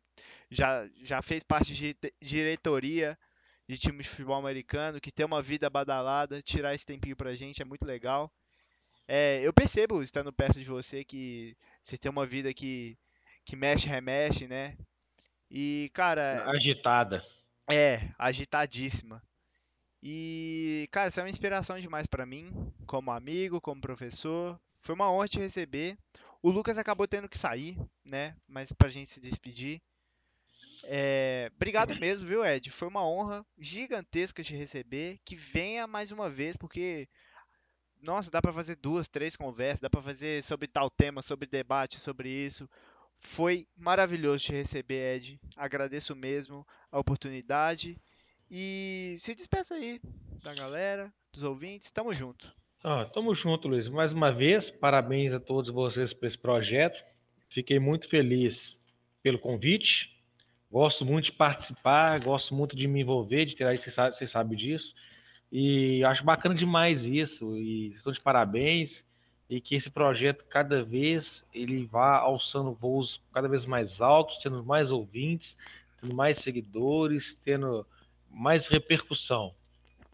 já, 0.50 0.88
já 1.02 1.22
fez 1.22 1.42
parte 1.44 1.74
de 1.74 1.96
diretoria 2.22 3.18
de 3.68 3.78
time 3.78 4.02
de 4.02 4.08
futebol 4.08 4.36
americano, 4.36 5.00
que 5.00 5.12
tem 5.12 5.26
uma 5.26 5.42
vida 5.42 5.68
badalada. 5.70 6.42
Tirar 6.42 6.74
esse 6.74 6.86
tempinho 6.86 7.16
pra 7.16 7.34
gente 7.34 7.62
é 7.62 7.64
muito 7.64 7.84
legal. 7.86 8.32
É, 9.06 9.40
eu 9.42 9.52
percebo, 9.52 10.02
estando 10.02 10.32
perto 10.32 10.58
de 10.58 10.64
você, 10.64 11.04
que 11.04 11.56
você 11.82 11.98
tem 11.98 12.10
uma 12.10 12.24
vida 12.26 12.54
que, 12.54 12.96
que 13.44 13.56
mexe, 13.56 13.86
remexe, 13.88 14.48
né? 14.48 14.76
E, 15.50 15.90
cara, 15.94 16.50
Agitada. 16.50 17.24
é, 17.70 18.10
agitadíssima. 18.18 19.22
E, 20.02 20.88
cara, 20.92 21.10
você 21.10 21.20
é 21.20 21.22
uma 21.22 21.30
inspiração 21.30 21.78
demais 21.78 22.06
pra 22.06 22.26
mim, 22.26 22.50
como 22.86 23.10
amigo, 23.10 23.60
como 23.60 23.80
professor. 23.80 24.60
Foi 24.74 24.94
uma 24.94 25.10
honra 25.10 25.28
te 25.28 25.38
receber. 25.38 25.96
O 26.42 26.50
Lucas 26.50 26.76
acabou 26.76 27.08
tendo 27.08 27.28
que 27.28 27.38
sair, 27.38 27.78
né? 28.04 28.36
Mas 28.46 28.70
pra 28.72 28.90
gente 28.90 29.08
se 29.08 29.20
despedir. 29.20 29.80
É, 30.82 31.50
obrigado 31.56 31.98
mesmo, 31.98 32.26
viu, 32.26 32.44
Ed? 32.44 32.70
Foi 32.70 32.86
uma 32.88 33.06
honra 33.06 33.46
gigantesca 33.58 34.42
te 34.42 34.54
receber. 34.54 35.18
Que 35.24 35.36
venha 35.36 35.86
mais 35.86 36.10
uma 36.12 36.28
vez, 36.28 36.54
porque, 36.56 37.08
nossa, 38.04 38.30
dá 38.30 38.40
pra 38.40 38.52
fazer 38.52 38.76
duas, 38.76 39.08
três 39.08 39.34
conversas, 39.34 39.80
dá 39.80 39.90
pra 39.90 40.02
fazer 40.02 40.44
sobre 40.44 40.68
tal 40.68 40.90
tema, 40.90 41.22
sobre 41.22 41.48
debate, 41.48 41.98
sobre 41.98 42.28
isso. 42.28 42.68
Foi 43.16 43.66
maravilhoso 43.76 44.44
te 44.44 44.52
receber, 44.52 45.16
Ed. 45.16 45.40
Agradeço 45.56 46.14
mesmo 46.14 46.66
a 46.92 46.98
oportunidade. 46.98 47.96
E 48.50 49.16
se 49.20 49.34
despeça 49.34 49.74
aí 49.74 50.00
da 50.42 50.54
galera, 50.54 51.12
dos 51.32 51.42
ouvintes. 51.42 51.90
Tamo 51.90 52.14
junto. 52.14 52.54
Ah, 52.82 53.06
tamo 53.06 53.34
junto, 53.34 53.66
Luiz. 53.66 53.88
Mais 53.88 54.12
uma 54.12 54.30
vez, 54.30 54.70
parabéns 54.70 55.32
a 55.32 55.40
todos 55.40 55.72
vocês 55.72 56.12
por 56.12 56.26
esse 56.26 56.36
projeto. 56.36 57.02
Fiquei 57.48 57.78
muito 57.78 58.08
feliz 58.08 58.78
pelo 59.22 59.38
convite. 59.38 60.14
Gosto 60.70 61.04
muito 61.04 61.26
de 61.26 61.32
participar, 61.32 62.22
gosto 62.22 62.54
muito 62.54 62.76
de 62.76 62.86
me 62.86 63.00
envolver, 63.00 63.46
de 63.46 63.56
ter 63.56 63.64
aí, 63.64 63.78
vocês 63.78 64.30
sabem 64.30 64.58
disso. 64.58 64.94
E 65.54 66.02
acho 66.02 66.24
bacana 66.24 66.54
demais 66.54 67.04
isso. 67.04 67.56
E 67.56 67.94
estou 67.94 68.12
de 68.12 68.20
parabéns. 68.20 69.04
E 69.48 69.60
que 69.60 69.76
esse 69.76 69.88
projeto, 69.88 70.44
cada 70.46 70.82
vez, 70.82 71.44
ele 71.54 71.86
vá 71.86 72.16
alçando 72.16 72.72
voos 72.72 73.22
cada 73.32 73.46
vez 73.46 73.64
mais 73.64 74.00
altos, 74.00 74.38
tendo 74.38 74.64
mais 74.64 74.90
ouvintes, 74.90 75.56
tendo 76.00 76.14
mais 76.14 76.38
seguidores, 76.38 77.38
tendo 77.44 77.86
mais 78.30 78.66
repercussão 78.66 79.54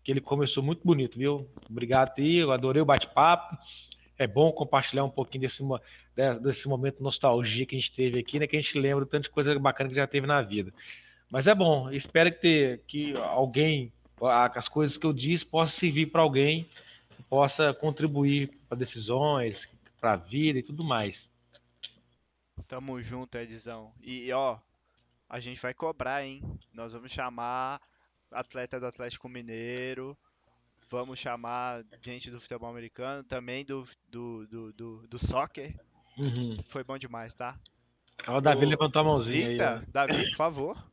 que 0.02 0.10
ele 0.10 0.20
começou 0.20 0.62
muito 0.62 0.80
bonito, 0.84 1.18
viu? 1.18 1.48
Obrigado 1.68 2.12
aí, 2.18 2.36
eu 2.36 2.52
adorei 2.52 2.80
o 2.80 2.86
bate-papo. 2.86 3.56
É 4.18 4.26
bom 4.26 4.50
compartilhar 4.52 5.04
um 5.04 5.10
pouquinho 5.10 5.42
desse, 5.42 5.62
desse 6.42 6.68
momento 6.68 6.98
de 6.98 7.02
nostalgia 7.02 7.66
que 7.66 7.76
a 7.76 7.78
gente 7.78 7.92
teve 7.92 8.18
aqui, 8.18 8.38
né? 8.38 8.46
Que 8.46 8.56
a 8.56 8.60
gente 8.60 8.78
lembra 8.78 9.06
tanto 9.06 9.24
de 9.24 9.30
coisa 9.30 9.56
bacana 9.58 9.88
que 9.88 9.96
já 9.96 10.06
teve 10.06 10.26
na 10.26 10.42
vida. 10.42 10.72
Mas 11.30 11.46
é 11.46 11.54
bom, 11.54 11.90
espero 11.90 12.30
que, 12.32 12.38
ter, 12.38 12.80
que 12.86 13.16
alguém, 13.16 13.92
as 14.28 14.68
coisas 14.68 14.96
que 14.96 15.06
eu 15.06 15.12
disse, 15.12 15.44
possa 15.44 15.78
servir 15.78 16.06
para 16.06 16.22
alguém, 16.22 16.68
possa 17.28 17.72
contribuir 17.72 18.58
para 18.68 18.78
decisões, 18.78 19.68
para 20.00 20.12
a 20.12 20.16
vida 20.16 20.58
e 20.58 20.62
tudo 20.62 20.84
mais. 20.84 21.30
Tamo 22.66 23.00
junto, 23.00 23.36
Edzão. 23.36 23.92
E 24.02 24.30
ó, 24.32 24.58
a 25.28 25.40
gente 25.40 25.60
vai 25.60 25.72
cobrar, 25.72 26.24
hein? 26.24 26.42
Nós 26.72 26.92
vamos 26.92 27.12
chamar 27.12 27.80
atleta 28.30 28.78
do 28.78 28.86
Atlético 28.86 29.28
Mineiro. 29.28 30.16
Vamos 30.90 31.18
chamar 31.18 31.84
gente 32.02 32.30
do 32.30 32.40
futebol 32.40 32.68
americano, 32.68 33.22
também 33.22 33.64
do, 33.64 33.86
do, 34.08 34.46
do, 34.46 34.72
do, 34.72 35.08
do 35.08 35.18
soccer. 35.18 35.74
Uhum. 36.18 36.56
Foi 36.68 36.82
bom 36.82 36.98
demais, 36.98 37.32
tá? 37.34 37.58
Ó, 38.26 38.38
O 38.38 38.40
Davi 38.40 38.66
Ô, 38.66 38.68
levantou 38.68 39.00
a 39.00 39.04
mãozinha 39.04 39.46
aí. 39.46 39.52
Eita, 39.52 39.84
Davi, 39.92 40.28
por 40.30 40.36
favor. 40.36 40.90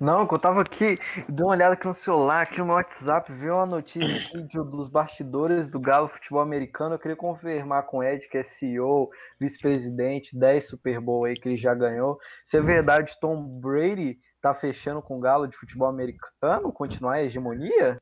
Não, 0.00 0.26
que 0.26 0.34
eu 0.34 0.38
tava 0.38 0.60
aqui, 0.60 0.98
dei 1.28 1.44
uma 1.44 1.52
olhada 1.52 1.74
aqui 1.74 1.86
no 1.86 1.94
celular, 1.94 2.42
aqui 2.42 2.60
no 2.60 2.72
WhatsApp, 2.72 3.32
vi 3.32 3.50
uma 3.50 3.66
notícia 3.66 4.16
aqui 4.16 4.42
de- 4.42 4.70
dos 4.70 4.88
bastidores 4.88 5.70
do 5.70 5.80
Galo 5.80 6.08
Futebol 6.08 6.40
Americano. 6.40 6.94
Eu 6.94 6.98
queria 6.98 7.16
confirmar 7.16 7.84
com 7.84 7.98
o 7.98 8.02
Ed, 8.02 8.28
que 8.28 8.38
é 8.38 8.42
CEO, 8.42 9.10
vice-presidente, 9.40 10.36
10 10.36 10.68
Super 10.68 11.00
Bowl 11.00 11.24
aí 11.24 11.34
que 11.34 11.48
ele 11.48 11.56
já 11.56 11.74
ganhou. 11.74 12.18
Se 12.44 12.58
é 12.58 12.60
verdade, 12.60 13.18
Tom 13.20 13.42
Brady 13.42 14.18
tá 14.40 14.52
fechando 14.52 15.00
com 15.00 15.16
o 15.18 15.20
Galo 15.20 15.46
de 15.46 15.56
futebol 15.56 15.88
americano, 15.88 16.72
continuar 16.72 17.14
a 17.14 17.22
hegemonia? 17.22 17.98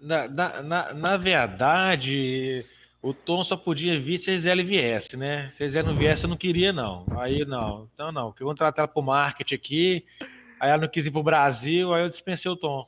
Na, 0.00 0.28
na, 0.28 0.62
na, 0.62 0.92
na 0.94 1.16
verdade, 1.16 2.64
o 3.00 3.14
Tom 3.14 3.42
só 3.44 3.56
podia 3.56 3.98
vir 4.00 4.18
se 4.18 4.30
a 4.30 4.34
Gisele 4.34 4.62
viesse, 4.64 5.16
né? 5.16 5.50
Se 5.56 5.62
a 5.62 5.66
Gisele 5.66 5.88
não 5.88 5.96
viesse, 5.96 6.24
eu 6.24 6.28
não 6.28 6.36
queria, 6.36 6.72
não. 6.72 7.06
Aí 7.16 7.44
não. 7.44 7.88
Então 7.94 8.10
não, 8.12 8.30
porque 8.30 8.42
eu 8.42 8.48
contratei 8.48 8.82
ela 8.82 8.88
pro 8.88 9.02
marketing 9.02 9.54
aqui, 9.54 10.06
aí 10.64 10.70
ela 10.70 10.80
não 10.80 10.88
quis 10.88 11.04
ir 11.04 11.10
pro 11.10 11.22
Brasil, 11.22 11.92
aí 11.92 12.02
eu 12.02 12.08
dispensei 12.08 12.50
o 12.50 12.56
Tom. 12.56 12.86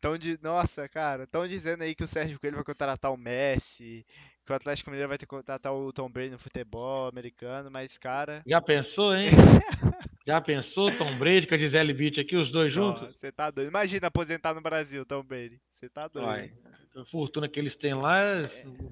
Tão 0.00 0.18
de... 0.18 0.38
Nossa, 0.42 0.88
cara, 0.88 1.22
estão 1.22 1.46
dizendo 1.46 1.82
aí 1.82 1.94
que 1.94 2.02
o 2.02 2.08
Sérgio 2.08 2.38
Coelho 2.40 2.56
vai 2.56 2.64
contratar 2.64 3.12
o 3.12 3.16
Messi, 3.16 4.04
que 4.44 4.52
o 4.52 4.54
Atlético 4.54 4.90
Mineiro 4.90 5.08
vai 5.08 5.16
ter 5.16 5.24
que 5.24 5.30
contratar 5.30 5.72
o 5.72 5.92
Tom 5.92 6.10
Brady 6.10 6.30
no 6.30 6.38
futebol 6.38 7.08
americano, 7.08 7.70
mas, 7.70 7.96
cara. 7.96 8.42
Já 8.44 8.60
pensou, 8.60 9.14
hein? 9.14 9.30
Já 10.26 10.40
pensou 10.40 10.90
Tom 10.98 11.16
Brady 11.16 11.46
com 11.46 11.54
a 11.54 11.58
Gisele 11.58 11.94
Beach 11.94 12.18
aqui, 12.18 12.34
os 12.34 12.50
dois 12.50 12.72
juntos? 12.72 13.14
Você 13.14 13.30
tá 13.30 13.48
doido. 13.48 13.68
Imagina 13.68 14.08
aposentar 14.08 14.52
no 14.52 14.60
Brasil, 14.60 15.06
Tom 15.06 15.22
Brady. 15.22 15.60
Você 15.74 15.88
tá 15.88 16.08
doido. 16.08 16.26
Uai, 16.26 16.52
a 16.96 17.04
fortuna 17.04 17.48
que 17.48 17.60
eles 17.60 17.76
têm 17.76 17.94
lá, 17.94 18.42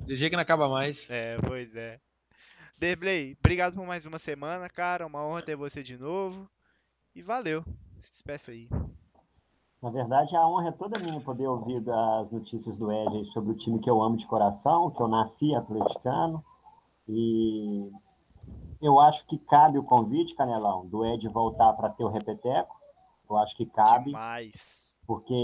de 0.06 0.16
jeito 0.16 0.30
que 0.30 0.36
não 0.36 0.42
acaba 0.42 0.68
mais. 0.68 1.10
É, 1.10 1.36
pois 1.44 1.74
é. 1.74 1.98
Derblay, 2.78 3.36
obrigado 3.40 3.74
por 3.74 3.84
mais 3.84 4.06
uma 4.06 4.20
semana, 4.20 4.68
cara. 4.68 5.04
Uma 5.04 5.26
honra 5.26 5.42
ter 5.42 5.56
você 5.56 5.82
de 5.82 5.98
novo. 5.98 6.48
E 7.14 7.22
valeu. 7.22 7.64
Se 8.04 8.12
despeça 8.12 8.50
aí. 8.50 8.68
Na 9.82 9.90
verdade, 9.90 10.36
a 10.36 10.46
honra 10.46 10.68
é 10.68 10.72
toda 10.72 10.98
minha 10.98 11.20
poder 11.20 11.46
ouvir 11.46 11.82
as 12.20 12.30
notícias 12.30 12.76
do 12.76 12.92
Ed 12.92 13.24
sobre 13.32 13.52
o 13.52 13.56
time 13.56 13.78
que 13.78 13.88
eu 13.88 14.02
amo 14.02 14.16
de 14.16 14.26
coração, 14.26 14.90
que 14.90 15.00
eu 15.00 15.08
nasci 15.08 15.54
atleticano. 15.54 16.44
E 17.08 17.90
eu 18.80 19.00
acho 19.00 19.26
que 19.26 19.38
cabe 19.38 19.78
o 19.78 19.82
convite, 19.82 20.34
Canelão, 20.34 20.86
do 20.86 21.04
Ed 21.04 21.26
voltar 21.28 21.72
para 21.72 21.90
ter 21.90 22.04
o 22.04 22.08
repeteco. 22.08 22.76
Eu 23.28 23.38
acho 23.38 23.56
que 23.56 23.66
cabe. 23.66 24.06
Demais. 24.06 24.98
Porque 25.06 25.34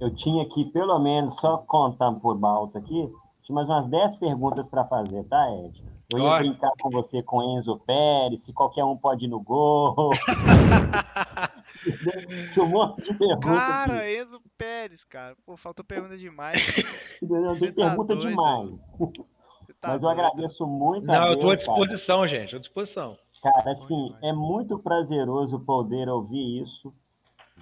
eu 0.00 0.14
tinha 0.14 0.42
aqui, 0.42 0.64
pelo 0.66 0.98
menos, 0.98 1.36
só 1.36 1.58
contando 1.58 2.20
por 2.20 2.38
alto 2.44 2.78
aqui, 2.78 3.12
tinha 3.42 3.54
mais 3.54 3.68
umas 3.68 3.88
10 3.88 4.16
perguntas 4.16 4.68
para 4.68 4.84
fazer, 4.84 5.24
tá, 5.24 5.50
Ed? 5.52 5.84
Eu 6.12 6.18
ia 6.18 6.24
Olha. 6.24 6.50
brincar 6.50 6.72
com 6.80 6.90
você 6.90 7.22
com 7.22 7.42
Enzo 7.42 7.78
Pérez, 7.78 8.42
se 8.42 8.52
qualquer 8.52 8.84
um 8.84 8.96
pode 8.96 9.24
ir 9.24 9.28
no 9.28 9.40
gol. 9.40 10.10
Um 11.86 12.96
de 12.96 13.14
perguntas. 13.18 13.58
Cara, 13.58 14.12
Enzo 14.12 14.40
Pérez, 14.56 15.04
cara. 15.04 15.36
Pô, 15.44 15.56
faltou 15.56 15.84
pergunta 15.84 16.16
demais. 16.16 16.60
Tem 17.20 17.72
tá 17.72 17.88
pergunta 17.88 18.14
doido. 18.14 18.28
demais. 18.28 18.70
Você 19.62 19.74
tá 19.74 19.88
Mas 19.88 20.02
eu 20.02 20.08
doido. 20.08 20.20
agradeço 20.20 20.66
muito 20.66 21.10
a 21.10 21.20
Não, 21.20 21.28
eu 21.28 21.38
tô 21.38 21.50
à 21.50 21.54
Deus, 21.54 21.66
cara. 21.66 21.78
disposição, 21.78 22.26
gente, 22.26 22.56
à 22.56 22.58
disposição. 22.58 23.16
Cara, 23.42 23.72
assim, 23.72 24.14
é 24.22 24.32
muito 24.32 24.78
prazeroso 24.78 25.58
poder 25.60 26.08
ouvir 26.08 26.62
isso, 26.62 26.92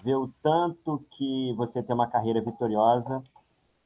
ver 0.03 0.17
o 0.17 0.29
tanto 0.43 1.05
que 1.13 1.55
você 1.57 1.83
tem 1.83 1.95
uma 1.95 2.07
carreira 2.07 2.41
vitoriosa, 2.43 3.23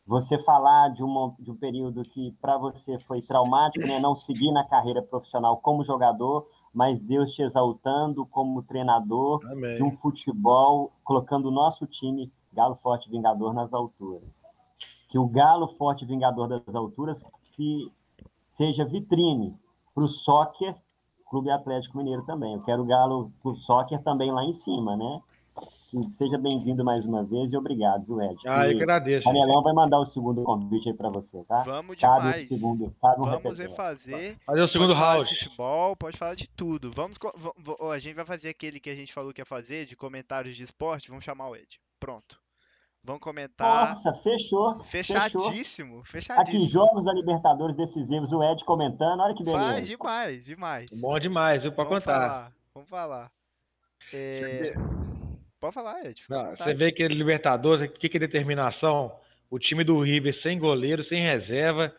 você 0.07 0.39
falar 0.39 0.91
de, 0.91 1.03
uma, 1.03 1.35
de 1.39 1.51
um 1.51 1.57
período 1.57 2.03
que 2.05 2.33
para 2.41 2.59
você 2.59 2.99
foi 3.01 3.23
traumático, 3.23 3.87
né? 3.87 3.99
Não 4.01 4.15
seguir 4.15 4.53
na 4.53 4.65
carreira 4.65 5.01
profissional 5.03 5.57
como 5.59 5.85
jogador, 5.85 6.47
mas 6.75 6.99
Deus 6.99 7.33
te 7.33 7.43
exaltando 7.43 8.27
como 8.27 8.63
treinador 8.63 9.41
Amém. 9.51 9.77
de 9.77 9.83
um 9.83 9.97
futebol, 9.97 10.93
colocando 11.05 11.47
o 11.47 11.53
nosso 11.53 11.87
time, 11.87 12.33
Galo 12.53 12.75
Forte 12.75 13.09
Vingador, 13.09 13.55
nas 13.55 13.73
alturas. 13.73 14.23
Que 15.09 15.19
o 15.19 15.29
Galo 15.29 15.69
Forte 15.77 16.05
Vingador 16.05 16.49
das 16.49 16.75
alturas 16.75 17.25
se, 17.45 17.91
seja 18.49 18.85
vitrine 18.85 19.57
para 19.95 20.05
o 20.05 20.09
soccer, 20.09 20.75
Clube 21.31 21.51
Atlético 21.51 21.97
Mineiro 21.97 22.25
também. 22.25 22.55
Eu 22.55 22.63
quero 22.63 22.83
o 22.83 22.87
Galo 22.87 23.33
pro 23.41 23.55
soccer 23.55 24.03
também 24.03 24.33
lá 24.33 24.45
em 24.45 24.53
cima, 24.53 24.97
né? 24.97 25.23
Seja 26.11 26.37
bem-vindo 26.39 26.85
mais 26.85 27.07
uma 27.07 27.23
vez 27.23 27.53
e 27.53 27.57
obrigado, 27.57 28.05
viu, 28.05 28.21
Ed? 28.21 28.37
Ah, 28.47 28.67
eu 28.69 28.77
agradeço. 28.79 29.25
Canelão 29.25 29.63
vai 29.63 29.73
mandar 29.73 30.01
o 30.01 30.07
segundo 30.07 30.43
convite 30.43 30.89
aí 30.89 30.95
para 30.95 31.09
você, 31.09 31.45
tá? 31.45 31.63
Vamos 31.63 31.97
Cabe 31.97 32.17
o 32.17 32.23
demais. 32.33 32.49
segundo, 32.49 32.95
cabe 33.01 33.21
um 33.21 33.25
Vamos 33.25 33.59
refazer. 33.59 34.37
Fazer 34.45 34.63
o 34.63 34.67
segundo 34.67 34.89
pode 34.89 34.99
falar 35.01 35.15
round. 35.15 35.29
de 35.29 35.45
futebol, 35.45 35.97
pode 35.97 36.17
falar 36.19 36.35
de 36.35 36.49
tudo. 36.49 36.91
Vamos, 36.91 37.17
a 37.93 37.99
gente 37.99 38.15
vai 38.15 38.25
fazer 38.25 38.49
aquele 38.49 38.81
que 38.81 38.91
a 38.91 38.95
gente 38.95 39.13
falou 39.13 39.33
que 39.33 39.41
ia 39.41 39.45
fazer, 39.45 39.87
de 39.87 39.95
comentários 39.95 40.57
de 40.57 40.65
esporte. 40.65 41.11
Vamos 41.11 41.25
chamar 41.25 41.49
o 41.49 41.55
Ed. 41.55 41.79
Pronto. 42.01 42.41
Vamos 43.05 43.21
comentar. 43.23 43.91
Nossa, 43.91 44.15
fechou. 44.23 44.83
Fechadíssimo, 44.83 45.99
Aqui, 46.01 46.09
fechadíssimo. 46.09 46.67
jogos 46.67 47.05
da 47.05 47.13
Libertadores 47.13 47.77
decisivos, 47.77 48.33
o 48.33 48.43
Ed 48.43 48.65
comentando, 48.65 49.21
olha 49.21 49.35
que 49.35 49.45
beleza. 49.45 49.63
Faz 49.65 49.87
demais, 49.87 50.45
demais. 50.47 50.91
Bom 51.01 51.19
demais, 51.21 51.63
viu? 51.63 51.71
Pode 51.73 51.89
Vamos 51.89 52.05
contar. 52.05 52.19
falar, 52.29 52.53
vamos 52.75 52.89
falar. 52.89 53.31
É, 54.13 54.75
Pode 55.65 55.75
falar, 55.75 56.05
Ed. 56.05 56.25
Não, 56.29 56.55
você 56.55 56.75
vê 56.75 56.93
que 56.93 57.09
Libertadores, 57.09 57.89
o 57.89 57.91
que, 57.91 58.07
que 58.07 58.19
é 58.19 58.21
determinação? 58.21 59.19
O 59.49 59.59
time 59.59 59.83
do 59.83 59.99
River 59.99 60.35
sem 60.35 60.59
goleiro, 60.59 61.03
sem 61.03 61.23
reserva, 61.23 61.91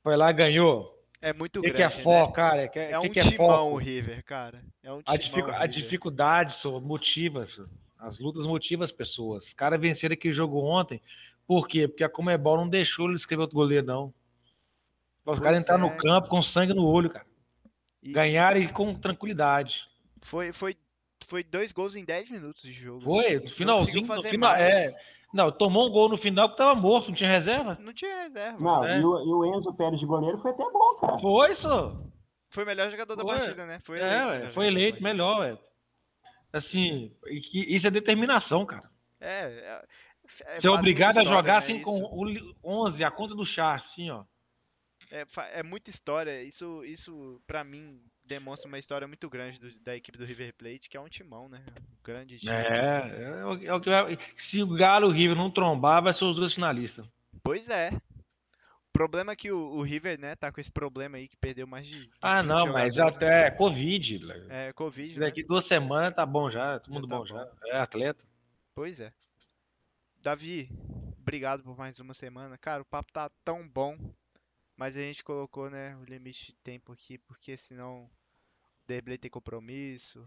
foi 0.00 0.16
lá 0.16 0.30
e 0.30 0.34
ganhou. 0.34 0.96
É 1.20 1.32
muito 1.32 1.58
O 1.58 1.62
que, 1.62 1.72
que 1.72 1.76
grande, 1.78 1.94
é 1.94 1.96
né? 1.98 2.02
foco, 2.04 2.32
cara? 2.32 2.68
Que, 2.68 2.78
É 2.78 2.96
um 3.00 3.02
que 3.02 3.08
que 3.10 3.18
é 3.18 3.22
timão 3.22 3.72
o? 3.72 3.76
River, 3.76 4.22
cara. 4.24 4.62
É 4.80 4.92
um 4.92 5.00
A, 5.04 5.18
timão 5.18 5.18
dificu- 5.18 5.48
o 5.50 5.54
a 5.56 5.66
dificuldade 5.66 6.52
só 6.54 6.78
motiva, 6.78 7.48
só. 7.48 7.64
as 7.98 8.16
lutas 8.20 8.46
motivam 8.46 8.84
as 8.84 8.92
pessoas. 8.92 9.46
Os 9.48 9.54
caras 9.54 9.80
venceram 9.80 10.12
aquele 10.12 10.32
jogo 10.32 10.62
ontem, 10.62 11.02
por 11.48 11.66
quê? 11.66 11.88
Porque 11.88 12.04
a 12.04 12.08
Comebol 12.08 12.58
não 12.58 12.68
deixou 12.68 13.06
ele 13.06 13.16
escrever 13.16 13.40
outro 13.42 13.56
goleiro, 13.56 13.84
não. 13.84 14.14
Os 15.26 15.40
caras 15.40 15.60
entraram 15.60 15.84
é. 15.84 15.90
no 15.90 15.96
campo 15.96 16.28
com 16.28 16.40
sangue 16.44 16.72
no 16.74 16.86
olho, 16.86 17.10
cara. 17.10 17.26
E 18.04 18.12
Ganharam 18.12 18.60
e 18.60 18.68
com 18.72 18.94
tranquilidade. 18.94 19.82
foi, 20.22 20.52
foi, 20.52 20.76
foi 21.26 21.42
dois 21.44 21.72
gols 21.72 21.94
em 21.96 22.04
10 22.04 22.30
minutos 22.30 22.62
de 22.62 22.72
jogo. 22.72 23.02
Foi, 23.02 23.38
no 23.40 23.50
finalzinho, 23.50 24.00
no 24.02 24.06
fazer 24.06 24.30
final, 24.30 24.50
mais. 24.50 24.62
é, 24.62 24.94
não, 25.32 25.52
tomou 25.52 25.88
um 25.88 25.92
gol 25.92 26.08
no 26.08 26.16
final 26.18 26.50
que 26.50 26.56
tava 26.56 26.74
morto, 26.74 27.08
não 27.08 27.14
tinha 27.14 27.30
reserva. 27.30 27.78
Não 27.80 27.92
tinha 27.92 28.22
reserva. 28.24 28.58
Não, 28.58 28.84
É. 28.84 28.98
e, 29.00 29.04
o, 29.04 29.18
e 29.20 29.32
o 29.32 29.56
Enzo 29.56 29.72
Pérez 29.74 30.00
de 30.00 30.06
goleiro 30.06 30.38
foi 30.38 30.50
até 30.50 30.64
bom, 30.64 30.94
cara. 31.00 31.18
Foi, 31.18 31.54
só. 31.54 31.96
Foi 32.50 32.64
o 32.64 32.66
melhor 32.66 32.90
jogador 32.90 33.14
da 33.14 33.22
Foi. 33.22 33.36
partida, 33.36 33.64
né? 33.66 33.78
Foi 33.80 33.98
É, 34.00 34.02
eleito. 34.02 34.28
ué, 34.30 34.38
melhor 34.38 34.52
foi 34.52 34.64
da 34.64 34.70
eleito 34.72 35.02
melhor, 35.02 35.40
velho. 35.40 35.58
Assim, 36.52 37.14
e 37.28 37.40
que- 37.40 37.74
isso 37.74 37.86
é 37.86 37.90
determinação, 37.90 38.66
cara. 38.66 38.90
É, 39.20 39.28
é, 39.28 39.46
é, 39.46 39.84
Você 40.26 40.42
é 40.42 40.46
faz 40.60 40.64
obrigado 40.64 41.14
muita 41.14 41.20
a 41.20 41.22
história, 41.22 41.36
jogar 41.38 41.52
né, 41.52 41.58
assim 41.58 41.76
isso. 41.76 41.84
com 41.84 42.18
o 42.18 42.24
li- 42.24 42.56
11, 42.64 43.04
a 43.04 43.10
conta 43.10 43.34
do 43.36 43.46
char, 43.46 43.78
assim, 43.78 44.10
ó. 44.10 44.24
É, 45.12 45.24
é 45.54 45.62
muita 45.62 45.90
história. 45.90 46.42
Isso, 46.42 46.84
isso 46.84 47.40
para 47.46 47.62
mim, 47.62 48.00
demonstra 48.30 48.68
uma 48.68 48.78
história 48.78 49.06
muito 49.08 49.28
grande 49.28 49.58
do- 49.58 49.78
da 49.80 49.96
equipe 49.96 50.16
do 50.16 50.24
River 50.24 50.54
Plate, 50.54 50.88
que 50.88 50.96
é 50.96 51.00
um 51.00 51.08
timão, 51.08 51.48
né? 51.48 51.62
Um 51.68 52.02
grande 52.04 52.38
time. 52.38 52.52
É, 52.52 53.22
é, 53.22 53.44
o- 53.44 53.64
é 53.64 53.74
o 53.74 53.80
que 53.80 53.90
vai- 53.90 54.18
se 54.36 54.62
o 54.62 54.68
Galo 54.68 55.06
e 55.06 55.10
o 55.10 55.12
River 55.12 55.36
não 55.36 55.50
trombar, 55.50 56.02
vai 56.02 56.14
ser 56.14 56.24
os 56.24 56.36
dois 56.36 56.54
finalistas. 56.54 57.04
Pois 57.42 57.68
é. 57.68 57.90
O 57.92 58.92
problema 58.92 59.32
é 59.32 59.36
que 59.36 59.50
o, 59.50 59.58
o 59.58 59.82
River, 59.82 60.18
né, 60.18 60.34
tá 60.36 60.50
com 60.52 60.60
esse 60.60 60.70
problema 60.70 61.16
aí 61.16 61.28
que 61.28 61.36
perdeu 61.36 61.66
mais 61.66 61.86
de. 61.86 62.08
Ah, 62.20 62.40
20 62.42 62.48
não, 62.48 62.72
mas 62.72 62.98
até 62.98 63.50
Covid. 63.50 64.18
né? 64.26 64.34
né? 64.34 64.68
É, 64.68 64.72
Covid, 64.72 65.18
né? 65.18 65.26
Daqui 65.26 65.42
duas 65.44 65.64
semanas 65.64 66.14
tá 66.14 66.24
bom 66.26 66.50
já, 66.50 66.78
todo 66.80 66.92
mundo 66.94 67.08
tá 67.08 67.16
bom 67.16 67.22
bom. 67.22 67.26
já. 67.26 67.48
É 67.66 67.78
atleta. 67.80 68.20
Pois 68.74 69.00
é. 69.00 69.12
Davi, 70.22 70.68
obrigado 71.18 71.62
por 71.62 71.76
mais 71.76 71.98
uma 71.98 72.14
semana. 72.14 72.58
Cara, 72.58 72.82
o 72.82 72.84
papo 72.86 73.12
tá 73.12 73.30
tão 73.44 73.66
bom, 73.68 73.96
mas 74.76 74.96
a 74.96 75.00
gente 75.00 75.24
colocou, 75.24 75.70
né, 75.70 75.96
o 75.96 76.04
limite 76.04 76.46
de 76.46 76.56
tempo 76.56 76.92
aqui, 76.92 77.16
porque 77.16 77.56
senão 77.56 78.10
Derblay 78.90 79.16
tem 79.18 79.30
compromisso. 79.30 80.26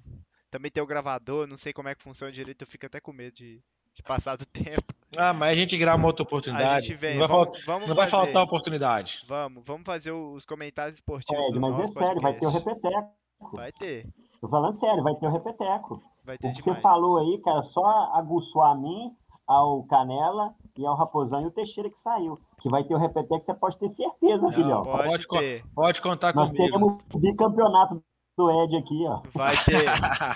Também 0.50 0.72
tem 0.72 0.82
o 0.82 0.88
gravador, 0.88 1.48
não 1.48 1.58
sei 1.58 1.74
como 1.74 1.90
é 1.90 1.96
que 1.96 2.02
funciona 2.02 2.32
direito, 2.32 2.62
eu 2.64 2.68
fico 2.68 2.86
até 2.86 3.00
com 3.00 3.12
medo 3.12 3.34
de, 3.36 3.62
de 3.94 4.04
passar 4.04 4.38
do 4.38 4.46
tempo. 4.48 4.94
Ah, 5.18 5.34
mas 5.34 5.52
a 5.52 5.56
gente 5.56 5.78
grava 5.78 5.98
uma 5.98 6.08
outra 6.08 6.24
A 6.24 6.28
oportunidade. 6.28 6.86
gente 6.88 6.96
vem, 6.98 7.18
não 7.20 7.28
vai, 7.28 7.38
vamos, 7.38 7.66
vamos 7.66 7.88
não 7.90 7.96
vai 7.96 8.10
faltar 8.10 8.44
oportunidade. 8.44 9.20
Vamos, 9.28 9.64
vamos 9.66 9.84
fazer 9.86 10.12
o- 10.12 10.34
os 10.34 10.46
comentários 10.46 10.96
esportivos 10.96 11.46
Ed, 11.48 11.54
do 11.54 11.62
mas 11.62 11.78
é 11.80 11.86
sério, 11.88 12.22
vai 12.22 12.34
ter 12.34 12.46
o 12.46 12.50
repeteco. 12.50 13.14
Vai 13.54 13.72
ter, 13.72 14.08
Tô 14.40 14.48
falando 14.48 14.74
sério, 14.74 15.04
vai 15.04 15.16
ter 15.16 15.28
o 15.28 15.32
repeteco. 15.32 16.02
vai 16.24 16.36
O 16.36 16.40
ter 16.40 16.50
que 16.50 16.56
você 16.56 16.62
demais. 16.64 16.82
falou 16.82 17.18
aí, 17.18 17.42
cara, 17.44 17.62
só 17.64 17.86
aguçou 18.14 18.62
a 18.62 18.74
mim, 18.76 19.12
ao 19.46 19.84
Canela 19.84 20.54
e 20.78 20.86
ao 20.86 20.96
Raposão 20.96 21.42
e 21.42 21.46
o 21.48 21.52
Teixeira 21.52 21.90
que 21.90 21.98
saiu. 22.00 22.40
Que 22.62 22.70
vai 22.70 22.84
ter 22.84 22.94
o 22.96 22.98
repeteco, 22.98 23.42
você 23.44 23.54
pode 23.54 23.78
ter 23.78 23.90
certeza, 23.90 24.44
Não, 24.44 24.54
filhão. 24.54 24.84
Pode, 24.84 25.04
Pode 25.10 25.28
ter, 25.28 25.64
Pode 25.76 26.02
contar 26.02 26.34
Nós 26.34 26.52
comigo. 26.52 26.66
teremos 26.66 27.04
o 27.14 27.20
bicampeonato 27.20 28.04
do 28.38 28.50
Ed 28.64 28.76
aqui, 28.76 29.04
ó. 29.06 29.22
vai 29.34 29.56
ter, 29.66 29.86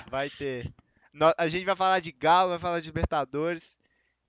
vai 0.09 0.29
ter. 0.29 0.73
A 1.37 1.47
gente 1.47 1.65
vai 1.65 1.75
falar 1.75 1.99
de 1.99 2.11
Galo, 2.11 2.49
vai 2.49 2.59
falar 2.59 2.79
de 2.79 2.87
Libertadores. 2.87 3.77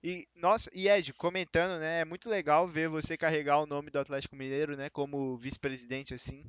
E, 0.03 0.27
nossa, 0.35 0.69
e 0.73 0.87
Ed, 0.87 1.13
comentando, 1.13 1.79
né? 1.79 2.01
É 2.01 2.05
muito 2.05 2.29
legal 2.29 2.67
ver 2.67 2.87
você 2.89 3.17
carregar 3.17 3.59
o 3.59 3.65
nome 3.67 3.91
do 3.91 3.99
Atlético 3.99 4.35
Mineiro, 4.35 4.75
né? 4.77 4.89
Como 4.89 5.37
vice-presidente, 5.37 6.13
assim. 6.13 6.43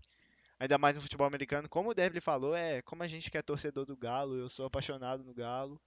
Ainda 0.58 0.78
mais 0.78 0.94
no 0.94 1.02
futebol 1.02 1.26
americano. 1.26 1.68
Como 1.68 1.90
o 1.90 1.94
Derby 1.94 2.20
falou, 2.20 2.54
é 2.54 2.80
como 2.82 3.02
a 3.02 3.08
gente 3.08 3.30
que 3.30 3.36
é 3.36 3.42
torcedor 3.42 3.84
do 3.86 3.96
Galo, 3.96 4.36
eu 4.36 4.48
sou 4.48 4.66
apaixonado 4.66 5.24
no 5.24 5.34
Galo. 5.34 5.80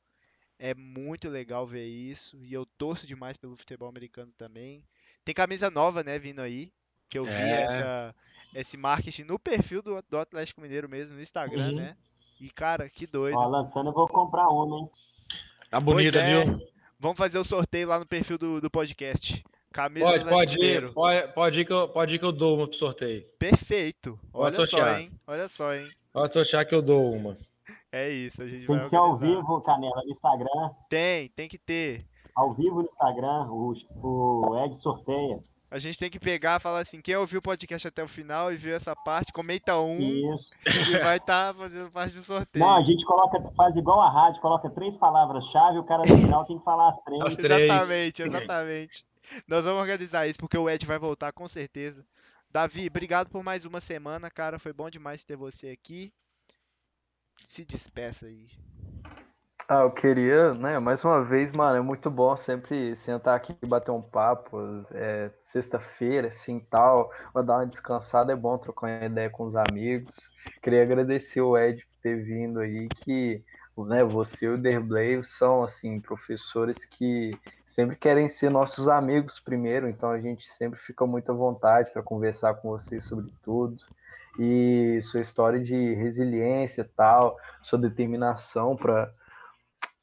É 0.60 0.74
muito 0.76 1.30
legal 1.30 1.66
ver 1.66 1.86
isso. 1.86 2.38
E 2.44 2.54
eu 2.54 2.66
torço 2.78 3.08
demais 3.08 3.38
pelo 3.38 3.56
futebol 3.56 3.88
americano 3.88 4.32
também. 4.38 4.84
Tem 5.24 5.34
camisa 5.34 5.70
nova, 5.72 6.04
né, 6.04 6.20
vindo 6.20 6.42
aí. 6.42 6.72
Que 7.10 7.18
eu 7.18 7.26
vi 7.26 7.32
É. 7.32 7.62
essa, 7.62 8.16
esse 8.56 8.78
marketing 8.78 9.24
no 9.24 9.40
perfil 9.40 9.82
do, 9.82 10.02
do 10.10 10.18
Atlético 10.18 10.62
Mineiro 10.62 10.88
mesmo, 10.90 11.16
no 11.16 11.22
Instagram, 11.22 11.70
Uhum. 11.70 11.76
né? 11.76 11.96
E, 12.40 12.50
cara, 12.50 12.90
que 12.90 13.08
doido. 13.08 13.38
Ó, 13.38 13.48
lançando, 13.48 13.90
eu 13.90 13.94
vou 13.94 14.08
comprar 14.08 14.48
uma, 14.50 14.80
hein? 14.80 14.90
Tá 15.70 15.80
bonita, 15.80 16.20
é. 16.20 16.44
viu? 16.46 16.60
Vamos 17.00 17.18
fazer 17.18 17.38
o 17.40 17.44
sorteio 17.46 17.88
lá 17.88 18.00
no 18.00 18.06
perfil 18.06 18.38
do, 18.38 18.60
do 18.62 18.70
podcast. 18.70 19.44
Camisa 19.72 20.06
Pode, 20.06 20.20
do 20.24 20.30
Atlético 20.30 20.46
pode 20.52 20.56
Mineiro. 20.62 20.88
ir, 20.90 20.94
pode, 20.94 21.34
pode, 21.34 21.60
ir 21.62 21.66
que 21.66 21.74
eu, 21.74 21.88
pode 21.90 22.14
ir 22.16 22.20
que 22.20 22.26
eu 22.26 22.32
dou 22.32 22.58
uma 22.58 22.68
pro 22.68 22.78
sorteio. 22.78 23.26
Perfeito. 23.40 24.20
Pode 24.32 24.56
Olha 24.56 24.66
só, 24.66 24.78
sortear. 24.78 25.02
hein? 25.02 25.12
Olha 25.26 25.50
só, 25.50 25.74
hein? 25.74 25.90
Pode 26.12 26.34
sortear 26.34 26.68
que 26.68 26.76
eu 26.76 26.82
dou 26.82 27.12
uma. 27.14 27.38
É 27.92 28.10
isso, 28.10 28.44
a 28.44 28.48
gente 28.48 28.68
Tem 28.68 28.76
vai 28.76 28.84
que 28.84 28.90
ser 28.90 28.96
ao 28.98 29.18
vivo, 29.18 29.62
Canela, 29.62 30.02
no 30.04 30.12
Instagram. 30.12 30.70
Tem, 30.90 31.30
tem 31.30 31.48
que 31.50 31.58
ter. 31.58 32.06
Ao 32.36 32.54
vivo 32.54 32.82
no 32.82 32.88
Instagram, 32.90 33.48
o, 33.50 33.74
o 33.96 34.64
Ed 34.66 34.76
sorteia. 34.76 35.44
A 35.74 35.80
gente 35.80 35.98
tem 35.98 36.08
que 36.08 36.20
pegar 36.20 36.60
e 36.60 36.62
falar 36.62 36.82
assim, 36.82 37.02
quem 37.02 37.16
ouviu 37.16 37.40
o 37.40 37.42
podcast 37.42 37.88
até 37.88 38.04
o 38.04 38.08
final 38.08 38.54
e 38.54 38.56
viu 38.56 38.76
essa 38.76 38.96
parte, 38.96 39.34
comenta 39.34 39.76
um 39.80 39.98
Isso. 39.98 40.52
e 40.68 41.00
vai 41.00 41.18
estar 41.18 41.52
fazendo 41.56 41.90
parte 41.90 42.14
do 42.14 42.22
sorteio. 42.22 42.64
Não, 42.64 42.76
a 42.76 42.84
gente 42.84 43.04
coloca, 43.04 43.42
faz 43.58 43.76
igual 43.76 44.00
a 44.00 44.08
rádio, 44.08 44.40
coloca 44.40 44.70
três 44.70 44.96
palavras-chave, 44.96 45.80
o 45.80 45.84
cara 45.84 46.04
no 46.08 46.16
final 46.16 46.46
tem 46.46 46.60
que 46.60 46.64
falar 46.64 46.90
as 46.90 47.00
três. 47.00 47.22
As 47.24 47.34
três. 47.36 47.62
Exatamente, 47.64 48.22
exatamente. 48.22 49.06
Nós 49.48 49.66
vamos 49.66 49.82
organizar 49.82 50.28
isso 50.28 50.38
porque 50.38 50.60
o 50.60 50.70
Ed 50.70 50.86
vai 50.86 51.00
voltar 51.00 51.34
com 51.34 51.48
certeza. 51.48 52.06
Davi, 52.52 52.86
obrigado 52.86 53.32
por 53.32 53.44
mais 53.44 53.66
uma 53.66 53.82
semana, 53.82 54.30
cara. 54.30 54.60
Foi 54.60 54.74
bom 54.74 54.92
demais 54.92 55.24
ter 55.24 55.36
você 55.36 55.70
aqui. 55.70 56.14
Se 57.44 57.66
despeça 57.66 58.28
aí. 58.28 58.48
Ah, 59.68 59.82
eu 59.84 59.92
queria, 59.92 60.54
né, 60.54 60.78
mais 60.78 61.04
uma 61.06 61.24
vez, 61.24 61.52
mano, 61.54 61.78
é 61.78 61.82
muito 61.82 62.12
bom 62.12 62.36
sempre 62.36 62.96
sentar 62.98 63.36
aqui 63.36 63.56
e 63.62 63.66
bater 63.66 63.92
um 63.92 64.02
papo, 64.02 64.58
é, 64.92 65.32
sexta-feira, 65.40 66.28
assim, 66.28 66.60
tal, 66.60 67.10
vou 67.34 67.44
dar 67.44 67.58
uma 67.58 67.66
descansada, 67.66 68.34
é 68.34 68.36
bom 68.36 68.58
trocar 68.58 68.88
uma 68.88 69.06
ideia 69.06 69.30
com 69.30 69.46
os 69.46 69.56
amigos. 69.56 70.32
Queria 70.62 70.84
agradecer 70.84 71.42
o 71.42 71.58
Ed 71.58 71.86
por 71.86 72.02
ter 72.02 72.22
vindo 72.24 72.60
aí, 72.60 72.90
que, 72.90 73.42
né, 73.78 74.04
você 74.04 74.46
e 74.48 74.50
o 74.50 74.58
Derblay 74.58 75.24
são, 75.24 75.64
assim, 75.64 76.00
professores 76.02 76.84
que 76.84 77.32
sempre 77.66 77.96
querem 77.96 78.28
ser 78.28 78.50
nossos 78.50 78.90
amigos 78.90 79.40
primeiro, 79.40 79.88
então 79.88 80.12
a 80.12 80.20
gente 80.20 80.46
sempre 80.52 80.78
fica 80.78 81.06
muito 81.08 81.32
à 81.32 81.36
vontade 81.36 81.90
para 81.92 82.04
conversar 82.04 82.56
com 82.56 82.70
vocês 82.70 83.06
sobre 83.06 83.32
tudo. 83.42 83.78
E 84.38 85.00
sua 85.04 85.22
história 85.22 85.60
de 85.60 85.94
resiliência 85.94 86.90
tal, 86.96 87.38
sua 87.62 87.78
determinação 87.80 88.76
para 88.76 89.12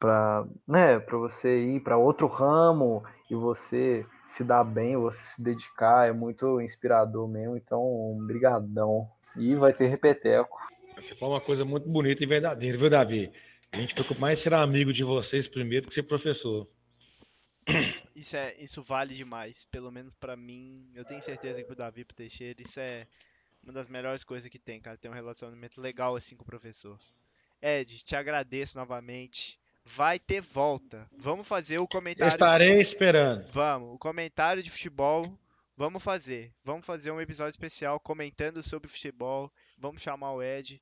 para 0.00 0.46
né, 0.66 0.98
para 0.98 1.18
você 1.18 1.62
ir 1.62 1.80
para 1.80 1.98
outro 1.98 2.26
ramo 2.26 3.04
e 3.30 3.34
você 3.34 4.04
se 4.26 4.42
dar 4.42 4.64
bem, 4.64 4.96
você 4.96 5.34
se 5.34 5.42
dedicar, 5.42 6.08
é 6.08 6.12
muito 6.12 6.60
inspirador 6.60 7.28
mesmo. 7.28 7.56
Então, 7.56 7.80
um 7.82 8.26
brigadão. 8.26 9.08
E 9.36 9.54
vai 9.54 9.72
ter 9.72 9.86
repeteco. 9.86 10.58
Você 10.96 11.14
falou 11.14 11.34
uma 11.34 11.40
coisa 11.40 11.64
muito 11.64 11.88
bonita 11.88 12.24
e 12.24 12.26
verdadeira, 12.26 12.76
viu, 12.76 12.90
Davi? 12.90 13.32
A 13.70 13.76
gente 13.76 13.94
preocupa 13.94 14.20
mais 14.20 14.40
em 14.40 14.42
ser 14.42 14.54
amigo 14.54 14.92
de 14.92 15.04
vocês 15.04 15.46
primeiro 15.46 15.86
que 15.86 15.94
ser 15.94 16.02
professor. 16.02 16.66
Isso, 18.16 18.36
é, 18.36 18.54
isso 18.58 18.82
vale 18.82 19.14
demais. 19.14 19.64
Pelo 19.70 19.90
menos 19.90 20.12
pra 20.12 20.36
mim, 20.36 20.90
eu 20.94 21.04
tenho 21.04 21.22
certeza 21.22 21.60
que 21.60 21.64
pro 21.64 21.76
Davi 21.76 22.04
pro 22.04 22.16
Teixeira, 22.16 22.60
isso 22.60 22.78
é 22.78 23.06
uma 23.62 23.72
das 23.72 23.88
melhores 23.88 24.24
coisas 24.24 24.50
que 24.50 24.58
tem, 24.58 24.80
cara. 24.80 24.98
Ter 24.98 25.08
um 25.08 25.14
relacionamento 25.14 25.80
legal 25.80 26.16
assim 26.16 26.36
com 26.36 26.42
o 26.42 26.46
professor. 26.46 26.98
Ed, 27.62 28.04
te 28.04 28.16
agradeço 28.16 28.76
novamente. 28.76 29.59
Vai 29.96 30.18
ter 30.20 30.40
volta. 30.40 31.08
Vamos 31.12 31.48
fazer 31.48 31.78
o 31.78 31.88
comentário. 31.88 32.32
estarei 32.32 32.80
esperando. 32.80 33.44
Vamos, 33.50 33.94
o 33.94 33.98
comentário 33.98 34.62
de 34.62 34.70
futebol. 34.70 35.36
Vamos 35.76 36.02
fazer. 36.02 36.52
Vamos 36.62 36.86
fazer 36.86 37.10
um 37.10 37.20
episódio 37.20 37.50
especial 37.50 37.98
comentando 37.98 38.62
sobre 38.62 38.88
futebol. 38.88 39.52
Vamos 39.76 40.00
chamar 40.00 40.32
o 40.32 40.42
Ed. 40.42 40.80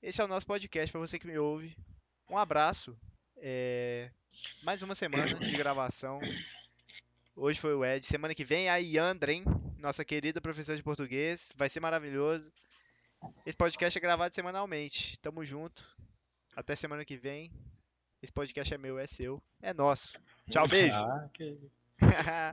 Esse 0.00 0.20
é 0.20 0.24
o 0.24 0.28
nosso 0.28 0.46
podcast 0.46 0.92
para 0.92 1.00
você 1.00 1.18
que 1.18 1.26
me 1.26 1.38
ouve. 1.38 1.76
Um 2.30 2.38
abraço. 2.38 2.96
É, 3.38 4.10
Mais 4.62 4.82
uma 4.82 4.94
semana 4.94 5.34
de 5.34 5.56
gravação. 5.56 6.20
Hoje 7.34 7.58
foi 7.58 7.74
o 7.74 7.84
Ed. 7.84 8.04
Semana 8.06 8.34
que 8.34 8.44
vem 8.44 8.68
a 8.68 8.76
Yandra, 8.76 9.32
hein? 9.32 9.42
Nossa 9.78 10.04
querida 10.04 10.40
professora 10.40 10.76
de 10.76 10.84
português. 10.84 11.50
Vai 11.56 11.68
ser 11.68 11.80
maravilhoso. 11.80 12.52
Esse 13.44 13.56
podcast 13.56 13.98
é 13.98 14.00
gravado 14.00 14.32
semanalmente. 14.32 15.18
Tamo 15.18 15.44
junto. 15.44 15.84
Até 16.54 16.76
semana 16.76 17.04
que 17.04 17.16
vem. 17.16 17.50
Esse 18.22 18.32
podcast 18.32 18.72
é 18.72 18.78
meu, 18.78 18.98
é 18.98 19.06
seu. 19.06 19.42
É 19.60 19.74
nosso. 19.74 20.12
Tchau, 20.48 20.66
beijo. 20.68 20.94
Ah, 20.94 21.28
que... 21.34 21.58